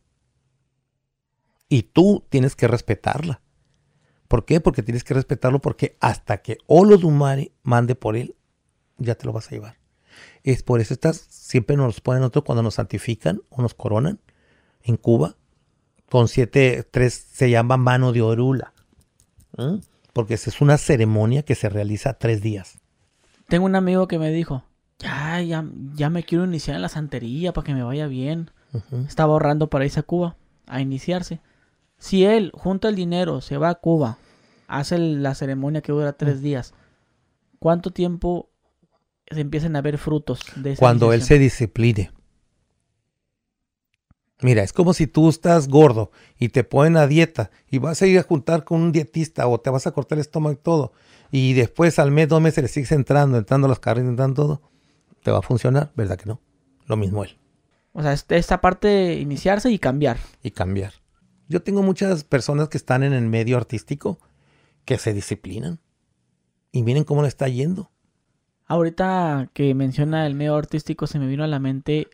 Y 1.69 1.85
tú 1.85 2.27
tienes 2.29 2.55
que 2.55 2.69
respetarla. 2.69 3.41
¿Por 4.29 4.45
qué? 4.45 4.61
Porque 4.61 4.83
tienes 4.83 5.05
que 5.05 5.15
respetarlo 5.15 5.61
porque 5.61 5.97
hasta 6.01 6.43
que 6.43 6.59
Olodumare 6.67 7.53
mande 7.63 7.95
por 7.95 8.17
él, 8.17 8.37
ya 8.99 9.15
te 9.15 9.27
lo 9.27 9.33
vas 9.33 9.49
a 9.49 9.51
llevar. 9.51 9.79
Es 10.43 10.63
por 10.63 10.81
eso 10.81 10.93
estas 10.93 11.17
siempre 11.17 11.77
nos 11.77 12.01
ponen 12.01 12.21
nosotros 12.21 12.45
cuando 12.45 12.63
nos 12.63 12.75
santifican 12.75 13.43
o 13.49 13.63
nos 13.63 13.75
coronan 13.75 14.21
en 14.83 14.97
Cuba. 14.97 15.37
Con 16.11 16.29
siete, 16.29 16.87
tres 16.91 17.15
se 17.15 17.49
llama 17.49 17.77
mano 17.79 18.13
de 18.13 18.21
orula. 18.21 18.75
¿Mm? 19.57 19.77
Porque 20.13 20.35
es 20.35 20.61
una 20.61 20.77
ceremonia 20.77 21.43
que 21.43 21.55
se 21.55 21.71
realiza 21.71 22.19
tres 22.19 22.43
días. 22.43 22.82
Tengo 23.53 23.67
un 23.67 23.77
amigo 23.77 24.09
que 24.09 24.19
me 24.19 24.31
dijo, 24.31 24.65
ya, 24.99 25.43
ya, 25.43 25.63
ya 25.93 26.09
me 26.09 26.23
quiero 26.23 26.47
iniciar 26.47 26.75
en 26.75 26.81
la 26.81 26.89
santería 26.89 27.53
para 27.53 27.67
que 27.67 27.75
me 27.75 27.83
vaya 27.83 28.07
bien. 28.07 28.51
Estaba 29.07 29.35
ahorrando 29.35 29.69
para 29.69 29.85
irse 29.85 30.01
a 30.01 30.05
Cuba 30.05 30.39
a 30.67 30.81
iniciarse. 30.81 31.39
Si 31.99 32.25
él 32.25 32.51
junta 32.55 32.89
el 32.89 32.97
dinero, 32.97 33.43
se 33.43 33.59
va 33.59 33.69
a 33.69 33.75
Cuba, 33.75 34.17
hace 34.69 34.97
la 34.97 35.35
ceremonia 35.35 35.83
que 35.83 35.93
dura 35.93 36.15
tres 36.15 36.41
días, 36.41 36.73
¿cuánto 37.59 37.91
tiempo 37.91 38.49
se 39.31 39.43
empiezan 39.43 39.77
a 39.77 39.83
ver 39.83 39.99
frutos 39.99 40.41
de 40.57 40.73
esa 40.73 40.81
Cuando 40.81 41.13
él 41.13 41.21
se 41.23 41.39
discipline. 41.39 42.11
Mira, 44.41 44.63
es 44.63 44.73
como 44.73 44.95
si 44.95 45.07
tú 45.07 45.29
estás 45.29 45.69
gordo 45.69 46.11
y 46.39 46.49
te 46.49 46.65
ponen 46.65 46.97
a 46.97 47.07
dieta 47.07 47.51
y 47.71 47.77
vas 47.77 48.01
a 48.01 48.07
ir 48.07 48.19
a 48.19 48.23
juntar 48.23 48.65
con 48.65 48.81
un 48.81 48.93
dietista 48.93 49.47
o 49.47 49.61
te 49.61 49.69
vas 49.69 49.87
a 49.87 49.93
cortar 49.93 50.17
el 50.17 50.23
estómago 50.23 50.55
y 50.55 50.57
todo. 50.57 50.95
Y 51.33 51.55
después 51.55 51.99
al 51.99 52.11
mes, 52.11 52.29
dos 52.29 52.43
meses 52.43 52.63
le 52.63 52.69
sigues 52.69 52.93
entrando, 52.93 53.39
entrando 53.39 53.67
las 53.67 53.81
carnes, 53.81 54.07
entrando 54.07 54.43
todo. 54.43 54.63
¿Te 55.23 55.31
va 55.31 55.39
a 55.39 55.43
funcionar? 55.43 55.91
¿Verdad 55.97 56.19
que 56.19 56.27
no? 56.27 56.41
Lo 56.87 56.97
mismo 56.99 57.25
él. 57.25 57.39
O 57.95 58.03
sea, 58.03 58.13
esta 58.13 58.61
parte 58.61 58.87
de 58.87 59.15
iniciarse 59.15 59.71
y 59.71 59.79
cambiar. 59.79 60.19
y 60.43 60.51
cambiar. 60.51 60.93
Yo 61.49 61.63
tengo 61.63 61.83
muchas 61.83 62.25
personas 62.25 62.69
que 62.69 62.77
están 62.77 63.03
en 63.03 63.15
el 63.15 63.27
medio 63.27 63.57
artístico 63.57 64.19
que 64.85 64.99
se 64.99 65.15
disciplinan 65.15 65.81
y 66.71 66.83
miren 66.83 67.05
cómo 67.05 67.23
le 67.23 67.29
está 67.29 67.49
yendo. 67.49 67.91
Ahorita 68.67 69.51
que 69.55 69.75
menciona 69.75 70.27
el 70.27 70.35
medio 70.35 70.55
artístico 70.55 71.07
se 71.07 71.19
me 71.19 71.27
vino 71.27 71.45
a 71.45 71.47
la 71.49 71.59
mente 71.59 72.09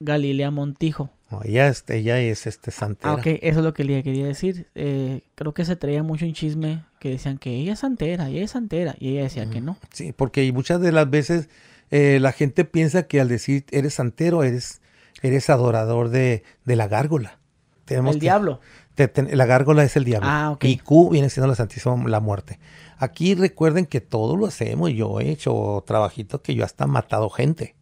Galilea 0.00 0.50
Montijo. 0.50 1.10
Ella, 1.44 1.68
es, 1.68 1.84
ella 1.88 2.18
es 2.18 2.46
este 2.48 2.72
santera. 2.72 3.12
Ah, 3.12 3.14
ok, 3.16 3.26
eso 3.26 3.58
es 3.60 3.64
lo 3.64 3.72
que 3.72 3.84
le 3.84 4.02
quería 4.02 4.26
decir. 4.26 4.66
Eh, 4.74 5.20
creo 5.36 5.54
que 5.54 5.64
se 5.64 5.76
traía 5.76 6.02
mucho 6.02 6.24
en 6.24 6.32
chisme 6.32 6.84
que 6.98 7.10
decían 7.10 7.38
que 7.38 7.50
ella 7.54 7.74
es 7.74 7.78
santera, 7.78 8.28
ella 8.28 8.42
es 8.42 8.50
santera, 8.50 8.96
y 8.98 9.10
ella 9.10 9.22
decía 9.22 9.48
que 9.48 9.60
no. 9.60 9.76
Sí, 9.92 10.12
porque 10.12 10.50
muchas 10.52 10.80
de 10.80 10.90
las 10.90 11.08
veces 11.08 11.48
eh, 11.92 12.18
la 12.20 12.32
gente 12.32 12.64
piensa 12.64 13.04
que 13.04 13.20
al 13.20 13.28
decir 13.28 13.64
eres 13.70 13.94
santero, 13.94 14.42
eres, 14.42 14.80
eres 15.22 15.48
adorador 15.50 16.08
de, 16.08 16.42
de 16.64 16.76
la 16.76 16.88
gárgola. 16.88 17.38
Tenemos 17.84 18.14
El 18.14 18.20
que- 18.20 18.24
diablo. 18.26 18.60
te- 18.96 19.06
te- 19.08 19.36
la 19.36 19.46
gárgola 19.46 19.84
es 19.84 19.94
el 19.96 20.04
diablo. 20.04 20.28
Ah, 20.28 20.50
ok. 20.50 20.64
Y 20.64 20.78
Q 20.78 21.10
viene 21.10 21.30
siendo 21.30 21.46
la 21.46 21.54
Santísima 21.54 21.96
la 22.08 22.18
muerte. 22.20 22.58
Aquí 22.98 23.34
recuerden 23.36 23.86
que 23.86 24.00
todo 24.00 24.36
lo 24.36 24.46
hacemos. 24.46 24.90
Yo 24.92 25.20
he 25.20 25.30
hecho 25.30 25.84
trabajitos 25.86 26.40
que 26.40 26.54
yo 26.56 26.64
hasta 26.64 26.84
he 26.84 26.88
matado 26.88 27.30
gente. 27.30 27.76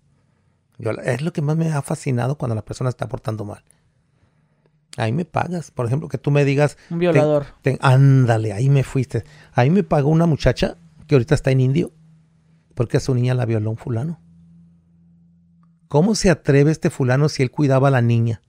Yo, 0.79 0.91
es 0.93 1.23
lo 1.23 1.33
que 1.33 1.43
más 1.43 1.57
me 1.57 1.71
ha 1.73 1.83
fascinado 1.83 2.37
cuando 2.39 2.55
la 2.55 2.65
persona 2.65 2.89
está 2.91 3.09
portando 3.09 3.45
mal. 3.45 3.63
Ahí 4.97 5.13
me 5.13 5.25
pagas. 5.25 5.71
Por 5.71 5.87
ejemplo, 5.87 6.09
que 6.09 6.19
tú 6.19 6.31
me 6.31 6.45
digas. 6.45 6.77
Un 6.91 6.99
violador. 6.99 7.47
te- 7.63 7.79
ándale, 7.81 8.53
ahí 8.53 8.69
me 8.69 8.83
fuiste. 8.85 9.25
Ahí 9.53 9.71
me 9.71 9.83
pagó 9.85 10.09
una 10.09 10.27
muchacha 10.27 10.77
que 11.07 11.15
ahorita 11.15 11.35
está 11.35 11.51
en 11.51 11.61
indio 11.61 11.93
porque 12.75 12.97
a 12.97 13.01
su 13.01 13.15
niña 13.15 13.35
la 13.35 13.45
violó 13.45 13.71
un 13.71 13.77
fulano. 13.77 14.21
¿Cómo 15.89 16.15
se 16.15 16.31
atreve 16.31 16.71
este 16.71 16.91
fulano 16.91 17.29
si 17.29 17.43
él 17.43 17.51
cuidaba 17.51 17.89
a 17.89 17.91
la 17.91 18.03
niña 18.03 18.43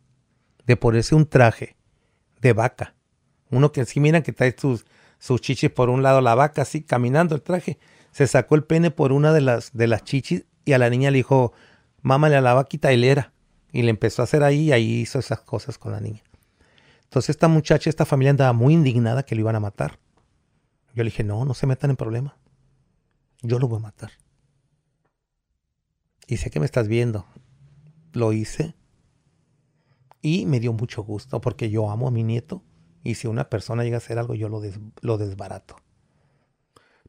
de 0.66 0.76
ponerse 0.76 1.16
un 1.16 1.26
traje 1.26 1.76
de 2.42 2.54
vaca? 2.54 2.96
Uno 3.50 3.72
que 3.72 3.86
sí 3.86 4.00
miran 4.00 4.24
que 4.24 4.34
trae 4.34 4.56
sus, 4.58 4.86
sus 5.20 5.42
chichis 5.42 5.70
por 5.72 5.90
un 5.90 6.04
lado, 6.04 6.22
la 6.22 6.36
vaca 6.36 6.62
así 6.64 6.82
caminando 6.84 7.36
el 7.36 7.42
traje. 7.42 7.80
Se 8.12 8.28
sacó 8.28 8.56
el 8.56 8.64
pene 8.66 8.92
por 8.92 9.12
una 9.14 9.32
de 9.34 9.42
las, 9.42 9.72
de 9.74 9.88
las 9.88 10.04
chichis 10.04 10.46
y 10.66 10.74
a 10.74 10.78
la 10.78 10.90
niña 10.90 11.12
le 11.12 11.18
dijo, 11.18 11.54
mámale 12.02 12.36
a 12.36 12.42
la 12.42 12.54
vaquita 12.54 12.92
hilera. 12.94 13.34
Y 13.72 13.84
le 13.84 13.92
empezó 13.92 14.22
a 14.22 14.26
hacer 14.26 14.44
ahí 14.44 14.62
y 14.66 14.72
ahí 14.72 15.02
hizo 15.02 15.20
esas 15.20 15.42
cosas 15.42 15.78
con 15.78 15.92
la 15.92 16.00
niña. 16.00 16.24
Entonces 17.04 17.30
esta 17.32 17.48
muchacha, 17.48 17.90
esta 17.90 18.06
familia 18.06 18.32
andaba 18.32 18.54
muy 18.54 18.74
indignada 18.74 19.24
que 19.24 19.36
lo 19.36 19.42
iban 19.42 19.56
a 19.56 19.60
matar. 19.60 20.00
Yo 20.96 21.04
le 21.04 21.10
dije, 21.12 21.24
no, 21.24 21.46
no 21.46 21.54
se 21.54 21.68
metan 21.68 21.92
en 21.92 21.96
problemas. 21.96 22.34
Yo 23.42 23.60
lo 23.60 23.68
voy 23.68 23.78
a 23.78 23.82
matar. 23.82 24.12
Y 26.28 26.38
sé 26.38 26.50
que 26.50 26.60
me 26.60 26.66
estás 26.66 26.88
viendo. 26.88 27.26
Lo 28.14 28.34
hice. 28.34 28.76
Y 30.22 30.46
me 30.46 30.60
dio 30.60 30.74
mucho 30.74 31.04
gusto 31.04 31.40
porque 31.42 31.70
yo 31.70 31.90
amo 31.90 32.08
a 32.08 32.12
mi 32.12 32.24
nieto. 32.24 32.64
Y 33.04 33.16
si 33.16 33.28
una 33.28 33.50
persona 33.50 33.84
llega 33.84 33.98
a 33.98 34.00
hacer 34.00 34.20
algo, 34.20 34.36
yo 34.36 34.50
lo, 34.50 34.60
des- 34.62 34.80
lo 35.02 35.18
desbarato. 35.18 35.78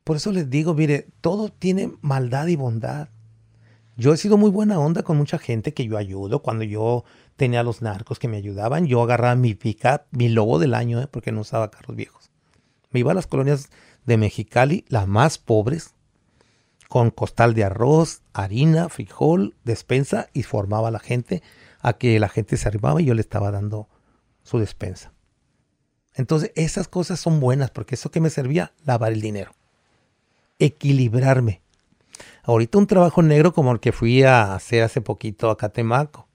Por 0.05 0.17
eso 0.17 0.31
les 0.33 0.49
digo, 0.49 0.75
mire, 0.75 1.09
todo 1.21 1.49
tiene 1.51 1.93
maldad 2.01 2.47
y 2.47 2.57
bondad. 2.57 3.09
Yo 4.01 4.15
he 4.15 4.17
sido 4.17 4.39
muy 4.39 4.49
buena 4.49 4.79
onda 4.79 5.03
con 5.03 5.19
mucha 5.19 5.37
gente 5.37 5.75
que 5.75 5.85
yo 5.85 5.99
ayudo. 5.99 6.41
Cuando 6.41 6.65
yo 6.65 7.05
tenía 7.37 7.63
los 7.63 7.83
narcos 7.83 8.19
que 8.19 8.29
me 8.29 8.39
ayudaban, 8.39 8.87
yo 8.87 9.03
agarraba 9.03 9.35
mi 9.35 9.53
pickup, 9.53 10.05
mi 10.11 10.31
lobo 10.31 10.59
del 10.59 10.73
año, 10.73 11.03
¿eh? 11.03 11.07
porque 11.07 11.33
no 11.33 11.43
usaba 11.43 11.71
carros 11.71 11.97
viejos. 11.97 12.31
Me 12.93 13.01
iba 13.01 13.13
a 13.13 13.15
las 13.15 13.27
colonias 13.27 13.69
de 14.07 14.17
Mexicali, 14.17 14.87
las 14.89 15.07
más 15.07 15.37
pobres, 15.37 15.93
con 16.89 17.11
costal 17.11 17.53
de 17.53 17.65
arroz, 17.65 18.23
harina, 18.33 18.89
frijol, 18.89 19.55
despensa 19.65 20.31
y 20.33 20.45
formaba 20.45 20.89
a 20.89 20.93
la 20.93 20.99
gente 20.99 21.43
a 21.81 21.93
que 21.93 22.19
la 22.19 22.31
gente 22.31 22.57
se 22.57 22.69
arribaba 22.69 23.03
y 23.03 23.05
yo 23.05 23.13
le 23.13 23.21
estaba 23.21 23.51
dando 23.51 23.87
su 24.43 24.59
despensa. 24.59 25.13
Entonces 26.15 26.53
esas 26.55 26.89
cosas 26.89 27.21
son 27.21 27.39
buenas 27.39 27.71
porque 27.71 27.97
eso 27.97 28.11
que 28.11 28.23
me 28.23 28.31
servía, 28.31 28.73
lavar 28.83 29.13
el 29.13 29.21
dinero, 29.21 29.53
equilibrarme. 30.59 31.61
Ahorita 32.43 32.79
un 32.79 32.87
trabajo 32.87 33.23
negro 33.23 33.53
como 33.53 33.73
el 33.73 33.81
que 33.81 33.93
fui 33.93 34.23
a 34.23 34.55
hacer 34.55 34.83
hace 34.83 35.01
poquito 35.01 35.51
a 35.51 35.57
Catemaco. 35.57 36.29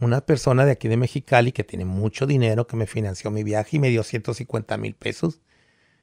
Una 0.00 0.20
persona 0.20 0.64
de 0.64 0.72
aquí 0.72 0.88
de 0.88 0.96
Mexicali 0.96 1.52
que 1.52 1.64
tiene 1.64 1.84
mucho 1.84 2.26
dinero, 2.26 2.66
que 2.66 2.76
me 2.76 2.86
financió 2.86 3.30
mi 3.30 3.42
viaje 3.42 3.76
y 3.76 3.80
me 3.80 3.88
dio 3.88 4.02
150 4.02 4.76
mil 4.76 4.94
pesos. 4.94 5.40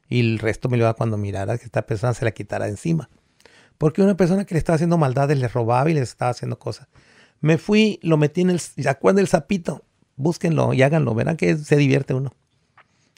Y 0.10 0.20
el 0.22 0.39
resto 0.39 0.70
me 0.70 0.78
lo 0.78 0.86
da 0.86 0.93
cuando 0.93 1.18
mirara 1.18 1.58
que 1.58 1.66
esta 1.66 1.86
persona 1.86 2.14
se 2.14 2.26
la 2.26 2.32
quitara 2.32 2.68
encima. 2.68 3.10
Porque 3.78 4.02
una 4.02 4.18
persona 4.18 4.45
que 4.45 4.56
le 4.56 4.60
estaba 4.60 4.76
haciendo 4.76 4.97
maldades 4.97 5.38
le 5.38 5.47
robaba 5.47 5.89
y 5.89 5.93
le 5.93 6.02
estaba 6.02 6.32
haciendo 6.32 6.60
cosas. 6.60 6.88
Me 7.39 7.58
fui, 7.58 8.00
lo 8.02 8.18
metí 8.18 8.41
en 8.41 8.50
el... 8.50 8.60
¿Se 8.60 8.88
acuerdan 8.89 9.18
del 9.18 9.28
sapito? 9.28 9.86
Búsquenlo 10.18 10.74
y 10.74 10.82
háganlo. 10.82 11.16
Verán 11.16 11.38
que 11.38 11.56
se 11.56 11.78
divierte 11.78 12.14
uno. 12.14 12.34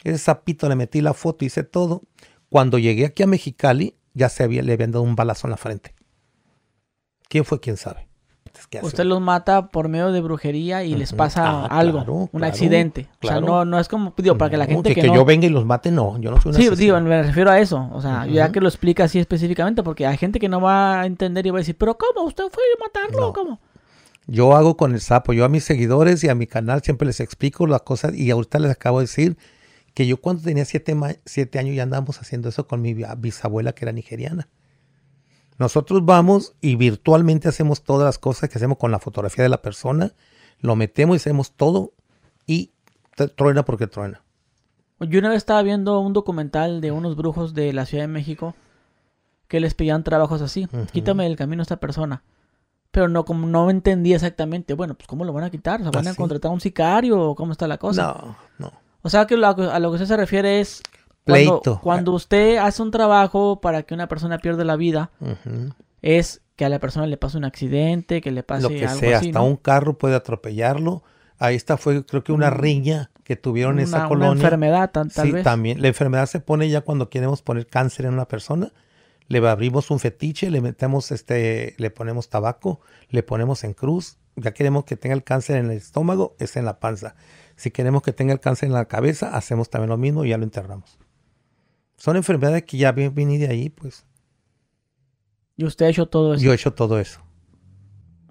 Ese 0.03 0.19
sapito 0.19 0.69
le 0.69 0.75
metí 0.75 1.01
la 1.01 1.13
foto, 1.13 1.45
hice 1.45 1.63
todo. 1.63 2.03
Cuando 2.49 2.77
llegué 2.77 3.05
aquí 3.05 3.23
a 3.23 3.27
Mexicali, 3.27 3.95
ya 4.13 4.29
se 4.29 4.43
había, 4.43 4.61
le 4.61 4.73
habían 4.73 4.91
dado 4.91 5.03
un 5.03 5.15
balazo 5.15 5.47
en 5.47 5.51
la 5.51 5.57
frente. 5.57 5.95
¿Quién 7.27 7.45
fue? 7.45 7.59
¿Quién 7.59 7.77
sabe? 7.77 8.07
Usted 8.81 9.05
los 9.05 9.21
mata 9.21 9.67
por 9.69 9.87
medio 9.87 10.11
de 10.11 10.21
brujería 10.21 10.83
y 10.83 10.93
les 10.95 11.13
pasa 11.13 11.43
ah, 11.45 11.65
algo, 11.67 12.29
un 12.31 12.43
accidente. 12.43 13.07
o 13.23 13.27
sea, 13.27 13.39
no, 13.39 13.65
no 13.65 13.79
es 13.79 13.87
como, 13.87 14.13
digo, 14.17 14.37
para 14.37 14.51
que 14.51 14.57
la 14.57 14.65
gente 14.65 14.93
que, 14.93 15.01
que, 15.01 15.07
yo 15.07 15.25
venga 15.25 15.45
y 15.45 15.49
los 15.49 15.65
mate, 15.65 15.91
no, 15.91 16.19
yo 16.19 16.31
no 16.31 16.41
soy 16.41 16.53
Sí, 16.53 16.69
digo, 16.75 16.99
me 16.99 17.23
refiero 17.23 17.49
a 17.49 17.59
eso. 17.59 17.89
O 17.93 18.01
sea, 18.01 18.25
ya 18.27 18.51
que 18.51 18.59
lo 18.59 18.67
explica 18.67 19.05
así 19.05 19.19
específicamente, 19.19 19.83
porque 19.83 20.05
hay 20.05 20.17
gente 20.17 20.39
que 20.39 20.49
no 20.49 20.61
va 20.61 21.01
a 21.01 21.05
entender 21.05 21.45
y 21.45 21.49
va 21.49 21.57
a 21.57 21.61
decir, 21.61 21.75
pero 21.77 21.97
¿cómo? 21.97 22.25
¿Usted 22.25 22.43
fue 22.51 22.63
a 22.77 22.83
matarlo? 22.83 23.33
¿Cómo? 23.33 23.59
Yo 24.27 24.55
hago 24.55 24.77
con 24.77 24.93
el 24.93 25.01
sapo. 25.01 25.33
Yo 25.33 25.45
a 25.45 25.49
mis 25.49 25.63
seguidores 25.63 26.23
y 26.23 26.29
a 26.29 26.35
mi 26.35 26.47
canal 26.47 26.81
siempre 26.81 27.05
les 27.05 27.19
explico 27.19 27.67
las 27.67 27.81
cosas 27.81 28.13
y 28.15 28.31
ahorita 28.31 28.59
les 28.59 28.71
acabo 28.71 28.99
de 28.99 29.05
decir 29.05 29.37
que 29.93 30.07
yo 30.07 30.17
cuando 30.17 30.43
tenía 30.43 30.65
siete, 30.65 30.95
siete 31.25 31.59
años 31.59 31.75
ya 31.75 31.83
andábamos 31.83 32.19
haciendo 32.19 32.49
eso 32.49 32.67
con 32.67 32.81
mi 32.81 32.93
bisabuela 33.17 33.73
que 33.73 33.85
era 33.85 33.91
nigeriana. 33.91 34.47
Nosotros 35.57 36.03
vamos 36.05 36.55
y 36.61 36.75
virtualmente 36.75 37.47
hacemos 37.47 37.83
todas 37.83 38.05
las 38.05 38.17
cosas 38.17 38.49
que 38.49 38.57
hacemos 38.57 38.77
con 38.77 38.91
la 38.91 38.99
fotografía 38.99 39.43
de 39.43 39.49
la 39.49 39.61
persona, 39.61 40.13
lo 40.59 40.75
metemos 40.75 41.15
y 41.15 41.17
hacemos 41.17 41.51
todo 41.51 41.93
y 42.47 42.71
truena 43.35 43.63
porque 43.63 43.87
truena. 43.87 44.23
Yo 44.99 45.19
una 45.19 45.29
vez 45.29 45.37
estaba 45.37 45.61
viendo 45.61 45.99
un 45.99 46.13
documental 46.13 46.79
de 46.79 46.91
unos 46.91 47.15
brujos 47.15 47.53
de 47.53 47.73
la 47.73 47.85
Ciudad 47.85 48.03
de 48.03 48.07
México 48.07 48.55
que 49.47 49.59
les 49.59 49.73
pedían 49.73 50.03
trabajos 50.03 50.41
así. 50.41 50.67
Quítame 50.93 51.25
del 51.25 51.35
camino 51.35 51.61
a 51.61 51.63
esta 51.63 51.77
persona. 51.77 52.23
Pero 52.91 53.07
no, 53.07 53.25
como 53.25 53.47
no 53.47 53.69
entendía 53.69 54.15
exactamente, 54.15 54.73
bueno, 54.73 54.95
pues 54.95 55.07
¿cómo 55.07 55.25
lo 55.25 55.33
van 55.33 55.45
a 55.45 55.49
quitar? 55.49 55.83
¿Se 55.83 55.89
van 55.89 56.07
a 56.07 56.11
¿Ah, 56.11 56.15
contratar 56.15 56.49
a 56.49 56.53
un 56.53 56.59
sicario 56.59 57.19
o 57.19 57.35
cómo 57.35 57.51
está 57.53 57.67
la 57.67 57.77
cosa? 57.77 58.03
No, 58.03 58.35
no. 58.59 58.80
O 59.01 59.09
sea 59.09 59.25
que 59.25 59.35
a 59.35 59.79
lo 59.79 59.89
que 59.89 59.95
usted 59.95 60.05
se 60.05 60.17
refiere 60.17 60.59
es 60.59 60.81
cuando, 61.25 61.79
cuando 61.81 62.11
usted 62.13 62.57
hace 62.57 62.81
un 62.81 62.91
trabajo 62.91 63.61
para 63.61 63.83
que 63.83 63.93
una 63.93 64.07
persona 64.07 64.39
pierda 64.39 64.63
la 64.63 64.75
vida, 64.75 65.11
es 66.01 66.41
que 66.55 66.65
a 66.65 66.69
la 66.69 66.79
persona 66.79 67.07
le 67.07 67.17
pase 67.17 67.37
un 67.37 67.45
accidente, 67.45 68.21
que 68.21 68.31
le 68.31 68.43
pase 68.43 68.63
lo 68.63 68.69
que 68.69 68.87
sea, 68.87 69.19
hasta 69.19 69.41
un 69.41 69.55
carro 69.55 69.97
puede 69.97 70.15
atropellarlo. 70.15 71.03
Ahí 71.37 71.55
está, 71.55 71.77
fue 71.77 72.05
creo 72.05 72.23
que 72.23 72.31
una 72.31 72.51
mm. 72.51 72.53
riña 72.53 73.11
que 73.23 73.35
tuvieron 73.35 73.79
en 73.79 73.85
esa 73.85 74.07
colonia. 74.07 74.31
Una 74.31 74.41
enfermedad, 74.41 74.91
tal, 74.91 75.09
sí, 75.09 75.31
vez. 75.31 75.43
también. 75.43 75.81
La 75.81 75.87
enfermedad 75.87 76.27
se 76.27 76.39
pone 76.39 76.69
ya 76.69 76.81
cuando 76.81 77.09
queremos 77.09 77.41
poner 77.41 77.65
cáncer 77.65 78.05
en 78.05 78.13
una 78.13 78.27
persona. 78.27 78.71
Le 79.27 79.39
abrimos 79.47 79.89
un 79.89 79.99
fetiche, 79.99 80.51
le 80.51 80.61
metemos 80.61 81.11
este, 81.11 81.73
le 81.77 81.89
ponemos 81.89 82.29
tabaco, 82.29 82.81
le 83.09 83.23
ponemos 83.23 83.63
en 83.63 83.73
cruz. 83.73 84.17
Ya 84.35 84.53
queremos 84.53 84.83
que 84.83 84.97
tenga 84.97 85.15
el 85.15 85.23
cáncer 85.23 85.57
en 85.57 85.71
el 85.71 85.77
estómago, 85.77 86.35
es 86.37 86.57
en 86.57 86.65
la 86.65 86.79
panza. 86.79 87.15
Si 87.61 87.69
queremos 87.69 88.01
que 88.01 88.11
tenga 88.11 88.33
el 88.33 88.39
cáncer 88.39 88.65
en 88.65 88.73
la 88.73 88.85
cabeza, 88.85 89.37
hacemos 89.37 89.69
también 89.69 89.91
lo 89.91 89.97
mismo 89.99 90.25
y 90.25 90.29
ya 90.29 90.37
lo 90.39 90.43
enterramos. 90.45 90.97
Son 91.95 92.17
enfermedades 92.17 92.63
que 92.63 92.75
ya 92.75 92.91
vienen 92.91 93.39
de 93.39 93.47
ahí, 93.47 93.69
pues. 93.69 94.03
¿Y 95.57 95.65
usted 95.65 95.85
ha 95.85 95.89
hecho 95.89 96.07
todo 96.07 96.33
eso? 96.33 96.43
Yo 96.43 96.53
he 96.53 96.55
hecho 96.55 96.73
todo 96.73 96.99
eso. 96.99 97.21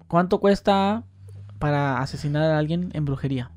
¿Cuánto 0.09 0.41
cuesta 0.41 1.05
para 1.59 2.01
asesinar 2.01 2.51
a 2.51 2.57
alguien 2.57 2.91
en 2.93 3.05
brujería? 3.05 3.51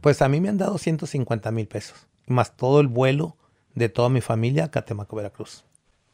Pues 0.00 0.22
a 0.22 0.28
mí 0.28 0.40
me 0.40 0.48
han 0.48 0.58
dado 0.58 0.78
150 0.78 1.50
mil 1.50 1.66
pesos. 1.66 2.06
Más 2.28 2.56
todo 2.56 2.78
el 2.78 2.86
vuelo 2.86 3.36
de 3.74 3.88
toda 3.88 4.08
mi 4.08 4.20
familia 4.20 4.66
a 4.66 4.70
Catemaco, 4.70 5.16
Veracruz. 5.16 5.64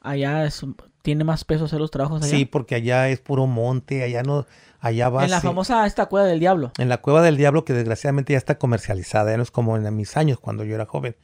Allá 0.00 0.46
es, 0.46 0.64
tiene 1.02 1.24
más 1.24 1.44
peso 1.44 1.66
hacer 1.66 1.80
los 1.80 1.90
trabajos 1.90 2.22
allá. 2.22 2.30
Sí, 2.30 2.44
porque 2.44 2.76
allá 2.76 3.08
es 3.08 3.20
puro 3.20 3.46
monte, 3.46 4.02
allá 4.02 4.22
no, 4.22 4.46
allá 4.80 5.08
va. 5.08 5.24
En 5.24 5.30
la 5.30 5.40
famosa 5.40 5.86
esta 5.86 6.06
cueva 6.06 6.26
del 6.26 6.40
diablo. 6.40 6.72
En 6.78 6.88
la 6.88 6.98
cueva 6.98 7.22
del 7.22 7.36
diablo 7.36 7.64
que 7.64 7.72
desgraciadamente 7.72 8.32
ya 8.32 8.38
está 8.38 8.58
comercializada, 8.58 9.32
ya 9.32 9.36
no 9.36 9.42
es 9.42 9.50
como 9.50 9.76
en 9.76 9.96
mis 9.96 10.16
años 10.16 10.38
cuando 10.38 10.64
yo 10.64 10.74
era 10.74 10.86
joven. 10.86 11.16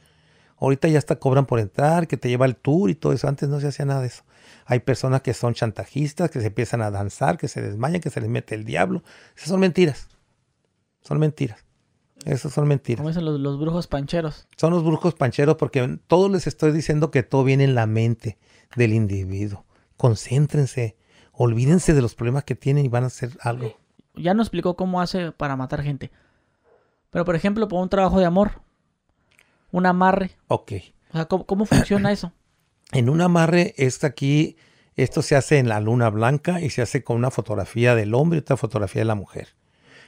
Ahorita 0.57 0.89
ya 0.89 0.99
está 0.99 1.15
cobran 1.15 1.45
por 1.45 1.59
entrar, 1.59 2.07
que 2.07 2.17
te 2.17 2.27
lleva 2.27 2.45
el 2.45 2.57
tour 2.57 2.89
y 2.89 2.95
todo 2.95 3.13
eso. 3.13 3.29
Antes 3.29 3.47
no 3.47 3.61
se 3.61 3.67
hacía 3.67 3.85
nada 3.85 4.01
de 4.01 4.07
eso. 4.07 4.23
Hay 4.65 4.79
personas 4.79 5.21
que 5.21 5.33
son 5.33 5.53
chantajistas, 5.53 6.29
que 6.29 6.41
se 6.41 6.47
empiezan 6.47 6.81
a 6.81 6.91
danzar, 6.91 7.37
que 7.37 7.47
se 7.47 7.61
desmayan, 7.61 8.01
que 8.01 8.09
se 8.09 8.19
les 8.19 8.29
mete 8.29 8.55
el 8.55 8.65
diablo. 8.65 9.01
Esas 9.37 9.49
son 9.49 9.61
mentiras. 9.61 10.09
Son 11.01 11.17
mentiras. 11.17 11.63
Esas 12.25 12.51
son 12.51 12.67
mentiras. 12.67 12.97
¿Cómo 12.97 13.09
dicen 13.09 13.23
los, 13.23 13.39
los 13.39 13.57
brujos 13.57 13.87
pancheros? 13.87 14.47
Son 14.57 14.73
los 14.73 14.83
brujos 14.83 15.15
pancheros 15.15 15.55
porque 15.55 15.99
todos 16.07 16.29
les 16.29 16.45
estoy 16.45 16.73
diciendo 16.73 17.09
que 17.09 17.23
todo 17.23 17.45
viene 17.45 17.63
en 17.63 17.73
la 17.73 17.85
mente 17.85 18.37
del 18.75 18.93
individuo. 18.93 19.65
Concéntrense, 19.99 20.95
olvídense 21.33 21.93
de 21.93 22.01
los 22.01 22.15
problemas 22.15 22.45
que 22.45 22.55
tienen 22.55 22.85
y 22.85 22.87
van 22.87 23.03
a 23.03 23.07
hacer 23.07 23.31
algo. 23.41 23.75
Ya 24.15 24.33
nos 24.33 24.45
explicó 24.45 24.77
cómo 24.77 25.01
hace 25.01 25.33
para 25.33 25.57
matar 25.57 25.83
gente. 25.83 26.09
Pero 27.09 27.25
por 27.25 27.35
ejemplo, 27.35 27.67
por 27.67 27.81
un 27.81 27.89
trabajo 27.89 28.17
de 28.17 28.23
amor, 28.23 28.61
un 29.73 29.85
amarre. 29.85 30.37
Ok. 30.47 30.71
O 31.09 31.17
sea, 31.17 31.25
¿cómo, 31.25 31.65
funciona 31.65 32.13
eso? 32.13 32.31
En 32.93 33.09
un 33.09 33.19
amarre, 33.19 33.75
es 33.75 34.05
aquí, 34.05 34.55
esto 34.95 35.21
se 35.21 35.35
hace 35.35 35.57
en 35.57 35.67
la 35.67 35.81
luna 35.81 36.09
blanca 36.09 36.61
y 36.61 36.69
se 36.69 36.81
hace 36.81 37.03
con 37.03 37.17
una 37.17 37.29
fotografía 37.29 37.93
del 37.93 38.15
hombre 38.15 38.37
y 38.37 38.39
otra 38.39 38.55
fotografía 38.55 39.01
de 39.01 39.05
la 39.05 39.15
mujer. 39.15 39.49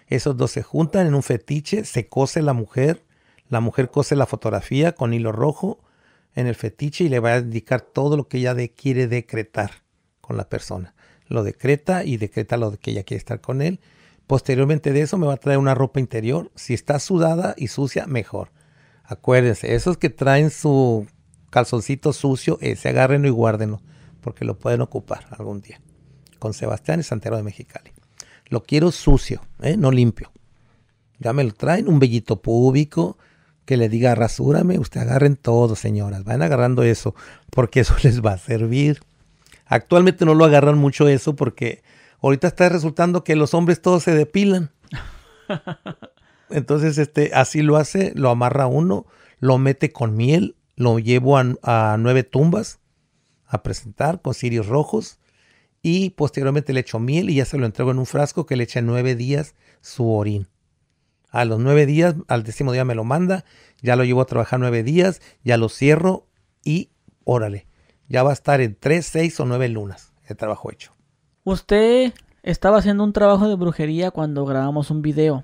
Esos 0.07 0.37
dos 0.37 0.51
se 0.51 0.63
juntan 0.63 1.05
en 1.05 1.15
un 1.15 1.21
fetiche, 1.21 1.83
se 1.83 2.07
cose 2.07 2.41
la 2.41 2.53
mujer, 2.53 3.03
la 3.49 3.59
mujer 3.59 3.91
cose 3.91 4.15
la 4.15 4.25
fotografía 4.25 4.93
con 4.93 5.13
hilo 5.13 5.33
rojo 5.33 5.79
en 6.35 6.47
el 6.47 6.55
fetiche 6.55 7.03
y 7.03 7.09
le 7.09 7.19
va 7.19 7.33
a 7.33 7.39
indicar 7.39 7.81
todo 7.81 8.17
lo 8.17 8.27
que 8.27 8.37
ella 8.37 8.55
quiere 8.69 9.07
decretar 9.07 9.71
con 10.21 10.37
la 10.37 10.49
persona. 10.49 10.93
Lo 11.27 11.43
decreta 11.43 12.03
y 12.03 12.17
decreta 12.17 12.57
lo 12.57 12.77
que 12.77 12.91
ella 12.91 13.03
quiere 13.03 13.19
estar 13.19 13.41
con 13.41 13.61
él. 13.61 13.79
Posteriormente 14.27 14.93
de 14.93 15.01
eso 15.01 15.17
me 15.17 15.27
va 15.27 15.33
a 15.33 15.37
traer 15.37 15.59
una 15.59 15.75
ropa 15.75 15.99
interior. 15.99 16.51
Si 16.55 16.73
está 16.73 16.99
sudada 16.99 17.53
y 17.57 17.67
sucia, 17.67 18.05
mejor. 18.05 18.51
Acuérdense, 19.03 19.75
esos 19.75 19.97
que 19.97 20.09
traen 20.09 20.51
su 20.51 21.07
calzoncito 21.49 22.13
sucio, 22.13 22.57
ese 22.61 22.89
agárrenlo 22.89 23.27
y 23.27 23.31
guárdenlo, 23.31 23.81
porque 24.21 24.45
lo 24.45 24.57
pueden 24.57 24.81
ocupar 24.81 25.27
algún 25.31 25.61
día. 25.61 25.81
Con 26.39 26.53
Sebastián 26.53 27.01
y 27.01 27.03
Santero 27.03 27.37
de 27.37 27.43
Mexicali. 27.43 27.91
Lo 28.47 28.63
quiero 28.63 28.91
sucio, 28.91 29.41
¿eh? 29.61 29.77
no 29.77 29.91
limpio. 29.91 30.31
Ya 31.19 31.33
me 31.33 31.43
lo 31.43 31.53
traen, 31.53 31.87
un 31.87 31.99
vellito 31.99 32.41
púbico, 32.41 33.17
que 33.65 33.77
le 33.77 33.89
diga 33.89 34.15
rasúrame, 34.15 34.79
usted 34.79 35.01
agarren 35.01 35.35
todo, 35.35 35.75
señoras, 35.75 36.23
vayan 36.23 36.41
agarrando 36.41 36.83
eso, 36.83 37.15
porque 37.49 37.81
eso 37.81 37.95
les 38.03 38.21
va 38.23 38.33
a 38.33 38.37
servir. 38.37 39.01
Actualmente 39.65 40.25
no 40.25 40.35
lo 40.35 40.45
agarran 40.45 40.77
mucho 40.77 41.07
eso 41.07 41.35
porque 41.35 41.83
ahorita 42.21 42.47
está 42.47 42.69
resultando 42.69 43.23
que 43.23 43.35
los 43.35 43.53
hombres 43.53 43.81
todos 43.81 44.03
se 44.03 44.13
depilan. 44.13 44.71
Entonces, 46.49 46.97
este, 46.97 47.31
así 47.33 47.61
lo 47.61 47.77
hace, 47.77 48.11
lo 48.15 48.29
amarra 48.29 48.67
uno, 48.67 49.05
lo 49.39 49.57
mete 49.57 49.91
con 49.91 50.15
miel, 50.15 50.55
lo 50.75 50.99
llevo 50.99 51.37
a, 51.37 51.97
nueve 51.97 52.23
tumbas 52.23 52.79
a 53.45 53.63
presentar 53.63 54.21
con 54.21 54.33
cirios 54.33 54.67
rojos 54.67 55.19
y 55.81 56.11
posteriormente 56.11 56.73
le 56.73 56.81
echo 56.81 56.99
miel 56.99 57.29
y 57.29 57.35
ya 57.35 57.45
se 57.45 57.57
lo 57.57 57.65
entrego 57.65 57.91
en 57.91 57.99
un 57.99 58.05
frasco 58.05 58.45
que 58.45 58.55
le 58.55 58.63
echa 58.63 58.81
nueve 58.81 59.15
días 59.15 59.55
su 59.81 60.09
orín. 60.09 60.47
A 61.31 61.45
los 61.45 61.59
nueve 61.59 61.85
días, 61.85 62.15
al 62.27 62.43
décimo 62.43 62.73
día 62.73 62.85
me 62.85 62.93
lo 62.93 63.03
manda, 63.03 63.45
ya 63.81 63.95
lo 63.95 64.03
llevo 64.03 64.21
a 64.21 64.25
trabajar 64.25 64.59
nueve 64.59 64.83
días, 64.83 65.21
ya 65.43 65.57
lo 65.57 65.69
cierro 65.69 66.27
y 66.63 66.89
órale, 67.23 67.67
ya 68.09 68.21
va 68.21 68.31
a 68.31 68.33
estar 68.33 68.61
en 68.61 68.75
tres, 68.79 69.05
seis 69.05 69.39
o 69.39 69.45
nueve 69.45 69.69
lunas 69.69 70.11
el 70.27 70.37
trabajo 70.37 70.71
hecho. 70.71 70.93
Usted 71.43 72.13
estaba 72.43 72.79
haciendo 72.79 73.03
un 73.03 73.13
trabajo 73.13 73.47
de 73.47 73.55
brujería 73.55 74.11
cuando 74.11 74.45
grabamos 74.45 74.91
un 74.91 75.01
video. 75.01 75.43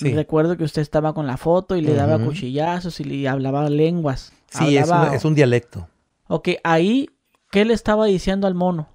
Recuerdo 0.00 0.56
que 0.56 0.64
usted 0.64 0.82
estaba 0.82 1.14
con 1.14 1.26
la 1.26 1.36
foto 1.36 1.76
y 1.76 1.80
le 1.80 1.94
daba 1.94 2.18
cuchillazos 2.18 3.00
y 3.00 3.04
le 3.04 3.28
hablaba 3.28 3.70
lenguas. 3.70 4.32
Sí, 4.50 4.76
es, 4.76 5.24
un 5.24 5.34
dialecto. 5.34 5.88
Ok, 6.26 6.50
ahí, 6.62 7.08
¿qué 7.50 7.64
le 7.64 7.72
estaba 7.72 8.04
diciendo 8.06 8.46
al 8.46 8.54
mono? 8.54 8.88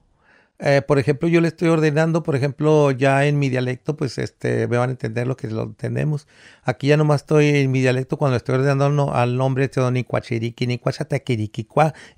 Eh, 0.59 0.81
por 0.81 0.99
ejemplo, 0.99 1.27
yo 1.27 1.41
le 1.41 1.49
estoy 1.49 1.67
ordenando, 1.67 2.23
por 2.23 2.35
ejemplo, 2.35 2.91
ya 2.91 3.25
en 3.25 3.37
mi 3.39 3.49
dialecto, 3.49 3.97
pues 3.97 4.17
este, 4.17 4.67
me 4.67 4.77
van 4.77 4.89
a 4.89 4.91
entender 4.93 5.27
lo 5.27 5.35
que 5.35 5.47
lo 5.47 5.63
entendemos. 5.63 6.27
Aquí 6.63 6.87
ya 6.87 6.97
nomás 6.97 7.21
estoy 7.21 7.49
en 7.49 7.71
mi 7.71 7.81
dialecto 7.81 8.17
cuando 8.17 8.37
estoy 8.37 8.55
ordenando 8.55 9.13
al 9.13 9.35
nombre 9.35 9.67
de 9.67 9.91
ni 9.91 10.03
cuachiriki, 10.03 10.67
ni 10.67 10.77
cuachataquiriki, 10.77 11.67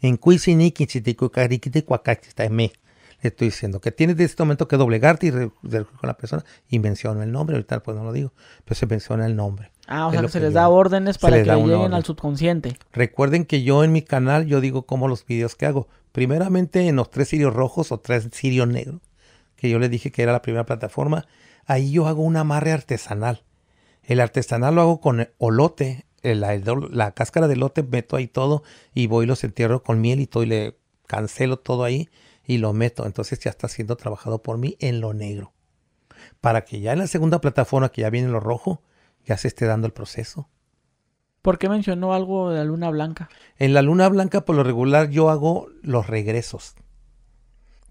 en 0.02 0.18
cuisiniki, 0.18 0.86
chiticucariki, 0.86 1.72
me 2.52 2.72
le 3.22 3.30
estoy 3.30 3.48
diciendo 3.48 3.82
que 3.82 3.92
tienes 3.92 4.18
de 4.18 4.26
este 4.26 4.44
momento 4.44 4.68
que 4.68 4.78
doblegarte 4.78 5.28
y 5.28 5.32
con 5.32 5.88
la 6.04 6.18
persona 6.18 6.44
y 6.70 6.80
menciono 6.80 7.24
el 7.24 7.32
nombre, 7.32 7.56
ahorita 7.56 7.82
pues 7.82 7.98
no 7.98 8.04
lo 8.04 8.14
digo, 8.14 8.34
pero 8.64 8.76
se 8.76 8.86
menciona 8.86 9.26
el 9.26 9.36
nombre. 9.36 9.72
Ah, 9.88 10.08
o 10.08 10.12
sea 10.12 10.22
que 10.22 10.30
se 10.30 10.40
les 10.40 10.54
da 10.54 10.68
órdenes 10.68 11.18
para 11.18 11.44
que 11.44 11.56
lleguen 11.56 11.94
al 11.94 12.04
subconsciente. 12.04 12.78
Recuerden 12.92 13.46
que 13.46 13.64
yo 13.64 13.84
en 13.84 13.92
mi 13.92 14.02
canal 14.02 14.46
yo 14.46 14.62
digo 14.62 14.86
como 14.86 15.08
los 15.08 15.26
videos 15.26 15.56
que 15.56 15.66
hago. 15.66 15.88
Primeramente 16.12 16.88
en 16.88 16.96
los 16.96 17.12
tres 17.12 17.30
sirios 17.30 17.54
rojos 17.54 17.92
o 17.92 18.00
tres 18.00 18.30
sirios 18.32 18.68
negros, 18.68 19.02
que 19.56 19.70
yo 19.70 19.80
les 19.80 19.90
dije 19.90 20.12
que 20.12 20.24
era 20.24 20.32
la 20.32 20.42
primera 20.42 20.66
plataforma, 20.66 21.28
ahí 21.66 21.92
yo 21.92 22.08
hago 22.08 22.24
un 22.24 22.38
amarre 22.38 22.72
artesanal. 22.72 23.44
El 24.04 24.20
artesanal 24.20 24.76
lo 24.76 24.82
hago 24.82 25.02
con 25.02 25.30
olote, 25.38 26.06
la, 26.22 26.60
la 26.92 27.12
cáscara 27.12 27.48
de 27.48 27.54
elote 27.54 27.84
meto 27.84 28.16
ahí 28.16 28.28
todo 28.28 28.64
y 28.94 29.08
voy 29.08 29.26
y 29.26 29.28
los 29.28 29.44
entierro 29.44 29.84
con 29.84 30.02
miel 30.02 30.20
y 30.20 30.28
todo 30.28 30.44
y 30.44 30.48
le 30.48 30.78
cancelo 31.06 31.58
todo 31.58 31.84
ahí 31.84 32.10
y 32.46 32.58
lo 32.58 32.74
meto. 32.74 33.06
Entonces 33.06 33.40
ya 33.40 33.50
está 33.50 33.68
siendo 33.68 33.96
trabajado 33.96 34.42
por 34.42 34.58
mí 34.58 34.78
en 34.80 35.02
lo 35.02 35.14
negro. 35.14 35.54
Para 36.42 36.66
que 36.66 36.80
ya 36.80 36.94
en 36.94 37.00
la 37.00 37.08
segunda 37.08 37.42
plataforma, 37.42 37.90
que 37.90 38.02
ya 38.02 38.10
viene 38.10 38.30
lo 38.30 38.40
rojo, 38.40 38.82
ya 39.26 39.38
se 39.38 39.48
esté 39.48 39.66
dando 39.66 39.88
el 39.88 39.94
proceso. 39.94 40.50
¿Por 41.42 41.58
qué 41.60 41.70
mencionó 41.70 42.14
algo 42.14 42.50
de 42.50 42.58
la 42.58 42.64
luna 42.64 42.90
blanca? 42.90 43.30
En 43.58 43.74
la 43.74 43.82
luna 43.82 44.10
blanca, 44.10 44.46
por 44.46 44.56
lo 44.56 44.64
regular, 44.64 45.10
yo 45.10 45.30
hago 45.30 45.68
los 45.84 46.08
regresos. 46.08 46.76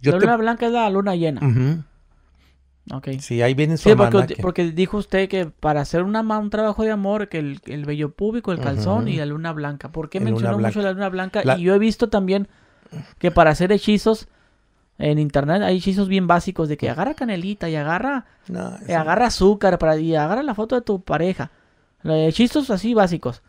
la 0.00 0.18
luna 0.18 0.36
blanca 0.36 0.66
es 0.66 0.72
la 0.72 0.90
luna 0.90 1.14
llena. 1.14 1.40
Sí, 3.20 3.40
ahí 3.40 3.54
viene 3.54 3.76
su 3.76 3.88
Sí, 3.88 3.96
porque, 4.42 4.72
dijo 4.72 4.98
usted 4.98 5.28
que 5.28 5.46
para 5.46 5.80
hacer 5.80 6.02
una, 6.02 6.20
un 6.20 6.50
trabajo 6.50 6.82
de 6.82 6.90
amor, 6.90 7.28
que 7.28 7.38
el, 7.38 7.60
el 7.66 7.84
vello 7.84 8.12
público, 8.12 8.52
el 8.52 8.60
calzón 8.60 9.08
y 9.08 9.16
la 9.16 9.26
luna 9.26 9.52
blanca. 9.52 9.90
¿Por 9.90 10.10
qué 10.10 10.20
mencionó 10.20 10.58
mucho 10.58 10.82
la 10.82 10.92
luna 10.92 11.08
blanca? 11.08 11.42
Y 11.56 11.62
yo 11.62 11.74
he 11.74 11.78
visto 11.78 12.08
también 12.08 12.48
que 13.18 13.30
para 13.30 13.50
hacer 13.50 13.72
hechizos 13.72 14.28
en 14.98 15.18
internet 15.18 15.62
hay 15.62 15.76
hechizos 15.78 16.08
bien 16.08 16.26
básicos 16.26 16.68
de 16.68 16.76
que 16.76 16.88
agarra 16.88 17.14
canelita 17.14 17.68
y 17.68 17.76
agarra, 17.76 18.26
eh, 18.86 18.94
agarra 18.94 19.26
azúcar 19.26 19.78
para, 19.78 19.98
y 19.98 20.14
agarra 20.14 20.42
la 20.42 20.54
foto 20.54 20.76
de 20.76 20.82
tu 20.82 21.02
pareja. 21.02 21.50
Hechizos 22.04 22.70
así 22.70 22.94
básicos. 22.94 23.42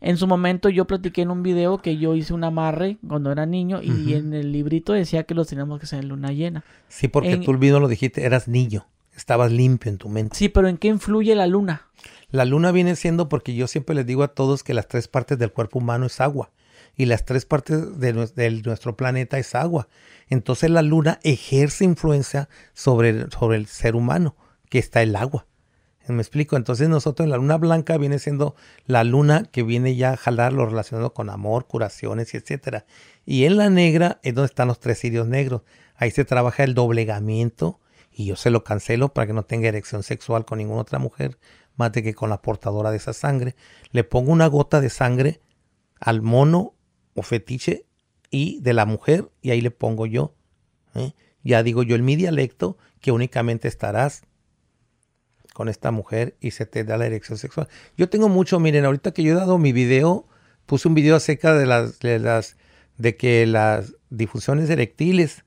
En 0.00 0.16
su 0.16 0.26
momento 0.26 0.68
yo 0.70 0.86
platiqué 0.86 1.22
en 1.22 1.30
un 1.30 1.42
video 1.42 1.78
que 1.78 1.98
yo 1.98 2.14
hice 2.14 2.32
un 2.32 2.44
amarre 2.44 2.96
cuando 3.06 3.30
era 3.30 3.44
niño 3.44 3.82
y 3.82 4.14
en 4.14 4.32
el 4.32 4.52
librito 4.52 4.92
decía 4.92 5.24
que 5.24 5.34
los 5.34 5.48
teníamos 5.48 5.78
que 5.80 5.84
hacer 5.84 6.00
en 6.00 6.08
luna 6.08 6.32
llena. 6.32 6.64
Sí, 6.88 7.08
porque 7.08 7.36
tú 7.36 7.50
olvido 7.50 7.80
lo 7.80 7.88
dijiste, 7.88 8.24
eras 8.24 8.48
niño, 8.48 8.86
estabas 9.14 9.52
limpio 9.52 9.90
en 9.90 9.98
tu 9.98 10.08
mente. 10.08 10.36
Sí, 10.36 10.48
pero 10.48 10.68
¿en 10.68 10.78
qué 10.78 10.88
influye 10.88 11.34
la 11.34 11.46
luna? 11.46 11.82
La 12.30 12.44
luna 12.44 12.70
viene 12.70 12.96
siendo 12.96 13.28
porque 13.28 13.54
yo 13.54 13.66
siempre 13.66 13.94
les 13.94 14.06
digo 14.06 14.22
a 14.22 14.28
todos 14.28 14.62
que 14.62 14.72
las 14.72 14.88
tres 14.88 15.08
partes 15.08 15.38
del 15.38 15.52
cuerpo 15.52 15.80
humano 15.80 16.06
es 16.06 16.20
agua 16.20 16.50
y 17.00 17.06
las 17.06 17.24
tres 17.24 17.46
partes 17.46 17.98
de, 17.98 18.12
nuestro 18.12 18.94
planeta 18.94 19.38
es 19.38 19.54
agua. 19.54 19.88
Entonces 20.28 20.68
la 20.68 20.82
luna 20.82 21.18
ejerce 21.22 21.86
influencia 21.86 22.50
sobre, 22.74 23.30
sobre 23.30 23.56
el 23.56 23.68
ser 23.68 23.96
humano, 23.96 24.36
que 24.68 24.78
está 24.78 25.00
el 25.00 25.16
agua. 25.16 25.46
¿Me 26.06 26.20
explico? 26.20 26.58
Entonces 26.58 26.90
nosotros 26.90 27.24
en 27.24 27.30
la 27.30 27.38
luna 27.38 27.56
blanca 27.56 27.96
viene 27.96 28.18
siendo 28.18 28.54
la 28.84 29.02
luna 29.02 29.44
que 29.50 29.62
viene 29.62 29.96
ya 29.96 30.12
a 30.12 30.16
jalar 30.18 30.52
lo 30.52 30.66
relacionado 30.66 31.14
con 31.14 31.30
amor, 31.30 31.66
curaciones 31.66 32.34
etcétera. 32.34 32.84
Y 33.24 33.46
en 33.46 33.56
la 33.56 33.70
negra 33.70 34.20
es 34.22 34.34
donde 34.34 34.48
están 34.48 34.68
los 34.68 34.78
tres 34.78 34.98
cirios 34.98 35.26
negros. 35.26 35.62
Ahí 35.96 36.10
se 36.10 36.26
trabaja 36.26 36.64
el 36.64 36.74
doblegamiento 36.74 37.80
y 38.12 38.26
yo 38.26 38.36
se 38.36 38.50
lo 38.50 38.62
cancelo 38.62 39.14
para 39.14 39.26
que 39.26 39.32
no 39.32 39.44
tenga 39.44 39.68
erección 39.68 40.02
sexual 40.02 40.44
con 40.44 40.58
ninguna 40.58 40.82
otra 40.82 40.98
mujer 40.98 41.38
más 41.76 41.92
de 41.92 42.02
que 42.02 42.12
con 42.12 42.28
la 42.28 42.42
portadora 42.42 42.90
de 42.90 42.98
esa 42.98 43.14
sangre. 43.14 43.56
Le 43.90 44.04
pongo 44.04 44.32
una 44.32 44.48
gota 44.48 44.82
de 44.82 44.90
sangre 44.90 45.40
al 45.98 46.20
mono 46.20 46.74
fetiche 47.22 47.86
y 48.30 48.60
de 48.60 48.72
la 48.72 48.86
mujer 48.86 49.30
y 49.42 49.50
ahí 49.50 49.60
le 49.60 49.70
pongo 49.70 50.06
yo. 50.06 50.34
¿eh? 50.94 51.12
Ya 51.42 51.62
digo 51.62 51.82
yo 51.82 51.96
en 51.96 52.04
mi 52.04 52.16
dialecto 52.16 52.78
que 53.00 53.12
únicamente 53.12 53.68
estarás 53.68 54.22
con 55.54 55.68
esta 55.68 55.90
mujer 55.90 56.36
y 56.40 56.52
se 56.52 56.66
te 56.66 56.84
da 56.84 56.96
la 56.96 57.06
erección 57.06 57.38
sexual. 57.38 57.68
Yo 57.96 58.08
tengo 58.08 58.28
mucho, 58.28 58.60
miren, 58.60 58.84
ahorita 58.84 59.12
que 59.12 59.22
yo 59.22 59.32
he 59.32 59.36
dado 59.36 59.58
mi 59.58 59.72
video, 59.72 60.26
puse 60.66 60.88
un 60.88 60.94
video 60.94 61.16
acerca 61.16 61.54
de 61.54 61.66
las, 61.66 61.98
de 61.98 62.18
las, 62.18 62.56
de 62.98 63.16
que 63.16 63.46
las 63.46 63.94
difusiones 64.10 64.70
erectiles, 64.70 65.44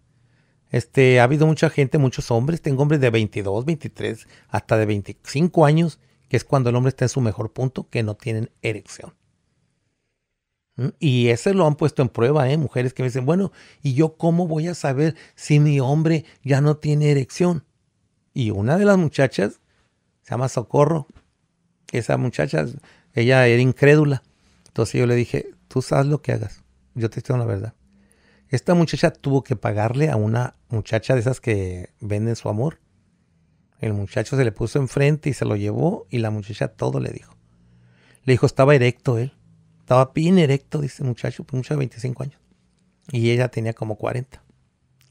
este, 0.72 1.20
ha 1.20 1.24
habido 1.24 1.46
mucha 1.46 1.70
gente, 1.70 2.00
muchos 2.00 2.32
hombres, 2.32 2.62
tengo 2.62 2.82
hombres 2.82 3.00
de 3.00 3.12
22, 3.12 3.66
23, 3.66 4.28
hasta 4.50 4.78
de 4.78 4.86
25 4.88 5.66
años, 5.66 6.00
que 6.30 6.38
es 6.38 6.44
cuando 6.44 6.72
el 6.72 6.76
hombre 6.76 6.90
está 6.90 7.06
en 7.06 7.10
su 7.10 7.22
mejor 7.22 7.54
punto, 7.54 7.88
que 7.90 8.02
no 8.02 8.16
tienen 8.16 8.50
erección. 8.64 9.14
Y 11.00 11.28
ese 11.28 11.54
lo 11.54 11.68
han 11.68 11.76
puesto 11.76 12.02
en 12.02 12.10
prueba, 12.10 12.50
¿eh? 12.50 12.58
Mujeres 12.58 12.94
que 12.94 13.04
me 13.04 13.10
dicen, 13.10 13.26
bueno, 13.26 13.52
¿y 13.84 13.94
yo 13.94 14.18
cómo 14.18 14.48
voy 14.48 14.68
a 14.68 14.74
saber 14.74 15.16
si 15.36 15.60
mi 15.60 15.80
hombre 15.80 16.26
ya 16.44 16.62
no 16.62 16.78
tiene 16.78 17.12
erección? 17.12 17.64
Y 18.34 18.50
una 18.50 18.78
de 18.78 18.86
las 18.86 18.98
muchachas, 18.98 19.60
se 20.24 20.32
llama 20.32 20.50
Socorro, 20.50 21.08
esa 21.92 22.18
muchacha, 22.18 22.66
ella 23.14 23.46
era 23.46 23.62
incrédula. 23.62 24.24
Entonces 24.68 25.00
yo 25.00 25.06
le 25.06 25.16
dije, 25.16 25.52
tú 25.68 25.84
sabes 25.84 26.08
lo 26.08 26.24
que 26.24 26.32
hagas, 26.32 26.64
yo 26.96 27.10
te 27.10 27.20
estoy 27.20 27.38
la 27.38 27.46
verdad. 27.46 27.76
Esta 28.50 28.74
muchacha 28.74 29.12
tuvo 29.12 29.44
que 29.44 29.56
pagarle 29.56 30.10
a 30.10 30.16
una 30.16 30.56
muchacha 30.70 31.14
de 31.14 31.20
esas 31.20 31.40
que 31.40 31.90
venden 32.00 32.36
su 32.36 32.50
amor. 32.50 32.80
El 33.80 33.94
muchacho 33.94 34.38
se 34.38 34.46
le 34.46 34.52
puso 34.52 34.80
enfrente 34.80 35.30
y 35.30 35.34
se 35.34 35.46
lo 35.46 35.56
llevó 35.56 36.08
y 36.10 36.20
la 36.20 36.30
muchacha 36.32 36.70
todo 36.70 37.00
le 37.00 37.10
dijo. 37.10 37.36
Le 38.24 38.34
dijo, 38.34 38.46
estaba 38.46 38.76
erecto 38.76 39.18
él. 39.18 39.34
Estaba 39.84 40.14
bien 40.16 40.40
erecto, 40.40 40.80
dice 40.80 41.04
el 41.04 41.10
muchacho, 41.10 41.44
pues 41.44 41.58
muchacho 41.58 41.74
de 41.74 41.80
25 41.80 42.24
años. 42.24 42.40
Y 43.12 43.32
ella 43.32 43.50
tenía 43.50 43.74
como 43.74 43.98
40, 43.98 44.42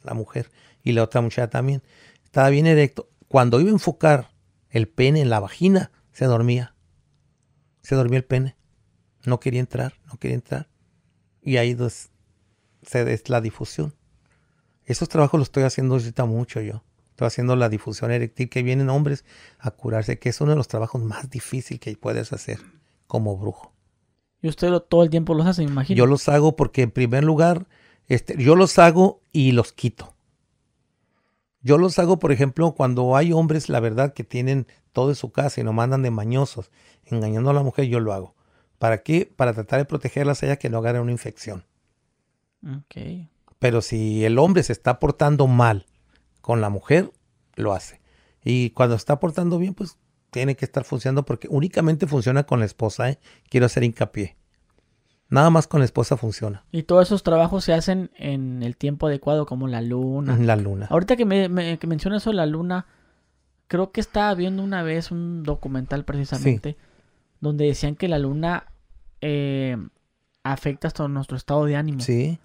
la 0.03 0.15
mujer. 0.15 0.51
Y 0.83 0.93
la 0.93 1.03
otra 1.03 1.21
muchacha 1.21 1.51
también. 1.51 1.83
Estaba 2.25 2.49
bien 2.49 2.67
erecto. 2.67 3.11
Cuando 3.29 3.61
iba 3.61 3.69
a 3.69 3.75
enfocar 3.75 4.31
el 4.71 4.89
pene 4.89 5.21
en 5.21 5.29
la 5.29 5.41
vagina, 5.41 5.93
se 6.13 6.25
dormía. 6.25 6.75
Se 7.83 7.97
dormía 7.97 8.17
el 8.17 8.25
pene. 8.25 8.57
No 9.27 9.41
quería 9.41 9.61
entrar, 9.61 9.93
no 10.07 10.19
quería 10.19 10.37
entrar. 10.37 10.71
Y 11.43 11.59
ahí 11.59 11.75
pues, 11.75 12.09
se, 12.81 13.13
es 13.13 13.29
la 13.29 13.43
difusión. 13.43 13.95
Esos 14.87 15.11
trabajos 15.11 15.39
los 15.39 15.49
estoy 15.49 15.65
haciendo 15.65 15.97
ahorita 15.97 16.25
mucho 16.25 16.63
yo. 16.63 16.83
Estoy 17.11 17.27
haciendo 17.27 17.57
la 17.57 17.69
difusión 17.69 18.11
eréctil 18.11 18.49
que 18.49 18.63
vienen 18.63 18.89
hombres 18.89 19.27
a 19.59 19.71
curarse, 19.71 20.19
que 20.19 20.31
es 20.31 20.41
uno 20.41 20.53
de 20.53 20.57
los 20.57 20.69
trabajos 20.69 21.03
más 21.03 21.29
difíciles 21.29 21.79
que 21.79 21.95
puedes 21.95 22.33
hacer 22.33 22.59
como 23.07 23.37
brujo. 23.37 23.72
Y 24.43 24.49
usted 24.49 24.73
todo 24.81 25.05
el 25.05 25.11
tiempo 25.11 25.35
los 25.35 25.47
hace, 25.47 25.65
me 25.65 25.71
imagino. 25.71 25.97
Yo 25.97 26.07
los 26.07 26.29
hago 26.29 26.57
porque 26.57 26.83
en 26.83 26.91
primer 26.91 27.23
lugar, 27.23 27.69
este, 28.09 28.37
yo 28.43 28.57
los 28.57 28.79
hago 28.79 29.23
y 29.33 29.53
los 29.53 29.73
quito. 29.73 30.15
Yo 31.61 31.79
los 31.79 32.01
hago, 32.01 32.19
por 32.19 32.33
ejemplo, 32.33 32.73
cuando 32.73 33.17
hay 33.17 33.33
hombres, 33.33 33.69
la 33.69 33.79
verdad, 33.79 34.13
que 34.15 34.25
tienen 34.25 34.67
todo 34.93 35.11
en 35.11 35.15
su 35.15 35.31
casa 35.31 35.61
y 35.61 35.65
no 35.65 35.73
mandan 35.73 36.03
de 36.03 36.11
mañosos, 36.11 36.73
engañando 37.05 37.51
a 37.51 37.55
la 37.55 37.63
mujer, 37.63 37.87
yo 37.87 38.01
lo 38.01 38.13
hago. 38.13 38.35
¿Para 38.79 39.05
qué? 39.05 39.33
Para 39.35 39.55
tratar 39.55 39.79
de 39.79 39.85
protegerlas 39.85 40.43
a 40.43 40.47
ella 40.47 40.57
que 40.57 40.69
no 40.69 40.79
agarre 40.79 40.99
una 40.99 41.13
infección. 41.13 41.65
Ok. 42.67 43.29
Pero 43.61 43.81
si 43.81 44.25
el 44.25 44.41
hombre 44.41 44.65
se 44.65 44.73
está 44.73 44.99
portando 44.99 45.47
mal 45.47 45.87
con 46.41 46.61
la 46.61 46.69
mujer, 46.69 47.13
lo 47.55 47.73
hace. 47.75 48.01
Y 48.45 48.71
cuando 48.71 48.97
está 48.97 49.21
portando 49.21 49.59
bien, 49.59 49.75
pues 49.75 49.99
tiene 50.31 50.57
que 50.57 50.65
estar 50.65 50.83
funcionando 50.83 51.25
porque 51.25 51.47
únicamente 51.49 52.07
funciona 52.07 52.45
con 52.45 52.59
la 52.59 52.65
esposa, 52.65 53.11
¿eh? 53.11 53.21
quiero 53.49 53.67
hacer 53.67 53.85
hincapié. 53.85 54.37
Nada 55.33 55.49
más 55.49 55.67
con 55.67 55.81
la 55.81 55.87
esposa 55.87 56.19
funciona. 56.19 56.63
Y 56.73 56.83
todos 56.83 57.09
esos 57.09 57.23
trabajos 57.23 57.65
se 57.65 57.73
hacen 57.73 58.11
en 58.17 58.63
el 58.63 58.77
tiempo 58.77 59.07
adecuado, 59.07 59.47
como 59.47 59.67
la 59.67 59.81
luna. 59.81 60.37
La 60.37 60.57
luna. 60.57 60.89
Ahorita 60.91 61.17
que, 61.17 61.25
me, 61.25 61.79
que 61.79 61.87
mencionas 61.87 62.23
eso 62.23 62.35
la 62.35 62.45
luna, 62.45 62.85
creo 63.67 63.93
que 63.93 64.03
estaba 64.03 64.35
viendo 64.35 64.63
una 64.63 64.83
vez 64.83 65.11
un 65.11 65.43
documental 65.43 66.05
precisamente 66.05 66.77
donde 67.41 67.65
decían 67.65 67.97
que 67.97 68.09
la 68.09 68.19
luna 68.19 68.67
eh, 69.23 69.79
afecta 70.43 70.89
hasta 70.89 71.09
nuestro 71.09 71.39
estado 71.39 71.65
de 71.65 71.77
ánimo. 71.77 72.01
Sí. 72.01 72.39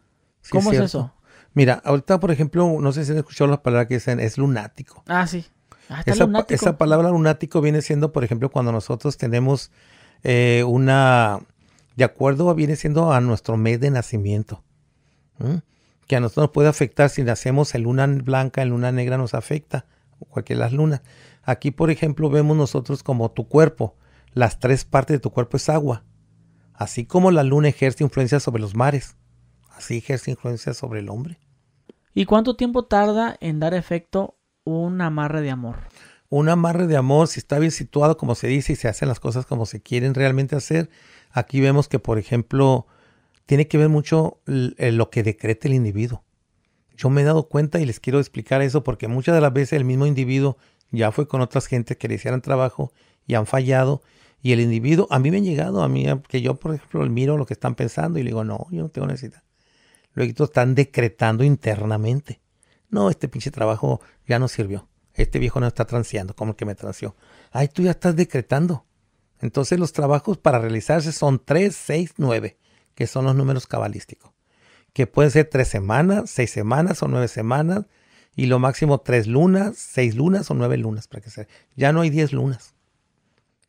¿Cómo 0.50 0.72
es, 0.72 0.80
eso? 0.80 1.12
Mira, 1.54 1.82
ahorita, 1.84 2.22
por 2.22 2.32
ejemplo, 2.32 2.78
no 2.80 2.94
sé 2.94 3.04
si 3.04 3.12
han 3.12 3.18
escuchado 3.18 3.50
las 3.50 3.60
palabras 3.60 3.90
que 3.90 3.96
dicen, 3.96 4.22
es 4.22 4.38
lunático. 4.38 5.04
Ah, 5.08 5.28
sí. 5.28 5.46
Ah, 5.90 6.04
esa, 6.06 6.78
palabra 6.78 7.10
lunático 7.10 7.60
viene 7.60 7.82
siendo, 7.82 8.14
por 8.14 8.24
ejemplo, 8.24 8.50
cuando 8.50 8.72
nosotros 8.72 9.18
tenemos 9.18 9.72
eh, 10.24 10.64
una, 10.66 11.42
de 11.98 12.04
acuerdo, 12.04 12.54
viene 12.54 12.76
siendo 12.76 13.12
a 13.12 13.20
nuestro 13.20 13.58
mes 13.58 13.80
de 13.80 13.90
nacimiento. 13.90 14.64
Que 16.06 16.16
a 16.16 16.20
nosotros 16.20 16.44
nos 16.44 16.52
puede 16.52 16.70
afectar 16.70 17.10
si 17.10 17.24
nacemos 17.24 17.74
en 17.74 17.84
luna 17.84 18.06
blanca, 18.06 18.62
en 18.62 18.70
luna 18.70 18.92
negra 18.92 19.18
nos 19.18 19.34
afecta, 19.34 19.88
o 20.20 20.26
cualquier 20.26 20.60
las 20.60 20.74
lunas. 20.74 21.02
Aquí, 21.42 21.72
por 21.72 21.90
ejemplo, 21.90 22.30
vemos 22.30 22.56
nosotros 22.56 23.02
como 23.02 23.32
tu 23.32 23.48
cuerpo, 23.48 23.96
las 24.34 24.60
tres 24.60 24.86
partes 24.86 25.16
de 25.16 25.20
tu 25.20 25.32
cuerpo 25.32 25.58
es 25.58 25.70
agua. 25.70 26.04
Así 26.74 27.06
como 27.06 27.32
la 27.32 27.42
luna 27.42 27.70
ejerce 27.70 28.04
influencia 28.04 28.40
sobre 28.40 28.62
los 28.62 28.76
mares, 28.76 29.18
así 29.72 29.98
ejerce 29.98 30.30
influencia 30.30 30.76
sobre 30.76 31.00
el 31.00 31.10
hombre. 31.10 31.40
¿Y 32.14 32.26
cuánto 32.26 32.56
tiempo 32.56 32.86
tarda 32.86 33.36
en 33.42 33.60
dar 33.60 33.74
efecto 33.74 34.38
un 34.64 35.02
amarre 35.02 35.42
de 35.42 35.50
amor? 35.50 35.78
Un 36.30 36.50
amarre 36.50 36.86
de 36.86 36.98
amor, 36.98 37.28
si 37.28 37.40
está 37.40 37.58
bien 37.58 37.72
situado, 37.72 38.18
como 38.18 38.36
se 38.36 38.48
dice, 38.48 38.74
y 38.74 38.76
se 38.76 38.88
hacen 38.88 39.08
las 39.08 39.20
cosas 39.20 39.48
como 39.48 39.66
se 39.66 39.82
quieren 39.82 40.14
realmente 40.14 40.56
hacer, 40.56 40.92
aquí 41.32 41.62
vemos 41.62 41.88
que, 41.88 42.00
por 42.00 42.18
ejemplo, 42.18 42.88
tiene 43.46 43.68
que 43.68 43.78
ver 43.78 43.90
mucho 43.90 44.40
lo 44.46 45.10
que 45.10 45.24
decrete 45.24 45.68
el 45.68 45.74
individuo. 45.74 46.24
Yo 46.96 47.10
me 47.10 47.22
he 47.22 47.26
dado 47.26 47.48
cuenta 47.48 47.80
y 47.80 47.86
les 47.86 48.00
quiero 48.00 48.20
explicar 48.20 48.62
eso 48.62 48.84
porque 48.84 49.08
muchas 49.08 49.36
de 49.36 49.42
las 49.42 49.54
veces 49.54 49.74
el 49.74 49.86
mismo 49.86 50.06
individuo 50.06 50.58
ya 50.92 51.12
fue 51.12 51.28
con 51.28 51.42
otras 51.42 51.68
gentes 51.68 51.98
que 51.98 52.08
le 52.08 52.16
hicieran 52.16 52.42
trabajo 52.42 52.92
y 53.26 53.36
han 53.36 53.46
fallado. 53.46 54.02
Y 54.42 54.52
el 54.52 54.60
individuo, 54.60 55.08
a 55.10 55.20
mí 55.20 55.32
me 55.32 55.38
han 55.38 55.44
llegado, 55.44 55.82
a 55.82 55.90
mí, 55.90 56.06
que 56.28 56.42
yo, 56.42 56.56
por 56.56 56.76
ejemplo, 56.76 57.06
miro 57.08 57.38
lo 57.38 57.46
que 57.46 57.54
están 57.54 57.76
pensando 57.76 58.20
y 58.20 58.24
le 58.24 58.30
digo, 58.30 58.44
no, 58.44 58.68
yo 58.72 58.84
no 58.84 58.90
tengo 58.90 59.08
necesidad. 59.08 59.44
Luego 60.14 60.44
están 60.44 60.76
decretando 60.76 61.44
internamente. 61.44 62.40
No, 62.90 63.10
este 63.10 63.28
pinche 63.28 63.52
trabajo 63.52 64.02
ya 64.26 64.40
no 64.40 64.48
sirvió. 64.48 64.88
Este 65.14 65.40
viejo 65.40 65.60
no 65.60 65.68
está 65.68 65.86
transeando 65.86 66.36
como 66.36 66.56
que 66.56 66.66
me 66.66 66.76
transeó. 66.76 67.16
Ay, 67.52 67.68
tú 67.68 67.84
ya 67.84 67.92
estás 67.92 68.16
decretando. 68.16 68.86
Entonces 69.42 69.80
los 69.80 69.94
trabajos 69.94 70.38
para 70.38 70.60
realizarse 70.60 71.12
son 71.12 71.42
3, 71.44 71.76
6, 71.76 72.14
9, 72.18 72.58
que 72.96 73.08
son 73.08 73.26
los 73.26 73.36
números 73.36 73.68
cabalísticos 73.68 74.32
que 74.98 75.06
pueden 75.06 75.30
ser 75.30 75.46
tres 75.46 75.68
semanas, 75.68 76.28
seis 76.28 76.50
semanas 76.50 77.04
o 77.04 77.08
nueve 77.08 77.28
semanas, 77.28 77.86
y 78.36 78.48
lo 78.48 78.58
máximo 78.58 79.00
tres 79.00 79.28
lunas, 79.28 79.78
seis 79.78 80.16
lunas 80.16 80.50
o 80.50 80.56
nueve 80.56 80.76
lunas, 80.76 81.08
para 81.08 81.22
que 81.22 81.30
sea. 81.30 81.48
Ya 81.76 81.94
no 81.94 82.02
hay 82.02 82.10
diez 82.10 82.34
lunas, 82.34 82.74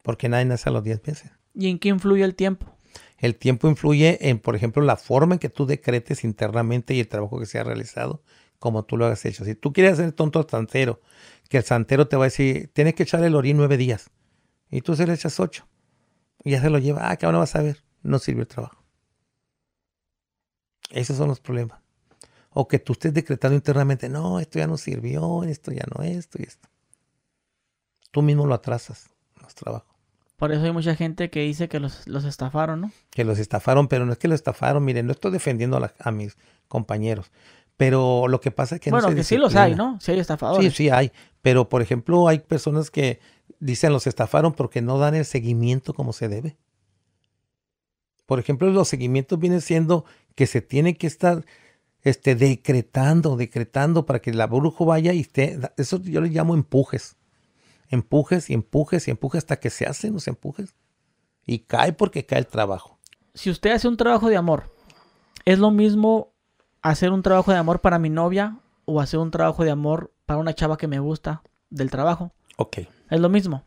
porque 0.03 0.31
nadie 0.31 0.47
nace 0.47 0.71
a 0.71 0.73
los 0.73 0.83
diez 0.83 1.07
meses. 1.07 1.31
¿Y 1.55 1.69
en 1.69 1.79
qué 1.79 1.91
influye 1.91 2.25
el 2.25 2.35
tiempo? 2.35 2.75
El 3.19 3.37
tiempo 3.37 3.69
influye 3.69 4.31
en, 4.31 4.39
por 4.39 4.57
ejemplo, 4.57 4.83
la 4.83 4.97
forma 4.97 5.35
en 5.35 5.39
que 5.39 5.51
tú 5.51 5.67
decretes 5.67 6.25
internamente 6.25 6.95
y 6.95 7.01
el 7.01 7.09
trabajo 7.09 7.39
que 7.39 7.45
se 7.45 7.59
ha 7.59 7.63
realizado, 7.63 8.23
como 8.59 8.87
tú 8.87 8.97
lo 8.97 9.05
has 9.05 9.23
hecho. 9.27 9.45
Si 9.45 9.55
tú 9.55 9.75
quieres 9.75 9.93
hacer 9.93 10.13
tonto 10.13 10.39
al 10.39 10.49
santero, 10.49 11.03
que 11.51 11.59
el 11.59 11.65
santero 11.65 12.09
te 12.09 12.17
va 12.17 12.25
a 12.25 12.29
decir, 12.29 12.71
tienes 12.73 12.95
que 12.95 13.03
echar 13.03 13.23
el 13.23 13.35
orín 13.35 13.59
nueve 13.59 13.77
días, 13.77 14.09
y 14.71 14.81
tú 14.83 14.95
se 14.97 15.07
le 15.07 15.15
echas 15.15 15.39
ocho, 15.41 15.67
y 16.45 16.53
ya 16.53 16.61
se 16.61 16.71
lo 16.71 16.79
lleva, 16.79 17.11
ah, 17.11 17.17
que 17.17 17.27
ahora 17.27 17.39
vas 17.39 17.55
a 17.57 17.63
ver, 17.63 17.83
no 18.03 18.19
sirve 18.19 18.43
el 18.43 18.49
trabajo. 18.49 18.85
Esos 20.91 21.17
son 21.17 21.29
los 21.29 21.41
problemas. 21.41 21.81
O 22.51 22.67
que 22.67 22.79
tú 22.79 22.95
estés 22.95 23.13
decretando 23.13 23.55
internamente, 23.55 24.09
no, 24.09 24.41
esto 24.41 24.59
ya 24.59 24.67
no 24.67 24.77
sirvió, 24.77 25.45
esto 25.45 25.71
ya 25.71 25.85
no, 25.95 26.03
esto 26.03 26.39
y 26.41 26.45
esto. 26.45 26.69
Tú 28.11 28.23
mismo 28.23 28.47
lo 28.47 28.55
atrasas, 28.55 29.11
los 29.41 29.55
trabajos. 29.55 29.99
Por 30.39 30.53
eso 30.53 30.65
hay 30.65 30.73
mucha 30.73 30.95
gente 30.95 31.31
que 31.31 31.41
dice 31.41 31.69
que 31.69 31.81
los, 31.81 32.07
estafaron, 32.07 32.81
¿no? 32.81 32.93
Que 33.11 33.25
los 33.25 33.41
estafaron, 33.41 33.89
pero 33.89 34.07
no 34.07 34.13
es 34.13 34.19
que 34.19 34.29
los 34.29 34.37
estafaron. 34.37 34.85
Miren, 34.85 35.07
no 35.07 35.13
estoy 35.13 35.33
defendiendo 35.33 35.85
a, 35.99 36.11
mis 36.13 36.37
compañeros. 36.69 37.33
Pero 37.77 38.29
lo 38.29 38.41
que 38.41 38.53
pasa 38.53 38.77
es 38.77 38.81
que 38.81 38.91
bueno, 38.91 39.11
no 39.11 39.17
que 39.17 39.25
sí 39.25 39.37
los 39.37 39.57
hay, 39.57 39.75
¿no? 39.75 39.99
Sí 40.01 40.13
hay 40.13 40.21
estafadores. 40.21 40.73
Sí, 40.73 40.85
sí 40.85 40.91
hay. 40.91 41.11
Pero, 41.43 41.69
por 41.69 41.83
ejemplo, 41.83 42.29
hay 42.29 42.39
personas 42.39 42.93
que 42.93 43.19
dicen 43.61 43.93
los 43.93 44.07
estafaron 44.07 44.53
porque 44.53 44.83
no 44.83 44.99
dan 44.99 45.15
el 45.15 45.25
seguimiento 45.25 45.95
como 45.95 46.13
se 46.13 46.29
debe. 46.29 46.57
Por 48.27 48.39
ejemplo, 48.39 48.69
los 48.71 48.89
seguimientos 48.89 49.39
vienen 49.39 49.61
siendo 49.61 50.05
que 50.35 50.47
se 50.47 50.61
tiene 50.61 50.97
que 50.97 51.07
estar 51.07 51.45
este, 52.03 52.35
decretando, 52.35 53.37
decretando 53.37 54.07
para 54.07 54.21
que 54.21 54.33
la 54.33 54.47
brujo 54.47 54.85
vaya 54.85 55.13
y 55.13 55.21
esté. 55.21 55.59
Eso 55.77 56.01
yo 56.01 56.21
le 56.21 56.29
llamo 56.29 56.55
empujes. 56.55 57.17
Empujes 57.89 58.51
y 58.51 58.55
empujes 58.55 59.09
y 59.09 59.11
empujes 59.11 59.39
hasta 59.39 59.59
que 59.59 59.71
se 59.71 59.87
hacen 59.87 60.13
los 60.13 60.29
empujes. 60.29 60.75
Y 61.47 61.61
cae 61.61 61.93
porque 61.93 62.27
cae 62.27 62.41
el 62.41 62.47
trabajo. 62.47 62.99
Si 63.35 63.51
usted 63.51 63.71
hace 63.71 63.89
un 63.89 63.97
trabajo 63.97 64.29
de 64.29 64.37
amor, 64.37 64.75
¿es 65.45 65.59
lo 65.59 65.71
mismo 65.71 66.35
hacer 66.83 67.11
un 67.11 67.23
trabajo 67.23 67.51
de 67.51 67.59
amor 67.59 67.81
para 67.81 67.99
mi 67.99 68.11
novia 68.11 68.59
o 68.85 69.01
hacer 69.01 69.21
un 69.21 69.31
trabajo 69.31 69.65
de 69.65 69.71
amor 69.71 70.13
para 70.27 70.39
una 70.39 70.55
chava 70.55 70.77
que 70.77 70.87
me 70.87 70.99
gusta 70.99 71.43
del 71.71 71.91
trabajo? 71.91 72.33
Ok. 72.57 72.79
Es 73.11 73.21
lo 73.21 73.29
mismo. 73.29 73.65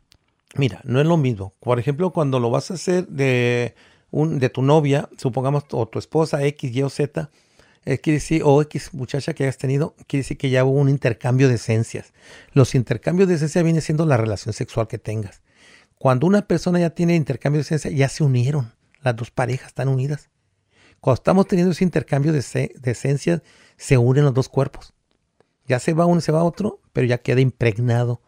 Mira, 0.55 0.81
no 0.83 0.99
es 0.99 1.07
lo 1.07 1.17
mismo. 1.17 1.53
Por 1.59 1.79
ejemplo, 1.79 2.11
cuando 2.11 2.39
lo 2.39 2.49
vas 2.49 2.71
a 2.71 2.73
hacer 2.75 3.07
de 3.07 3.75
de 4.11 4.49
tu 4.49 4.61
novia, 4.61 5.09
supongamos, 5.17 5.65
o 5.71 5.87
tu 5.87 5.99
esposa 5.99 6.43
X, 6.43 6.75
Y 6.75 6.83
o 6.83 6.89
Z, 6.89 7.29
quiere 7.83 8.13
decir, 8.13 8.41
o 8.43 8.61
X 8.61 8.93
muchacha 8.93 9.33
que 9.33 9.43
hayas 9.43 9.57
tenido, 9.57 9.95
quiere 10.07 10.21
decir 10.21 10.37
que 10.37 10.49
ya 10.49 10.65
hubo 10.65 10.79
un 10.79 10.89
intercambio 10.89 11.47
de 11.47 11.55
esencias. 11.55 12.13
Los 12.53 12.75
intercambios 12.75 13.29
de 13.29 13.35
esencia 13.35 13.63
viene 13.63 13.81
siendo 13.81 14.05
la 14.05 14.17
relación 14.17 14.53
sexual 14.53 14.87
que 14.87 14.97
tengas. 14.97 15.41
Cuando 15.97 16.27
una 16.27 16.41
persona 16.47 16.79
ya 16.79 16.89
tiene 16.89 17.15
intercambio 17.15 17.59
de 17.59 17.63
esencia, 17.63 17.91
ya 17.91 18.09
se 18.09 18.23
unieron. 18.23 18.73
Las 19.01 19.15
dos 19.15 19.31
parejas 19.31 19.67
están 19.67 19.87
unidas. 19.87 20.29
Cuando 20.99 21.15
estamos 21.19 21.47
teniendo 21.47 21.71
ese 21.71 21.83
intercambio 21.83 22.33
de, 22.33 22.41
de 22.75 22.91
esencias, 22.91 23.41
se 23.77 23.97
unen 23.97 24.25
los 24.25 24.33
dos 24.33 24.49
cuerpos. 24.49 24.93
Ya 25.67 25.79
se 25.79 25.93
va 25.93 26.05
uno 26.05 26.21
se 26.21 26.31
va 26.31 26.43
otro, 26.43 26.81
pero 26.91 27.07
ya 27.07 27.19
queda 27.19 27.39
impregnado 27.39 28.21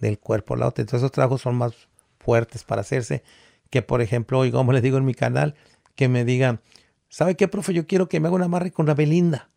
del 0.00 0.18
cuerpo 0.18 0.56
la 0.56 0.66
otra. 0.66 0.82
Entonces 0.82 1.02
esos 1.02 1.12
trabajos 1.12 1.42
son 1.42 1.54
más 1.56 1.72
fuertes 2.18 2.64
para 2.64 2.80
hacerse 2.80 3.22
que 3.70 3.82
por 3.82 4.02
ejemplo, 4.02 4.38
hoy 4.38 4.50
como 4.50 4.72
les 4.72 4.82
digo 4.82 4.98
en 4.98 5.04
mi 5.04 5.14
canal, 5.14 5.54
que 5.94 6.08
me 6.08 6.24
digan, 6.24 6.60
¿sabe 7.08 7.36
qué, 7.36 7.48
profe? 7.48 7.72
Yo 7.72 7.86
quiero 7.86 8.08
que 8.08 8.20
me 8.20 8.28
haga 8.28 8.36
una 8.36 8.46
amarre 8.46 8.72
con 8.72 8.86
la 8.86 8.94
Belinda. 8.94 9.48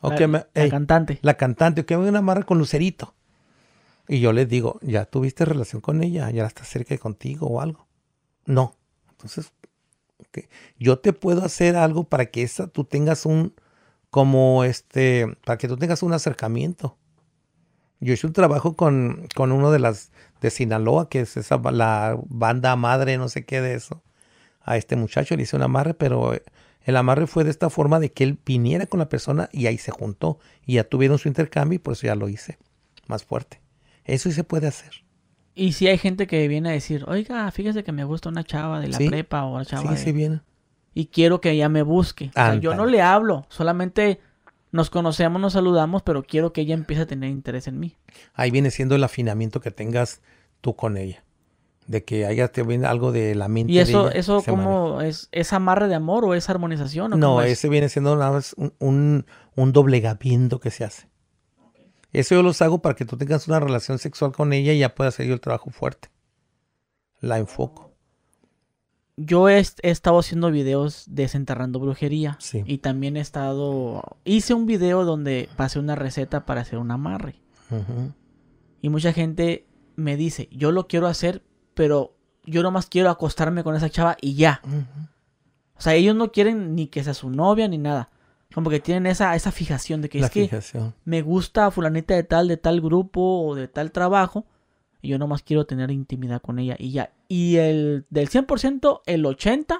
O 0.00 0.10
la, 0.10 0.16
que 0.16 0.26
me, 0.26 0.46
la 0.54 0.68
cantante. 0.68 1.18
La 1.22 1.36
cantante, 1.36 1.82
o 1.82 1.86
que 1.86 1.96
me 1.96 2.02
haga 2.02 2.10
una 2.10 2.18
amarre 2.20 2.44
con 2.44 2.58
Lucerito. 2.58 3.14
Y 4.08 4.20
yo 4.20 4.32
les 4.32 4.48
digo, 4.48 4.80
¿ya 4.82 5.04
tuviste 5.04 5.44
relación 5.44 5.80
con 5.80 6.02
ella? 6.02 6.30
¿Ya 6.30 6.46
está 6.46 6.64
cerca 6.64 6.94
de 6.94 6.98
contigo 6.98 7.46
o 7.46 7.60
algo? 7.60 7.86
No. 8.44 8.74
Entonces, 9.10 9.52
yo 10.78 10.98
te 10.98 11.12
puedo 11.12 11.44
hacer 11.44 11.76
algo 11.76 12.04
para 12.04 12.26
que 12.26 12.42
esa, 12.42 12.66
tú 12.66 12.84
tengas 12.84 13.26
un, 13.26 13.54
como 14.10 14.64
este, 14.64 15.26
para 15.44 15.58
que 15.58 15.68
tú 15.68 15.76
tengas 15.76 16.02
un 16.02 16.12
acercamiento. 16.12 16.96
Yo 18.00 18.14
hice 18.14 18.26
un 18.26 18.32
trabajo 18.32 18.76
con, 18.76 19.28
con 19.34 19.52
uno 19.52 19.70
de 19.70 19.78
las 19.78 20.10
de 20.40 20.50
Sinaloa, 20.50 21.08
que 21.08 21.20
es 21.20 21.36
esa, 21.36 21.58
la 21.70 22.18
banda 22.28 22.74
madre, 22.76 23.18
no 23.18 23.28
sé 23.28 23.44
qué 23.44 23.60
de 23.60 23.74
eso. 23.74 24.02
A 24.62 24.76
este 24.76 24.96
muchacho 24.96 25.36
le 25.36 25.42
hice 25.42 25.56
un 25.56 25.62
amarre, 25.62 25.94
pero 25.94 26.32
el 26.82 26.96
amarre 26.96 27.26
fue 27.26 27.44
de 27.44 27.50
esta 27.50 27.68
forma 27.70 28.00
de 28.00 28.12
que 28.12 28.24
él 28.24 28.38
viniera 28.44 28.86
con 28.86 29.00
la 29.00 29.08
persona 29.08 29.48
y 29.52 29.66
ahí 29.66 29.78
se 29.78 29.90
juntó. 29.90 30.38
Y 30.64 30.74
ya 30.74 30.84
tuvieron 30.84 31.18
su 31.18 31.28
intercambio 31.28 31.76
y 31.76 31.78
por 31.78 31.92
eso 31.92 32.06
ya 32.06 32.14
lo 32.14 32.28
hice 32.28 32.58
más 33.06 33.24
fuerte. 33.24 33.60
Eso 34.04 34.28
sí 34.30 34.34
se 34.34 34.44
puede 34.44 34.66
hacer. 34.66 35.04
Y 35.54 35.72
si 35.72 35.88
hay 35.88 35.98
gente 35.98 36.26
que 36.26 36.48
viene 36.48 36.70
a 36.70 36.72
decir, 36.72 37.04
oiga, 37.06 37.50
fíjese 37.50 37.84
que 37.84 37.92
me 37.92 38.04
gusta 38.04 38.28
una 38.28 38.44
chava 38.44 38.80
de 38.80 38.88
la 38.88 38.98
prepa 38.98 39.44
o 39.44 39.56
una 39.56 39.64
chava. 39.66 39.96
Sí, 39.96 40.04
sí 40.04 40.12
viene. 40.12 40.40
Y 40.94 41.06
quiero 41.06 41.40
que 41.40 41.50
ella 41.50 41.68
me 41.68 41.82
busque. 41.82 42.30
yo 42.60 42.74
no 42.74 42.86
le 42.86 43.02
hablo, 43.02 43.46
solamente 43.48 44.20
nos 44.72 44.90
conocemos, 44.90 45.40
nos 45.40 45.54
saludamos, 45.54 46.02
pero 46.02 46.22
quiero 46.22 46.52
que 46.52 46.62
ella 46.62 46.74
empiece 46.74 47.02
a 47.02 47.06
tener 47.06 47.30
interés 47.30 47.66
en 47.66 47.78
mí. 47.78 47.96
Ahí 48.34 48.50
viene 48.50 48.70
siendo 48.70 48.94
el 48.94 49.04
afinamiento 49.04 49.60
que 49.60 49.70
tengas 49.70 50.20
tú 50.60 50.76
con 50.76 50.96
ella. 50.96 51.24
De 51.86 52.04
que 52.04 52.24
haya 52.24 52.48
te 52.48 52.62
viene 52.62 52.86
algo 52.86 53.10
de 53.10 53.34
la 53.34 53.48
mente. 53.48 53.72
¿Y 53.72 53.80
eso, 53.80 54.10
eso 54.10 54.44
cómo 54.46 55.00
es? 55.00 55.28
¿Es 55.32 55.52
amarre 55.52 55.88
de 55.88 55.96
amor 55.96 56.24
o 56.24 56.34
es 56.34 56.48
armonización? 56.48 57.18
no, 57.18 57.42
ese 57.42 57.68
viene 57.68 57.88
siendo 57.88 58.14
nada 58.14 58.30
más 58.30 58.54
un, 58.78 59.26
un, 59.56 59.72
doblegamiento 59.72 60.60
que 60.60 60.70
se 60.70 60.84
hace. 60.84 61.08
Eso 62.12 62.36
yo 62.36 62.42
los 62.42 62.62
hago 62.62 62.80
para 62.80 62.94
que 62.94 63.04
tú 63.04 63.16
tengas 63.16 63.48
una 63.48 63.58
relación 63.58 63.98
sexual 63.98 64.30
con 64.32 64.52
ella 64.52 64.72
y 64.72 64.78
ya 64.78 64.94
pueda 64.94 65.08
hacer 65.08 65.26
yo 65.26 65.34
el 65.34 65.40
trabajo 65.40 65.70
fuerte. 65.70 66.10
La 67.20 67.38
enfoco 67.38 67.89
yo 69.22 69.48
he, 69.48 69.58
estado 69.58 70.18
haciendo 70.18 70.50
videos 70.50 71.04
desenterrando 71.08 71.78
brujería. 71.78 72.38
Y 72.64 72.78
también 72.78 73.16
he 73.16 73.20
estado. 73.20 74.16
Hice 74.24 74.54
un 74.54 74.66
video 74.66 75.04
donde 75.04 75.48
pasé 75.56 75.78
una 75.78 75.94
receta 75.94 76.46
para 76.46 76.62
hacer 76.62 76.78
un 76.78 76.90
amarre. 76.90 77.36
Y 78.80 78.88
mucha 78.88 79.12
gente 79.12 79.66
me 79.96 80.16
dice: 80.16 80.48
Yo 80.50 80.72
lo 80.72 80.88
quiero 80.88 81.06
hacer, 81.06 81.42
pero 81.74 82.16
yo 82.46 82.62
nomás 82.62 82.86
quiero 82.86 83.10
acostarme 83.10 83.62
con 83.62 83.76
esa 83.76 83.90
chava 83.90 84.16
y 84.20 84.34
ya. 84.34 84.62
O 85.76 85.82
sea, 85.82 85.94
ellos 85.94 86.16
no 86.16 86.32
quieren 86.32 86.74
ni 86.74 86.86
que 86.86 87.04
sea 87.04 87.14
su 87.14 87.30
novia 87.30 87.68
ni 87.68 87.78
nada. 87.78 88.10
Como 88.54 88.70
que 88.70 88.80
tienen 88.80 89.06
esa, 89.06 89.36
esa 89.36 89.52
fijación 89.52 90.02
de 90.02 90.08
que 90.08 90.18
es 90.18 90.30
que 90.30 90.50
me 91.04 91.22
gusta 91.22 91.70
fulanita 91.70 92.14
de 92.14 92.24
tal, 92.24 92.48
de 92.48 92.56
tal 92.56 92.80
grupo 92.80 93.46
o 93.46 93.54
de 93.54 93.68
tal 93.68 93.92
trabajo. 93.92 94.46
Y 95.02 95.08
yo 95.08 95.18
nomás 95.18 95.42
quiero 95.42 95.66
tener 95.66 95.90
intimidad 95.90 96.40
con 96.40 96.58
ella 96.58 96.76
y 96.78 96.90
ya. 96.90 97.12
Y 97.30 97.58
el 97.58 98.06
del 98.10 98.28
100%, 98.28 99.02
el 99.06 99.24
80% 99.24 99.78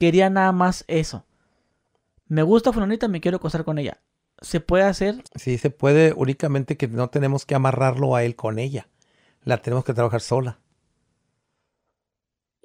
quería 0.00 0.30
nada 0.30 0.52
más 0.52 0.86
eso. 0.88 1.26
Me 2.28 2.42
gusta 2.42 2.72
fulanita, 2.72 3.08
me 3.08 3.20
quiero 3.20 3.36
acostar 3.36 3.62
con 3.62 3.78
ella. 3.78 4.00
¿Se 4.40 4.58
puede 4.60 4.84
hacer? 4.84 5.22
Sí, 5.34 5.58
se 5.58 5.68
puede, 5.68 6.14
únicamente 6.14 6.78
que 6.78 6.88
no 6.88 7.10
tenemos 7.10 7.44
que 7.44 7.54
amarrarlo 7.54 8.16
a 8.16 8.24
él 8.24 8.36
con 8.36 8.58
ella. 8.58 8.88
La 9.44 9.58
tenemos 9.58 9.84
que 9.84 9.92
trabajar 9.92 10.22
sola. 10.22 10.60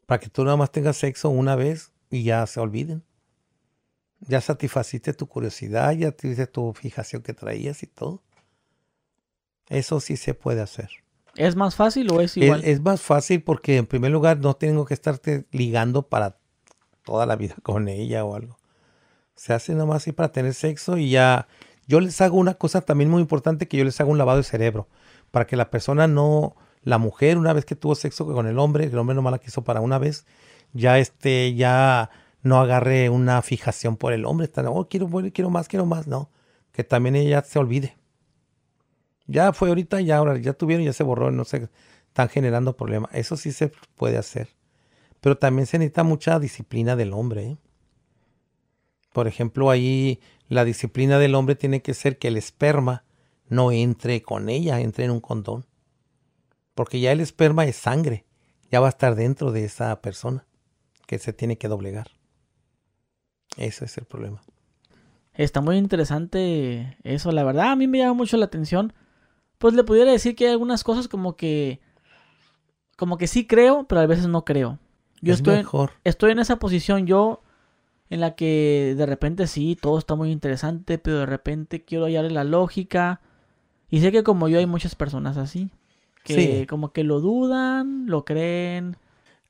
Para 0.06 0.22
que 0.22 0.30
tú 0.30 0.46
nada 0.46 0.56
más 0.56 0.72
tengas 0.72 0.96
sexo 0.96 1.30
una 1.30 1.58
vez 1.58 1.92
y 2.10 2.24
ya 2.24 2.48
se 2.48 2.62
olviden. 2.62 3.04
Ya 4.22 4.40
satisfaciste 4.40 5.14
tu 5.14 5.28
curiosidad, 5.28 5.92
ya 5.92 6.14
tuviste 6.14 6.48
tu 6.48 6.72
fijación 6.72 7.24
que 7.24 7.34
traías 7.34 7.84
y 7.84 7.88
todo. 7.88 8.24
Eso 9.68 10.00
sí 10.00 10.16
se 10.16 10.34
puede 10.34 10.62
hacer. 10.62 10.92
¿Es 11.38 11.56
más 11.56 11.76
fácil 11.76 12.12
o 12.12 12.20
es 12.20 12.36
igual? 12.38 12.64
Es, 12.64 12.82
más 12.82 13.02
fácil 13.02 13.44
porque 13.44 13.78
en 13.78 13.86
primer 13.86 14.12
lugar 14.12 14.40
no 14.40 14.56
tengo 14.56 14.86
que 14.86 14.94
estarte 14.94 15.46
ligando 15.52 16.04
para 16.04 16.38
toda 17.04 17.26
la 17.26 17.36
vida 17.36 17.56
con 17.64 17.88
ella 17.88 18.26
o 18.26 18.36
algo. 18.36 18.58
Se 19.36 19.54
hace 19.54 19.74
nomás 19.74 19.98
así 19.98 20.12
para 20.12 20.32
tener 20.32 20.54
sexo 20.54 20.98
y 20.98 21.12
ya, 21.12 21.48
Yo 21.88 22.00
les 22.02 22.20
hago 22.22 22.38
una 22.38 22.56
cosa 22.56 22.82
también 22.82 23.10
muy 23.10 23.22
importante, 23.22 23.68
que 23.68 23.78
yo 23.78 23.86
les 23.86 24.02
hago 24.02 24.12
un 24.12 24.18
lavado 24.18 24.40
de 24.40 24.44
cerebro, 24.44 24.88
para 25.32 25.46
que 25.46 25.56
la 25.56 25.70
persona 25.70 26.08
no, 26.08 26.56
la 26.84 26.98
mujer, 26.98 27.38
una 27.38 27.54
vez 27.54 27.66
que 27.66 27.76
tuvo 27.76 27.96
sexo 27.96 28.26
con 28.26 28.48
el 28.48 28.58
hombre, 28.60 28.86
el 28.86 28.98
hombre 28.98 29.16
nomás 29.16 29.32
la 29.32 29.40
quiso 29.40 29.64
para 29.64 29.80
una 29.82 30.00
vez, 30.00 30.26
ya 30.74 30.98
este, 31.00 31.54
ya 31.54 32.10
no 32.42 32.60
agarre 32.60 33.10
una 33.10 33.42
fijación 33.42 33.96
por 33.96 34.14
el 34.14 34.26
hombre, 34.26 34.46
está, 34.46 34.70
oh, 34.70 34.88
quiero, 34.88 35.10
quiero 35.34 35.50
más, 35.50 35.68
quiero 35.68 35.86
más, 35.86 36.08
no, 36.08 36.30
que 36.72 36.84
también 36.84 37.16
ella 37.16 37.44
se 37.44 37.60
olvide. 37.60 37.97
Ya 39.28 39.54
fue 39.54 39.70
ahorita, 39.70 40.02
ya 40.02 40.18
ahora, 40.18 40.38
ya 40.38 40.54
tuvieron, 40.54 40.86
ya 40.86 40.94
se 40.94 41.04
borró, 41.04 41.32
no 41.32 41.46
se 41.46 41.70
están 42.08 42.30
generando 42.30 42.76
problemas. 42.76 43.12
Eso 43.14 43.38
sí 43.38 43.52
se 43.52 43.72
puede 43.96 44.18
hacer. 44.18 44.50
Pero 45.22 45.38
también 45.38 45.68
se 45.68 45.78
necesita 45.78 46.04
mucha 46.04 46.40
disciplina 46.40 46.96
del 46.96 47.14
hombre. 47.14 47.46
¿eh? 47.46 47.58
Por 49.14 49.28
ejemplo, 49.28 49.70
ahí 49.70 50.20
la 50.48 50.64
disciplina 50.64 51.20
del 51.20 51.36
hombre 51.36 51.56
tiene 51.56 51.82
que 51.82 51.94
ser 51.94 52.18
que 52.18 52.30
el 52.30 52.38
esperma 52.38 53.04
no 53.50 53.72
entre 53.72 54.22
con 54.22 54.50
ella, 54.50 54.80
entre 54.80 55.06
en 55.06 55.12
un 55.12 55.20
condón. 55.20 55.66
Porque 56.74 57.00
ya 57.00 57.12
el 57.12 57.22
esperma 57.22 57.66
es 57.66 57.76
sangre, 57.76 58.26
ya 58.72 58.80
va 58.80 58.88
a 58.88 58.90
estar 58.90 59.16
dentro 59.16 59.52
de 59.52 59.66
esa 59.66 60.02
persona 60.02 60.46
que 61.06 61.20
se 61.20 61.34
tiene 61.34 61.58
que 61.58 61.68
doblegar. 61.68 62.08
Ese 63.58 63.86
es 63.86 63.98
el 63.98 64.06
problema. 64.06 64.42
Está 65.34 65.62
muy 65.62 65.78
interesante 65.78 66.98
eso, 67.04 67.32
la 67.32 67.44
verdad 67.44 67.72
a 67.72 67.76
mí 67.76 67.88
me 67.88 68.00
llama 68.00 68.14
mucho 68.14 68.38
la 68.38 68.46
atención. 68.46 68.94
Pues 69.58 69.74
le 69.74 69.84
pudiera 69.84 70.12
decir 70.12 70.36
que 70.36 70.46
hay 70.46 70.52
algunas 70.52 70.84
cosas 70.84 71.08
como 71.08 71.36
que 71.36 71.80
como 72.96 73.18
que 73.18 73.28
sí 73.28 73.46
creo, 73.46 73.86
pero 73.88 74.02
a 74.02 74.08
veces 74.08 74.28
no 74.28 74.44
creo. 74.44 74.80
Yo 75.22 75.34
estoy, 75.34 75.58
mejor. 75.58 75.92
estoy 76.04 76.32
en 76.32 76.40
esa 76.40 76.58
posición 76.58 77.08
yo 77.08 77.42
en 78.10 78.20
la 78.20 78.36
que 78.36 78.96
de 78.98 79.06
repente 79.06 79.48
sí, 79.48 79.78
todo 79.80 79.98
está 79.98 80.16
muy 80.16 80.32
interesante, 80.32 80.98
pero 80.98 81.20
de 81.20 81.26
repente 81.26 81.84
quiero 81.84 82.06
hallarle 82.06 82.32
la 82.32 82.44
lógica. 82.44 83.22
Y 83.90 84.02
sé 84.02 84.12
que 84.12 84.24
como 84.24 84.48
yo 84.48 84.58
hay 84.58 84.66
muchas 84.66 84.96
personas 84.96 85.38
así, 85.38 85.72
que 86.24 86.68
como 86.68 86.92
que 86.92 87.04
lo 87.04 87.20
dudan, 87.20 88.06
lo 88.08 88.26
creen. 88.26 88.98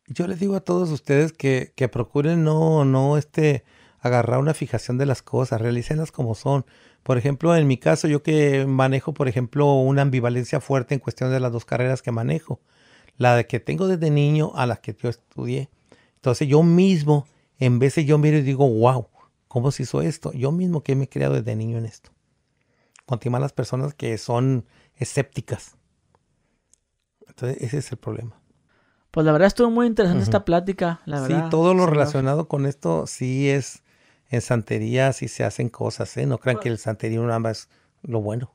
Yo 0.08 0.28
les 0.28 0.40
digo 0.40 0.56
a 0.56 0.62
todos 0.62 0.90
ustedes 0.90 1.34
que, 1.34 1.74
que 1.76 1.90
procuren 1.90 2.44
no, 2.44 2.86
no 2.86 3.18
este, 3.18 3.64
agarrar 4.00 4.40
una 4.40 4.54
fijación 4.54 4.98
de 4.98 5.06
las 5.06 5.22
cosas, 5.22 5.62
realícenlas 5.62 6.12
como 6.12 6.36
son. 6.36 6.66
Por 7.08 7.18
ejemplo, 7.18 7.56
en 7.56 7.68
mi 7.68 7.78
caso, 7.78 8.10
yo 8.10 8.22
que 8.22 8.66
manejo, 8.66 9.14
por 9.14 9.30
ejemplo, 9.30 9.76
una 9.76 10.02
ambivalencia 10.02 10.60
fuerte 10.60 10.94
en 10.94 11.00
cuestión 11.00 11.32
de 11.32 11.40
las 11.40 11.54
dos 11.54 11.64
carreras 11.64 12.02
que 12.02 12.12
manejo 12.12 12.60
la 13.16 13.34
de 13.38 13.48
que 13.48 13.62
tengo 13.62 13.88
desde 13.88 14.10
niño 14.10 14.52
a 14.56 14.66
la 14.66 14.76
que 14.76 14.94
yo 14.94 15.08
estudié. 15.08 15.70
Entonces 16.16 16.50
yo 16.50 16.64
mismo, 16.64 17.26
en 17.60 17.80
vez 17.80 17.96
de 17.96 18.04
yo 18.04 18.18
miro 18.18 18.36
y 18.36 18.42
digo, 18.42 18.68
wow, 18.68 19.08
¿cómo 19.48 19.72
se 19.72 19.84
hizo 19.84 20.02
esto? 20.02 20.34
Yo 20.34 20.52
mismo 20.52 20.84
que 20.84 20.98
me 20.98 21.06
he 21.06 21.08
creado 21.08 21.36
desde 21.36 21.56
niño 21.56 21.78
en 21.78 21.86
esto. 21.86 22.12
Continúan 23.06 23.42
las 23.42 23.54
personas 23.54 23.94
que 23.94 24.18
son 24.18 24.66
escépticas. 24.98 25.78
Entonces 27.26 27.62
ese 27.62 27.78
es 27.78 27.90
el 27.90 28.00
problema. 28.00 28.38
Pues 29.12 29.26
la 29.26 29.32
verdad 29.32 29.48
estuvo 29.48 29.70
muy 29.70 29.88
interesante 29.88 30.24
esta 30.24 30.44
plática, 30.44 31.00
la 31.06 31.22
verdad. 31.22 31.46
Sí, 31.46 31.50
todo 31.52 31.74
lo 31.74 31.86
relacionado 31.86 32.50
con 32.50 32.66
esto 32.66 33.08
sí 33.08 33.50
es 33.50 33.82
en 34.30 34.42
santería, 34.42 35.14
sí 35.14 35.28
se 35.28 35.44
hacen 35.44 35.70
cosas, 35.70 36.16
¿eh? 36.18 36.26
No 36.26 36.38
crean 36.38 36.58
pues 36.58 36.64
que 36.64 36.70
el 36.70 36.78
santería 36.78 37.20
nada 37.22 37.40
más 37.40 37.70
lo 38.04 38.22
bueno. 38.22 38.54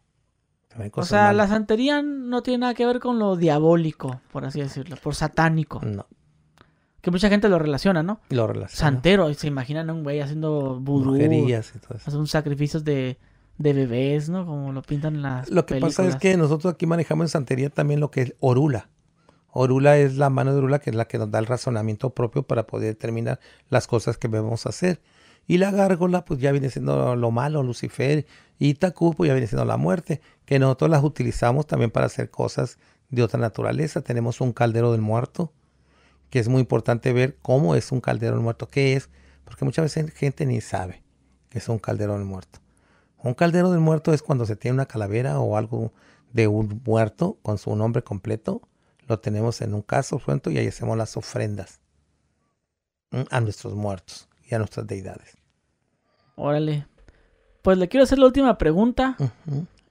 O 0.94 1.04
sea, 1.04 1.32
la 1.32 1.46
santería 1.48 2.02
no 2.02 2.42
tiene 2.42 2.58
nada 2.58 2.74
que 2.74 2.86
ver 2.86 2.98
con 2.98 3.18
lo 3.18 3.36
diabólico, 3.36 4.20
por 4.32 4.44
así 4.44 4.60
decirlo, 4.60 4.96
por 4.96 5.14
satánico. 5.14 5.80
No. 5.84 6.06
Que 7.02 7.10
mucha 7.10 7.28
gente 7.28 7.48
lo 7.48 7.58
relaciona, 7.58 8.02
¿no? 8.02 8.20
Lo 8.30 8.46
relaciona. 8.46 8.78
Santero, 8.78 9.32
se 9.34 9.48
imaginan 9.48 9.90
a 9.90 9.92
un 9.92 10.02
güey 10.02 10.20
haciendo 10.20 10.80
vudú. 10.80 11.16
y 11.16 11.20
todo 11.20 11.96
eso. 11.96 12.04
Hacen 12.06 12.26
sacrificios 12.26 12.84
de, 12.84 13.18
de 13.58 13.72
bebés, 13.72 14.28
¿no? 14.28 14.46
Como 14.46 14.72
lo 14.72 14.82
pintan 14.82 15.16
en 15.16 15.22
las 15.22 15.50
Lo 15.50 15.66
que 15.66 15.76
pasa 15.76 16.06
es 16.06 16.16
que 16.16 16.36
nosotros 16.36 16.72
aquí 16.72 16.86
manejamos 16.86 17.24
en 17.24 17.28
santería 17.28 17.70
también 17.70 18.00
lo 18.00 18.10
que 18.10 18.22
es 18.22 18.34
orula. 18.40 18.88
Orula 19.50 19.98
es 19.98 20.16
la 20.16 20.30
mano 20.30 20.52
de 20.52 20.58
orula 20.58 20.78
que 20.78 20.90
es 20.90 20.96
la 20.96 21.06
que 21.06 21.18
nos 21.18 21.30
da 21.30 21.38
el 21.38 21.46
razonamiento 21.46 22.10
propio 22.10 22.44
para 22.44 22.66
poder 22.66 22.94
determinar 22.94 23.38
las 23.68 23.86
cosas 23.86 24.16
que 24.16 24.28
debemos 24.28 24.64
hacer. 24.64 25.02
Y 25.47 25.59
la 25.59 25.70
gárgola, 25.70 26.24
pues 26.24 26.40
ya 26.40 26.52
viene 26.52 26.70
siendo 26.70 27.16
lo 27.16 27.31
malo, 27.31 27.62
Lucifer. 27.62 28.27
Y 28.59 28.74
Taku, 28.74 29.14
pues 29.14 29.28
ya 29.28 29.35
viene 29.35 29.47
siendo 29.47 29.64
la 29.64 29.77
muerte, 29.77 30.20
que 30.44 30.59
nosotros 30.59 30.90
las 30.90 31.02
utilizamos 31.02 31.66
también 31.66 31.90
para 31.90 32.06
hacer 32.06 32.31
cosas 32.31 32.78
de 33.10 33.23
otra 33.23 33.40
naturaleza. 33.40 34.02
Tenemos 34.02 34.40
un 34.40 34.52
caldero 34.52 34.93
del 34.93 35.01
muerto, 35.01 35.52
que 36.31 36.39
es 36.39 36.48
muy 36.48 36.60
importante 36.60 37.12
ver 37.12 37.36
cómo 37.43 37.74
es 37.74 37.93
un 37.93 38.01
caldero 38.01 38.36
del 38.36 38.43
muerto, 38.43 38.69
qué 38.69 38.94
es, 38.94 39.10
porque 39.44 39.64
muchas 39.64 39.85
veces 39.85 40.12
gente 40.12 40.47
ni 40.47 40.60
sabe 40.60 41.02
que 41.48 41.59
es 41.59 41.69
un 41.69 41.78
caldero 41.78 42.14
del 42.14 42.24
muerto. 42.24 42.60
Un 43.19 43.35
caldero 43.35 43.70
del 43.70 43.81
muerto 43.81 44.12
es 44.12 44.23
cuando 44.23 44.47
se 44.47 44.56
tiene 44.56 44.74
una 44.74 44.86
calavera 44.86 45.39
o 45.40 45.56
algo 45.56 45.93
de 46.32 46.48
un 46.48 46.81
muerto 46.86 47.39
con 47.43 47.59
su 47.59 47.77
nombre 47.77 48.02
completo. 48.02 48.62
Lo 49.06 49.19
tenemos 49.19 49.60
en 49.60 49.74
un 49.74 49.82
caso 49.82 50.19
suelto 50.19 50.51
y 50.51 50.59
ahí 50.59 50.69
hacemos 50.69 50.97
las 50.97 51.16
ofrendas 51.16 51.81
a 53.31 53.40
nuestros 53.40 53.74
muertos 53.74 54.28
a 54.54 54.58
nuestras 54.58 54.86
deidades. 54.86 55.36
Órale. 56.36 56.86
Pues 57.62 57.78
le 57.78 57.88
quiero 57.88 58.04
hacer 58.04 58.18
la 58.18 58.26
última 58.26 58.58
pregunta. 58.58 59.16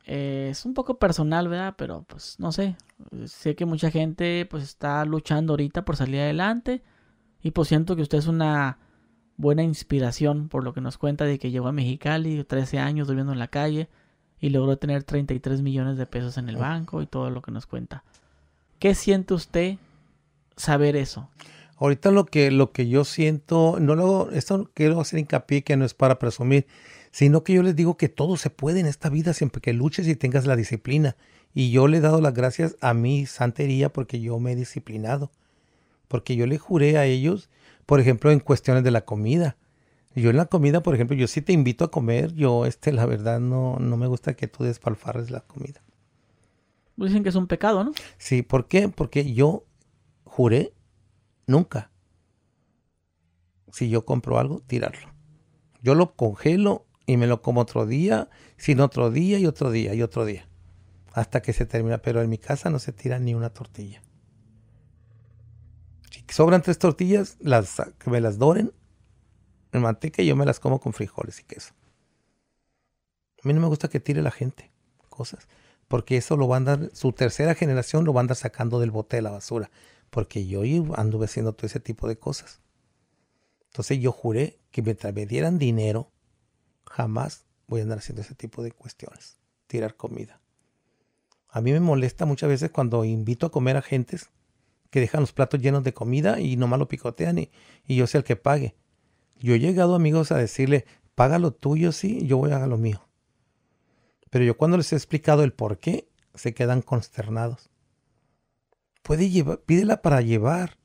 Eh, 0.05 0.49
es 0.51 0.65
un 0.65 0.73
poco 0.73 0.99
personal, 0.99 1.47
¿verdad? 1.47 1.75
Pero 1.77 2.03
pues 2.03 2.35
no 2.39 2.51
sé. 2.51 2.75
Sé 3.25 3.55
que 3.55 3.65
mucha 3.65 3.91
gente 3.91 4.45
pues 4.49 4.63
está 4.63 5.05
luchando 5.05 5.53
ahorita 5.53 5.85
por 5.85 5.95
salir 5.95 6.19
adelante. 6.19 6.83
Y 7.41 7.51
pues 7.51 7.67
siento 7.67 7.95
que 7.95 8.01
usted 8.01 8.17
es 8.17 8.27
una 8.27 8.77
buena 9.37 9.63
inspiración 9.63 10.49
por 10.49 10.63
lo 10.63 10.73
que 10.73 10.81
nos 10.81 10.97
cuenta 10.97 11.25
de 11.25 11.39
que 11.39 11.49
llegó 11.49 11.67
a 11.67 11.71
Mexicali, 11.71 12.43
13 12.43 12.79
años 12.79 13.07
viviendo 13.07 13.33
en 13.33 13.39
la 13.39 13.47
calle 13.47 13.89
y 14.39 14.49
logró 14.49 14.77
tener 14.77 15.03
33 15.03 15.61
millones 15.61 15.97
de 15.97 16.05
pesos 16.05 16.37
en 16.37 16.49
el 16.49 16.57
banco 16.57 17.01
y 17.01 17.07
todo 17.07 17.29
lo 17.29 17.41
que 17.41 17.51
nos 17.51 17.65
cuenta. 17.65 18.03
¿Qué 18.79 18.95
siente 18.95 19.33
usted 19.33 19.77
saber 20.55 20.95
eso? 20.95 21.29
Ahorita 21.81 22.11
lo 22.11 22.27
que, 22.27 22.51
lo 22.51 22.71
que 22.71 22.87
yo 22.87 23.03
siento, 23.03 23.79
no 23.79 23.95
lo, 23.95 24.29
esto 24.29 24.69
quiero 24.75 25.01
hacer 25.01 25.17
hincapié 25.17 25.63
que 25.63 25.75
no 25.77 25.83
es 25.83 25.95
para 25.95 26.19
presumir, 26.19 26.67
sino 27.09 27.43
que 27.43 27.53
yo 27.53 27.63
les 27.63 27.75
digo 27.75 27.97
que 27.97 28.07
todo 28.07 28.37
se 28.37 28.51
puede 28.51 28.79
en 28.79 28.85
esta 28.85 29.09
vida 29.09 29.33
siempre 29.33 29.61
que 29.61 29.73
luches 29.73 30.07
y 30.07 30.15
tengas 30.15 30.45
la 30.45 30.55
disciplina. 30.55 31.15
Y 31.55 31.71
yo 31.71 31.87
le 31.87 31.97
he 31.97 31.99
dado 31.99 32.21
las 32.21 32.35
gracias 32.35 32.77
a 32.81 32.93
mi 32.93 33.25
santería 33.25 33.91
porque 33.91 34.21
yo 34.21 34.39
me 34.39 34.51
he 34.51 34.55
disciplinado. 34.55 35.31
Porque 36.07 36.35
yo 36.35 36.45
le 36.45 36.59
juré 36.59 36.99
a 36.99 37.05
ellos, 37.07 37.49
por 37.87 37.99
ejemplo, 37.99 38.29
en 38.29 38.41
cuestiones 38.41 38.83
de 38.83 38.91
la 38.91 39.03
comida. 39.03 39.57
Yo 40.13 40.29
en 40.29 40.37
la 40.37 40.45
comida, 40.45 40.83
por 40.83 40.93
ejemplo, 40.93 41.17
yo 41.17 41.25
sí 41.25 41.41
te 41.41 41.51
invito 41.51 41.83
a 41.83 41.89
comer, 41.89 42.31
yo, 42.35 42.67
este, 42.67 42.91
la 42.91 43.07
verdad, 43.07 43.39
no, 43.39 43.77
no 43.79 43.97
me 43.97 44.05
gusta 44.05 44.35
que 44.35 44.47
tú 44.47 44.63
despalfarres 44.65 45.31
la 45.31 45.39
comida. 45.39 45.81
Dicen 46.95 47.23
que 47.23 47.29
es 47.29 47.35
un 47.35 47.47
pecado, 47.47 47.83
¿no? 47.83 47.91
Sí, 48.19 48.43
¿por 48.43 48.67
qué? 48.67 48.87
Porque 48.87 49.33
yo 49.33 49.65
juré 50.25 50.73
Nunca. 51.51 51.91
Si 53.73 53.89
yo 53.89 54.05
compro 54.05 54.39
algo, 54.39 54.61
tirarlo. 54.61 55.13
Yo 55.81 55.95
lo 55.95 56.15
congelo 56.15 56.85
y 57.05 57.17
me 57.17 57.27
lo 57.27 57.41
como 57.41 57.59
otro 57.59 57.85
día, 57.85 58.29
sin 58.55 58.79
otro 58.79 59.11
día 59.11 59.37
y 59.37 59.45
otro 59.45 59.69
día 59.69 59.93
y 59.93 60.01
otro 60.01 60.23
día. 60.23 60.47
Hasta 61.11 61.41
que 61.41 61.51
se 61.51 61.65
termina. 61.65 61.97
Pero 61.97 62.21
en 62.21 62.29
mi 62.29 62.37
casa 62.37 62.69
no 62.69 62.79
se 62.79 62.93
tira 62.93 63.19
ni 63.19 63.33
una 63.33 63.49
tortilla. 63.49 64.01
Si 66.09 66.23
sobran 66.29 66.61
tres 66.61 66.79
tortillas, 66.79 67.35
las, 67.41 67.81
que 67.99 68.09
me 68.09 68.21
las 68.21 68.37
doren 68.37 68.71
en 69.73 69.81
manteca 69.81 70.21
y 70.21 70.27
yo 70.27 70.37
me 70.37 70.45
las 70.45 70.61
como 70.61 70.79
con 70.79 70.93
frijoles 70.93 71.41
y 71.41 71.43
queso. 71.43 71.73
A 73.43 73.47
mí 73.47 73.53
no 73.53 73.59
me 73.59 73.67
gusta 73.67 73.89
que 73.89 73.99
tire 73.99 74.21
la 74.21 74.31
gente 74.31 74.71
cosas. 75.09 75.49
Porque 75.89 76.15
eso 76.15 76.37
lo 76.37 76.47
va 76.47 76.55
a 76.55 76.59
andar, 76.59 76.91
su 76.93 77.11
tercera 77.11 77.55
generación 77.55 78.05
lo 78.05 78.13
va 78.13 78.21
a 78.21 78.23
andar 78.23 78.37
sacando 78.37 78.79
del 78.79 78.91
bote 78.91 79.17
de 79.17 79.21
la 79.23 79.31
basura 79.31 79.69
porque 80.11 80.45
yo 80.45 80.61
anduve 80.95 81.25
haciendo 81.25 81.53
todo 81.53 81.65
ese 81.65 81.79
tipo 81.79 82.07
de 82.07 82.19
cosas. 82.19 82.59
Entonces 83.69 83.99
yo 83.99 84.11
juré 84.11 84.59
que 84.69 84.83
mientras 84.83 85.13
me 85.15 85.25
dieran 85.25 85.57
dinero, 85.57 86.11
jamás 86.85 87.45
voy 87.67 87.79
a 87.79 87.83
andar 87.83 87.99
haciendo 87.99 88.21
ese 88.21 88.35
tipo 88.35 88.61
de 88.61 88.73
cuestiones, 88.73 89.37
tirar 89.65 89.95
comida. 89.95 90.41
A 91.47 91.61
mí 91.61 91.71
me 91.71 91.79
molesta 91.79 92.25
muchas 92.25 92.49
veces 92.49 92.69
cuando 92.69 93.03
invito 93.05 93.45
a 93.47 93.51
comer 93.51 93.77
a 93.77 93.81
gentes 93.81 94.29
que 94.89 94.99
dejan 94.99 95.21
los 95.21 95.31
platos 95.31 95.61
llenos 95.61 95.83
de 95.83 95.93
comida 95.93 96.39
y 96.39 96.57
nomás 96.57 96.79
lo 96.79 96.89
picotean 96.89 97.39
y, 97.39 97.51
y 97.87 97.95
yo 97.95 98.05
sea 98.05 98.19
el 98.19 98.25
que 98.25 98.35
pague. 98.35 98.75
Yo 99.39 99.55
he 99.55 99.59
llegado 99.59 99.95
amigos 99.95 100.31
a 100.31 100.37
decirle, 100.37 100.85
paga 101.15 101.39
lo 101.39 101.51
tuyo, 101.51 101.93
sí, 101.93 102.27
yo 102.27 102.37
voy 102.37 102.51
a 102.51 102.57
hacer 102.57 102.67
lo 102.67 102.77
mío. 102.77 103.01
Pero 104.29 104.45
yo 104.45 104.57
cuando 104.57 104.77
les 104.77 104.91
he 104.91 104.95
explicado 104.97 105.43
el 105.43 105.53
por 105.53 105.79
qué, 105.79 106.09
se 106.35 106.53
quedan 106.53 106.81
consternados. 106.81 107.70
Puede 109.01 109.29
llevar, 109.29 109.59
pídela 109.61 110.01
para 110.01 110.21
llevar 110.21 110.77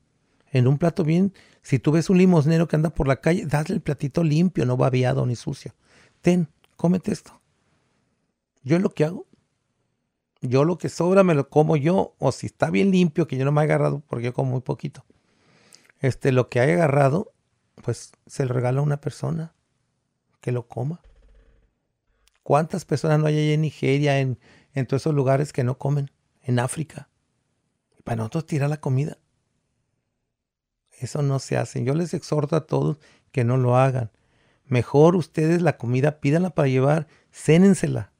en 0.51 0.67
un 0.67 0.77
plato 0.77 1.03
bien. 1.03 1.33
Si 1.61 1.79
tú 1.79 1.91
ves 1.91 2.09
un 2.09 2.17
limosnero 2.17 2.67
que 2.67 2.75
anda 2.75 2.89
por 2.89 3.07
la 3.07 3.21
calle, 3.21 3.45
dale 3.45 3.73
el 3.73 3.81
platito 3.81 4.23
limpio, 4.23 4.65
no 4.65 4.77
babiado 4.77 5.25
ni 5.25 5.35
sucio. 5.35 5.73
Ten, 6.21 6.49
cómete 6.75 7.11
esto. 7.11 7.39
Yo 8.63 8.79
lo 8.79 8.89
que 8.89 9.05
hago, 9.05 9.27
yo 10.41 10.63
lo 10.63 10.77
que 10.77 10.89
sobra 10.89 11.23
me 11.23 11.35
lo 11.35 11.49
como 11.49 11.77
yo, 11.77 12.15
o 12.19 12.31
si 12.31 12.47
está 12.47 12.69
bien 12.69 12.91
limpio, 12.91 13.27
que 13.27 13.37
yo 13.37 13.45
no 13.45 13.51
me 13.51 13.61
he 13.61 13.63
agarrado, 13.63 14.01
porque 14.07 14.25
yo 14.25 14.33
como 14.33 14.51
muy 14.51 14.61
poquito. 14.61 15.05
Este, 15.99 16.31
lo 16.31 16.49
que 16.49 16.59
haya 16.59 16.73
agarrado, 16.73 17.33
pues 17.83 18.11
se 18.25 18.45
lo 18.45 18.53
regala 18.53 18.79
a 18.79 18.83
una 18.83 19.01
persona 19.01 19.53
que 20.41 20.51
lo 20.51 20.67
coma. 20.67 21.01
¿Cuántas 22.43 22.85
personas 22.85 23.19
no 23.19 23.27
hay 23.27 23.37
allá 23.37 23.53
en 23.53 23.61
Nigeria, 23.61 24.19
en, 24.19 24.39
en 24.73 24.85
todos 24.85 25.01
esos 25.01 25.13
lugares 25.13 25.51
que 25.51 25.63
no 25.63 25.77
comen? 25.77 26.11
En 26.41 26.59
África. 26.59 27.09
Para 28.07 28.15
nosotros 28.15 28.45
tirar 28.45 28.69
la 28.69 28.79
comida. 28.79 29.17
Eso 30.97 31.21
no 31.21 31.39
se 31.39 31.57
hace. 31.57 31.83
Yo 31.83 31.93
les 31.93 32.13
exhorto 32.13 32.55
a 32.55 32.65
todos 32.65 32.99
que 33.33 33.43
no 33.43 33.57
lo 33.57 33.75
hagan. 33.75 34.11
Mejor 34.63 35.17
ustedes 35.17 35.61
la 35.61 35.75
comida 35.75 36.21
pídanla 36.21 36.51
para 36.51 36.69
llevar, 36.69 37.07
cénensela 37.33 38.13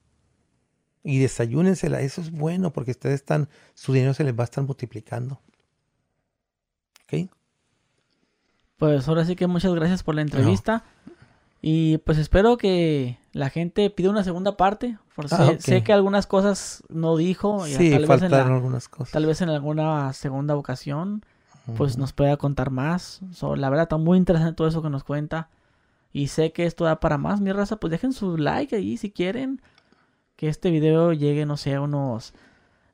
y 1.04 1.20
desayúnensela. 1.20 2.02
Eso 2.02 2.20
es 2.20 2.32
bueno 2.32 2.74
porque 2.74 2.92
ustedes 2.92 3.16
están, 3.16 3.48
su 3.76 3.94
dinero 3.94 4.14
se 4.14 4.26
les 4.26 4.38
va 4.38 4.42
a 4.42 4.44
estar 4.44 4.62
multiplicando. 4.62 5.40
¿Ok? 7.04 7.30
Pues 8.76 9.08
ahora 9.08 9.24
sí 9.24 9.38
que 9.38 9.48
muchas 9.48 9.74
gracias 9.74 10.04
por 10.04 10.16
la 10.16 10.22
entrevista. 10.22 10.84
Y 11.62 12.00
pues 12.00 12.18
espero 12.18 12.58
que 12.58 13.20
la 13.38 13.50
gente 13.50 13.90
pida 13.90 14.10
una 14.10 14.24
segunda 14.24 14.58
parte. 14.58 14.98
Porque 15.16 15.34
Ah, 15.36 15.54
sé, 15.60 15.84
que 15.84 15.94
algunas 15.94 16.28
cosas 16.28 16.84
no 16.90 17.16
dijo. 17.18 17.66
y 17.68 17.72
Sí, 17.74 17.90
tal, 17.92 18.06
vez 18.06 18.22
en 18.22 18.32
la- 18.32 18.46
algunas 18.46 18.88
cosas. 18.88 19.12
tal 19.12 19.26
vez 19.26 19.42
en 19.42 19.50
alguna 19.50 20.12
segunda 20.14 20.56
ocasión 20.56 21.24
pues 21.76 21.98
nos 21.98 22.14
pueda 22.14 22.38
contar 22.38 22.70
más. 22.72 23.20
So, 23.34 23.56
la 23.58 23.70
verdad 23.70 23.84
está 23.84 23.98
muy 23.98 24.18
interesante 24.18 24.54
todo 24.56 24.68
eso 24.70 24.82
que 24.82 24.90
nos 24.90 25.04
cuenta. 25.04 25.50
Y 26.14 26.28
sé 26.28 26.54
que 26.54 26.66
esto 26.66 26.86
da 26.86 27.00
para 27.02 27.18
más, 27.18 27.42
mi 27.42 27.52
raza. 27.52 27.76
Pues 27.76 27.92
dejen 27.92 28.14
su 28.14 28.38
like 28.38 28.76
ahí 28.76 28.96
si 28.98 29.12
quieren. 29.12 29.62
Que 30.38 30.48
este 30.48 30.70
video 30.72 31.12
llegue, 31.14 31.46
no 31.46 31.58
sé, 31.58 31.74
a 31.76 31.82
unos 31.82 32.34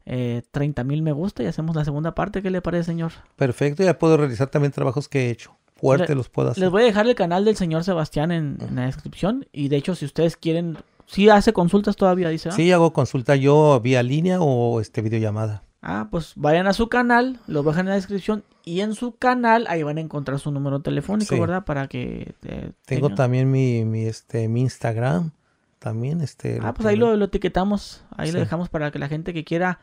eh, 0.05 0.41
30 0.51 0.83
mil 0.83 1.01
me 1.03 1.11
gusta 1.11 1.43
y 1.43 1.45
hacemos 1.45 1.75
la 1.75 1.85
segunda 1.85 2.15
parte. 2.15 2.41
¿Qué 2.41 2.49
le 2.49 2.61
parece, 2.61 2.85
señor? 2.85 3.11
Perfecto, 3.35 3.83
ya 3.83 3.99
puedo 3.99 4.17
realizar 4.17 4.47
también 4.47 4.71
trabajos 4.71 5.07
que 5.07 5.27
he 5.27 5.29
hecho. 5.29 5.55
Fuerte 5.87 6.09
Le- 6.09 6.15
los 6.15 6.29
puedo 6.29 6.49
hacer. 6.49 6.61
Les 6.63 6.71
voy 6.71 6.83
a 6.83 6.85
dejar 6.85 7.07
el 7.07 7.15
canal 7.15 7.45
del 7.45 7.55
señor 7.55 7.83
Sebastián 7.83 8.31
en, 8.31 8.57
en 8.61 8.75
la 8.75 8.85
descripción. 8.85 9.45
Y 9.51 9.67
de 9.69 9.77
hecho, 9.77 9.95
si 9.95 10.05
ustedes 10.05 10.37
quieren, 10.37 10.77
si 11.05 11.29
hace 11.29 11.53
consultas 11.53 11.95
todavía, 11.95 12.29
dice. 12.29 12.49
¿ah? 12.49 12.51
Sí, 12.53 12.71
hago 12.71 12.93
consulta 12.93 13.35
yo 13.35 13.79
vía 13.81 14.01
línea 14.03 14.39
o 14.41 14.79
este 14.81 15.01
videollamada. 15.01 15.63
Ah, 15.81 16.07
pues 16.09 16.31
vayan 16.37 16.65
a 16.67 16.73
su 16.73 16.87
canal, 16.87 17.39
lo 17.45 17.61
dejan 17.63 17.81
en 17.81 17.89
la 17.89 17.95
descripción. 17.95 18.43
Y 18.63 18.79
en 18.79 18.95
su 18.95 19.15
canal, 19.17 19.65
ahí 19.67 19.83
van 19.83 19.97
a 19.97 20.01
encontrar 20.01 20.39
su 20.39 20.49
número 20.51 20.79
telefónico, 20.79 21.35
Sí. 21.35 21.39
¿verdad? 21.41 21.65
Para 21.65 21.87
que. 21.89 22.33
eh, 22.45 22.71
Tengo 22.85 23.07
tengan- 23.09 23.15
también 23.17 23.51
mi, 23.51 23.83
mi, 23.83 24.05
este, 24.05 24.47
mi 24.47 24.61
Instagram. 24.61 25.31
También, 25.79 26.21
este. 26.21 26.59
Ah, 26.63 26.73
pues 26.73 26.85
ahí 26.85 26.95
lo, 26.95 27.17
lo 27.17 27.25
etiquetamos. 27.25 28.05
Ahí 28.15 28.27
lo 28.31 28.37
Sí. 28.37 28.45
dejamos 28.45 28.69
para 28.69 28.89
que 28.91 28.99
la 28.99 29.09
gente 29.09 29.33
que 29.33 29.43
quiera. 29.43 29.79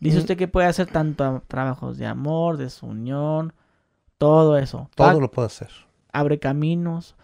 Dice 0.00 0.16
Mm. 0.16 0.20
usted 0.20 0.36
que 0.38 0.48
puede 0.48 0.66
hacer 0.66 0.86
tanto 0.86 1.42
trabajos 1.48 1.98
de 1.98 2.06
amor, 2.06 2.56
de 2.56 2.70
su 2.70 2.86
unión, 2.86 3.52
todo 4.18 4.56
eso. 4.58 4.88
Todo 4.94 5.20
lo 5.20 5.30
puedo 5.30 5.46
hacer. 5.46 5.68
Abre 6.12 6.38
caminos. 6.38 7.14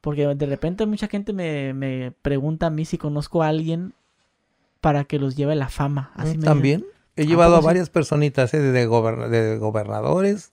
Porque 0.00 0.26
de 0.26 0.46
repente 0.46 0.86
mucha 0.86 1.08
gente 1.08 1.32
me, 1.32 1.74
me 1.74 2.12
pregunta 2.22 2.66
a 2.66 2.70
mí 2.70 2.84
si 2.84 2.96
conozco 2.98 3.42
a 3.42 3.48
alguien 3.48 3.92
para 4.80 5.04
que 5.04 5.18
los 5.18 5.34
lleve 5.36 5.56
la 5.56 5.68
fama. 5.68 6.10
Así 6.14 6.28
me 6.28 6.34
dicen. 6.34 6.42
También. 6.44 6.86
He 7.16 7.22
¿A 7.22 7.26
llevado 7.26 7.56
a 7.56 7.60
sí? 7.60 7.66
varias 7.66 7.90
personitas, 7.90 8.52
eh, 8.54 8.60
desde 8.60 8.86
goberna- 8.86 9.28
de 9.28 9.58
gobernadores 9.58 10.52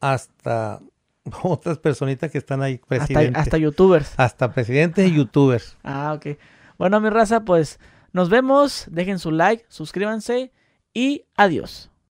hasta 0.00 0.80
otras 1.42 1.78
personitas 1.78 2.30
que 2.30 2.38
están 2.38 2.62
ahí, 2.62 2.74
Hasta, 2.74 2.86
presidentes. 2.88 3.42
hasta 3.42 3.56
youtubers. 3.58 4.12
Hasta 4.16 4.52
presidentes 4.52 5.08
y 5.08 5.14
youtubers. 5.14 5.76
Ah, 5.84 6.12
ok. 6.14 6.36
Bueno, 6.78 7.00
mi 7.00 7.10
raza, 7.10 7.40
pues 7.44 7.80
nos 8.12 8.28
vemos. 8.28 8.86
Dejen 8.90 9.18
su 9.18 9.30
like, 9.30 9.64
suscríbanse 9.68 10.52
y 10.94 11.24
adiós. 11.36 11.90